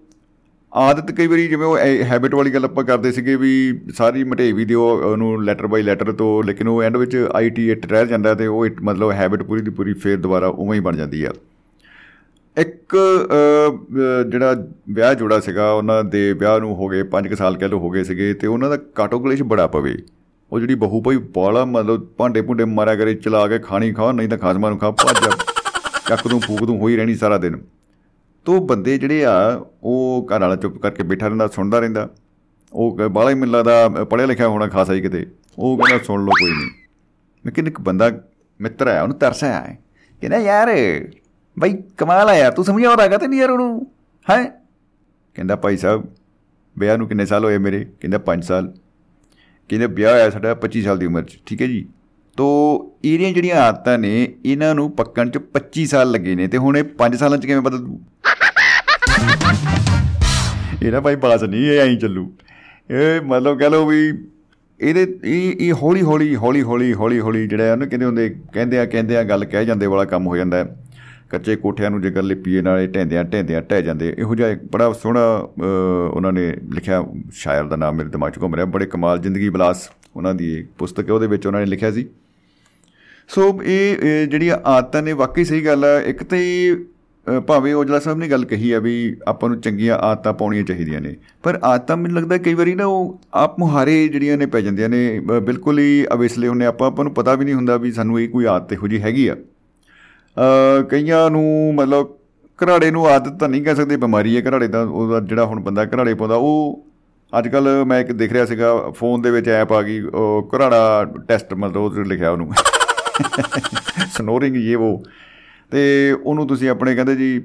[0.73, 4.81] ਆਦਤ ਕਈ ਵਾਰੀ ਜਿਵੇਂ ਉਹ ਹੈਬਿਟ ਵਾਲੀ ਗੱਲ ਆਪਾਂ ਕਰਦੇ ਸੀਗੇ ਵੀ ਸਾਰੀ ਮਟੇਵੀ ਦਿਓ
[5.11, 8.65] ਉਹਨੂੰ ਲੈਟਰ ਬਾਈ ਲੈਟਰ ਤੋਂ ਲੇਕਿਨ ਉਹ ਐਂਡ ਵਿੱਚ ਆਈਟੀ ਇਟ ਰਹਿ ਜਾਂਦਾ ਤੇ ਉਹ
[8.65, 11.31] it ਮਤਲਬ ਹੈਬਿਟ ਪੂਰੀ ਦੀ ਪੂਰੀ ਫੇਰ ਦੁਬਾਰਾ ਉਵੇਂ ਹੀ ਬਣ ਜਾਂਦੀ ਆ।
[12.57, 17.57] ਇੱਕ ਅਹ, ਅਹ, ਜਿਹੜਾ ਵਿਆਹ ਜੋੜਾ ਸੀਗਾ ਉਹਨਾਂ ਦੇ ਵਿਆਹ ਨੂੰ ਹੋ ਗਏ 5 ਸਾਲ
[17.57, 19.95] ਕਹਿ ਲਓ ਹੋ ਗਏ ਸੀਗੇ ਤੇ ਉਹਨਾਂ ਦਾ ਕਾਟੋ ਕਲੇਸ਼ ਬੜਾ ਪਵੇ।
[20.51, 24.29] ਉਹ ਜਿਹੜੀ ਬਹੂ ਭਾਈ ਬਾਲਾ ਮਤਲਬ ਭਾਂਡੇ ਭੁੰਡੇ ਮਾਰਿਆ ਕਰੇ, ਚਲਾ ਕੇ ਖਾਣੀ ਖਾ, ਨਹੀਂ
[24.29, 25.31] ਤਾਂ ਖਾਸਮਾਂ ਨੂੰ ਖਾ, ਭੱਜ ਜਾ
[26.09, 27.61] ਚੱਕ ਦੂੰ, ਫੂਕ ਦੂੰ, ਹੋਈ ਰਹਿਣੀ ਸਾਰਾ ਦਿਨ।
[28.45, 32.09] ਤੋ ਬੰਦੇ ਜਿਹੜੇ ਆ, ਉਹ ਘਰ ਵਾਲਾ ਚੁੱਪ ਕਰਕੇ ਬੈਠਾ ਰਹਿੰਦਾ, ਸੁਣਦਾ ਰਹਿੰਦਾ।
[32.73, 35.27] ਉਹ ਬਾਲਾ ਹੀ ਮੈਨੂੰ ਲੱਗਦਾ ਪੜ੍ਹਿਆ ਲਿਖਿਆ ਹੋਣਾ ਖਾਸਾ ਹੀ ਕਿਤੇ।
[35.59, 36.71] ਉਹ ਕਹਿੰਦਾ, ਸੁਣ ਲਓ, ਕੋਈ ਨਹੀਂ।
[37.45, 38.11] ਲੇਕਿਨ ਇੱਕ ਬੰਦਾ
[38.61, 39.79] ਮਿੱਤਰ ਆਇਆ, ਉਹਨੂੰ ਤਰਸ ਆਇਆ ਹੈ।
[40.21, 40.67] ਕਹਿੰਦਾ, ਯਾਰ,
[41.59, 43.87] ਬਈ ਕਮਾਲ ਆ ਯਾਰ ਤੂੰ ਸਮਝਿਆ ਹੋ ਰਹਾ ਤੇ ਨਹੀਂ ਯਾਰ ਉਹਨੂੰ?
[44.29, 44.45] ਹੈ?
[45.33, 46.07] ਕਹਿੰਦਾ, ਭਾਈ ਸਾਹਿਬ,
[46.77, 47.85] ਵਿਆਹ ਨੂੰ ਕਿੰਨੇ ਸਾਲ ਹੋਏ ਮੇਰੇ?
[48.01, 48.73] ਕਹਿੰਦਾ 5 ਸਾਲ।
[49.69, 51.85] ਕਹਿੰਦਾ ਵਿਆਹ ਹੋਇਆ ਸਾਡਾ 25 ਸਾਲ ਦੀ ਉਮਰ 'ਚ, ਠੀਕ ਹੈ ਜੀ।
[52.37, 52.47] ਤੋ
[53.05, 56.83] ਇਹਦੀਆਂ ਜਿਹੜੀਆਂ ਆਦਤਾਂ ਨੇ, ਇਹਨਾਂ ਨੂੰ ਪੱਕਣ 'ਚ 25 ਸਾਲ ਲੱਗੇ ਨੇ, ਤੇ ਹੁਣ ਇਹ
[56.83, 57.77] 5 ਸਾਲਾਂ 'ਚ ਕਿਵੇਂ ਬਦਲ?
[57.77, 58.01] ਦੂ
[60.83, 62.33] ਇਹ ਨਾ ਭਾਈ ਬਾਸ ਨਹੀਂ, ਇਹ ਐਂ ਚੱਲੂ।
[62.91, 64.13] ਇਹ ਮਤਲਬ ਕਹ ਲਓ ਵੀ
[64.79, 68.85] ਇਹਦੇ, ਇਹ ਇਹ ਹੌਲੀ ਹੌਲੀ ਹੌਲੀ ਹੌਲੀ ਹੌਲੀ ਹੌਲੀ ਜਿਹੜਾ ਉਹਨੂੰ ਕਹਿੰਦੇ ਹੁੰਦੇ, ਕਹਿੰਦੇ ਆ
[68.85, 70.84] ਕਹਿੰਦੇ ਆ, ਗੱਲ ਕਹਿ ਜਾਂਦੇ ਵਾਲਾ ਕੰਮ ਹੋ ਜਾਂਦਾ ਹੈ।
[71.35, 75.21] ਕੱਚੇ ਕੋਠਿਆਂ ਨੂੰ ਜੇਕਰ ਲਿਪੀਏ ਨਾਲੇ ਢਹਿੰਦਿਆਂ ਢਹਿੰਦਿਆਂ ਢਹਿ ਜਾਂਦੇ ਇਹੋ ਜਿਹਾ ਇੱਕ ਬੜਾ ਸੋਹਣਾ
[75.37, 77.03] ਅਹ, ਉਹਨਾਂ ਨੇ ਲਿਖਿਆ
[77.33, 80.67] ਸ਼ਾਇਰ ਦਾ ਨਾਮ ਮੇਰੇ ਦਿਮਾਗ 'ਚ ਘੁੰਮ ਰਿਹਾ ਬੜੇ ਕਮਾਲ ਜ਼ਿੰਦਗੀ ਬਲਾਸ ਉਹਨਾਂ ਦੀ ਇੱਕ
[80.77, 82.05] ਪੁਸਤਕ ਹੈ ਉਹਦੇ ਵਿੱਚ ਉਹਨਾਂ ਨੇ ਲਿਖਿਆ ਸੀ।
[83.29, 86.41] ਸੋ ਇਹ ਇਹ ਜਿਹੜੀਆਂ ਆਦਤਾਂ ਨੇ ਵਾਕਈ ਸਹੀ ਗੱਲ ਹੈ ਇੱਕ ਤੇ
[87.27, 88.93] ਅ, ਭਾਵੇਂ ਔਜਲਾ ਸਾਹਿਬ ਨੇ ਗੱਲ ਕਹੀ ਆ ਵੀ
[89.27, 93.19] ਆਪਾਂ ਨੂੰ ਚੰਗੀਆਂ ਆਦਤਾਂ ਪਾਉਣੀਆਂ ਚਾਹੀਦੀਆਂ ਨੇ ਪਰ ਆਦਤਾਂ ਮੈਨੂੰ ਲੱਗਦਾ ਕਈ ਵਾਰੀ ਨਾ ਉਹ
[93.33, 97.13] ਆਪ ਮੁਹਾਰੇ ਜਿਹੜੀਆਂ ਨੇ ਪੈ ਜਾਂਦੀਆਂ ਨੇ ਅ, ਬਿਲਕੁਲ ਹੀ ਅਵੇਸਲੇ ਹੁੰਨੇ ਆਪਾਂ ਆਪਾਂ ਨੂੰ
[97.13, 99.37] ਪਤਾ ਵੀ ਨਹੀਂ ਹੁੰਦਾ ਵੀ ਸਾਨੂੰ ਇਹ ਕੋਈ ਆਦਤ ਇਹੋ ਜਿਹੀ ਹੈਗੀ ਆ। ਅ,
[100.89, 102.07] ਕਈਆਂ ਨੂੰ ਮਤਲਬ
[102.63, 105.85] ਘਰਾੜੇ ਨੂੰ ਆਦਤ ਤਾਂ ਨਹੀਂ ਕਹਿ ਸਕਦੇ, ਬਿਮਾਰੀ ਹੈ ਘਰਾੜੇ ਦਾ ਉਹਦਾ ਜਿਹੜਾ ਹੁਣ ਬੰਦਾ
[105.85, 106.85] ਘਰਾੜੇ ਪਾਉਂਦਾ, ਉਹ
[107.39, 111.13] ਅੱਜ ਕੱਲ ਮੈਂ ਇੱਕ ਦੇਖ ਰਿਹਾ ਸੀਗਾ, ਫੋਨ ਦੇ ਵਿੱਚ ਐਪ ਆ ਗਈ, ਉਹ ਘਰਾੜਾ
[111.27, 112.51] ਟੈਸਟ ਮਤਲਬ ਉਹ 'ਚ ਲਿਖਿਆ ਉਹਨੂੰ।
[114.11, 115.03] ਸਨੋਰਿੰਗ ਇਹ ਉਹ।
[115.71, 117.39] ਤੇ ਉਹਨੂੰ ਤੁਸੀਂ ਆਪਣੇ ਕਹਿੰਦੇ ਜੀ,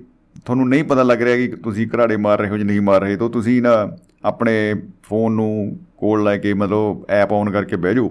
[0.44, 3.16] ਤੁਹਾਨੂੰ ਨਹੀਂ ਪਤਾ ਲੱਗ ਰਿਹਾ ਕਿ ਤੁਸੀਂ ਘਰਾੜੇ ਮਾਰ ਰਹੇ ਹੋ ਜਾਂ ਨਹੀਂ ਮਾਰ ਰਹੇ,
[3.16, 8.10] ਤਾਂ ਤੁਸੀਂ ਨਾ ਆਪਣੇ ਫੋਨ ਨੂੰ ਕੋਲ ਲੈ ਕੇ ਮਤਲਬ ਐਪ ਔਨ ਕਰਕੇ ਬਹਿ ਜਾਓ।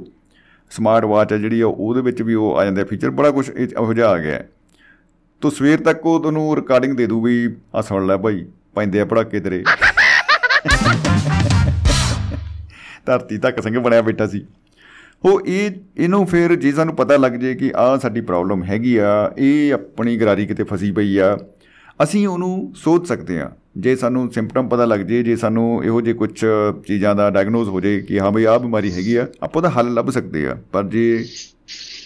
[0.72, 3.94] ਸਮਾਰਟ ਵਾਚ ਹੈ ਜਿਹੜੀ ਆ, ਉਹਦੇ ਵਿੱਚ ਵੀ ਉਹ ਆ ਜਾਂਦਾ ਫੀਚਰ ਬੜਾ ਕੁਝ ਇਹੋ
[3.94, 4.50] ਜਿਹਾ ਆ ਗਿਆ। ਹੈ।
[5.42, 8.46] ਤੋ ਸਵੇਰ ਤੱਕ ਉਹ ਤੁਹਾਨੂੰ ਰਿਕਾਰਡਿੰਗ ਦੇ ਦੂ ਵੀ ਆ ਸੁਣ ਲੈ ਭਾਈ
[8.76, 9.64] ਪੈਂਦੇ ਆ ਪੜਾਕੇ ਤੇਰੇ।
[13.06, 14.46] ਧਰਤੀ ਤੱਕ ਸਿੰਘ ਬਣਿਆ ਬੈਠਾ ਸੀ।
[15.26, 19.32] ਉਹ ਇਹ, ਇਹਨੂੰ ਫਿਰ ਜੇ ਸਾਨੂੰ ਪਤਾ ਲੱਗ ਜੇ ਕਿ ਆਹ ਸਾਡੀ ਪ੍ਰੋਬਲਮ ਹੈਗੀ ਆ,
[19.38, 21.38] ਇਹ ਆਪਣੀ ਗਰਾਰੀ ਕਿਤੇ ਫਸੀ ਪਈ ਆ,
[22.04, 26.16] ਅਸੀਂ ਉਹਨੂੰ ਸੋਚ ਸਕਦੇ ਆ। ਜੇ ਸਾਨੂੰ ਸਿੰਪਟਮ ਪਤਾ ਲੱਗ ਜੇ ਜੇ ਸਾਨੂੰ ਇਹੋ ਜਿਹੇ
[26.16, 26.32] ਕੁਝ
[26.88, 29.94] ਚੀਜ਼ਾਂ ਦਾ ਡਾਇਗਨੋਸ ਹੋ ਜੇ ਕਿ ਹਾਂ ਬਈ ਆਹ ਬਿਮਾਰੀ ਹੈਗੀ ਆ, ਆਪਾਂ ਉਹਦਾ ਹੱਲ
[29.94, 31.26] ਲੱਭ ਸਕਦੇ ਆ। ਪਰ ਜੇ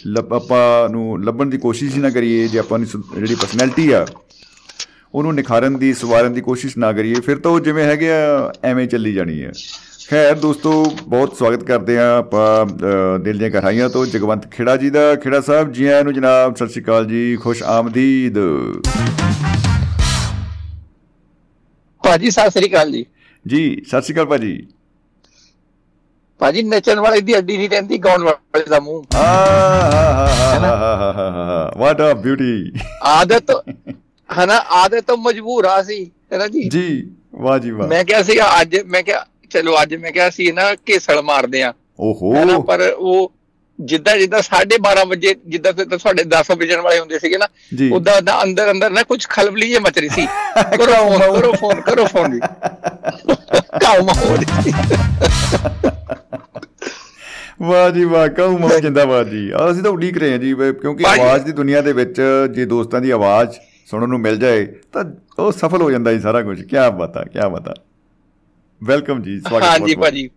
[0.07, 4.05] ਲੱਭ ਆਪਾਂ ਨੂੰ ਲੱਭਣ ਦੀ ਕੋਸ਼ਿਸ਼ ਹੀ ਨਾ ਕਰੀਏ ਜੇ ਆਪਾਂ ਦੀ ਜਿਹੜੀ ਪਰਸਨੈਲਿਟੀ ਆ
[5.15, 8.87] ਉਹਨੂੰ ਨਿਖਾਰਨ ਦੀ ਸਵਾਰਨ ਦੀ ਕੋਸ਼ਿਸ਼ ਨਾ ਕਰੀਏ ਫਿਰ ਤਾਂ ਉਹ ਜਿਵੇਂ ਹੈਗੇ ਆ ਐਵੇਂ
[8.87, 9.51] ਚੱਲੀ ਜਾਣੀ ਹੈ
[10.09, 12.65] ਖੈਰ ਦੋਸਤੋ ਬਹੁਤ ਸਵਾਗਤ ਕਰਦੇ ਆ ਆਪਾਂ
[13.19, 16.67] ਦਿਲ ਦੀਆਂ ਗਹਿਰਾਈਆਂ ਤੋਂ ਜਗਵੰਤ ਖੇੜਾ ਜੀ ਦਾ ਖੇੜਾ ਸਾਹਿਬ ਜੀ ਆਇਆਂ ਨੂੰ ਜਨਾਬ ਸਤਿ
[16.67, 18.33] ਸ਼੍ਰੀ ਅਕਾਲ ਜੀ ਖੁਸ਼ ਆਮਦੀਦ।
[22.03, 23.05] ਭਾਜੀ ਸਤਿ ਸ੍ਰੀ ਅਕਾਲ ਜੀ।
[23.47, 24.67] ਜੀ ਸਤਿ ਸ਼੍ਰੀ ਅਕਾਲ ਭਾਜੀ।
[26.43, 29.25] ਭਾਜੀ ਨੱਚਣ ਵਾਲੇ ਦੀ ਅੱਡੀ ਨਹੀਂ ਰਹਿੰਦੀ ਗਾਉਣ ਵਾਲੇ ਦਾ ਮੂੰਹ। ਆ
[31.77, 32.71] ਵਾਟ ਆ ਬਿਊਟੀ
[33.03, 33.51] ਆਦਤ
[34.37, 35.99] ਹਨਾ ਆਦਤ ਤੋਂ ਮਜਬੂਰ ਆ ਸੀ
[36.33, 36.67] ਨਾ ਜੀ?
[36.69, 40.51] ਜੀ ਵਾਹ ਜੀ ਵਾਹ। ਮੈਂ ਕਿਹਾ ਸੀਗਾ ਅੱਜ ਮੈਂ ਕਿਹਾ ਚਲੋ ਅੱਜ ਮੈਂ ਕਿਹਾ ਸੀ
[40.51, 43.31] ਨਾ ਘੇਸਲ ਮਾਰਦੇ ਆ। ਓਹੋ। ਪਰ ਉਹ
[43.79, 48.15] ਜਿੱਦਾਂ ਜਿੱਦਾਂ 12:30 ਵਜੇ ਜਿੱਦਾਂ ਫਿਰ ਤੁਹਾਡੇ 10 ਵਜਣ ਵਾਲੇ ਹੁੰਦੇ ਸੀਗੇ ਨਾ ਜੀ। ਉਦਾਂ
[48.17, 50.25] ਉਦਾਂ ਅੰਦਰ ਅੰਦਰ ਨਾ ਕੁਝ ਖਲਬਲੀ ਜੇ ਮਚ ਰਹੀ ਸੀ।
[50.77, 52.39] ਕਰੋ ਫੋਨ ਕਰੋ ਫੋਨ ਕਰੋ ਫੋਨ ਜੀ
[53.79, 54.43] ਕਾਉ ਮਾਹੌਲ
[57.61, 61.05] ਵਾਹ ਜੀ ਵਾਹ ਕਹੂੰ ਮਾ ਜਿੰਦਾਬਾਦ ਜੀ। ਆਹ ਅਸੀਂ ਤਾਂ ਉਡੀਕ ਰਹੇ ਹਾਂ ਜੀ ਕਿਉਂਕਿ
[61.05, 62.21] ਆਵਾਜ਼ ਦੀ ਦੁਨੀਆ ਦੇ ਵਿੱਚ
[62.51, 63.57] ਜੇ ਦੋਸਤਾਂ ਦੀ ਆਵਾਜ਼
[63.91, 65.03] ਸੁਣਨ ਨੂੰ ਮਿਲ ਜਾਏ ਤਾਂ
[65.39, 67.73] ਉਹ ਸਫਲ ਹੋ ਜਾਂਦਾ ਜੀ ਸਾਰਾ ਕੁਝ ਕੀ ਬਤਾ ਕੀ ਬਤਾ।
[68.81, 70.29] ਵੈਲਕਮ ਜੀ ਸਵਾਗਤ ਹਾਂਜੀ ਬਹੁਤ-ਬਹੁਤ। ਭਾਜੀ।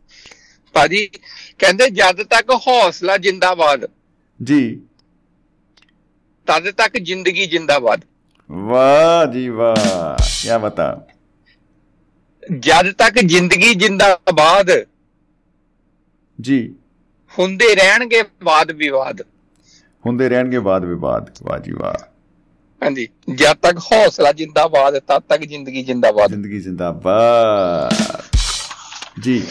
[0.75, 1.09] ਭਾਜੀ
[1.59, 3.87] ਕਹਿੰਦੇ ਜਦ ਤੱਕ ਹੌਸਲਾ ਜਿੰਦਾਬਾਦ।
[4.43, 4.81] ਜੀ।
[6.47, 8.01] ਤਦ ਤੱਕ ਜ਼ਿੰਦਗੀ ਜਿੰਦਾਬਾਦ।
[8.51, 11.07] ਵਾਹ ਜੀ ਵਾਹ ਕੀ ਬਤਾ
[12.59, 14.70] ਜਦ ਤੱਕ ਜ਼ਿੰਦਗੀ ਜਿੰਦਾਬਾਦ
[16.41, 16.74] ਜੀ।
[17.39, 19.23] ਹੁੰਦੇ ਰਹਿਣਗੇ ਵਾਦ ਵਿਵਾਦ।
[20.07, 22.05] ਹੁੰਦੇ ਰਹਿਣਗੇ ਵਾਦ ਵਿਵਾਦ ਵਾਹ ਜੀ ਵਾਹ।
[22.83, 28.23] ਹਾਂਜੀ ਜਦ ਤੱਕ ਹੌਸਲਾ ਜਿੰਦਾਬਾਦ ਤਦ ਤੱਕ ਜ਼ਿੰਦਗੀ ਜਿੰਦਾਬਾਦ। ਜ਼ਿੰਦਗੀ ਜਿੰਦਾਬਾਦ।
[29.20, 29.47] ਜੀ।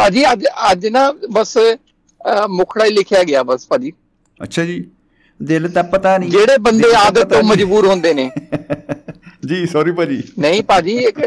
[0.00, 1.58] ਭਾਜੀ ਅੱਜ ਅੱਜ ਨਾ ਬਸ
[2.48, 3.92] ਮੁਖੜਾ ਹੀ ਲਿਖਿਆ ਗਿਆ ਬਸ ਭਾਜੀ।
[4.42, 4.84] ਅੱਛਾ ਜੀ।
[5.42, 8.30] ਦਿਲ ਤਾਂ ਪਤਾ ਨਹੀਂ। ਜਿਹੜੇ ਬੰਦੇ ਆਦਤ ਤੋਂ। ਮਜਬੂਰ ਹੁੰਦੇ ਨੇ।
[9.46, 11.20] ਜੀ ਸੌਰੀ ਭਾਜੀ। ਨਹੀਂ ਭਾਜੀ ਇੱਕ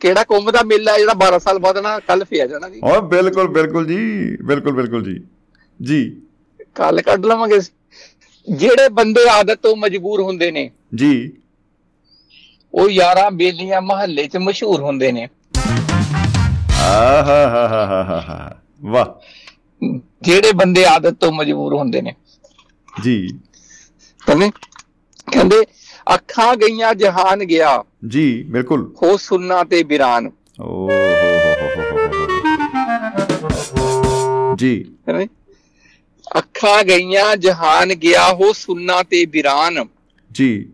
[0.00, 3.48] ਕਿਹੜਾ ਕੁੰਭ ਦਾ ਮੇਲਾ ਜਿਹੜਾ 12 ਸਾਲ ਬਾਅਦ ਨਾ ਕੱਲ ਫੇਰ ਜਾਣਾ ਜੀ। ਹਾਂ ਬਿਲਕੁਲ
[3.48, 5.20] ਬਿਲਕੁਲ ਜੀ ਬਿਲਕੁਲ ਬਿਲਕੁਲ ਜੀ।
[5.82, 6.22] ਜੀ।
[6.74, 7.60] ਕੱਲ ਕੱਢ ਲਵਾਂਗੇ।
[8.56, 11.32] ਜਿਹੜੇ ਬੰਦੇ ਆਦਤ ਤੋਂ ਮਜਬੂਰ ਹੁੰਦੇ ਨੇ ਜੀ।
[12.74, 15.28] ਉਹ ਯਾਰਾਂ ਬੇਲੀਆਂ ਮਹੱਲੇ 'ਚ ਮਸ਼ਹੂਰ ਹੁੰਦੇ ਨੇ।
[16.84, 19.06] ਆਹਾ ਹਾ ਹਾ ਹਾ ਹਾ ਹਾ ਵਾਹ।
[20.22, 22.14] ਜਿਹੜੇ ਬੰਦੇ ਆਦਤ ਤੋਂ ਮਜਬੂਰ ਹੁੰਦੇ ਨੇ।
[23.02, 23.38] ਜੀ।
[24.26, 24.50] ਕਹਿੰਦੇ
[25.32, 25.56] ਕਹਿੰਦੇ
[26.14, 30.30] ਅੱਖਾਂ ਗਈਆਂ ਜਹਾਨ ਗਿਆ। ਜੀ ਬਿਲਕੁਲ। ਹੋ ਸੁੰਨਾ ਤੇ ਬਿਰਾਨ।
[30.60, 32.14] ਓ ਹੋ ਹੋ ਹੋ ਹੋ ਹੋ ਹੋ।
[34.56, 35.28] ਜੀ। ਕਹਿੰਦੇ
[36.38, 39.84] ਅੱਖਾਂ ਗਈਆਂ ਜਹਾਨ ਗਿਆ ਹੋ ਸੁੰਨਾ ਤੇ ਬਿਰਾਨ।
[40.32, 40.72] ਜੀ।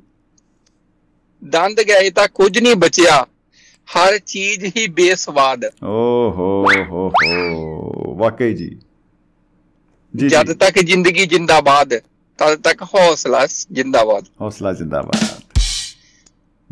[1.45, 3.27] ਦੰਦ ਗਏ ਤਾਂ ਕੁਝ ਨਹੀਂ ਬਚਿਆ।
[3.91, 8.79] ਹਰ ਚੀਜ਼ ਹੀ ਬੇਸਵਾਦ। ਓ ਹੋ ਹੋ। ਹੋ ਵਾਕਈ ਜੀ।
[10.17, 11.95] ਜੀ ਜਦ। ਤੱਕ ਜ਼ਿੰਦਗੀ ਜਿੰਦਾਬਾਦ
[12.39, 15.43] ਤਦ ਤੱਕ ਹੌਸਲਾ ਜਿੰਦਾਬਾਦ। ਹੌਸਲਾ ਜਿੰਦਾਬਾਦ।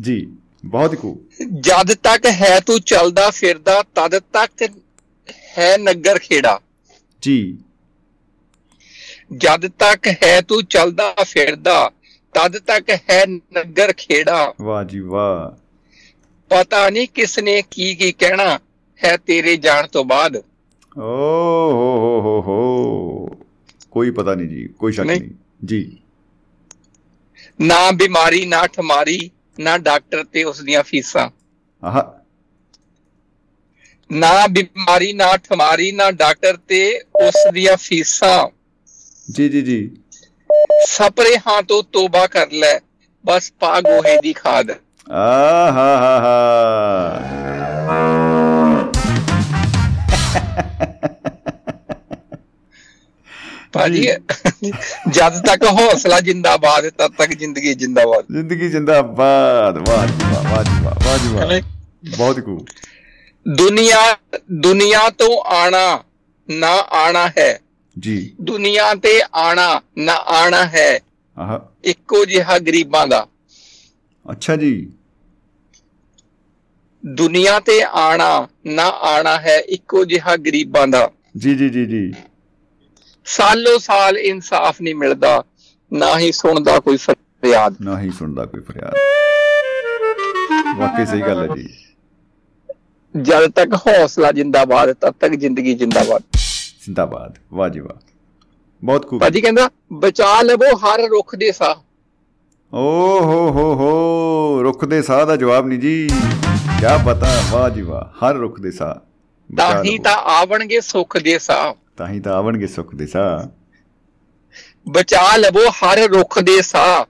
[0.01, 0.33] ਜੀ
[0.65, 1.27] ਬਹੁਤ ਹੀ ਖੂਬ
[1.61, 4.63] ਜਦ ਤੱਕ ਹੈ ਤੂੰ ਚੱਲਦਾ ਫਿਰਦਾ ਤਦ ਤੱਕ
[5.59, 6.61] ਹੈ ਨਗਰ ਖੇੜਾ।
[7.23, 7.59] ਜੀ।
[9.37, 11.91] ਜਦ ਤੱਕ ਹੈ ਤੂੰ ਚੱਲਦਾ ਫਿਰਦਾ
[12.35, 15.68] ਤਦ ਤੱਕ ਹੈ ਨਗਰ ਖੇੜਾ। ਵਾਹ ਜੀ ਵਾਹ।
[16.51, 18.59] ਪਤਾ ਨਹੀਂ ਕਿਸ ਨੇ ਕੀ ਕੀ ਕਹਿਣਾ
[19.05, 21.01] ਹੈ ਤੇਰੇ ਜਾਣ ਤੋਂ ਬਾਅਦ। ਓ
[21.73, 23.45] ਹੋ ਹੋ ਹੋ ਹੋ।
[23.91, 25.31] ਕੋਈ ਪਤਾ ਨਹੀਂ ਜੀ ਕੋਈ ਸ਼ੱਕ ਨਹੀਂ।
[25.65, 26.03] ਜੀ।
[27.61, 29.31] ਨਾ ਬਿਮਾਰੀ ਨਾ ਠਮਾਰੀ
[29.61, 31.31] ਨਾ ਡਾਕਟਰ ਤੇ ਉਸ ਦੀਆਂ ਫੀਸਾਂ।
[31.85, 32.03] ਆਹ।
[34.13, 38.49] ਨਾ ਬਿਮਾਰੀ ਨਾ ਠਮਾਰੀ ਨਾ ਡਾਕਟਰ ਤੇ ਉਸ ਦੀਆਂ ਫੀਸਾਂ।
[39.33, 39.97] ਜੀ ਜੀ ਜੀ।
[40.87, 42.79] ਸਪਰੇ ਹਾਂ ਤੋਂ ਤੋਬਾ ਕਰ ਲੈ
[43.27, 44.71] ਬਸ ਪਾ ਗੋਹੇ ਦੀ ਖਾਦ।
[45.11, 45.71] ਹਾ
[53.73, 54.03] ਭਾਜੀ
[55.11, 60.07] ਜਦ ਤੱਕ ਹੌਸਲਾ ਜਿੰਦਾਬਾਦ ਤਦ ਤੱਕ ਜ਼ਿੰਦਗੀ ਜਿੰਦਾਬਾਦ। ਜ਼ਿੰਦਗੀ ਜਿੰਦਾਬਾਦ। ਵਾਹ
[60.45, 61.61] ਵਾਹ ਵਾਹ ਵਾਹ
[62.17, 62.67] ਬਹੁਤ ਖੂਬ
[63.49, 64.17] ਦੁਨੀਆ
[64.53, 66.05] ਦੁਨੀਆ ਤੋਂ ਆਣਾ
[66.51, 67.61] ਨਾ ਆਣਾ ਹੈ।
[67.99, 71.01] ਜੀ। ਦੁਨੀਆ ਤੇ ਆਣਾ ਨਾ ਆਣਾ ਹੈ।
[71.39, 73.27] ਆਹ। ਇੱਕੋ ਜਿਹਾ ਗਰੀਬਾਂ ਦਾ।
[74.31, 74.93] ਅੱਛਾ ਜੀ।
[77.15, 82.13] ਦੁਨੀਆ ਤੇ ਆਣਾ ਨਾ ਆਣਾ ਹੈ ਇੱਕੋ ਜਿਹਾ ਗਰੀਬਾਂ ਦਾ। ਜੀ ਜੀ ਜੀ ਜੀ।
[83.25, 85.45] ਸਾਲੋ ਸਾਲ ਇਨਸਾਫ ਨਹੀਂ ਮਿਲਦਾ
[85.93, 88.95] ਨਾ ਹੀ ਸੁਣਦਾ ਕੋਈ ਫਰਿਆਦ। ਨਾ ਹੀ ਸੁਣਦਾ ਕੋਈ ਫਰਿਆਦ।
[90.79, 91.69] ਵਾਕਈ ਸਹੀ ਗੱਲ ਹੈ ਜੀ।
[93.23, 96.23] ਜਦ ਤੱਕ ਹੌਸਲਾ ਜਿੰਦਾਬਾਦ ਤਦ ਤੱਕ ਜ਼ਿੰਦਗੀ ਜਿੰਦਾਬਾਦ।
[96.87, 98.01] ਜਿੰਦਾਬਾਦ। ਵਾਹ ਜੀ ਵਾਹ।
[98.85, 101.75] ਬਹੁਤ ਖੂਬ। ਭਾਜੀ ਕਹਿੰਦਾ ਬਚਾ ਲਵੋ ਹਰ ਰੁੱਖ ਦੇ ਸਾਹ।
[102.77, 106.09] ਓ ਹੋ ਹੋ ਹੋ। ਰੁੱਖ ਦੇ ਸਾਹ ਦਾ ਜਵਾਬ ਨਹੀਂ ਜੀ।
[106.81, 109.01] ਕਿਆ ਪਤਾ ਵਾਹ ਜੀ ਵਾਹ ਹਰ ਰੁੱਖ ਦੇ ਸਾ
[109.57, 113.51] ਤਾਂ ਹੀ ਤਾਂ ਆਵਣਗੇ ਸੁੱਖ ਦੇ ਸਾ। ਤਾਂ ਹੀ ਤਾਂ ਆਵਣਗੇ ਸੁੱਖ ਦੇ ਸਾ।
[114.89, 117.07] ਬਚਾ ਲਵੋ ਹਰ ਰੁੱਖ ਦੇ ਸਾ।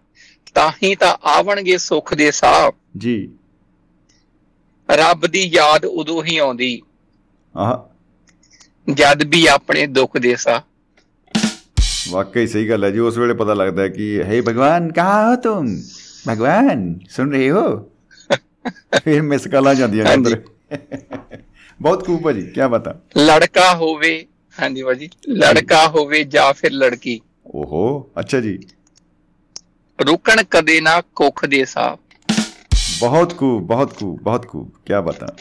[0.55, 3.31] ਤਾਂ ਹੀ ਤਾਂ ਆਵਣਗੇ ਸੁੱਖ ਦੇ ਸਾ। ਜੀ।
[4.91, 6.83] ਰੱਬ ਦੀ ਯਾਦ ਉਦੋਂ ਹੀ ਆਉਂਦੀ।
[7.57, 7.79] ਆਹ।
[8.93, 10.63] ਜਦ ਵੀ ਆਪਣੇ ਦੁੱਖ ਦੇ ਸਾ।
[12.11, 15.37] ਵਾਕਈ ਸਹੀ ਗੱਲ ਹੈ ਜੀ ਉਸ ਵੇਲੇ ਪਤਾ ਲੱਗਦਾ ਹੈ ਕਿ ਹੇ ਭਗਵਾਨ ਕਹਾ ਹੋ
[15.37, 15.83] ਤੁਮ?
[16.29, 17.91] ਭਗਵਾਨ ਸੁਣ ਰਹੇ ਹੋ?
[19.05, 20.43] ਫਿਰ ਮਿਸ ਕਾਲਾਂ ਜਾਂਦੀਆਂ ਅੰਦਰ।
[21.83, 24.27] ਬਹੁਤ ਖੂਬ ਭਾਜੀ ਕੀ ਬਤਾ ਲੜਕਾ ਹੋਵੇ
[24.59, 28.59] ਹਾਂਜੀ ਭਾਜੀ ਲੜਕਾ ਹੋਵੇ ਜਾਂ ਫਿਰ ਲੜਕੀ। ਓਹੋ ਅੱਛਾ ਜੀ।
[29.99, 31.97] ਰੁਕਣ ਕਦੇ ਨਾ ਕੁੱਖ ਦੇ ਸਾਹ
[33.01, 35.37] ਬਹੁਤ ਖੂਬ ਬਹੁਤ ਖੂਬ ਬਹੁਤ ਖੂਬ ਕੀ ਬਤਾ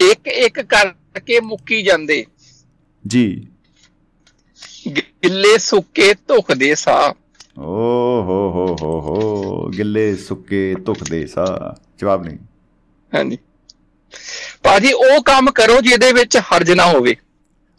[0.00, 2.24] ਇੱਕ ਇੱਕ ਕਰਕੇ ਮੁੱਕੀ ਜਾਂਦੇ।
[3.06, 3.46] ਜੀ।
[4.96, 7.12] ਗਿੱਲੇ ਸੁੱਕੇ ਧੁਖਦੇ ਸਾਹ
[7.58, 12.38] ਓ ਹੋ ਹੋ ਹੋ ਹੋ ਗਿੱਲੇ ਸੁੱਕੇ ਧੁਖਦੇ ਸਾ ਜਵਾਬ ਨਹੀਂ।
[13.14, 13.38] ਹਾਂਜੀ।
[14.62, 17.16] ਭਾਜੀ ਉਹ ਕੰਮ ਕਰੋ ਜਿਹਦੇ ਵਿੱਚ ਹਰਜ ਨਾ ਹੋਵੇ।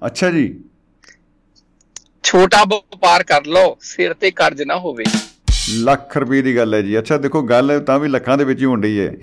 [0.06, 0.60] ਅੱਛਾ ਜੀ।
[2.24, 5.04] ਛੋਟਾ ਵਪਾਰ ਕਰ ਲਓ ਸਿਰ ਤੇ ਕਰਜ਼ ਨਾ ਹੋਵੇ।
[5.70, 8.66] ਲੱਖ ਰੁਪਏ ਦੀ ਗੱਲ ਹੈ ਜੀ। ਅੱਛਾ ਦੇਖੋ ਗੱਲ ਤਾਂ ਵੀ ਲੱਖਾਂ ਦੇ ਵਿੱਚ ਹੀ
[8.66, 9.12] ਹੁੰਦੀ ਹੈ।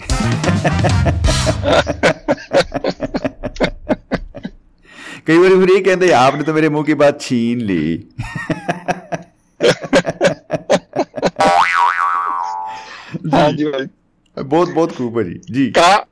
[5.26, 8.02] ਕਈ ਵਾਰੀ ਫਿਰ ਇਹ ਕਹਿੰਦੇ ਆਪਨੇ ਤਾਂ ਮੇਰੇ ਮੂੰਹ ਕੀ ਬਾਤ ਛੀਨ ਲਈ?
[13.35, 13.86] ਹਾਂਜੀ ਭਾਈ।
[14.44, 16.07] ਬਹੁਤ ਬਹੁਤ ਖੂਬ ਹੈ ਜੀ। ਜੀ ਕਾ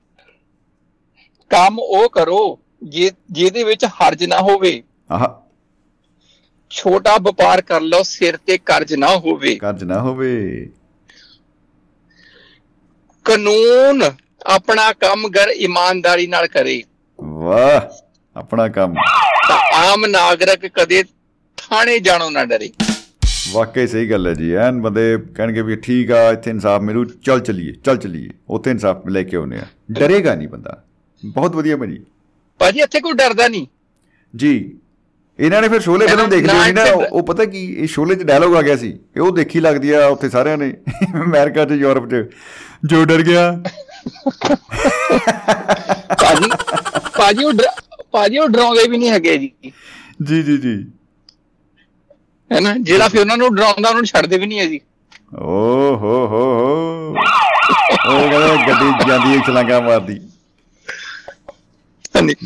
[1.50, 5.44] ਕੰਮ ਉਹ ਕਰੋ ਜੇ ਜਿਹਦੇ ਵਿੱਚ ਹਰਜ ਨਾ ਹੋਵੇ। ਆਹ।
[6.70, 10.70] ਛੋਟਾ ਵਪਾਰ ਕਰ ਲਓ ਸਿਰ ਤੇ ਕਰਜ਼ ਨਾ ਹੋਵੇ। ਕਰਜ਼ ਨਾ ਹੋਵੇ।
[13.24, 14.02] ਕਾਨੂੰਨ
[14.46, 16.82] ਆਪਣਾ ਕੰਮ ਗਰ ਇਮਾਨਦਾਰੀ ਨਾਲ ਕਰੇ।
[17.20, 17.80] ਵਾਹ
[18.36, 18.94] ਆਪਣਾ ਕੰਮ।
[19.74, 21.04] ਆਮ ਨਾਗਰਿਕ ਕਦੇ
[21.56, 22.70] ਥਾਣੇ ਜਾਣੋਂ ਨਾ ਡਰੇ।
[23.52, 27.40] ਵਾਕਈ ਸਹੀ ਗੱਲ ਹੈ ਜੀ। ਐਨ ਬੰਦੇ ਕਹਿਣਗੇ ਵੀ ਠੀਕ ਆ ਇੱਥੇ ਇਨਸਾਫ ਮਿਲੂ ਚੱਲ
[27.40, 29.62] ਚੱਲੀਏ ਚੱਲ ਚੱਲੀਏ। ਉੱਥੇ ਇਨਸਾਫ ਲੈ ਕੇ ਆਉਨੇ ਆ।
[29.92, 30.84] ਡਰੇਗਾ ਨਹੀਂ ਬੰਦਾ।
[31.26, 32.04] ਬਹੁਤ ਵਧੀਆ ਭਾਜੀ।
[32.58, 33.66] ਭਾਜੀ ਇੱਥੇ ਕੋਈ ਡਰਦਾ ਨਹੀਂ।
[34.36, 34.76] ਜੀ।
[35.40, 38.56] ਇਹਨਾਂ ਨੇ ਫਿਰ ਸ਼ੋਲੇ ਫਿਲਮ ਦੇਖ ਲਈ ਨਾ ਉਹ- ਪਤਾ ਕੀ ਇਹ ਸ਼ੋਲੇ 'ਚ ਡਾਇਲੋਗ
[38.56, 40.74] ਆ ਗਿਆ ਸੀ। ਇਹ ਉਹ ਦੇਖੀ ਲੱਗਦੀ ਆ ਉੱਥੇ ਸਾਰਿਆਂ ਨੇ
[41.22, 42.30] ਅਮਰੀਕਾ 'ਚ ਯੂਰਪ 'ਚ।
[42.84, 43.62] ਜੋ ਡਰ ਗਿਆ।
[46.08, 46.50] ਭਾਜੀ
[47.18, 47.52] ਭਾਜੀ ਉਹ
[48.12, 49.52] ਭਾਜੀ ਉਹ ਡਰਾਉਂਦੇ ਵੀ ਨਹੀਂ ਹੈਗੇ ਜੀ।
[50.22, 50.86] ਜੀ ਜੀ ਜੀ।
[52.54, 52.74] ਹੈਨਾ?
[52.76, 54.80] ਜਿਹੜਾ ਫਿਰ ਉਹਨਾਂ ਨੂੰ ਡਰਾਉਂਦਾ ਉਹਨੂੰ ਛੱਡਦੇ ਵੀ ਨਹੀਂ ਹੈ ਜੀ
[55.34, 55.46] ਓ
[55.96, 57.16] ਹੋ ਹੋ ਹੋ।
[58.14, 60.20] ਉਹ ਕਹਿੰਦਾ ਗੱਡੀ ਜਾਂਦੀ ਹੈ ਛਲਾਂਗਾ ਮਾਰਦੀ।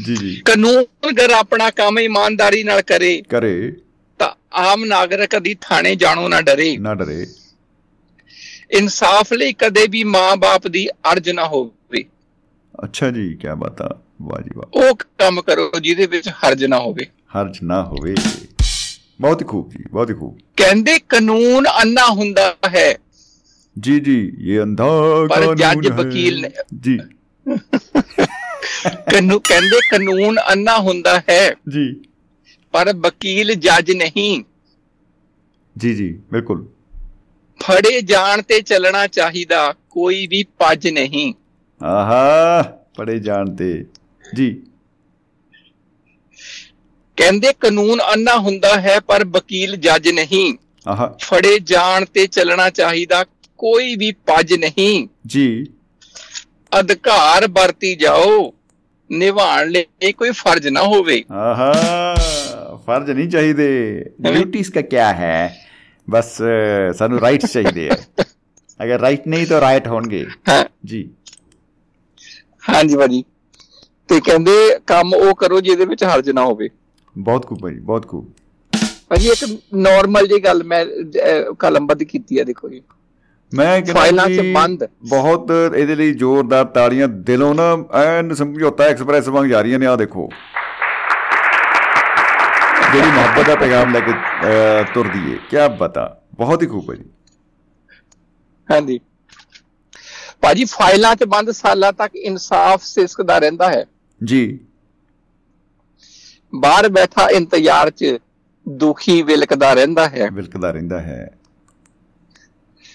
[0.04, 3.72] ਜੀ ਜੀ। ਕਾਨੂੰਨ ਗਰ ਆਪਣਾ ਕੰਮ ਇਮਾਨਦਾਰੀ ਨਾਲ ਕਰੇ ਕਰੇ।
[4.18, 7.26] ਤਾਂ ਆਮ ਨਾਗਰਿਕ ਕਦੀ ਥਾਣੇ ਜਾਣੋਂ ਨਾ ਡਰੇ। ਨਾ ਡਰੇ।
[8.70, 12.04] ਇਨਸਾਫ ਲਈ ਕਦੇ ਵੀ ਮਾਂ-ਬਾਪ ਦੀ ਅਰਜ਼ ਨਾ ਹੋਵੇ।
[12.84, 16.78] ਅੱਛਾ ਜੀ ਕੀ ਬਾਤ ਆ। ਵਾਹ ਜੀ ਵਾਹ। ਉਹ ਕੰਮ ਕਰੋ ਜਿਹਦੇ ਵਿੱਚ ਹਰਜ ਨਾ
[16.78, 18.14] ਹੋਵੇ। ਹਰਜ ਨਾ ਹੋਵੇ।
[19.20, 22.98] ਬਹੁਤ ਹੀ ਖੂਬ ਜੀ ਬਹੁਤ ਹੀ ਖੂਬ। ਕਹਿੰਦੇ ਕਾਨੂੰਨ ਅੰਨਾ ਹੁੰਦਾ ਹੈ।
[23.80, 24.84] ਜੀ ਜੀ ਇਹ ਅੰਧਾ
[25.30, 26.98] ਪਰ ਕਾਨੂੰਨ ਜੱਜ ਹੈ। ਵਕੀਲ ਨੇ- ਜੀ।
[28.84, 32.00] ਕਾਨੂੰ ਕਹਿੰਦੇ ਕਾਨੂੰਨ ਅੰਨਾ ਹੁੰਦਾ ਹੈ। ਜੀ।
[32.72, 34.44] ਪਰ ਵਕੀਲ ਜੱਜ ਨਹੀਂ।
[35.78, 36.66] ਜੀ ਜੀ ਬਿਲਕੁਲ।
[37.60, 41.34] ਫੜੇ ਜਾਣ ਤੇ ਚੱਲਣਾ ਚਾਹੀਦਾ ਕੋਈ ਵੀ ਪੱਜ ਨਹੀਂ।
[41.84, 42.62] ਆਹਾ
[42.96, 43.84] ਪੜੇ ਜਾਣਦੇ
[44.34, 44.62] ਜੀ।
[47.18, 50.54] ਕਹਿੰਦੇ ਕਾਨੂੰਨ ਅੰਨਾ ਹੁੰਦਾ ਹੈ ਪਰ ਵਕੀਲ ਜੱਜ ਨਹੀਂ।
[50.88, 53.24] ਆਹਾ। ਫੜੇ ਜਾਣ ਤੇ ਚੱਲਣਾ ਚਾਹੀਦਾ
[53.58, 55.66] ਕੋਈ ਵੀ ਪੱਜ ਨਹੀਂ। ਜੀ।
[56.80, 58.54] ਅਧਿਕਾਰ ਵਰਤੀ ਜਾਓ।
[59.12, 61.74] ਨਿਭਾਣ ਲਈ ਕੋਈ ਫਰਜ਼ ਨਾ ਹੋਵੇ। ਆਹਾ
[62.86, 65.56] ਫਰਜ਼ ਨਹੀਂ ਚਾਹੀਦੇ। ਡਿਊਟੀਆਂ ਦਾ ਕੀ ਹੈ?
[66.10, 66.38] ਬਸ
[66.94, 67.96] ਸਾਨੂੰ ਰਾਈਟਸ ਚਾਹੀਦੇ ਆ।
[68.84, 70.26] ਅਗਰ ਰਾਈਟ ਨਹੀਂ ਤਾਂ ਰਾਈਟ ਹੋਣਗੇ।
[70.84, 71.10] ਜੀ।
[72.68, 73.24] ਹਾਂਜੀ ਭਾਜੀ।
[74.08, 76.68] ਤੇ ਕਹਿੰਦੇ ਕੰਮ ਉਹ ਕਰੋ ਜਿਹਦੇ ਵਿੱਚ ਹਰਜ ਨਾ ਹੋਵੇ।
[77.18, 78.30] ਬਹੁਤ ਖੂਬ ਭਾਜੀ ਬਹੁਤ ਖੂਬ।
[79.08, 80.84] ਭਾਜੀ ਇੱਕ ਨਾਰਮਲ ਜੀ ਗੱਲ ਮੈਂ
[81.58, 82.82] ਕਲਮਬੱਧ ਕੀਤੀ ਹੈ ਦੇਖੋ ਜੀ।
[83.52, 87.64] ਮੈਂ ਕਹਿੰਦਾ ਫਾਈਲਾਂ 'ਚ ਬੰਦ। ਬਹੁਤ ਇਹਦੇ ਲਈ ਜ਼ੋਰਦਾਰ ਤਾੜੀਆਂ ਦਿਲੋਂ ਨਾ
[88.00, 90.28] ਐਨ ਸਮਝੌਤਾ ਐਕਸਪ੍ਰੈਸ ਵਾਂਗ ਜਾ ਰਹੀਆਂ ਨੇ ਆ ਦੇਖੋ।
[92.92, 94.12] ਜਿਹੜੀ ਮੁਹੱਬਤ ਦਾ ਪੈਗਾਮ ਲੈ ਕੇ
[94.94, 96.04] ਤੁਰਦੀ ਏ ਕੀ ਬਤਾ
[96.34, 97.04] ਬਹੁਤ ਹੀ ਖੂਬ ਹੈ ਜੀ
[98.68, 99.00] ਹਾਂਜੀ।
[100.40, 103.84] ਭਾਜੀ ਫਾਈਲਾਂ 'ਚ ਬੰਦ ਸਾਲਾਂ ਤੱਕ ਇਨਸਾਫ ਸਿਸਕਦਾ ਰਹਿੰਦਾ ਹੈ।
[104.20, 104.58] ਜੀ।
[106.54, 108.18] ਬਾਹਰ ਬੈਠਾ ਇੰਤਜ਼ਾਰ 'ਚ
[108.68, 111.38] ਦੁਖੀ ਵਿਲਕਦਾ ਰਹਿੰਦਾ ਹੈ। ਵਿਲਕਦਾ ਰਹਿੰਦਾ ਹੈ।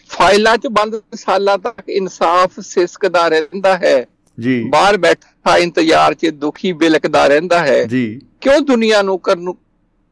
[0.09, 4.05] ਫਾਈਲਾਂ 'ਚ ਬੰਦ ਸਾਲਾਂ ਤੱਕ ਇਨਸਾਫ ਸਿਸਕਦਾ ਰਹਿੰਦਾ ਹੈ।
[4.39, 9.53] ਜੀ। ਬਾਹਰ ਬੈਠਾ ਇੰਤਜ਼ਾਰ 'ਚ ਦੁਖੀ ਵਿਲਕਦਾ ਰਹਿੰਦਾ ਹੈ। ਜੀ। ਕਿਉਂ ਦੁਨੀਆ ਨੂੰ ਕਰਨ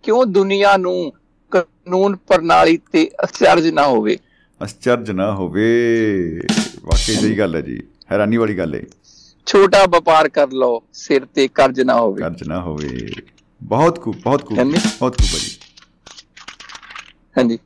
[0.04, 1.14] ਕਿਉਂ ਦੁਨੀਆ ਨੂੰ
[1.52, 4.18] ਕਾਨੂੰਨ ਪ੍ਰਣਾਲੀ ਤੇ ਅਸਰਜ ਨਾ ਹੋਵੇ?
[4.64, 5.82] ਅਸਚਰਜ ਨਾ ਹੋਵੇ।
[6.82, 8.82] ਵਾਕਈ ਸਹੀ ਗੱਲ ਹੈ ਜੀ। ਹੈਰਾਨੀ ਵਾਲੀ ਗੱਲ ਹੈ।
[9.47, 13.11] ਛੋਟਾ ਵਪਾਰ ਕਰ ਲਓ ਸਿਰ ਤੇ ਕਰਜ਼ ਨਾ ਹੋਵੇ ਕਰਜ ਨਾ ਹੋਵੇ
[13.61, 15.57] ਬਹੁਤ ਖੂਬ ਬਹੁਤ ਖੂਬ ਹਾਂਜੀ। ਬਹੁਤ ਖੂਬ ਹੈ ਜੀ
[17.37, 17.59] ਹਾਂਜੀ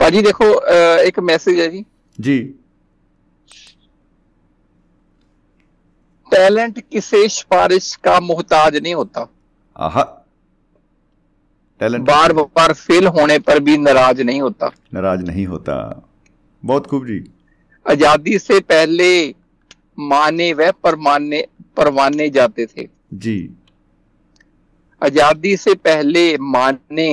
[0.00, 1.84] ਭਾਜੀ ਦੇਖੋ ਅਹ, ਇੱਕ ਮੈਸੇਜ ਹੈ ਜੀ
[2.18, 2.38] ਜੀ
[6.32, 9.22] टैलेंट किसी सिफारिश का मोहताज नहीं होता
[9.76, 10.02] ਆਹਾ
[11.80, 15.76] टैलेंट बार बार फेल होने पर भी नाराज नहीं होता नाराज नहीं होता
[16.62, 17.18] बहुत खूब जी
[17.86, 19.08] आजादी से पहले
[20.01, 21.45] माने व परमाने
[21.77, 23.37] परवाने जाते थे। जी।
[25.01, 27.11] आज़ादी से पहले माने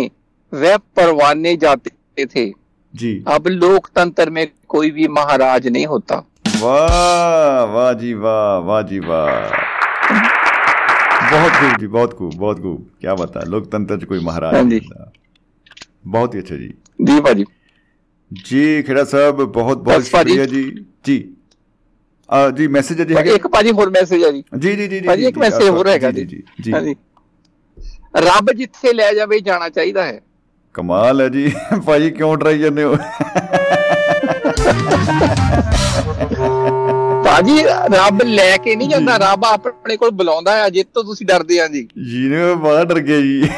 [0.52, 2.50] व परवाने जाते थे।
[2.94, 6.16] जी। अब लोकतंत्र में कोई भी महाराज नहीं होता।
[6.60, 9.76] वाह वाह जी वाह वाह जी वाह।
[11.30, 15.12] बहुत खूब जी बहुत खूब बहुत खूब। क्या बता लोकतंत्र कोई महाराज हाँ नहीं। होता।
[16.06, 16.68] बहुत ही अच्छा जी।
[17.00, 17.44] जी भाजी।
[18.30, 20.62] जी खेड़ा साहब बहुत बहुत। शुक्रिया जी।
[21.06, 21.18] जी।
[22.56, 23.32] ਜੀ ਮੈਸੇਜ ਜੀ ਹੈਗਾ?
[23.32, 26.24] ਇੱਕ ਭਾਜੀ ਹੋਰ ਮੈਸੇਜ ਆ ਜੀ। ਜੀ ਜੀ ਜੀ ਭਾਜੀ ਇੱਕ ਮੈਸੇਜ ਹੋਰ ਹੈਗਾ ਜੀ
[26.24, 26.72] ਜੀ। ਜੀ
[28.16, 30.20] ਰੱਬ ਜਿੱਥੇ ਲੈ ਜਾਵੇ ਜਾਣਾ ਚਾਹੀਦਾ ਹੈ।
[30.74, 31.52] ਕਮਾਲ ਹੈ ਜੀ।
[31.86, 32.96] ਭਾਜੀ ਕਿਉਂ ਡਰਾਈ ਜਾਂਦੇ ਹੋ?
[37.24, 37.62] ਭਾਜੀ
[37.94, 41.66] ਰੱਬ ਲੈ ਕੇ ਨਹੀਂ ਜਾਂਦਾ। ਰੱਬ ਆਪਣੇ ਕੋਲ ਬੁਲਾਉਂਦਾ ਹੈ। ਜਿੱਤ ਤੋਂ ਤੁਸੀਂ ਡਰਦੇ ਆ
[41.68, 43.50] ਜੀ। ਜੀ ਨੇ ਬੜਾ ਡਰ ਗਿਆ ਜੀ।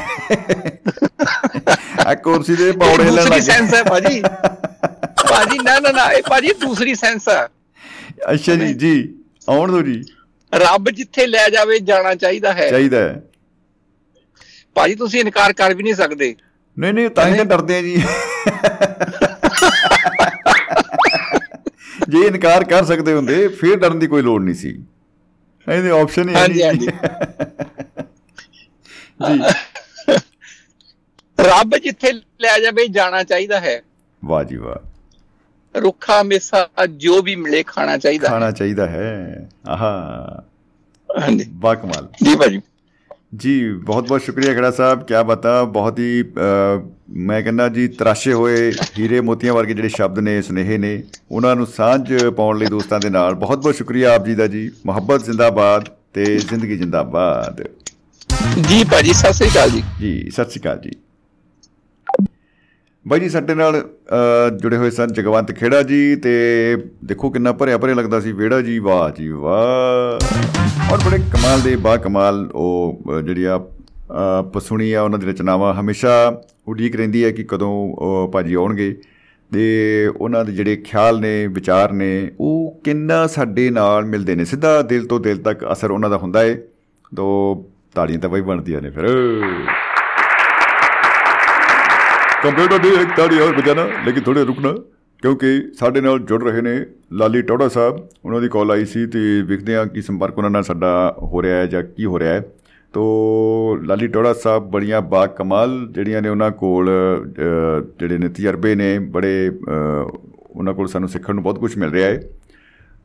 [2.07, 4.23] ਆ ਕੁਰਸੀ ਦੇ ਪੌੜੇ ਲੈਣ ਲੱਗੇ ਦੂਸਰੀ ਸੈਂਸ ਹੈ ਭਾਜੀ।
[5.31, 7.49] ਭਾਜੀ ਨਾ ਨਾ ਨਾ ਇਹ ਭਾਜੀ ਦੂਸਰੀ ਸੈਂਸ ਹੈ।
[8.35, 9.15] ਅੱਛਾ ਜੀ ਜੀ
[9.49, 10.03] ਆਉਣ ਦੋ ਜੀ।
[10.55, 13.23] ਰੱਬ ਜਿੱਥੇ ਲੈ ਜਾਵੇ ਜਾਣਾ ਚਾਹੀਦਾ ਹੈ। ਚਾਹੀਦਾ ਹੈ।
[14.75, 16.37] ਭਾਜੀ ਤੁਸੀਂ ਇਨਕਾਰ ਕਰ ਵੀ ਨਹੀਂ ਸਕਦੇ।
[16.79, 18.03] ਨਹੀਂ ਨਹੀਂ ਤਾਂ ਹੀ ਤਾਂ ਡਰਦੇ ਆ ਜੀ।
[22.09, 24.85] ਜੇ ਇਨਕਾਰ ਕਰ ਸਕਦੇ ਹੁੰਦੇ ਫਿਰ ਡਰਨ ਦੀ ਕੋਈ ਲੋੜ ਨਹੀਂ ਸੀ।
[25.69, 26.89] ਇਹਦੇ ਆਪਸ਼ਨ ਹੀ ਹਾਂਜੀ, ਨਹੀਂ ਜੀ।
[31.39, 33.83] ਰੱਬ ਜਿੱਥੇ ਲੈ ਜਾਵੇ ਜਾਣਾ ਚਾਹੀਦਾ ਹੈ।
[34.25, 34.90] ਵਾਹ ਜੀ ਵਾਹ।
[35.77, 40.43] ਰੁੱਖਾ ਮੇਸਾ ਜੋ ਵੀ ਮਿਲੇ ਖਾਣਾ ਚਾਹੀਦਾ। ਖਾਣਾ ਚਾਹੀਦਾ ਹੈ। ਆਹਾ।
[41.21, 42.61] ਹਾਂਜੀ। ਬਾ ਕਮਾਲ। ਜੀ ਭਾਜੀ।
[43.37, 46.25] ਜੀ ਬਹੁਤ ਬਹੁਤ ਸ਼ੁਕਰੀਆ ਖੜਾ ਸਾਹਿਬ ਕੀ ਬਤਾ। ਬਹੁਤ ਹੀ
[47.11, 51.67] ਮੈਂ ਕਹਿੰਦਾ ਜੀ ਤਰਾਸ਼ੇ ਹੋਏ ਹੀਰੇ ਮੋਤੀਆਂ ਵਰਗੇ ਜਿਹੜੇ ਸ਼ਬਦ ਨੇ ਸੁਨੇਹੇ ਨੇ ਉਹਨਾਂ ਨੂੰ
[51.67, 55.89] ਸਾਂਝ ਪਾਉਣ ਲਈ ਦੋਸਤਾਂ ਦੇ ਨਾਲ ਬਹੁਤ ਬਹੁਤ ਸ਼ੁਕਰੀਆ ਆਪ ਜੀ ਦਾ ਜੀ। ਮੁਹੱਬਤ ਜ਼ਿੰਦਾਬਾਦ
[56.15, 57.63] ਤੇ ਜ਼ਿੰਦਗੀ ਜ਼ਿੰਦਾਬਾਦ।
[58.69, 60.91] ਜੀ ਭਾਜੀ ਸਤਿ ਸ੍ਰੀ ਅਕਾਲ ਜੀ। ਜੀ ਸਤਿ ਸ਼੍ਰੀ ਅਕਾਲ ਜੀ।
[63.09, 66.33] ਬਾਈ ਜੀ ਸਾਡੇ ਨਾਲ ਅ, ਜੁੜੇ ਹੋਏ ਸਨ ਜਗਵੰਤ ਖੇੜਾ ਜੀ ਤੇ
[67.05, 71.77] ਦੇਖੋ ਕਿੰਨਾ ਭਰਿਆ ਭਰਿਆ ਲੱਗਦਾ ਸੀ ਵਿਹੜਾ ਜੀ ਵਾਹ ਜੀ ਵਾਹ। ਔਰ ਬੜੇ ਕਮਾਲ ਦੇ
[71.77, 77.25] ਬਾ ਕਮਾਲ ਉਹ ਅ, ਜਿਹੜੀ ਆ ਅ, ਪਸੁਣੀ ਆ ਉਹਨਾਂ ਦੀ ਰਚਨਾਵਾਂ ਹਮੇਸ਼ਾ ਉਡੀਕ ਰਹਿੰਦੀ
[77.25, 78.97] ਹੈ ਕਿ ਕਦੋਂ ਉਹ ਭਾਜੀ ਆਉਣਗੇ।
[79.53, 84.83] ਤੇ ਉਹਨਾਂ ਦੇ ਜਿਹੜੇ ਖਿਆਲ ਨੇ ਵਿਚਾਰ ਨੇ ਉਹ ਕਿੰਨਾ ਸਾਡੇ ਨਾਲ ਮਿਲਦੇ ਨੇ। ਸਿੱਧਾ
[84.83, 86.59] ਦਿਲ ਤੋਂ ਦਿਲ ਤੱਕ ਅਸਰ ਉਹਨਾਂ ਦਾ ਹੁੰਦਾ ਹੈ
[87.17, 87.27] ਤੋ
[87.95, 89.09] ਤਾੜੀਆਂ ਤਾਂ ਬਈ ਬਣਦੀਆਂ ਨੇ ਫਿਰ।
[92.43, 94.75] ਕੰਪਿਊਟਰ ਦੀ ਇੱਕ ਤਾੜੀ ਹੋਰ ਬਜਾਣਾ ਲੇਕਿਨ ਥੋੜੇ ਰੁਕਣਾ
[95.23, 99.43] ਕਿਉਂਕਿ ਸਾਡੇ ਨਾਲ ਜੁੜ ਰਹੇ ਨੇ ਲਾਲੀ ਟੌੜਾ ਸਾਹਿਬ। ਉਹਨਾਂ ਦੀ ਕਾਲ ਆਈ ਸੀ ਤੇ
[99.43, 102.45] ਵੇਖਦੇ ਹਾਂ ਕੀ ਸੰਪਰਕ ਉਹਨਾਂ ਨਾਲ ਸਾਡਾ ਹੋ ਰਿਹਾ ਹੈ ਜਾਂ ਕੀ ਹੋ ਰਿਹਾ ਹੈ।
[102.93, 108.75] ਤੋ ਲਾਲੀ ਟੌੜਾ ਸਾਹਿਬ ਬੜੀਆਂ ਬਾ ਕਮਾਲ ਜਿਹੜੀਆਂ ਨੇ ਉਹਨਾਂ ਕੋਲ ਅ, ਜਿਹੜੇ ਨੇ ਤਜਰਬੇ
[108.75, 109.73] ਨੇ ਬੜੇ ਅ,
[110.51, 112.21] ਉਹਨਾਂ ਕੋਲ ਸਾਨੂੰ ਸਿੱਖਣ ਨੂੰ ਬਹੁਤ ਕੁਝ ਮਿਲ ਰਿਹਾ ਹੈ।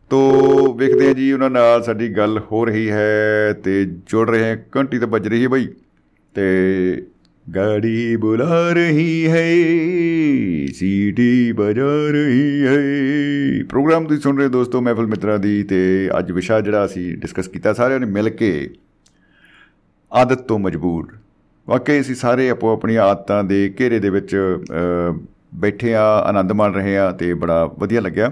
[0.09, 4.57] ਤੋ ਵੇਖਦੇ ਹਾਂ ਜੀ ਉਹਨਾਂ ਨਾਲ ਸਾਡੀ ਗੱਲ ਹੋ ਰਹੀ ਹੈ ਤੇ ਜੁੜ ਰਹੇ ਹਾਂ।
[4.77, 5.67] ਘੰਟੀ ਤਾਂ ਵੱਜ ਰਹੀ ਹੈ ਬਈ।
[6.35, 7.05] ਤੇ
[7.46, 9.46] गाड़ी बुला रही है
[10.74, 15.78] ਸੀਟੀ ਬਜਾ ਰਹੀ ਹੈ ਪ੍ਰੋਗਰਾਮ ਤੁਸੀਂ ਸੁਣ ਰਹੇ ਦੋਸਤੋ ਮਹਿਫਲ ਮਿੱਤਰਾਂ ਦੀ ਤੇ
[16.18, 18.50] ਅੱਜ ਵਿਸ਼ਾ ਜਿਹੜਾ ਅਸੀਂ ਡਿਸਕਸ ਕੀਤਾ ਸਾਰਿਆਂ ਨੇ ਮਿਲ ਕੇ
[20.12, 21.08] ਆਦਤ ਤੋਂ ਮਜਬੂਰ
[21.68, 25.12] ਵਾਕਈ ਅਸੀਂ ਸਾਰੇ ਆਪੋ ਆਪਣੀਆਂ ਆਦਤਾਂ ਦੇ ਘੇਰੇ ਦੇ ਵਿੱਚ ਅ,
[25.54, 28.30] ਬੈਠੇ ਆ ਆਨੰਦ ਮਾਣ ਰਹੇ ਆ ਤੇ ਬੜਾ ਵਧੀਆ ਲੱਗਿਆ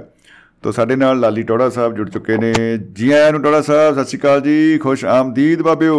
[0.62, 2.52] ਤੋ ਸਾਡੇ ਨਾਲ ਲਾਲੀ ਟੋੜਾ ਸਾਹਿਬ ਜੁੜ ਚੁੱਕੇ ਨੇ
[2.92, 5.98] ਜੀ ਆਇਆਂ ਨੂੰ ਟੋੜਾ ਸਾਹਿਬ ਸਤਿ ਸ਼੍ਰੀ ਅਕਾਲ ਜੀ ਖੁਸ਼ ਆਮਦੀਦ ਬਾਬਿਓ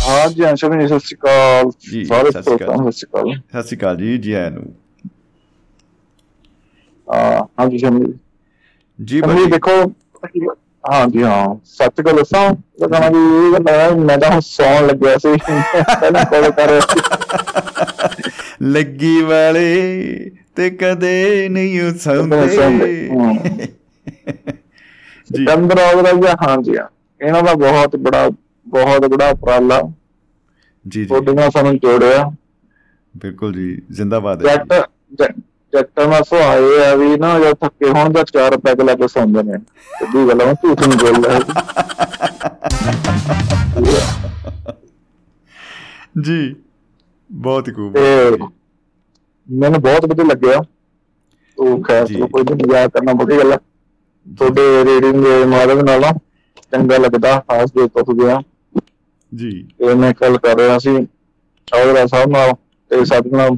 [0.00, 3.32] ਹਾਂ ਜੀ ਅੰਸ਼ਾ ਵੀ ਸਤਿ ਸ਼੍ਰੀ ਅਕਾਲ ਜੀ, ਸਾਰੇ ਸਤਿ ਸ਼੍ਰੀ ਅਕਾਲ। ਸਤਿ ਸ਼੍ਰੀ ਅਕਾਲ
[3.52, 4.62] ਸਤਿ ਸ਼੍ਰੀ ਅਕਾਲ ਜੀ ਜੀ ਆਇਆਂ ਨੂੰ
[7.08, 8.12] ਹਾਂ ਹਾਂ ਜੀ ਸ਼ਮੀ
[8.98, 9.76] ਜੀ ਭਾਈ ਦੇਖੋ
[10.84, 12.42] ਹਾਂ ਜੀ ਹਾਂ ਸੱਚ ਗੱਲ ਦੱਸਾਂ
[12.76, 16.78] ਇਹ ਗਾਣਾ ਵੀ ਇਹ ਗੱਲ ਮੈਂ ਤਾਂ ਸੌਣ ਲੱਗਿਆ ਸੀ ਪਹਿਲਾਂ ਕੋਲ ਕਰ।
[18.64, 23.34] ਲੱਗੀ ਵਾਲੇ ਤੇ ਕਦੇ ਨਹੀਂ ਕਦੇ ਸੌਂਦੇ ਸੌਂਦੇ, ਹਾਂ।
[25.30, 26.86] ਜੀ ਚੰਦਰ ਔਗਰਾ ਜੀ ਹਾਂ ਜੀ ਹਾਂ।
[27.20, 28.28] ਇਹਨਾਂ ਦਾ ਬਹੁਤ ਬੜਾ
[28.70, 29.80] ਬਹੁਤ ਬੜਾ ਉਪਰਾਲਾ।
[30.88, 32.30] ਜੀ ਜੀ। ਤੁਹਾਡੀਆਂ ਸਾਨੂੰ ਜੋੜਿਆ।
[33.16, 35.40] ਬਿਲਕੁਲ ਜੀ ਜ਼ਿੰਦਾਬਾਦ ਹੈ। ਜੱਟ ਜ-
[35.72, 39.42] ਜੱਟਾਂ ਦਾ ਸੁਭਾਅ ਆ ਵੀ ਨਾ ਜਦ ਥੱਕੇ ਹੋਣ ਦਾ ਚਾਰ ਪੈਗ ਲਾ ਕੇ ਸੌਂਦੇ
[39.42, 39.58] ਨੇ।
[39.98, 41.38] ਸਿੱਧੀ ਗੱਲ ਆ ਝੂਠ ਨਹੀਂ ਬੋਲਦਾ
[46.20, 46.56] ਜੀ
[47.32, 47.96] ਬਹੁਤ ਹੀ ਖੂਬ।
[49.50, 50.60] ਮੈਨੂੰ ਬਹੁਤ ਵਧੀਆ ਲੱਗਿਆ।
[51.58, 53.56] ਉਹ ਖੈਰ ਜੀ। ਚਲੋ ਕੋਈ ਨਹੀਂ ਮਜ਼ਾਕ ਕਰਨਾ ਬੜੀ ਗੱਲ
[54.36, 56.02] ਤੁਹਾਡੇ ਰੀਡਿੰਗ ਦੇ ਮਾਧਵ ਨਾਲ
[56.72, 58.42] ਚੰਗਾ ਲੱਗਦਾ ਖਾਸ ਦੇ ਤੋਂ ਗਿਆ।
[59.34, 60.96] ਜੀ। ਤੇ ਮੈਂ ਕੱਲ ਕਰ ਰਿਹਾ ਸੀ
[61.66, 62.52] ਚੌਧਰਾ ਸਾਹਿਬ ਨਾਲ
[62.90, 63.56] ਤੇ ਸਾਡੇ ਨਾਲ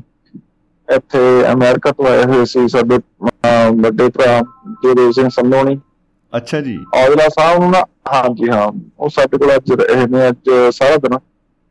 [0.88, 1.18] ਇੱਥੇ
[1.52, 2.98] ਅਮਰੀਕਾ ਤੋਂ ਆਏ ਹੋਏ ਸੀ ਸਾਡੇ
[3.76, 4.40] ਵੱਡੇ ਭਰਾ
[4.82, 5.78] ਜਿਹੜੇ ਸਿੰਘ ਸੰਧੋਣੀ।
[6.36, 7.82] ਅੱਛਾ ਜੀ। ਔਜਲਾ ਸਾਹਿਬ ਨੂੰ ਨਾ
[8.14, 11.18] ਹਾਂਜੀ ਹਾਂ ਉਹ ਸਾਡੇ ਕੋਲ ਅੱਜ ਰਹੇ ਨੇ ਅੱਜ ਸਾਰਾ ਦਿਨ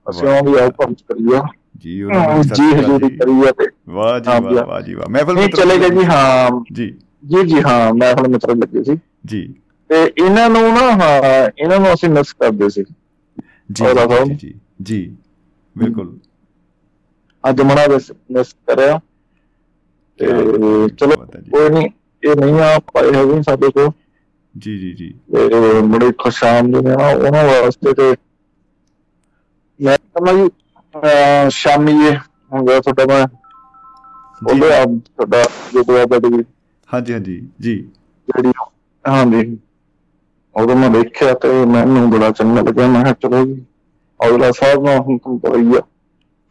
[0.10, 1.44] ਅਸੀਂ। ਉਹ ਵੀ ਆਉ ਪੰਚ ਕਰੀਆ
[1.78, 5.10] ਜੀ ਉਹਨਾਂ ਨੂੰ ਜੀ ਹਜ਼ੂਰੀ ਜੀ। ਕਰੀ ਆ ਤੇ। ਵਾਹ ਜੀ ਵਾਹ ਵਾਹ ਜੀ ਵਾਹ।
[5.10, 6.94] ਮਹਿਫਲ ਮਿੱਤਰ- ਚਲੇ ਗਏ ਜੀ ਹਾਂ। ਜੀ।
[7.26, 9.54] ਜੀ ਜੀ ਹਾਂ ਮੈਂ ਹੁਣ ਮਿੱਤਰ ਲੱਗੇ ਸੀ। ਜੀ।
[9.90, 11.08] ਤੇ ਇਹਨਾਂ ਨੂੰ ਨਾ
[11.60, 12.84] ਇਹਨਾਂ ਨੂੰ ਅਸੀਂ ਮਿਸ ਕਰਦੇ ਸੀ।
[13.72, 15.16] ਜੀ ਸਾਹਿਬ। ਜੀ ਜੀ ਜੀ
[15.76, 16.18] ਬਿਲਕੁਲ।
[17.44, 19.00] ਅੱਜ ਮਣਾ ਮਿਸ ਕਰਿਆ
[20.20, 20.28] ਤੇ
[20.90, 21.90] ਚਲੋ ਜੀ। ਕੋਈ ਨਹੀਂ
[22.24, 23.92] ਇਹ ਨਹੀਂ ਆ ਪਾਏ ਹੈਗੇ ਸਾਡੇ ਕੋਲ।
[24.56, 25.14] ਜੀ ਜੀ ਜੀ।
[25.82, 28.16] ਬੜੇ ਖੁਸ਼ਾਮ ਨੇ ਨਾ ਉਹਨਾਂ ਵਾਸਤੇ ਤੇ
[29.80, 29.98] ਮੈਂ
[30.34, 30.48] ਜੀ
[30.96, 32.18] ਅਹ ਸ਼ਾਮੀ ਇਹ
[32.54, 33.26] ਹੋ ਗਿਆ ਤੁਹਾਡਾ ਮੈਂ
[34.50, 35.44] ਉਹਦੇ ਆ ਤੁਹਾਡਾ
[35.74, 36.44] ਜਦੋਂ ਆ ਬੜੀ
[36.90, 37.76] ਹਾਂਜੀ ਹਾਂਜੀ ਜੀ।
[38.28, 38.52] ਜਿਹੜੀ
[39.06, 39.58] ਹਾਂਜੀ।
[40.56, 43.62] ਉਦੋਂ ਮੈਂ ਦੇਖਿਆ ਤੇ ਮੈਨੂੰ ਬੜਾ ਚੰਗਾ ਲੱਗਿਆ। ਮੈਂ ਕਿਹਾ ਚਲੋ ਜੀ
[44.20, 45.82] ਔਜਲਾ ਸਾਹਿਬ ਨਾਲ ਹੁਣ ਤੁਮ ਪਈ ਆ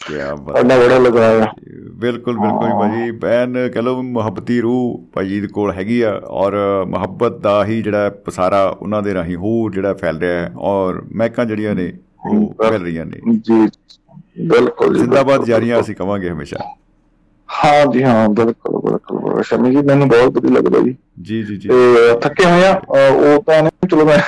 [0.00, 1.46] ਕੀ ਬਾਤ ਸਾਡਾ ਬੜਾ ਲਗਾਇਆ।
[1.94, 6.56] ਬਿਲਕੁਲ ਬਿਲਕੁਲ ਭਾਜੀ। ਬੈਨ ਕਹ ਲਓ ਮੁਹੱਬਤੀ ਰੂਹ ਭਾਜੀ ਦੇ ਕੋਲ ਹੈਗੀ ਆ ਔਰ
[6.88, 11.44] ਮੁਹੱਬਤ ਦਾ ਹੀ ਜਿਹੜਾ ਪਸਾਰਾ ਉਹਨਾਂ ਦੇ ਰਾਹੀਂ ਹੋਰ ਜਿਹੜਾ ਫੈਲ ਰਿਹਾ ਹੈ ਔਰ ਮਹਿਕਾਂ
[11.46, 11.92] ਜਿਹੜੀਆਂ ਨੇ
[12.30, 13.66] ਉਹ ਫੈਲ ਰਹੀਆਂ ਨੇ। ਜੀ
[14.46, 16.56] ਬਿਲਕੁਲ ਜ਼ਿੰਦਾਬਾਦ ਜਾਰੀਆਂ ਅਸੀਂ ਕਵਾਂਗੇ ਹਮੇਸ਼ਾ।
[17.50, 21.68] ਹਾਂ ਜੀ ਹਾਂ ਬਿਲਕੁਲ ਬਿਲਕੁਲ। ਸ਼ਮੀ ਜੀ ਮੈਨੂੰ ਬਹੁਤ ਵਧੀਆ ਲੱਗਦਾ ਜੀ। ਜੀ ਜੀ ਜੀ।
[21.68, 22.72] ਤੇ ਥੱਕੇ ਹੋਏ ਆ
[23.08, 24.18] ਉਹ ਤਾਂ ਨਹੀਂ ਚਲੋ ਮੈਂ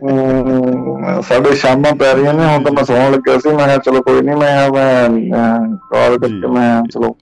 [0.04, 4.02] ਹਮ, ਸਾਡੇ ਸ਼ਾਮਾਂ ਪੈ ਰਹੀਆਂ ਨੇ ਹੁਣ ਤਾਂ ਮੈਂ ਸੌਣ ਲੱਗਿਆ ਸੀ ਮੈਂ ਕਿਹਾ ਚਲੋ
[4.02, 5.08] ਕੋਈ ਨਹੀਂ ਮੈਂ ਮੈਂ
[5.90, 7.14] ਕਾਲ ਕਰਕੇ ਮੈਂ ਚਲੋ।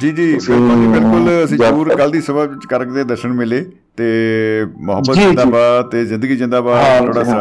[0.00, 3.64] ਜੀ ਜੀ ਬਿਲਕੁਲ ਬਿਲਕੁਲ। ਅਸੀਂ ਜ਼ਰੂਰ ਕੱਲ ਦੀ ਸਵੇਰ ਵਿੱਚ ਕਰਕ ਦੇ ਦਰਸ਼ਨ ਮਿਲੇ।
[3.98, 7.40] ਤੇ ਮੁਹੱਬਤ। ਜਿੰਦਾਬਾਦ ਤੇ ਜ਼ਿੰਦਗੀ ਜਿੰਦਾਬਾਦ ਥੋੜਾ ਸਾ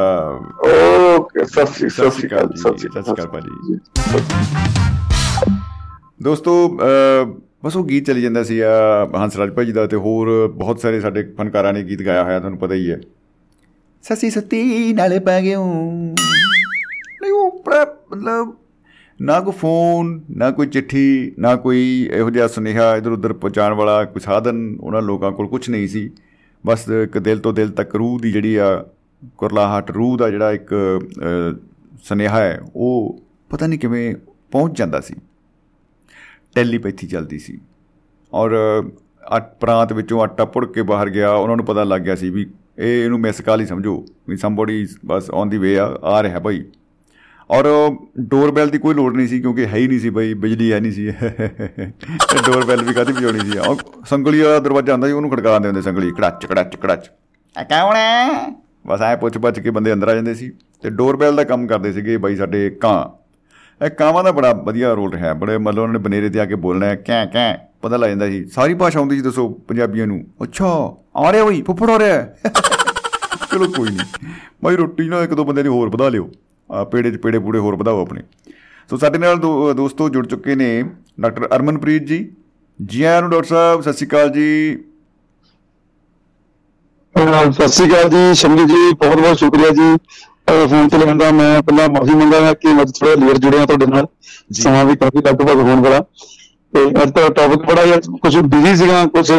[1.15, 3.77] ਓਕੇ ਸਤਿ ਸ਼੍ਰੀ ਅਕਾਲ ਸਤਿ ਸ਼੍ਰੀ ਅਕਾਲ ਭਾਜੀ।
[6.23, 6.53] ਦੋਸਤੋ
[7.65, 8.71] ਬਸ ਉਹ ਗੀਤ ਚੱਲੀ ਜਾਂਦਾ ਸੀ ਆ
[9.15, 12.75] ਹੰਸਰਾਜ ਭਾਜੀ ਦਾ ਤੇ ਹੋਰ ਬਹੁਤ ਸਾਰੇ ਸਾਡੇ ਫਨਕਾਰਾਂ ਨੇ ਗੀਤ ਗਾਇਆ ਹੋਇਆ ਤੁਹਾਨੂੰ ਪਤਾ
[12.75, 12.99] ਹੀ ਹੈ।
[14.03, 18.53] ਸੱਸੀ ਸੱਤੀ ਨਾਲੇ ਪੈ ਗਿਓ। ਨਹੀਂ ਉਹ ਮਤਲਬ
[19.19, 24.03] ਨਾ ਕੋਈ ਫੋਨ ਨਾ ਕੋਈ ਚਿੱਠੀ ਨਾ ਕੋਈ ਇਹੋ ਜਿਹਾ ਸੁਨੇਹਾ ਇਧਰ ਉਧਰ ਪਹੁੰਚਾਉਣ ਵਾਲਾ
[24.03, 26.09] ਕੋਈ ਸਾਧਨ ਉਹਨਾਂ ਲੋਕਾਂ ਕੋਲ ਕੁਝ ਨਹੀਂ ਸੀ।
[26.65, 28.85] ਬਸ ਇੱਕ ਦਿਲ ਤੋਂ ਦਿਲ ਤੱਕ ਰੂਹ ਦੀ ਜਿਹੜੀ ਆ
[29.37, 31.59] ਕੁਰਲਾਹਟ ਰੂਹ ਦਾ ਜਿਹੜਾ ਇੱਕ ਅਹ,
[32.03, 33.19] ਸੁਨੇਹਾ ਹੈ ਉਹ
[33.49, 34.15] ਪਤਾ ਨਹੀਂ ਕਿਵੇਂ
[34.51, 35.13] ਪਹੁੰਚ ਜਾਂਦਾ ਸੀ।
[36.55, 37.59] ਟੈਲੀਪੈਥੀ ਚੱਲਦੀ ਸੀ।
[38.33, 38.51] ਔਰ
[39.37, 42.47] ਅਟ ਪ੍ਰਾਂਤ ਵਿੱਚੋਂ ਆਟਾ ਪੁੜ ਕੇ ਬਾਹਰ ਗਿਆ ਉਹਨਾਂ ਨੂੰ ਪਤਾ ਲੱਗ ਗਿਆ ਸੀ ਵੀ
[42.79, 46.39] ਇਹ ਇਹਨੂੰ ਮਿਸ ਕਾਲ ਹੀ ਸਮਝੋ ਵੀ ਸਮਬਡੀ ਬਸ ਔਨ ਦੀ ਵੇ ਆ ਆ ਰਿਹਾ
[46.39, 46.65] ਭਾਈ।
[47.51, 47.65] ਔਰ
[48.19, 50.91] ਡੋਰਬੈਲ ਦੀ ਕੋਈ ਲੋੜ ਨਹੀਂ ਸੀ ਕਿਉਂਕਿ ਹੈ ਹੀ ਨਹੀਂ ਸੀ ਬਈ ਬਿਜਲੀ ਹੈ ਨਹੀਂ
[50.91, 53.57] ਸੀ। ਤੇ ਡੋਰਬੈਲ ਵੀ ਕਾਹਦੀ ਵਜਾਉਣੀ ਸੀ?
[53.57, 57.11] ਉਹ ਸੰਗਲੀ ਵਾਲਾ ਦਰਵਾਜ਼ਾ ਹੁੰਦਾ ਸੀ ਉਹਨੂੰ ਖੜਕਾ ਦਿੰਦੇ ਹੁੰਦੇ ਸੰਗਲੀ ਕੜਾਚ ਕੜਾਚ ਕੜਾਚ।
[57.57, 58.49] ਆ ਕੌਣ ਹੈ?
[58.87, 60.51] ਬਸ ਐ ਪੁੱਛ ਪੁੱਛ ਕੇ ਬੰਦੇ ਅੰਦਰ ਆ ਜਾਂਦੇ ਸੀ।
[60.83, 63.09] ਤੇ ਡੋਰਬੈਲ ਦਾ ਕੰਮ ਕਰਦੇ ਸੀਗੇ ਬਾਈ ਸਾਡੇ ਕਾਂ।
[63.85, 66.55] ਇਹ ਕਾਵਾਂ ਦਾ ਬੜਾ ਵਧੀਆ ਰੋਲ ਰਿਹਾ। ਬੜੇ ਮਤਲਬ ਉਹਨਾਂ ਨੇ ਬਨੇਰੇ ਤੇ ਆ ਕੇ
[66.55, 70.25] ਬੋਲਣਾ ਹੈ ਕੈਂ ਕੈਂ ਪਤਾ ਲੱਗ ਜਾਂਦਾ ਸੀ। ਸਾਰੀ ਭਾਸ਼ਾ ਆਉਂਦੀ ਸੀ ਦੱਸੋ ਪੰਜਾਬੀਆਂ ਨੂੰ।
[70.43, 70.67] ਅੱਛਾ
[71.15, 72.21] ਆ ਰਿਹਾ ਬਈ ਫੁੱਫੜ ਹੋ ਰਿਹਾ।
[73.51, 74.29] ਚਲੋ ਕੋਈ ਨਹੀਂ।
[74.63, 76.29] ਬਾਈ ਰੋਟੀ ਨਾਲ ਇੱਕ ਦੋ ਬੰਦੇ ਦੀ ਹੋਰ ਵਧਾ ਲਿਓ। ਆ
[76.91, 78.21] ਪੇੜੇ 'ਚ ਪੇੜੇ ਪੂੜੇ ਹੋਰ ਵਧਾਓ ਆਪਣੇ।
[78.89, 79.37] ਸੋ ਸਾਡੇ ਨਾਲ
[79.75, 80.83] ਦੋਸਤੋ ਜੁੜ ਚੁੱਕੇ ਨੇ
[81.21, 82.27] ਡਾਕਟਰ ਅਰਮਨਪ੍ਰੀਤ ਜੀ।
[82.79, 84.77] ਜੀ ਆਇਆਂ ਨੂੰ ਡਾਕਟਰ ਸਾਹਿਬ ਸਤਿ ਸ਼੍ਰੀ ਅਕਾਲ ਜੀ।
[87.51, 89.95] ਸਤਿ ਸ਼੍ਰੀ ਅਕਾਲ ਜੀ ਸ਼ਮੀ ਜੀ ਬਹੁਤ ਬਹੁਤ ਸ਼ੁਕਰੀਆ ਜੀ।
[90.69, 94.07] ਫੋਨ ਤੇ ਲੈਣ ਦਾ ਮੈਂ ਪਹਿਲਾਂ ਮਾਫੀ ਮੰਗਾਂਗਾ ਕਿ ਮੈਂ ਥੋੜਾ ਲੇਟ ਜੁੜਿਆ ਤੁਹਾਡੇ ਨਾਲ।
[94.53, 95.99] ਸਮਾਂ ਵੀ ਕਾਫੀ ਲਗਭਗ ਹੋਣ ਵਾਲਾ।
[96.73, 99.31] ਤੇ ਅੱਜ ਦਾ ਟੌਪਿਕ ਬੜਾ ਕੁਝ ਬਿਜ਼ੀ ਸੀਗਾ ਕੁਝ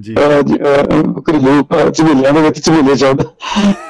[0.00, 3.24] ਜੀ। ਘਰੇਲੂ ਅਹ, ਝਮੇਲਿਆਂ ਦੇ ਵਿੱਚ ਝਮੇਲੇ ਚੱਲਦੇ।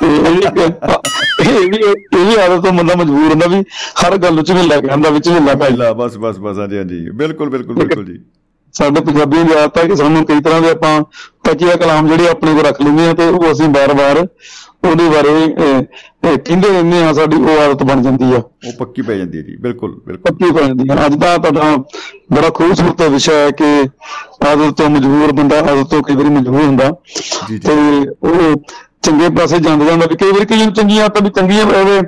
[0.01, 3.62] ਤੇ ਇਹ ਵੀ ਇਹ ਵੀ ਆਦਤ ਤੋਂ ਬੰਦਾ ਮਜਬੂਰ ਹੁੰਦਾ ਵੀ
[4.06, 7.51] ਹਰ ਗੱਲ ਨੂੰ ਝਮੇਲਾ ਕਹਿੰਦਾ ਵਿੱਚ ਝਮੇਲਾ ਪੈ ਪਹਿਲਾ ਬਸ ਬਸ ਬਸ ਹਾਂਜੀ ਹਾਂਜੀ। ਬਿਲਕੁਲ
[7.51, 8.18] ਬਿਲਕੁਲ ਬਿਲਕੁਲ ਜੀ।
[8.74, 11.02] ਸਾਡੇ ਪੰਜਾਬੀਆਂ ਦੀ ਆਦਤ ਹੈ ਕਿ ਸਾਨੂੰ ਕਈ ਤਰ੍ਹਾਂ ਦੇ ਆਪਾਂ
[11.44, 14.27] ਤਕੀਆ ਕਲਾਮ ਜਿਹੜੇ ਆਪਣੇ ਕੋਲ ਰੱਖ ਲੈਂਦੇ ਆ ਤੇ ਉਹ ਅਸੀਂ ਬਾਰ-ਬਾਰ
[14.82, 15.32] ਉਹਦੇ ਬਾਰੇ
[16.36, 19.57] ਕਹਿੰਦੇ ਰਹਿੰਦੇ ਆ ਸਾਡੀ ਉਹ ਆਦਤ ਬਣ ਜਾਂਦੀ ਆ। ਉਹ ਪੱਕੀ ਪੈ ਜਾਂਦੀ ਹੈ ਜੀ
[19.62, 21.77] ਬਿਲਕੁਲ ਬਿਲਕੁਲ। ਪੱਕੀ ਬਣ ਜਾਂਦੀ ਆ। ਅੱਜ ਦਾ ਤੁਹਾਡਾ
[22.32, 23.65] ਬੜਾ ਖੂਬਸੂਰਤ ਵਿਸ਼ਾ ਹੈ ਕਿ
[24.48, 26.90] ਆਦਤ ਤੋਂ ਮਜਬੂਰ ਬੰਦਾ ਆਦਤ ਤੋਂ ਕਈ ਵਾਰੀ ਮਜਬੂਰ ਹੁੰਦਾ।
[27.66, 27.77] ਤੇ
[28.23, 28.62] ਉਹ
[29.02, 32.01] ਚੰਗੇ ਪਾਸੇ ਜਾਂਦਾ ਜਾਂਦਾ ਵੀ ਕਈ ਵਾਰੀ ਕਈ ਨੂੰ ਚੰਗੀਆਂ ਆਦਤਾਂ ਵੀ ਚੰਗੀਆਂ ਹੋਵੇ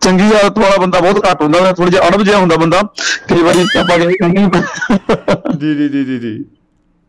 [0.00, 2.80] ਚੰਗੀ ਆਦਤ ਵਾਲਾ ਬੰਦਾ ਬਹੁਤ ਘੱਟ ਹੁੰਦਾ ਥੋੜਾ ਜਿਹਾ ਅੜਬ ਜਿਹਾ ਹੁੰਦਾ ਬੰਦਾ।
[3.28, 4.48] ਕਈ ਵਾਰੀ ਆਪਾਂ ਕਹਿੰਦੇ
[5.60, 6.32] ਜੀ ਜੀ ਜੀ ਜੀ ਜੀ।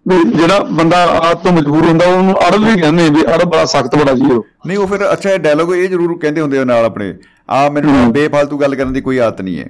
[0.05, 3.95] ਵੀ ਜਿਹੜਾ ਬੰਦਾ ਆਪ ਤੋਂ ਮਜਬੂਰ ਹੁੰਦਾ ਉਹਨੂੰ ਅੜਬ ਵੀ ਕਹਿੰਦੇ ਵੀ ਅੜਬ ਬੜਾ ਸਖਤ
[3.95, 6.85] ਬੜਾ ਜੀ ਉਹ ਨਹੀਂ ਉਹ ਫਿਰ ਅੱਛਾ ਇਹ ਡਾਇਲੋਗ ਇਹ ਜ਼ਰੂਰ ਕਹਿੰਦੇ ਹੁੰਦੇ ਆ ਨਾਲ
[6.85, 7.13] ਆਪਣੇ।
[7.49, 9.65] ਆ ਮੈਨੂੰ ਬੇਫਾਲਤੂ ਗੱਲ ਕਰਨ ਦੀ ਕੋਈ ਆਦਤ ਨਹੀਂ ਹੈ।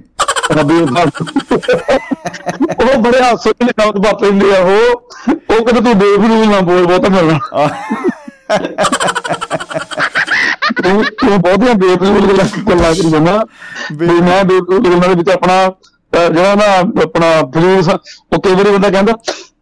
[0.51, 0.87] ਰੱਬੀ ਉਹ
[3.01, 7.09] ਬੜੇ ਹਾਸੇ ਦੇ ਕੰਮ ਬਾਤ ਲੈਂਦੇ ਆ ਉਹ ਉਹ ਕਹਿੰਦੇ ਤੂੰ ਬੇਫਜ਼ੂਲ ਨਾ ਬੋਲ ਬਹੁਤਾ
[7.09, 7.39] ਮਿਲਣਾ।
[10.83, 12.27] ਤੂੰ ਤੂੰ ਬਹੁਤੀਆਂ ਬੇਫਜ਼ੂਲ
[12.69, 13.43] ਗੱਲਾਂ ਕਰੀ ਜਾਂਦਾ।
[13.91, 15.71] ਵੀ ਮੈਂ ਬੇਫਜ਼ੂਲ ਗੱਲਾਂ ਦੇ ਵਿੱਚ ਆਪਣਾ
[16.13, 16.65] ਜਿਹੜਾ ਨਾ
[17.03, 17.89] ਆਪਣਾ ਫਜ਼ੂਲ ਸ-
[18.33, 19.13] ਉਹ ਕਈ ਵਾਰੀ ਬੰਦਾ ਕਹਿੰਦਾ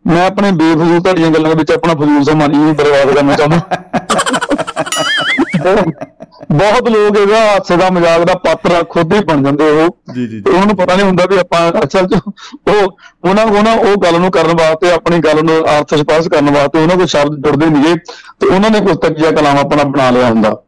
[0.06, 3.62] ਮੈਂ ਆਪਣੇ ਬੇਫਜ਼ੂਲ ਤੁਹਾਡੀਆਂ ਗੱਲਾਂ ਵਿੱਚ ਆਪਣਾ ਫਜ਼ੂਲ ਸਮਾਂ ਨਹੀਂ ਬਰਬਾਦ ਕਰਨਾ ਚਾਹੁੰਦਾ।
[6.52, 10.44] ਬਹੁਤ- ਲੋਕ ਇਹਦਾ ਹਾਸੇ ਦਾ ਮਜ਼ਾਕ ਦਾ ਪਾਤਰ ਖੁਦ ਹੀ ਬਣ ਜਾਂਦੇ ਉਹ। ਜੀ, ਜੀ,
[10.48, 12.20] ਉਹਨਾਂ ਨੂੰ ਪਤਾ ਨਹੀਂ ਹੁੰਦਾ ਵੀ ਆਪਾਂ ਅਸਲ 'ਚ
[12.70, 16.80] ਉਹ ਉਹਨਾਂ ਉਹਨਾਂ ਉਹ ਗੱਲ ਨੂੰ ਕਰਨ ਵਾਸਤੇ ਆਪਣੀ ਗੱਲ ਨੂੰ ਅਰਥ ਸਪਸ਼ਟ ਕਰਨ ਵਾਸਤੇ
[16.80, 17.96] ਉਹਨਾਂ ਕੋਲ ਸ਼ਬਦ ਜੁੜਦੇ ਨਹੀਂਗੇ
[18.40, 20.64] ਤੇ ਉਹਨਾਂ ਨੇ ਕੁਝ ਤੱਕੀਆ ਕਲਾਮ ਆਪਣਾ ਬਣਾ ਲਿਆ ਹੁੰਦਾ।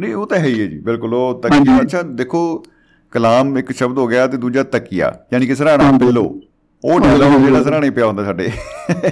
[0.00, 2.64] ਨਹੀਂ ਉਹ ਤਾਂ ਹੈ ਹੀ ਹੈ ਜੀ ਬਿਲਕੁਲ ਉਹ ਤਕੀਆ। ਅੱਛਾ ਦੇਖੋ
[3.10, 6.40] ਕਲਾਮ ਇੱਕ ਸ਼ਬਦ ਹੋ ਗਿਆ ਤੇ ਦੂਜਾ ਤਕੀਆ ਯਾਨੀ ਕਿ ਸਰਾਣਾ ਪਿੱਲੋ
[6.84, 8.50] ਉਹ ਡਾਇਲੋਗ ਜਿਹੜਾ ਸਰਾਣੇ ਪਿਆ ਹੁੰਦਾ ਸਾਡੇ।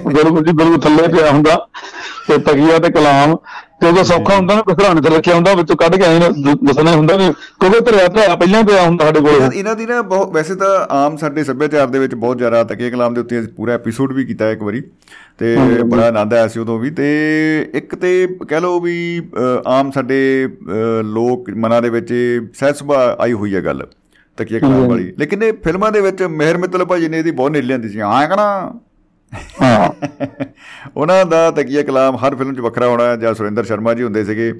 [0.05, 1.67] ਬਿਲਕੁਲ ਜੀ ਬਿਲਕੁਲ ਥੱਲੇ ਪਿਆ ਹੁੰਦਾ।
[2.27, 3.35] ਤੇ ਤਕੀਆ ਤੇ ਕਲਾਮ
[3.79, 6.19] ਕਿਉਂਕਿ ਸੌਖਾ ਹੁੰਦਾ ਨਾ ਘਰਾਣੇ ਤੇ ਰੱਖਿਆ ਹੁੰਦਾ ਵਿੱਚੋਂ ਕੱਢ ਕੇ ਐਂ
[6.65, 10.31] ਦੱਸਣਾ ਹੁੰਦਾ ਵੀ ਕਿਉਂਕਿ ਧਰਿਆ ਧਰਿਆ ਪਹਿਲਾਂ ਪਿਆ ਹੁੰਦਾ ਸਾਡੇ ਕੋਲ। ਇਹਨਾਂ- ਦੀ ਨਾ ਬਹੁਤ
[10.31, 14.13] ਵੈਸੇ ਤਾਂ ਆਮ ਸਾਡੇ ਸੱਭਿਆਚਾਰ ਦੇ ਵਿੱਚ ਬਹੁਤ ਜ਼ਿਆਦਾ ਤਕੀਆ ਕਲਾਮ ਦੇ ਉੱਤੇ ਪੂਰਾ ਐਪੀਸੋਡ
[14.13, 14.83] ਵੀ ਕੀਤਾ ਇੱਕ ਵਾਰੀ।
[15.39, 17.09] ਤੇ ਬੜਾ ਆਨੰਦ ਆਇਆ ਸੀ ਉਦੋਂ ਵੀ। ਤੇ
[17.73, 19.21] ਇੱਕ ਤੇ ਕਹਿ ਲਓ ਵੀ
[19.67, 20.49] ਆਮ ਸਾਡੇ
[21.03, 22.13] ਲੋਕ ਮਨਾਂ ਦੇ ਵਿੱਚ
[22.53, 23.87] ਸਹਿਜ ਸੁਭਾਅ ਆਈ ਹੋਈ ਹੈ ਗੱਲ।
[24.39, 27.65] ਤਕੀਆ ਕਲਾਮ ਵਾਲੀ। ਲੇਕਿਨ ਇਹ ਫਿਲਮਾਂ ਦੇ ਵਿੱਚ ਮਿਹਰ ਮਿੱਤਲ ਭਾਜੀ ਨੇ ਇਹਦੀ ਬਹੁਤ ਨੇਲ
[27.65, 28.73] ਲਿਆਂਦੀ ਸੀ ਹਾਂ ਕਹਣਾ।
[30.95, 34.51] ਉਹਨਾਂ ਦਾ ਤਕੀਆ ਕਲਾਮ ਹਰ ਫਿਲਮ 'ਚ ਵੱਖਰਾ ਹੋਣਾ ਜਾਂ ਸੁਰਿੰਦਰ ਸ਼ਰਮਾ ਜੀ ਹੁੰਦੇ ਸੀਗੇ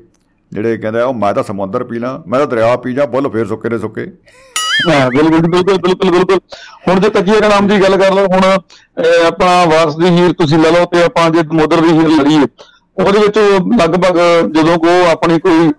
[0.52, 3.46] ਜਿਹੜੇ ਕਹਿੰਦੇ ਉਹ ਮੈਂ ਤਾਂ ਸਮੁੰਦਰ ਪੀ ਲਾਂ ਮੈਂ ਤਾਂ ਦਰਿਆ ਪੀ ਜਾ ਬੁੱਲ ਫੇਰ
[3.48, 4.06] ਸੁੱਕੇ ਦੇ ਸੁੱਕੇ।
[4.90, 6.40] ਹਾਂ ਬਿਲਕੁਲ ਬਿਲਕੁਲ ਬਿਲਕੁਲ ਬਿਲਕੁਲ।
[6.88, 8.46] ਹੁਣ ਜੇ ਤਕੀਆ ਕਲਾਮ ਦੀ ਗੱਲ ਕਰ ਲਓ ਹੁਣ
[9.28, 12.46] ਆਪਣਾ ਵਾਰਸ ਦੀ ਹੀਰ ਤੁਸੀਂ ਲੈ ਲਓ ਤੇ ਆਪਾਂ ਜੇ ਸਮੁੰਦਰ ਦੀ ਹੀਰ ਲੜੀਏ
[12.98, 13.38] ਉਹਦੇ ਵਿੱਚ
[13.82, 14.18] ਲਗਭਗ
[14.54, 15.70] ਜਦੋਂ ਕੋ ਆਪਣੀ ਕੋਈ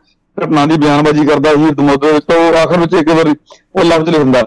[0.41, 3.35] ਘਟਨਾ ਦੀ ਬਿਆਨਬਾਜ਼ੀ ਕਰਦਾ ਹੀਰ ਸਮੁੰਦਰ ਵਿੱਚ ਤਾਂ ਆਖਰ ਵਿੱਚ ਇੱਕ ਵਾਰੀ
[3.75, 4.41] ਉਹ ਲਫ਼ਜ਼ ਲਿਖਦਾ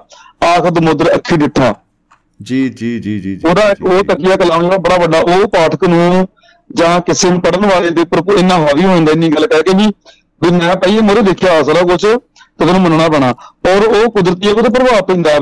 [0.48, 1.74] ਆਖ ਸਮੁੰਦਰ ਅੱਖੀ ਡਿੱਠਾ
[2.40, 6.28] ਜੀ ਜੀ ਜੀ ਜੀ ਉਹਦਾ ਉਹ। ਤਕੀਆ ਕਲਾਮ ਜਿਹੜਾ ਬੜਾ ਵੱਡਾ ਉਹ ਪਾਠਕ ਨੂੰ
[6.70, 9.74] ਜਾਂ ਕਿਸੇ ਨੂੰ ਪੜਨ ਵਾਲੇ ਦੇ ਉੱਪਰ ਇੰਨਾ ਹਾਵੀ ਹੋ ਜਾਂਦਾ ਇੰਨੀ ਗੱਲ ਕਹਿ ਕੇ
[9.78, 9.88] ਵੀ
[10.42, 12.16] ਵੀ ਮੈਂ ਇਹ ਮੋਰੇ ਦੇਖਿਆ ਸਾਰਾ ਕੁਝ ਤੇ
[12.60, 13.30] ਤੈਨੂੰ ਮੰਨਣਾ ਪੈਣਾ
[13.68, 15.38] ਔਰ ਉਹ ਕੁਦਰਤੀ ਉਹਦੇ ਪ੍ਰਭਾਵ ਪੈਂਦਾ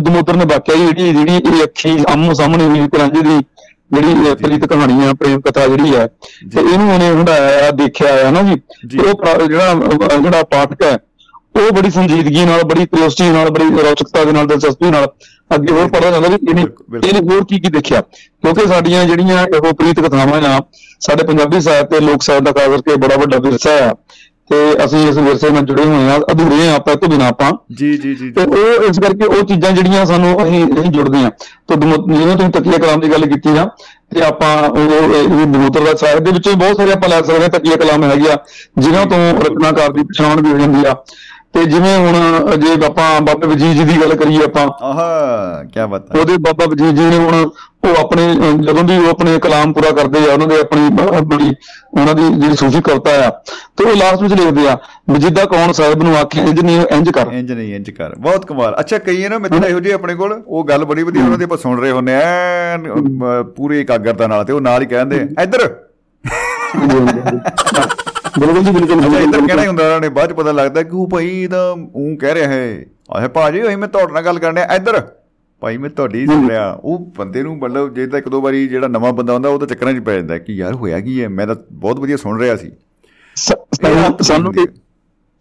[0.00, 3.38] ਦਮੋਦਰ ਨੇ ਵਾਕਿਆ ਜਿਹੜੀ ਜਿਹੜੀ ਇਹ ਅੱਖੀ ਆਮੋ ਸਾਹਮਣੇ ਹੋਈ ਕਰਾਂਜੀ ਦੀ
[3.94, 6.06] ਜਿਹੜੀ ਪ੍ਰੀਤ ਕਹਾਣੀ ਆ ਪ੍ਰੇਮ ਕਥਾ ਜਿਹੜੀ ਹੈ
[6.52, 9.74] ਤੇ ਇਹਨੂੰ ਉਹਨੇ ਹੰਡਾਇਆ ਦੇਖਿਆ ਹੈ ਨਾ ਜੀ ਉਹ ਜਿਹੜਾ
[10.16, 10.96] ਜਿਹੜਾ ਪਾਠਕ ਹੈ
[11.58, 15.06] ਉਹ ਬੜੀ ਸੰਜੀਦਗੀ ਨਾਲ ਬੜੀ ਕਿਉਰਿਓਸਿਟੀ ਨਾਲ ਬੜੀ ਰੌਚਕਤਾ ਦੇ ਨਾਲ ਦਿਲਚਸਪੀ ਨਾਲ
[15.50, 16.62] ਅੱਗੇ ਹੋਰ ਪੜ੍ਹਦਾ ਜਾਂਦਾ ਵੀ ਇਹਨੇ
[17.04, 18.00] ਇਹਨੇ ਹੋਰ ਕੀ ਕੀ ਦੇਖਿਆ?
[18.00, 20.60] ਕਿਉਂਕਿ ਸਾਡੀਆਂ ਜਿਹੜੀਆਂ ਇਹੋ ਪ੍ਰੀਤ ਕਥਾਵਾਂ ਆ
[21.00, 23.94] ਸਾਡੇ ਪੰਜਾਬੀ ਸਾਹਿਤ ਤੇ ਲੋਕ ਸਾਹਿਤ ਦਾ ਖਾਸ ਕਰਕੇ ਬੜਾ ਵੱਡਾ ਵਿਰਸਾ ਆ।
[24.50, 27.96] ਤੇ ਅਸੀਂ ਇਸ ਵਿਰਸੇ ਨਾਲ ਜੁੜੇ ਹੋਏ ਆ ਅਧੂਰੇ ਆ ਆਪਾਂ ਤੋਂ ਬਿਨਾਂ ਆਪਾਂ। ਜੀ
[27.98, 31.30] ਜੀ ਜੀ ਤੇ ਉਹ ਇਸ ਕਰਕੇ ਉਹ ਚੀਜ਼ਾਂ ਜਿਹੜੀਆਂ ਸਾਨੂੰ ਅਸੀਂ ਅਸੀਂ ਜੁੜਦੇ ਆ
[31.68, 33.64] ਤੇ ਜਿਵੇਂ ਤੁਸੀਂ ਤਕੀਆ ਕਲਾਮ ਦੀ ਗੱਲ ਕੀਤੀ ਆ
[34.14, 37.76] ਤੇ ਆਪਾਂ ਉਹ ਦਮੋਦਰ ਦਾ ਸਾਹਿਤ ਦੇ ਵਿੱਚੋਂ ਬਹੁਤ ਸਾਰੇ ਆਪਾਂ ਲੈ ਸਕਦੇ ਹਾਂ ਤਕੀਆ
[37.76, 38.36] ਕਲਾਮ ਹੈਗੇ ਆ
[38.78, 40.94] ਜਿਨ੍ਹਾਂ ਤੋਂ ਰਚਨਾਕਾਰ ਦੀ ਪਛਾਣ ਵੀ ਹੋ ਜਾਂਦੀ ਆ।
[41.54, 46.14] ਤੇ ਜਿਵੇਂ ਹੁਣ ਜੇ ਆਪਾਂ ਬਾਬੇ ਵਜੀਦ ਜੀ ਦੀ ਗੱਲ ਕਰੀਏ ਆਪਾਂ ਆਹਾ ਕੀ ਬਾਤ
[46.14, 47.34] ਹੈ। ਉਹਦੇ ਬਾਬਾ ਵਜੀਦ ਜੀ ਨੇ ਹੁਣ
[47.84, 48.22] ਉਹ ਆਪਣੇ
[48.58, 50.88] ਜਦੋਂ ਵੀ ਉਹ ਆਪਣੇ ਕਲਾਮ ਪੂਰਾ ਕਰਦੇ ਆ ਉਹਨਾਂ ਦੇ ਆਪਣੀ
[51.24, 51.50] ਬੜੀ
[51.94, 53.30] ਉਹਨਾਂ ਦੀ ਜਿਹੜੀ ਸੂਫੀ ਕਵਿਤਾ ਆ
[53.76, 54.76] ਤੇ ਉਹ ਲਾਸਟ ਵਿੱਚ ਲਿਖਦੇ ਆ
[55.10, 58.76] ਵਜੀਦਾ ਕੌਣ ਸਾਹਿਬ ਨੂੰ ਆਖਿਆ ਇੰਜ ਨਹੀਂ ਇੰਜ ਕਰ। ਇੰਜ ਨਹੀਂ ਇੰਜ ਕਰ। ਬਹੁਤ ਕਮਾਲ।
[58.80, 61.58] ਅੱਛਾ ਕਈ ਨਾ ਮਿੱਤਰ ਇਹੋ ਜਿਹੇ ਆਪਣੇ ਕੋਲ ਉਹ ਗੱਲ ਬੜੀ ਵਧੀਆ ਉਹਨਾਂ ਦੀ ਆਪਾਂ
[61.58, 65.68] ਸੁਣ ਰਹੇ ਹੁੰਨੇ ਆ ਪੂਰੀ ਇਕਾਗਰਤਾ ਨਾਲ ਤੇ ਉਹ ਨਾਲ ਹੀ ਕਹਿੰਦੇ ਇੱਧਰ।
[68.40, 71.08] ਬਿਲਕੁਲ ਜੀ ਬਿਲਕੁਲ ਅੱਛਾ ਇੱਧਰ ਕਹਿਣਾ ਹੁੰਦਾ ਉਹਨਾਂ ਨੇ ਬਾਅਦ ਚ ਪਤਾ ਲੱਗਦਾ ਕਿ ਉਹ
[71.08, 74.74] ਭਾਈ ਇਹਦਾ ਉਹ ਕਹਿ ਰਿਹਾ ਹੈ। ਆਹੇ ਭਾਜੀ ਅਸੀਂ ਮੈਂ ਤੁਹਾਡੇ ਨਾਲ ਗੱਲ ਕਰਨੀ ਆ
[74.74, 75.00] ਇੱਧਰ।
[75.62, 78.88] ਭਾਈ ਮੈਂ ਤੁਹਾਡੀ ਸੁਣ ਰਿਹਾ ਉਹ ਬੰਦੇ ਨੂੰ ਮਤਲਬ ਜੇ ਤਾਂ ਇੱਕ ਦੋ ਵਾਰੀ ਜਿਹੜਾ
[78.88, 81.28] ਨਵਾਂ ਬੰਦਾ ਹੁੰਦਾ ਉਹ ਤਾਂ ਚੱਕਰਾਂ 'ਚ ਪੈ ਜਾਂਦਾ ਕਿ ਯਾਰ ਹੋਇਆ ਕੀ ਹੈ?
[81.28, 82.70] ਮੈਂ ਤਾਂ ਬਹੁਤ ਵਧੀਆ ਸੁਣ ਰਿਹਾ ਸੀ।
[84.22, 84.52] ਸਾਨੂੰ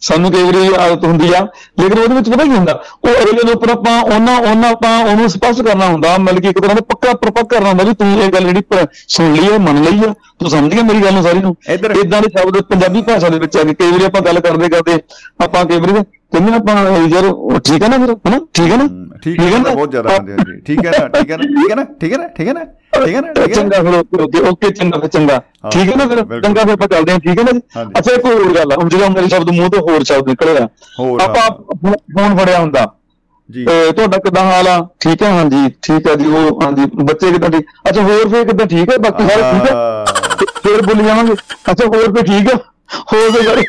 [0.03, 1.39] ਸਾਨੂੰ ਕਈ ਵਾਰੀ ਆਦਤ ਹੁੰਦੀ ਆ
[1.79, 2.73] ਲੇਕਿਨ ਉਹਦੇ ਵਿੱਚ ਪਤਾ ਕੀ ਹੁੰਦਾ
[3.03, 6.59] ਉਹ ਅਗਲੇ ਦੇ ਉੱਪਰ ਆਪਾਂ ਉਹਨਾਂ ਉਹਨਾਂ ਆਪਾਂ ਉਹਨੂੰ ਸਪਸ਼ਟ ਕਰਨਾ ਹੁੰਦਾ ਮਤਲਬ ਕਿ ਇੱਕ
[6.59, 9.81] ਤਰ੍ਹਾਂ ਦਾ ਪੱਕਾ ਪ੍ਰਪੱਕ ਕਰਨਾ ਹੁੰਦਾ ਵੀ ਤੂੰ ਇਹ ਗੱਲ ਜਿਹੜੀ ਸੁਣ ਲਈ ਹੈ ਮੰਨ
[9.83, 11.55] ਲਈ ਆ ਤੂੰ ਸਮਝ ਗਿਆ ਮੇਰੀ ਗੱਲ ਨੂੰ ਸਾਰੀ ਨੂੰ?
[11.69, 14.97] ਇਦਾਂ ਦੇ ਸ਼ਬਦ ਪੰਜਾਬੀ ਭਾਸ਼ਾ ਦੇ ਵਿੱਚ ਆ ਕੇ ਕਈ ਵਾਰੀ ਆਪਾਂ ਗੱਲ ਕਰਦੇ ਕਰਦੇ
[15.43, 16.03] ਆਪਾਂ ਕਈ ਵਾਰੀ
[16.33, 16.75] ਕਹਿੰਦੇ ਆਪਾਂ
[17.23, 18.87] ਉਹ ਠੀਕ ਹੈ ਨਾ ਫਿਰ ਹਨਾ ਠੀਕ ਹੈ ਨਾ
[19.23, 21.69] ਠੀਕ ਹੈ ਨਾ ਬਹੁਤ ਜ਼ਿਆਦਾ ਹੁੰਦੇ ਆ ਜੀ ਠੀਕ ਹੈ ਨਾ ਠੀਕ ਹੈ ਨਾ ਠੀਕ
[21.71, 22.63] ਹੈ ਨਾ ਠੀਕ ਹੈ ਨਾ ਠੀਕ ਹੈ ਨਾ
[22.95, 25.39] ਠੀਕ ਹੈ ਨਾ ਚੰਗਾ ਫਿਰ ਓਕੇ ਓਕੇ ਚੰਗਾ ਫਿਰ ਚੰਗਾ
[25.71, 28.25] ਠੀਕ ਹੈ ਨਾ ਫਿਰ ਚੰਗਾ ਫਿਰ ਆਪਾਂ ਚੱਲਦੇ ਹਾਂ ਠੀਕ ਹੈ ਨਾ ਜੀ ਅੱਛਾ ਇੱਕ
[28.25, 30.67] ਹੋਰ ਗੱਲ ਆ ਹੁਣ ਜਦੋਂ ਮੇਰੇ ਸ਼ਬਦ ਮੂੰਹ ਤੋਂ ਹੋਰ ਸ਼ਬਦ ਨਿਕਲੇ ਆ
[30.99, 31.49] ਹੋਰ ਆਪਾਂ
[31.85, 32.85] ਫੋਨ ਫੜਿਆ ਹੁੰਦਾ
[33.49, 37.31] ਜੀ ਤੇ ਤੁਹਾਡਾ ਕਿਦਾਂ ਹਾਲ ਆ ਠੀਕ ਹੈ ਹਾਂਜੀ ਠੀਕ ਹੈ ਜੀ ਉਹ ਹਾਂਜੀ ਬੱਚੇ
[37.31, 40.03] ਕਿਦਾਂ ਠੀਕ ਅੱਛਾ ਹੋਰ ਫਿਰ ਕਿਦਾਂ ਠੀਕ ਹੈ ਬਾਕੀ ਸਾਰੇ ਠੀਕ ਹੈ
[40.63, 41.33] ਫਿਰ ਬੋਲੀ ਜਾਵਾਂਗੇ
[41.71, 42.57] ਅੱਛਾ ਹੋਰ ਫਿਰ ਠੀਕ ਆ
[43.13, 43.65] ਹੋਰ ਫਿਰ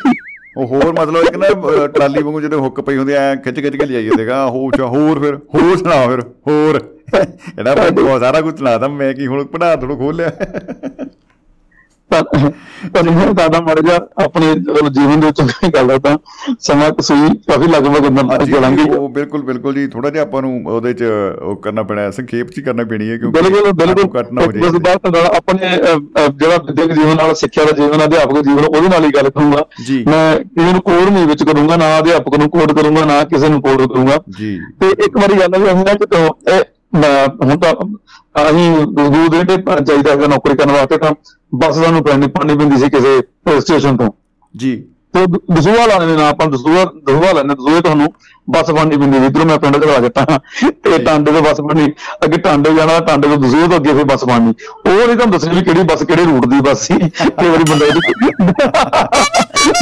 [0.57, 3.75] ਉਹ ਹੋਰ ਮਤਲਬ ਇੱਕ ਨਾ ਅਹ, ਟਰਾਲੀ ਵਾਂਗੂ ਜਿਹੜੇ ਹੁੱਕ ਪਈ ਹੁੰਦੀ ਐ ਖਿੱਚ ਖਿੱਚ
[3.75, 6.79] ਕੇ ਲਿਆਈ ਜਾਂਦੇਗਾ ਹੋ ਚਾ ਹੋਰ ਫਿਰ ਹੋਰ ਸੁਣਾ ਫਿਰ ਹੋਰ।
[7.59, 10.31] ਇਹਦਾ ਮੈਂ ਬਹੁਤ ਸਾਰਾ ਕੁਝ ਸੁਣਾਦਾ ਮੈਂ ਕੀ ਹੁਣ ਪੜਾ ਥੋੜਾ ਖੋਲ ਲਿਆ।
[12.11, 14.53] ਪਰ ਦਾਦਾ ਮੜ ਜਾ ਆਪਣੇ
[14.89, 16.17] ਜੀਵਨ ਦੇ ਵਿੱਚ ਕੋਈ ਗੱਲ ਆ ਤਾਂ
[16.59, 20.93] ਸਮਾਂ ਕਸੂਈ ਕਾਫੀ ਲਗਭਗ ਅੰਦਰ ਚਲਾਂਗੇ ਉਹ ਬਿਲਕੁਲ ਬਿਲਕੁਲ ਜੀ। ਥੋੜਾ ਜਿਹਾ ਆਪਾਂ ਨੂੰ ਉਹਦੇ
[20.93, 21.03] ਚ
[21.41, 24.61] ਉਹ ਕਰਨਾ ਪੈਣਾ ਸੰਖੇਪ ਚ ਕਰਨਾ ਪੈਣੀ ਹੈ ਕਿਉਂਕਿ ਬਿਲਕੁਲ ਬਿਲਕੁਲ। ਕੱਟ ਨਾ ਹੋ ਜਾਏ।
[24.61, 25.59] ਬਾਤ ਨਾਲ ਆਪਣੇ
[26.37, 29.65] ਜਿਹੜਾ ਵਿਦਿਅਕ ਜੀਵਨ ਨਾਲ ਸਿੱਖਿਆ ਦਾ ਜੀਵਨ ਅਧਿਆਪਕ ਜੀਵਨ ਉਹਦੇ ਨਾਲ ਹੀ ਗੱਲ ਕਰੂੰਗਾ।
[30.07, 33.61] ਮੈਂ ਕਿਸੇ ਨੂੰ ਕੋਡ ਨਹੀਂ ਵਿੱਚ ਕਰੂੰਗਾ ਨਾ ਅਧਿਆਪਕ ਨੂੰ ਕੋਡ ਕਰੂੰਗਾ ਨਾ ਕਿਸੇ ਨੂੰ
[33.61, 34.17] ਕੋਡ ਕਰੂੰਗਾ।
[34.79, 36.63] ਤੇ ਇੱਕ ਵਾਰੀ ਗੱਲ ਇਹ ਮੈਂ-
[36.95, 37.73] ਹੁਣ ਤਾਂ
[38.49, 41.11] ਅਸੀਂ ਦੂਰ ਦੇ ਤੇ ਚਾਹੀਦਾ ਹੈਗਾ ਨੌਕਰੀ ਕਰਨ ਵਾਸਤੇ ਤਾਂ
[41.55, 43.21] ਬੱਸ ਸਾਨੂੰ ਪੈਣੀ, ਪਾਣੀ ਪੈਂਦੀ ਸੀ ਕਿਸੇ
[43.59, 44.09] ਸਟੇਸ਼ਨ ਤੋਂ।
[44.53, 44.83] ਜੀ।
[45.15, 48.07] ਤੇ ਦਸੂਹਾ ਲਾਣੇ ਦੇ ਨਾਲ ਆਪਾਂ ਦਸੂਹਾ ਦਸੂਹਾ ਲੈਣੇ ਦਸੂਹੇ ਤੁਹਾਨੂੰ
[48.47, 50.25] ਬੱਸ ਫੜਨੀ ਪੈਂਦੀ ਸੀ ਇਧਰੋਂ ਮੈਂ ਪਿੰਡ ਚ ਆ ਜੱਟਾਂ
[50.83, 51.85] ਤੇ ਟਾਂਡੇ ਤੋਂ ਬੱਸ ਫੜਨੀ
[52.25, 54.53] ਅੱਗੇ ਟਾਂਡੇ ਜਾਣਾ ਟਾਂਡੇ ਤੋਂ ਦਸੂਹੇ ਤੋਂ ਅੱਗੇ ਫਿਰ ਬੱਸ ਫੜਨੀ
[54.85, 57.85] ਉਹ ਨਹੀਂ ਤੁਹਾਨੂੰ ਦੱਸਣੀ ਵੀ ਕਿਹੜੀ ਬੱਸ ਕਿਹੜੇ ਰੂਟ ਦੀ ਬੱਸ ਸੀ। ਕਈ ਵਾਰੀ ਬੰਦਾ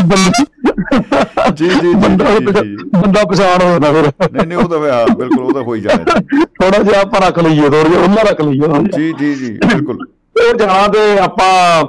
[0.01, 2.25] ਬੰਦਾ ਜੀ ਜੀ ਬੰਦਾ
[2.93, 5.75] ਬੰਦਾ ਪਛਾਣ ਹੋ ਜਾਂਦਾ ਫਿਰ। ਨਹੀਂ ਨਹੀਂ ਉਹ ਤਾਂ ਫਿਰ ਹਾਂ ਬਿਲਕੁਲ ਉਹ ਤਾਂ ਹੋ
[5.75, 6.19] ਹੀ ਜਾਣਾ।
[6.61, 9.97] ਥੋੜਾ ਜਿਹਾ ਆਪਾਂ ਰੱਖ ਲਈਏ ਥੋੜਾ ਜਿਹਾ ਉਹਨਾਂ ਰੱਖ ਲਈਏ। ਜੀ ਜੀ ਜੀ ਬਿਲਕੁਲ।
[10.41, 11.83] ਉਹ ਜਾਣਾ ਤੇ ਆਪਾਂ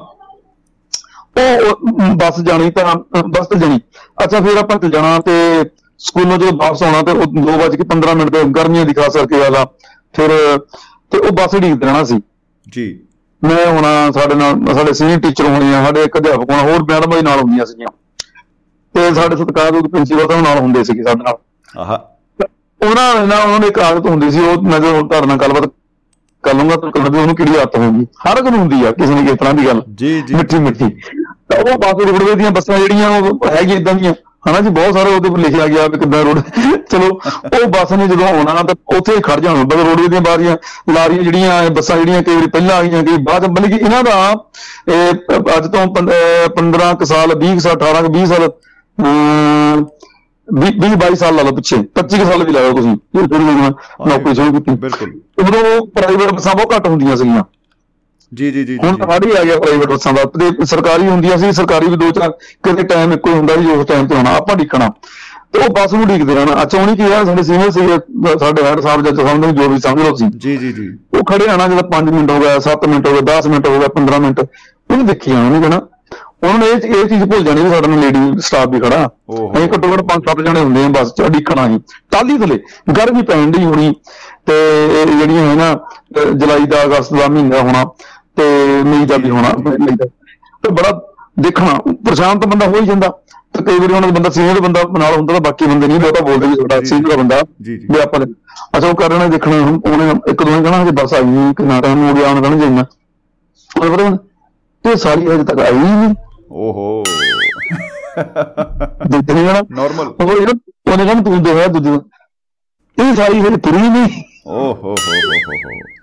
[1.36, 2.94] ਉਹ ਬੱਸ ਜਾਣੀ ਤਾਂ
[3.28, 3.80] ਬੱਸ ਤੇ ਜਾਣੀ।
[4.24, 5.32] ਅੱਛਾ ਫਿਰ ਆਪਾਂ ਤੇ ਜਾਣਾ ਤੇ
[6.00, 9.64] ਸਕੂਲੋਂ ਜਦੋਂ ਵਾਪਸ ਆਉਣਾ ਤੇ ਉਹ 2:15 ਮਿੰਟ ਤੇ ਗਰਮੀਆਂ ਦੀ ਖਾਸ ਕਰਕੇ ਆ
[10.14, 10.30] ਫਿਰ
[11.12, 12.20] ਤੇ ਉਹ ਬੱਸ ਢੀਕਦੇ ਰਹਿਣਾ ਸੀ।
[12.66, 12.86] ਜੀ।
[13.42, 17.18] ਮੈਂ ਹੁਣ ਸਾਡੇ ਨਾਲ ਸਾਡੇ ਸੀਨੀਅਰ ਟੀਚਰ ਹੋਣੇ ਆ ਸਾਡੇ ਇੱਕ ਅਧਿਆਪਕ ਹੋਣਾ ਹੋਰ ਮੈਡਮ
[17.24, 17.88] ਨਾਲ ਹੁੰਦੀਆਂ ਸੀਗੀਆਂ।
[18.94, 21.36] ਤੇ ਸਾਡੇ ਸਤਿਕਾਰਯੋਗ ਪ੍ਰਿੰਸੀਪਲ ਸਾਹਿਬ ਨਾਲ ਹੁੰਦੇ ਸੀਗੇ ਸਾਡੇ ਨਾਲ।
[21.74, 21.96] ਆਹਾ।
[22.80, 25.70] ਉਹਨਾਂ ਨਾਲ ਉਹਨਾਂ ਦੀ ਇੱਕ ਆਦਤ ਹੁੰਦੀ ਸੀ ਉਹ ਮੈਂ ਜਦੋਂ ਤੁਹਾਡੇ ਨਾਲ ਗੱਲਬਾਤ
[26.44, 28.06] ਕਰ ਲੂੰਗਾ ਤਾਂ ਕਹਿੰਦਾ ਉਹਨੂੰ ਕਿਹੜੀ ਆਦਤ ਹੋਊਗੀ?
[28.26, 30.84] ਹਰ ਇੱਕ ਨੂੰ ਹੁੰਦੀ ਆ ਕਿਸੇ ਨੇ ਕਿਸ ਤਰ੍ਹਾਂ ਦੀ ਗੱਲ। ਜੀ ਜੀ। ਮਿੱਠੀ ਮਿੱਠੀ
[31.50, 34.14] ਤਾਂ ਉਹ ਬਾਕੀ ਰੋਡਵੇ ਦੀਆਂ ਬੱਸਾਂ ਜਿਹੜੀਆਂ ਉਹ ਹੈਗੀ ਇਦਾਂ ਦੀਆਂ।
[34.48, 36.40] ਹਨਾ ਜੀ ਬਹੁਤ ਸਾਰੇ ਉਹਦੇ ਉੱਪਰ ਲਿਖਿਆ ਗਿਆ ਵੀ ਕਿੱਦਾਂ ਰੋਡ
[36.90, 37.06] ਚਲੋ
[37.44, 40.56] ਉਹ ਬੱਸ ਨੇ ਜਦੋਂ ਆਉਣਾ ਤਾਂ ਉੱਥੇ ਖੜ ਜਾਣਾ ਬਸ ਰੋਡਵੇ ਦੀਆਂ ਬਾਰੀਆਂ
[40.92, 44.34] ਲਾਰੀਆਂ ਜਿਹੜੀਆਂ ਬੱਸਾਂ ਜਿਹੜੀਆਂ ਕਈ ਵਾਰੀ ਪਹਿਲਾਂ ਆ ਗਈਆਂ ਕਈ ਬਾਅਦ ਮਤਲਬ ਕਿ ਇਹਨਾਂ ਦਾ
[44.88, 45.12] ਇਹ
[45.58, 45.86] ਅੱਜ ਤੋਂ
[46.56, 48.48] 15 ਕੁ ਸਾਲ 20 ਕੁ ਸਾਲ 18 ਕੁ 20 ਸਾਲ
[48.98, 49.86] ਅਮ,
[50.48, 53.28] 20 ਵੀਹ 22 ਸਾਲ ਲਾ ਲਓ ਪਿੱਛੇ 25 ਕੁ ਸਾਲ ਵੀ ਲਾ ਲਓ ਤੁਸੀਂ। ਇਹ
[53.28, 53.56] ਥੋੜੀ ਜਿਹੀ
[54.08, 55.10] ਨੌਕਰੀ ਸ਼ੁਰੂ ਕੀਤੀ। ਬਿਲਕੁਲ।
[55.40, 57.44] ਉਦੋਂ ਪ੍ਰਾਈਵੇਟ ਬੱਸਾਂ ਬਹੁਤ ਘੱਟ ਹੁੰਦੀਆਂ ਸੀਗੀਆਂ।
[58.34, 61.52] ਜੀ ਜੀ ਜੀ ਹੁਣ ਤਾਂ ਸਾਡੀ ਆ ਗਿਆ ਪ੍ਰਾਈਵੇਟ ਬੱਸਾਂ ਦਾ। ਤੇ ਸਰਕਾਰੀ ਹੁੰਦੀਆਂ ਸੀ
[61.52, 62.30] ਸਰਕਾਰੀ ਵੀ ਦੋ ਚਾਰ
[62.64, 64.88] ਕਿਤੇ ਟਾਈਮ ਇੱਕੋ ਹੀ ਹੁੰਦਾ ਸੀ ਉਸ ਟਾਈਮ ਤੇ ਹੋਣਾ ਆਪਾਂ ਢੀਕਣਾ
[65.52, 67.80] ਤੇ ਉਹ ਬੱਸ ਨੂੰ ਢੀਕਦੇ ਰਹਿਣਾ। ਅੱਛਾ ਉਹਨੇ ਕੀ ਸਾਡੇ ਸੀਨੀਅਰ ਸੀ
[68.40, 71.24] ਸਾਡੇ ਹੈਡ ਸਾਹਿਬ ਜੱਜ ਸਾਹਿਬ ਨੇ ਜੋ ਵੀ ਸਮਝ ਲਓ ਸੀ ਜੀ ਜੀ ਜੀ। ਉਹ
[71.30, 73.88] ਖੜੇ ਆਣਾ ਜਦੋਂ 5 ਮਿੰਟ ਹੋ ਗਿਆ 7 ਮਿੰਟ ਹੋ ਗਏ 10 ਮਿੰਟ ਹੋ ਗਏ
[73.98, 75.80] 15 ਮਿੰਟ। ਉਹਨੇ ਦੇਖੀ ਜਾਣਾ ਉਹਨੇ ਕਹਿਣਾ
[76.44, 79.68] ਉਹਨਾਂ ਨੇ ਇਹ ਇਹ ਚੀਜ਼ ਭੁੱਲ ਜਾਣੀ ਵੀ ਸਾਡੇ ਨਾਲ ਲੇਡੀ ਸਟਾਫ ਵੀ ਖੜਾ। ਅਸੀਂ
[79.68, 81.78] ਘੱਟੋ ਘੱਟ 5-7 ਜਣੇ ਹੁੰਦੇ ਆ ਬੱਸ ਚ ਢੀਕਣਾ ਸੀ
[82.12, 82.58] ਟਾਲੀ ਥਲੇ
[82.96, 83.92] ਗਰਮੀ ਪੈਣ ਦੀ ਹੋਣੀ।
[84.46, 84.56] ਤੇ
[85.06, 85.68] ਜਿਹੜੀਆਂ ਹੈ ਨਾ
[86.32, 87.84] ਜੁਲਾਈ ਦਾ ਅਗਸਤ ਦਾ ਮਹੀਨਾ ਹੋਣਾ
[88.36, 88.44] ਤੇ
[88.84, 89.50] ਮਈ ਦਾ ਵੀ ਹੋਣਾ
[90.64, 90.90] ਤੇ ਬੜਾ
[91.40, 91.74] ਦੇਖਣਾ
[92.04, 93.08] ਪਰੇਸ਼ਾਨ ਤਾਂ ਬੰਦਾ ਹੋ ਹੀ ਜਾਂਦਾ।
[93.52, 96.20] ਤੇ ਕਈ ਵਾਰੀ ਉਹਨਾਂ ਦਾ ਬੰਦਾ ਸੀਨੀਅਰ ਬੰਦਾ ਨਾਲ ਹੁੰਦਾ ਤਾਂ ਬਾਕੀ ਬੰਦੇ ਨਹੀਂ ਬਹੁਤਾ
[96.24, 98.32] ਬੋਲਦੇ ਵੀ ਤੁਹਾਡਾ ਸੀਨੀਅਰ ਬੰਦਾ ਵੀ ਆਪਾਂ ਨੇ-
[98.76, 101.80] ਅੱਛਾ ਉਹ ਕਰਨਾ ਦੇਖਣਾ ਹੁਣ ਉਹਨੇ ਇੱਕ ਦੋ ਨੇ ਕਹਣਾ ਕਿ ਬਸ ਆ ਗਈ ਕਿੰਨਾ
[101.80, 102.84] ਟਾਈਮ ਹੋ ਗਿਆ ਉਹਨੇ ਕਹਣਾ ਜਾਈਨਾ
[103.70, 104.16] ਪਤਾ ਹੁਣ
[104.84, 106.14] ਇਹ ਸਾਰੀ ਹਜੇ ਤੱਕ ਆਈ ਨਹੀਂ।
[106.50, 107.02] ਓਹੋ।
[109.10, 110.54] ਦੇਖਦੇ ਨਹੀਂ ਨਾ ਨਾਰਮਲ ਉਹ ਇਹਨੂੰ
[110.92, 112.02] ਉਹਨੇ ਕਹਣਾ ਤੂੰ ਦੇਖਿਆ ਦੂਜੇ ਨੂੰ।
[112.98, 115.93] ਇਹ ਸਾਰੀ ਹਜੇ ਹੀ ਨਹੀਂ। ਓਹੋ ਹੋ ਹੋ ਹੋ ਹੋ।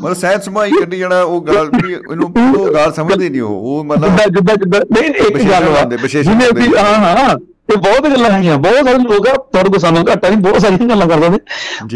[0.00, 3.84] ਮਤਲਬ ਸਹਿਜ ਸਮਾਈ ਕੱਢੀ ਜਾਣਾ ਉਹ ਗੱਲ ਵੀ ਇਹਨੂੰ ਉਹ ਗੱਲ ਸਮਝਦੇ ਨਹੀਂ ਉਹ ਉਹ
[3.84, 7.36] ਮਤਲਬ ਜਿੱਦਾਂ ਜਿੱਦਾਂ ਨਹੀਂ ਇੱਕ ਗੱਲ ਵਾ। ਲਾਉਂਦੇ, ਵਿਸ਼ੇਸ਼ਣ ਜਿਵੇਂ ਲਾਉਂਦੇ। ਵੀ ਹਾਂ ਹਾਂ
[7.72, 10.88] ਇਹ ਬਹੁਤ ਗੱਲਾਂ ਹੈਗੀਆਂ ਬਹੁਤ ਸਾਰੇ ਲੋਕ ਆ ਤੁਹਾਡੇ ਕੋਲ ਸਾਨੂੰ ਘੱਟਾ ਨਹੀਂ ਬਹੁਤ ਸਾਰੀਆਂ
[10.88, 11.38] ਗੱਲਾਂ ਕਰਦੇ ਨੇ।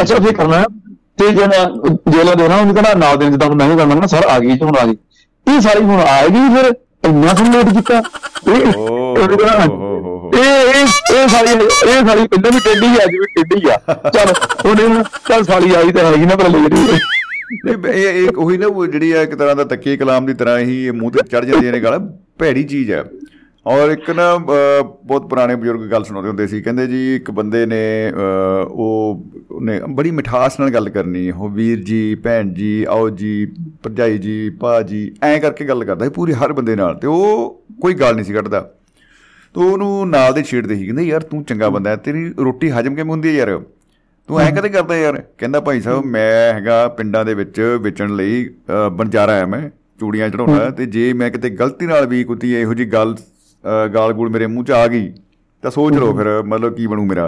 [0.02, 0.64] ਅੱਛਾ ਫੇਰ ਕਰਨਾ
[1.18, 1.64] ਤੇ ਜਿਹੜਾ
[2.10, 4.76] ਜੇਲਾ ਦੇਣਾ ਉਹਨੂੰ ਕਹਿੰਦਾ ਨਾਲ ਦੇ ਜਿੱਦਾਂ ਮੈਂ ਵੀ ਕਰਨਾ ਨਾ ਸਰ ਆ ਗਈ ਹੁਣ
[4.76, 4.96] ਆ ਗਈ।
[5.46, 6.72] ਇਹ ਸਾਰੀ ਹੁਣ ਆਏਗੀ ਫਿਰ
[7.04, 8.02] ਇੰਨਾ ਕੁ ਲੇਟ ਕੀਤਾ?
[8.48, 8.66] ਇਹ।
[10.32, 13.76] ਇਹ ਇਹ ਇਹ ਸਾਰੀ ਇਹ ਸਾਰੀ ਪਹਿਲਾਂ ਵੀ ਟੇਢੀ ਆ ਜਿਵੇਂ ਟੇਢੀ ਆ।
[14.10, 14.32] ਚਲ
[14.66, 16.98] ਉਹਨੇ ਚਲ ਸਾਲੀ ਆਈ ਤਾਂ ਹੈਗੀ ਨਾ ਪਰ ਨਹੀਂ ਬ-
[17.52, 20.86] ਇਹ ਇਹ ਉਹੀ ਨਾ ਉਹ ਜਿਹੜੀ ਆ ਇੱਕ ਤਰ੍ਹਾਂ ਦਾ ਤੱਕੇ ਕਲਾਮ ਦੀ ਤਰ੍ਹਾਂ ਹੀ
[20.86, 21.98] ਇਹ ਮੂੰਹ ਤੇ ਚੜ ਜਾਂਦੀਆਂ ਨੇ ਗਾਲਾਂ।
[22.38, 23.04] ਭੈੜੀ ਚੀਜ਼ ਹੈ
[23.66, 27.66] ਔਰ ਇੱਕ ਨਾ ਅਹ, ਬਹੁਤ ਪੁਰਾਣੇ ਬਜ਼ੁਰਗ ਗੱਲ ਸੁਣਾਉਂਦੇ ਹੁੰਦੇ ਸੀ। ਕਹਿੰਦੇ ਜੀ ਇੱਕ ਬੰਦੇ
[27.66, 33.08] ਨੇ ਅਹ, ਉਹ ਉਹਨੇ ਬੜੀ ਮਿਠਾਸ ਨਾਲ ਗੱਲ ਕਰਨੀ। ਉਹ ਵੀਰ ਜੀ ਭੈਣ ਜੀ ਆਓ
[33.10, 33.46] ਜੀ
[33.82, 37.62] ਭਰਜਾਈ ਜੀ ਭਾ ਜੀ ਐਂ ਕਰਕੇ ਗੱਲ ਕਰਦਾ ਸੀ ਪੂਰੀ ਹਰ ਬੰਦੇ ਨਾਲ। ਤੇ ਉਹ
[37.80, 38.70] ਕੋਈ ਗੱਲ ਨਹੀਂ ਸੀ ਕੱਢਦਾ।
[39.54, 42.94] ਤੋ ਉਹਨੂੰ ਨਾਲ ਦੇ ਛੇੜਦੇ ਸੀ। ਕਹਿੰਦੇ ਯਾਰ ਤੂੰ ਚੰਗਾ ਬੰਦਾ ਹੈ ਤੇਰੀ ਰੋਟੀ ਹਜਮ
[42.94, 43.60] ਕਿਵੇਂ ਹੁੰਦੀ ਹੈ ਯਾਰ?
[44.30, 45.16] ਤੂੰ ਐਂ ਕਦੇ ਕਰਦਾ ਯਾਰ?
[45.38, 48.48] ਕਹਿੰਦਾ ਭਾਈ ਸਾਹਿਬ ਮੈਂ ਹੈਗਾ ਪਿੰਡਾਂ ਦੇ ਵਿੱਚ ਵੇਚਣ ਲਈ
[48.92, 49.60] ਬੰਜਾਰਾ ਆ ਮੈਂ
[50.00, 53.14] ਚੂੜੀਆਂ ਚੜਾਉਣਾ ਤੇ ਜੇ ਮੈਂ ਕਿਤੇ ਗਲਤੀ ਨਾਲ ਵੀ ਕੋਈ ਇਹੋ ਜੀ ਗੱਲ
[53.94, 55.12] ਗਾਲ ਗੂਲ ਮੇਰੇ ਮੂੰਹ 'ਚ ਆ ਗਈ
[55.62, 57.26] ਤਾਂ ਸੋਚ ਲਓ ਫਿਰ ਮਤਲਬ ਕੀ ਬਣੂ ਮੇਰਾ।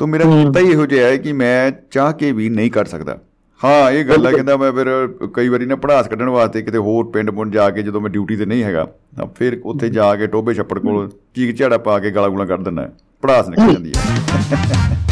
[0.00, 3.18] ਤਾਂ ਮੇਰਾ ਕੀਤਾ ਹੀ ਇਹੋ ਜਿਹਾ ਹੈ ਕਿ ਮੈਂ ਚਾਹ ਕੇ ਵੀ ਨਹੀਂ ਕਰ ਸਕਦਾ।
[3.60, 4.88] ਹਾਂ ਇਹ ਗੱਲ ਹੈ ਕਹਿੰਦਾ ਮੈਂ ਫਿਰ
[5.34, 8.36] ਕਈ ਵਾਰੀ ਨਾ ਪੜਾਸ ਕੱਢਣ ਵਾਸਤੇ ਕਿਤੇ ਹੋਰ ਪਿੰਡ ਪੁੰਡ ਜਾ ਕੇ ਜਦੋਂ ਮੈਂ ਡਿਊਟੀ
[8.36, 8.84] ਤੇ ਨਹੀਂ ਹੈਗਾ
[9.16, 12.64] ਤਾਂ ਫਿਰ ਉੱਥੇ ਜਾ ਕੇ ਟੋਬੇ ਛੱਪੜ ਕੋਲ ਚੀਕ ਝਾੜਾ ਪਾ ਕੇ ਗਾਲਾਂ ਗੂਲਾਂ ਕੱਢ
[12.64, 12.88] ਦਿੰਦਾ।
[13.22, 15.11] ਪੜਾਸ ਨਿਕਲ ਜਾਂਦੀ ਹੈ।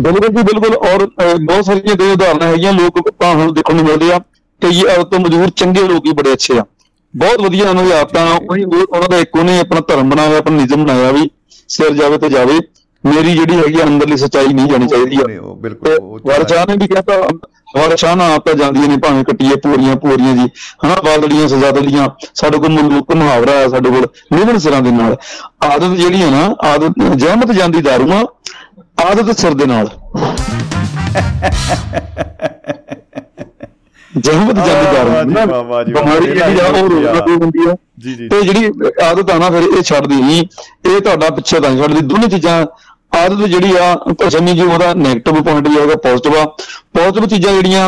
[0.00, 1.06] ਬਿਲਕੁਲ ਜੀ ਬਿਲਕੁਲ। ਔਰ
[1.40, 4.18] ਬਹੁਤ ਸਾਰੀਆਂ ਦੇ ਉਦਾਹਰਨਾਂ ਹੈਗੀਆਂ ਲੋਕ ਆਪਾਂ ਹੁਣ ਦੇਖਣ ਨੂੰ ਮਿਲਦੇ ਆ
[4.62, 6.64] ਕਈ ਔਰਤ ਤੋਂ ਮਜ਼ਦੂਰ ਚੰਗੇ ਲੋਕ ਵੀ ਬੜੇ ਅੱਛੇ ਆ।
[7.16, 10.56] ਬਹੁਤ ਵਧੀਆ ਉਹਨਾਂ ਦੀ ਆਦਤਾਂ ਉਹੀ ਉਹ- ਉਹਨਾਂ ਦਾ ਇੱਕ ਉਹਨੇ ਆਪਣਾ ਧਰਮ ਬਣਾਇਆ ਆਪਣਾ
[10.56, 11.30] ਨਿਯਮ ਬਣਾਇਆ ਵੀ
[11.68, 12.58] ਸਿਰ ਜਾਵੇ ਤੇ ਜਾਵੇ।
[13.06, 17.16] ਮੇਰੀ ਜਿਹੜੀ ਹੈਗੀ ਆ ਅੰਦਰਲੀ ਸੱਚਾਈ ਨਹੀਂ ਜਾਣੀ ਚਾਹੀਦੀ ਆ। ਬਿਲਕੁਲ ਵਰਸ਼ਾ ਨੇ ਵੀ ਕਹਤਾ
[17.76, 20.48] ਵਰਸ਼ਾ ਨਾ ਆਪਾਂ ਜਾਂਦੀਆਂ ਨੇ ਭਾਵੇਂ ਕੱਟੀਏ ਪੂਰੀਆਂ ਪੂਰੀਆਂ ਜੀ।
[20.84, 25.16] ਹਨਾ ਵਾਲੜੀਆਂ ਸਜ਼ਾਦੜੀਆਂ ਸਾਡੇ ਕੋਲ ਮੁਲਕ ਮੁਹਾਵਰਾ ਹੈ ਸਾਡੇ ਕੋਲ ਨਿਵਣ ਸਿਰਾਂ ਦੇ ਨਾਲ।
[25.64, 28.24] ਆਦਤ ਜਿਹੜੀ ਹੈ ਨਾ ਆਦਤ ਜਹਿਮਤ ਜਾਂਦੀ ਦਾਰੂ ਆ
[29.06, 29.88] ਆਦਤ ਸਿਰ ਦੇ ਨਾਲ।
[34.16, 38.14] ਜਹਿਮਤ ਜਾਂਦੀ ਦਾਰੂ ਵਾਹ ਜੀ, ਨਾ। ਬਿਮਾਰੀ ਜਿਹੜੀ ਆ ਉਹ ਨਾ ਕੋਈ ਹੁੰਦੀ ਆ। ਜੀ
[38.14, 38.70] ਜੀ ਤੇ ਜਿਹੜੀ
[39.04, 40.44] ਆਦਤ ਆ ਨਾ ਫਿਰ ਇਹ ਛੱਡਦੀ ਨਹੀਂ।
[40.90, 42.64] ਇਹ ਤੁਹਾਡਾ ਪਿੱਛੇ ਤਾਂ ਛੱਡਦੀ। ਦੋਨੇ ਚੀਜ਼ਾਂ
[43.18, 46.44] ਆਦਤ ਜਿਹੜੀ ਆ ਸ਼ਮੀ ਜੀ ਉਹਦਾ 네ਗੇਟਿਵ ਪੁਆਇੰਟ ਵੀ ਹੋਗਾ ਪੋਜ਼ਿਟਿਵ ਆ।
[46.94, 47.82] ਪੋਜ਼ਿਟਿਵ ਚੀਜ਼ਾਂ ਜਿਹੜੀਆਂ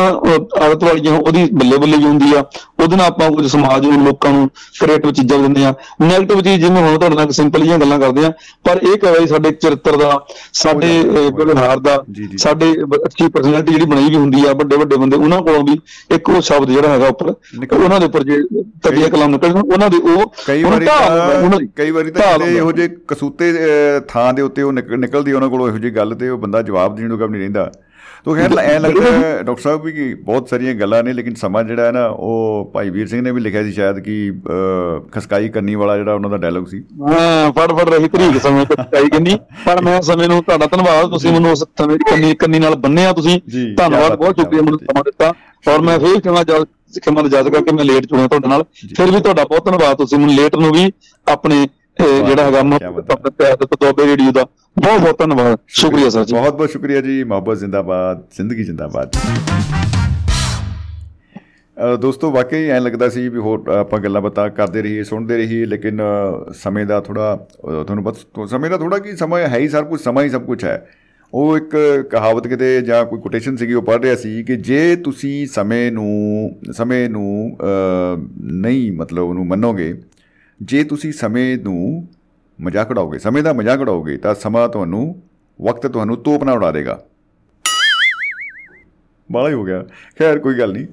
[0.59, 2.43] ਆਦਤ ਵਾਲੀਆਂ ਉਹਦੀ ਬੱਲੇ ਬੱਲੇ ਹੁੰਦੀ ਆ
[2.79, 4.47] ਉਹਦੇ ਨਾਲ ਆਪਾਂ ਕੁਝ ਸਮਾਜ ਨੂੰ ਲੋਕਾਂ ਨੂੰ
[4.79, 5.73] ਕ੍ਰੀਏਟਿਵ ਚੀਜ਼ਾਂ ਦਿੰਦੇ ਆ
[6.03, 8.31] 네ਗੇਟਿਵ ਚੀਜ਼ ਜਿਵੇਂ ਹੁਣ ਤੁਹਾਡੇ ਨਾਲ ਸਿੰਪਲ ਜਿਹੀਆਂ ਗੱਲਾਂ ਕਰਦੇ ਆ
[8.65, 10.19] ਪਰ ਇਹ ਕਹੇ ਸਾਡੇ ਚਰਿੱਤਰ ਦਾ
[10.53, 12.71] ਸਾਡੇ ਵਿਵਹਾਰ ਦਾ ਜੀ, ਜੀ। ਸਾਡੇ
[13.05, 15.77] ਅੱਛੀ ਪਰਸਨੈਲਿਟੀ ਜਿਹੜੀ ਬਣਾਈ ਵੀ ਹੁੰਦੀ ਆ ਵੱਡੇ ਵੱਡੇ ਬੰਦੇ ਉਹਨਾਂ ਕੋਲੋਂ ਵੀ
[16.11, 17.33] ਇੱਕ ਉਹ ਸ਼ਬਦ ਜਿਹੜਾ ਹੈਗਾ ਉੱਪਰ
[17.73, 18.41] ਉਹਨਾਂ ਦੇ ਉੱਪਰ ਜੇ
[18.83, 23.51] ਤਕੀਆ ਕਲਾਮ ਨਿਕਲਣ ਉਹਨਾਂ ਦੇ ਉਹ ਕਈ ਵਾਰੀ ਤਾਂ ਕਈ ਵਾਰੀ ਤਾਂ। ਇਹੋ ਜਿਹੇ ਕਸੂਤੇ
[24.07, 26.95] ਥਾਂ ਦੇ ਉੱਤੇ ਉਹ ਨਿਕ- ਨਿਕਲਦੀ ਉਹਨਾਂ ਕੋਲੋਂ ਇਹੋ ਜਿਹੀ ਗੱਲ ਤੇ ਉਹ ਬੰਦਾ ਜਵਾਬ
[26.95, 27.71] ਦੇਣ ਜੋਗਾ ਵੀ ਨਹੀਂ ਰਹਿੰਦਾ
[28.25, 29.09] ਤੋ ਖੈਰ ਐ ਲੱਗਦਾ
[29.43, 33.07] ਡਾਕਟਰ ਸਾਹਿਬ ਵੀ ਬਹੁਤ ਸਾਰੀਆਂ ਗੱਲਾਂ ਨੇ ਲੇਕਿਨ ਸਮਾਂ ਜਿਹੜਾ ਹੈ ਨਾ ਉਹ ਭਾਈ ਵੀਰ
[33.07, 34.15] ਸਿੰਘ ਨੇ ਵੀ ਲਿਖਿਆ ਸੀ ਸ਼ਾਇਦ ਕਿ
[35.11, 38.75] ਖਸਕਾਈ ਕੰਨੀ ਵਾਲਾ ਜਿਹੜਾ ਉਹਨਾਂ ਦਾ ਡਾਇਲੌਗ ਸੀ। ਹਾਂ ਫੜ ਫੜ ਰਹੀ ਤਰੀਕ ਸਮੇਂ ਤੇ
[38.83, 42.59] ਚਾਈ ਕਹਿੰਦੀ ਪਰ ਮੈਂ ਸਮੇਂ ਨੂੰ ਤੁਹਾਡਾ ਧੰਨਵਾਦ ਤੁਸੀਂ ਮੈਨੂੰ ਉਸ ਸਮੇਂ ਦੀ ਕੰਨੀ ਕੰਨੀ
[42.59, 43.39] ਨਾਲ ਬੰਨਿਆ ਤੁਸੀਂ।
[43.77, 45.33] ਧੰਨਵਾਦ ਬਹੁਤ ਸ਼ੁਕਰੀਆ ਮੈਨੂੰ। ਸਮਾਂ ਦਿੱਤਾ।
[45.73, 46.63] ਔਰ ਮੈਂ ਫੇਰ ਕਿਹਾ ਜਾ
[47.05, 48.63] ਖਿਮਾ ਯਾਦ ਕਰਕੇ ਮੈਂ ਲੇਟ ਚੁਣਿਆ ਤੁਹਾਡੇ ਨਾਲ।
[48.97, 50.91] ਫਿਰ ਵੀ ਤੁਹਾਡਾ ਬਹੁਤ ਧੰਨਵਾਦ ਤੁਸੀਂ ਮੈਨੂੰ ਲੇਟ ਨੂੰ ਵੀ
[51.27, 51.67] ਆਪਣੇ
[51.99, 54.43] ਅਹ, ਜਿਹੜਾ ਹੈਗਾ ਕਿਆ ਬਾਤ ਹੈ। ਆਪਣੇ ਪਿਆਰ ਦਾ ਤਦੋਬੇ ਰੇਡੀਓ ਦਾ
[54.79, 59.15] ਬਹੁਤ ਬਹੁਤ ਧੰਨਵਾਦ। ਸ਼ੁਕਰੀਆ ਸਰ ਜੀ। ਬਹੁਤ ਬਹੁਤ ਸ਼ੁਕਰੀਆ ਜੀ। ਮੁਹੱਬਤ ਜ਼ਿੰਦਾਬਾਦ ਜ਼ਿੰਦਗੀ ਜ਼ਿੰਦਾਬਾਦ
[62.01, 66.01] ਦੋਸਤੋ ਵਾਕਈ ਐਂ ਲੱਗਦਾ ਸੀ ਵੀ ਹੋਰ ਆਪਾਂ ਗੱਲਾਂ ਬਾਤਾਂ ਕਰਦੇ ਰਹੀਏ ਸੁਣਦੇ ਰਹੀਏ ਲੇਕਿਨ
[66.53, 67.47] ਸਮੇਂ ਦਾ ਥੋੜਾ
[67.83, 70.63] ਤੁਹਾਨੂੰ ਪਤਾ ਸਮੇਂ ਦਾ ਥੋੜਾ ਕੀ ਸਮਾਂ ਹੈ ਹੀ ਸਭ ਕੁਝ ਸਮਾਂ ਹੀ ਸਭ ਕੁਝ
[70.63, 70.87] ਹੈ।
[71.33, 71.77] ਉਹ ਇੱਕ
[72.11, 76.51] ਕਹਾਵਤ ਕਿਤੇ ਜਾਂ ਕੋਈ ਕੋਟੇਸ਼ਨ ਸੀਗੀ ਉਹ ਪੜ੍ਹ ਰਿਹਾ ਸੀ ਕਿ ਜੇ ਤੁਸੀਂ ਸਮੇਂ ਨੂੰ
[76.71, 77.57] ਸਮੇਂ ਨੂੰ
[78.43, 80.01] ਨਹੀਂ ਮਤਲਬ ਉਹਨੂੰ ਮੰਨੋਗੇ
[80.63, 82.07] ਜੇ ਤੁਸੀਂ ਸਮੇਂ ਨੂੰ
[82.61, 85.21] ਮਜ਼ਾਕ ਉਡਾਓਗੇ ਸਮੇਂ ਦਾ ਮਜ਼ਾਕ ਉਡਾਓਗੇ ਤਾਂ ਸਮਾਂ ਤੁਹਾਨੂੰ
[85.61, 87.03] ਵਕਤ ਤੁਹਾਨੂੰ ਤੋਪ ਨਾਲ ਉਡਾ ਦੇਗਾ।
[89.31, 89.85] ਬਾਲਾ ਹੀ ਹੋ ਗਿਆ।
[90.19, 90.87] ਖੈਰ ਕੋਈ ਗੱਲ ਨਹੀਂ।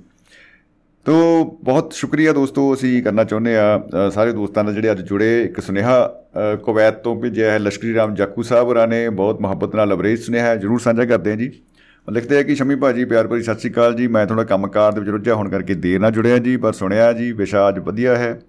[1.04, 5.60] ਤੋ ਬਹੁਤ ਸ਼ੁਕਰੀਆ ਦੋਸਤੋ ਅਸੀਂ ਕਰਨਾ ਚਾਹੁੰਦੇ ਆ ਸਾਰੇ ਦੋਸਤਾਂ ਨਾਲ ਜਿਹੜੇ ਅੱਜ ਜੁੜੇ। ਇੱਕ
[5.60, 9.88] ਸੁਨੇਹਾ ਅ, ਕੁਵੈਤ ਤੋਂ ਭੇਜਿਆ ਹੈ ਲਸ਼ਕਰੀ ਰਾਮ ਜਾਕੂ ਸਾਹਿਬ ਹੋਰਾਂ ਨੇ। ਬਹੁਤ ਮੁਹੱਬਤ ਨਾਲ
[9.88, 11.52] ਲਬਰੇਜ ਸੁਨੇਹਾ ਹੈ ਜਰੂਰ ਸਾਂਝਾ ਕਰਦੇ ਹਾਂ ਜੀ।
[12.08, 14.92] ਉਹ ਲਿਖਦੇ ਆ ਕਿ ਸ਼ਮੀ ਭਾਜੀ ਪਿਆਰ ਭਰੀ ਸਤਿ ਸ਼੍ਰੀ ਅਕਾਲ ਜੀ। ਮੈਂ ਥੋੜਾ ਕੰਮਕਾਰ
[14.92, 18.16] ਦੇ ਵਿੱਚ ਰੁੱਝਿਆ ਹੋਣ ਕਰਕੇ ਦੇਰ ਨਾਲ ਜੁੜਿਆ ਜੀ ਪਰ ਸੁਣਿਆ ਜੀ ਵਿਸ਼ਾ ਅੱਜ ਵਧੀਆ
[18.16, 18.40] ਹੈ।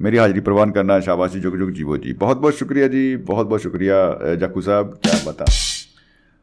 [0.00, 3.60] ਮੇਰੀ ਹਾਜ਼ਰੀ ਪ੍ਰਵਾਨ ਕਰਨਾ ਸ਼ਾਬਾਸ਼ੀ ਜੁਗ ਜੁਗ ਜੀਵੋ ਜੀ। ਬਹੁਤ ਬਹੁਤ ਸ਼ੁਕਰੀਆ ਜੀ ਬਹੁਤ ਬਹੁਤ
[3.60, 3.96] ਸ਼ੁਕਰੀਆ
[4.32, 5.44] ਅ, ਜਾਕੂ ਸਾਹਿਬ ਕੀ ਬਤਾ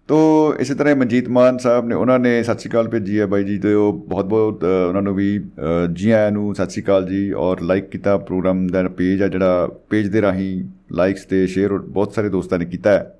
[0.09, 0.17] ਤੋ
[0.59, 3.43] ਇਸੇ ਤਰ੍ਹਾਂ ਹੀ ਮਨਜੀਤ ਮਾਨ ਸਾਹਿਬ ਨੇ ਉਹਨਾਂ ਨੇ ਸਤਿ ਸ਼੍ਰੀ ਅਕਾਲ ਭੇਜੀ ਹੈ ਬਾਈ
[3.43, 6.83] ਜੀ ਤੇ ਉਹ ਬਹੁਤ ਬਹੁਤ ਅ, ਉਹਨਾਂ ਨੂੰ ਵੀ ਅ, ਜੀ ਆਇਆਂ ਨੂੰ ਸਤਿ ਸ਼੍ਰੀ
[6.83, 11.45] ਅਕਾਲ ਜੀ ਔਰ ਲਾਈਕ ਕੀਤਾ ਪ੍ਰੋਗਰਾਮ ਦਾ ਪੇਜ ਆ ਜਿਹੜਾ ਪੇਜ ਦੇ ਰਾਹੀਂ ਲਾਈਕਸ ਤੇ
[11.47, 13.13] ਸ਼ੇਅਰ ਬਹੁਤ ਸਾਰੇ ਦੋਸਤਾਂ ਨੇ ਕੀਤਾ ਹੈ।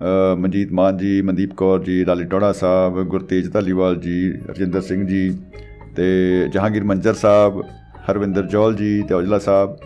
[0.00, 5.06] ਅ, ਮਨਜੀਤ ਮਾਨ ਜੀ ਮਨਦੀਪ ਕੌਰ ਜੀ ਲਾਲੀ ਟੋੜਾ ਸਾਹਿਬ ਗੁਰਤੇਜ ਧਾਲੀਵਾਲ ਜੀ ਰਜਿੰਦਰ ਸਿੰਘ
[5.06, 5.28] ਜੀ
[5.96, 6.06] ਤੇ
[6.52, 7.62] ਜਹਾਂਗੀਰ ਮੰਜਰ ਸਾਹਿਬ
[8.08, 9.76] ਹਰਵਿੰਦਰ ਜੌਲ ਜੀ ਤੇ ਔਜਲਾ ਸਾਹਿਬ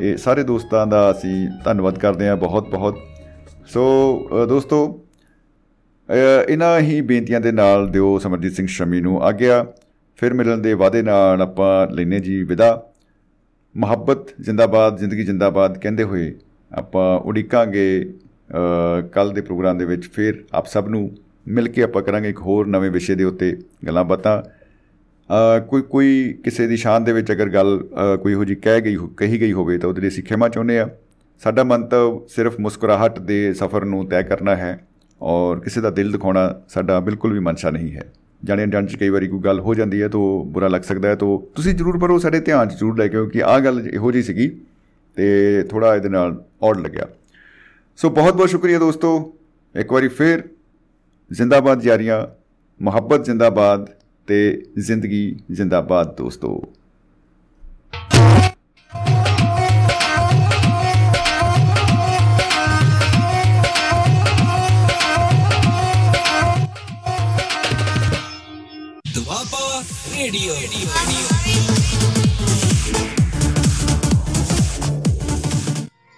[0.00, 2.98] ਇਹ ਸਾਰੇ ਦੋਸਤਾਂ ਦਾ ਅਸੀਂ ਧੰਨਵਾਦ ਕਰਦੇ ਹਾਂ ਬਹੁਤ ਬਹੁਤ।
[3.66, 3.82] ਸੋ
[4.42, 5.04] ਅ, ਦੋਸਤੋ
[6.08, 9.66] ਅ, ਇਹਨਾਂ ਹੀ ਬੇਨਤੀਆਂ ਦੇ ਨਾਲ ਦਿਓ ਸਮਰਜੀਤ ਸਿੰਘ ਸ਼ਮੀ ਨੂੰ ਆਗਿਆ।
[10.16, 12.86] ਫਿਰ ਮਿਲਣ ਦੇ ਵਾਅਦੇ ਨਾਲ ਆਪਾਂ ਲੈਨੇ ਜੀ ਵਿਦਾ।
[13.76, 16.34] ਮੁਹੱਬਤ ਜਿੰਦਾਬਾਦ ਜ਼ਿੰਦਗੀ ਜਿੰਦਾਬਾਦ ਕਹਿੰਦੇ ਹੋਏ
[16.72, 18.14] ਆਪਾਂ ਉਡੀਕਾਂਗੇ
[19.12, 21.16] ਕੱਲ ਦੇ ਪ੍ਰੋਗਰਾਮ ਦੇ ਵਿੱਚ ਫਿਰ ਆਪ ਸਭ ਨੂੰ।
[21.48, 24.53] ਮਿਲ ਕੇ ਆਪਾਂ ਕਰਾਂਗੇ ਇੱਕ ਹੋਰ ਨਵੇਂ ਵਿਸ਼ੇ ਦੇ ਉੱਤੇ ਗੱਲਾਂ ਬਾਤਾਂ। ਅ,
[25.68, 28.96] ਕੋਈ ਕੋਈ ਕਿਸੇ ਦੀ ਸ਼ਾਨ ਦੇ ਵਿੱਚ ਅਗਰ ਗੱਲ ਅ, ਕੋਈ ਇਹੋ ਜਿਹੀ ਕਹਿ ਗਈ
[28.96, 30.88] ਹੋ- ਕਹੀ ਗਈ ਹੋਵੇ ਤਾਂ ਉਹਦੇ ਲਈ ਅਸੀਂ ਖਿਮਾ ਚਾਹੁੰਦੇ ਆ
[31.42, 34.86] ਸਾਡਾ ਮੰਤਵ ਸਿਰਫ ਮੁਸਕਰਾਹਟ ਦੇ ਸਫ਼ਰ ਨੂੰ ਤੈਅ ਕਰਨਾ ਹੈ
[35.20, 38.12] ਔਰ ਕਿਸੇ ਦਾ ਦਿਲ ਦਿਖਾਉਣਾ ਸਾਡਾ ਬਿਲਕੁਲ ਵੀ ਮਨਸ਼ਾ ਨਹੀਂ ਹੈ।
[38.44, 41.14] ਜਾਣੇ ਅਣਜਾਣ ਚ ਕਈ ਵਾਰੀ ਕੋਈ ਗੱਲ ਹੋ ਜਾਂਦੀ ਹੈ ਤਾਂ ਬੁਰਾ ਲੱਗ ਸਕਦਾ ਹੈ
[41.14, 43.88] ਤਾਂ ਤੁਸੀਂ ਜ਼ਰੂਰ ਪਰ ਉਹ ਸਾਡੇ ਧਿਆਨ 'ਚ ਜ਼ਰੂਰ ਲੈ ਕੇ ਆਓ ਕਿ ਆਹ ਗੱਲ
[43.92, 44.48] ਇਹੋ ਜਿਹੀ ਸੀਗੀ
[45.16, 47.06] ਤੇ ਥੋੜਾ ਇਹਦੇ ਨਾਲ ਔੜ ਲੱਗਿਆ।
[47.96, 49.34] ਸੋ ਬਹੁਤ ਬਹੁਤ ਸ਼ੁਕਰੀਆ ਦੋਸਤੋ।
[49.74, 50.42] ਇੱਕ ਵਾਰੀ ਫਿਰ
[51.30, 52.26] ਜ਼ਿੰਦਾਬਾਦ ਯਾਰੀਆਂ
[52.80, 53.88] ਮੁਹੱਬਤ ਜ਼ਿੰਦਾਬਾਦ।
[54.26, 56.62] ਤੇ ਜ਼ਿੰਦਗੀ ਜ਼ਿੰਦਾਬਾਦ ਦੋਸਤੋ।
[69.14, 69.82] ਦੁਆਬਾ
[70.16, 70.54] ਰੇਡੀਓ।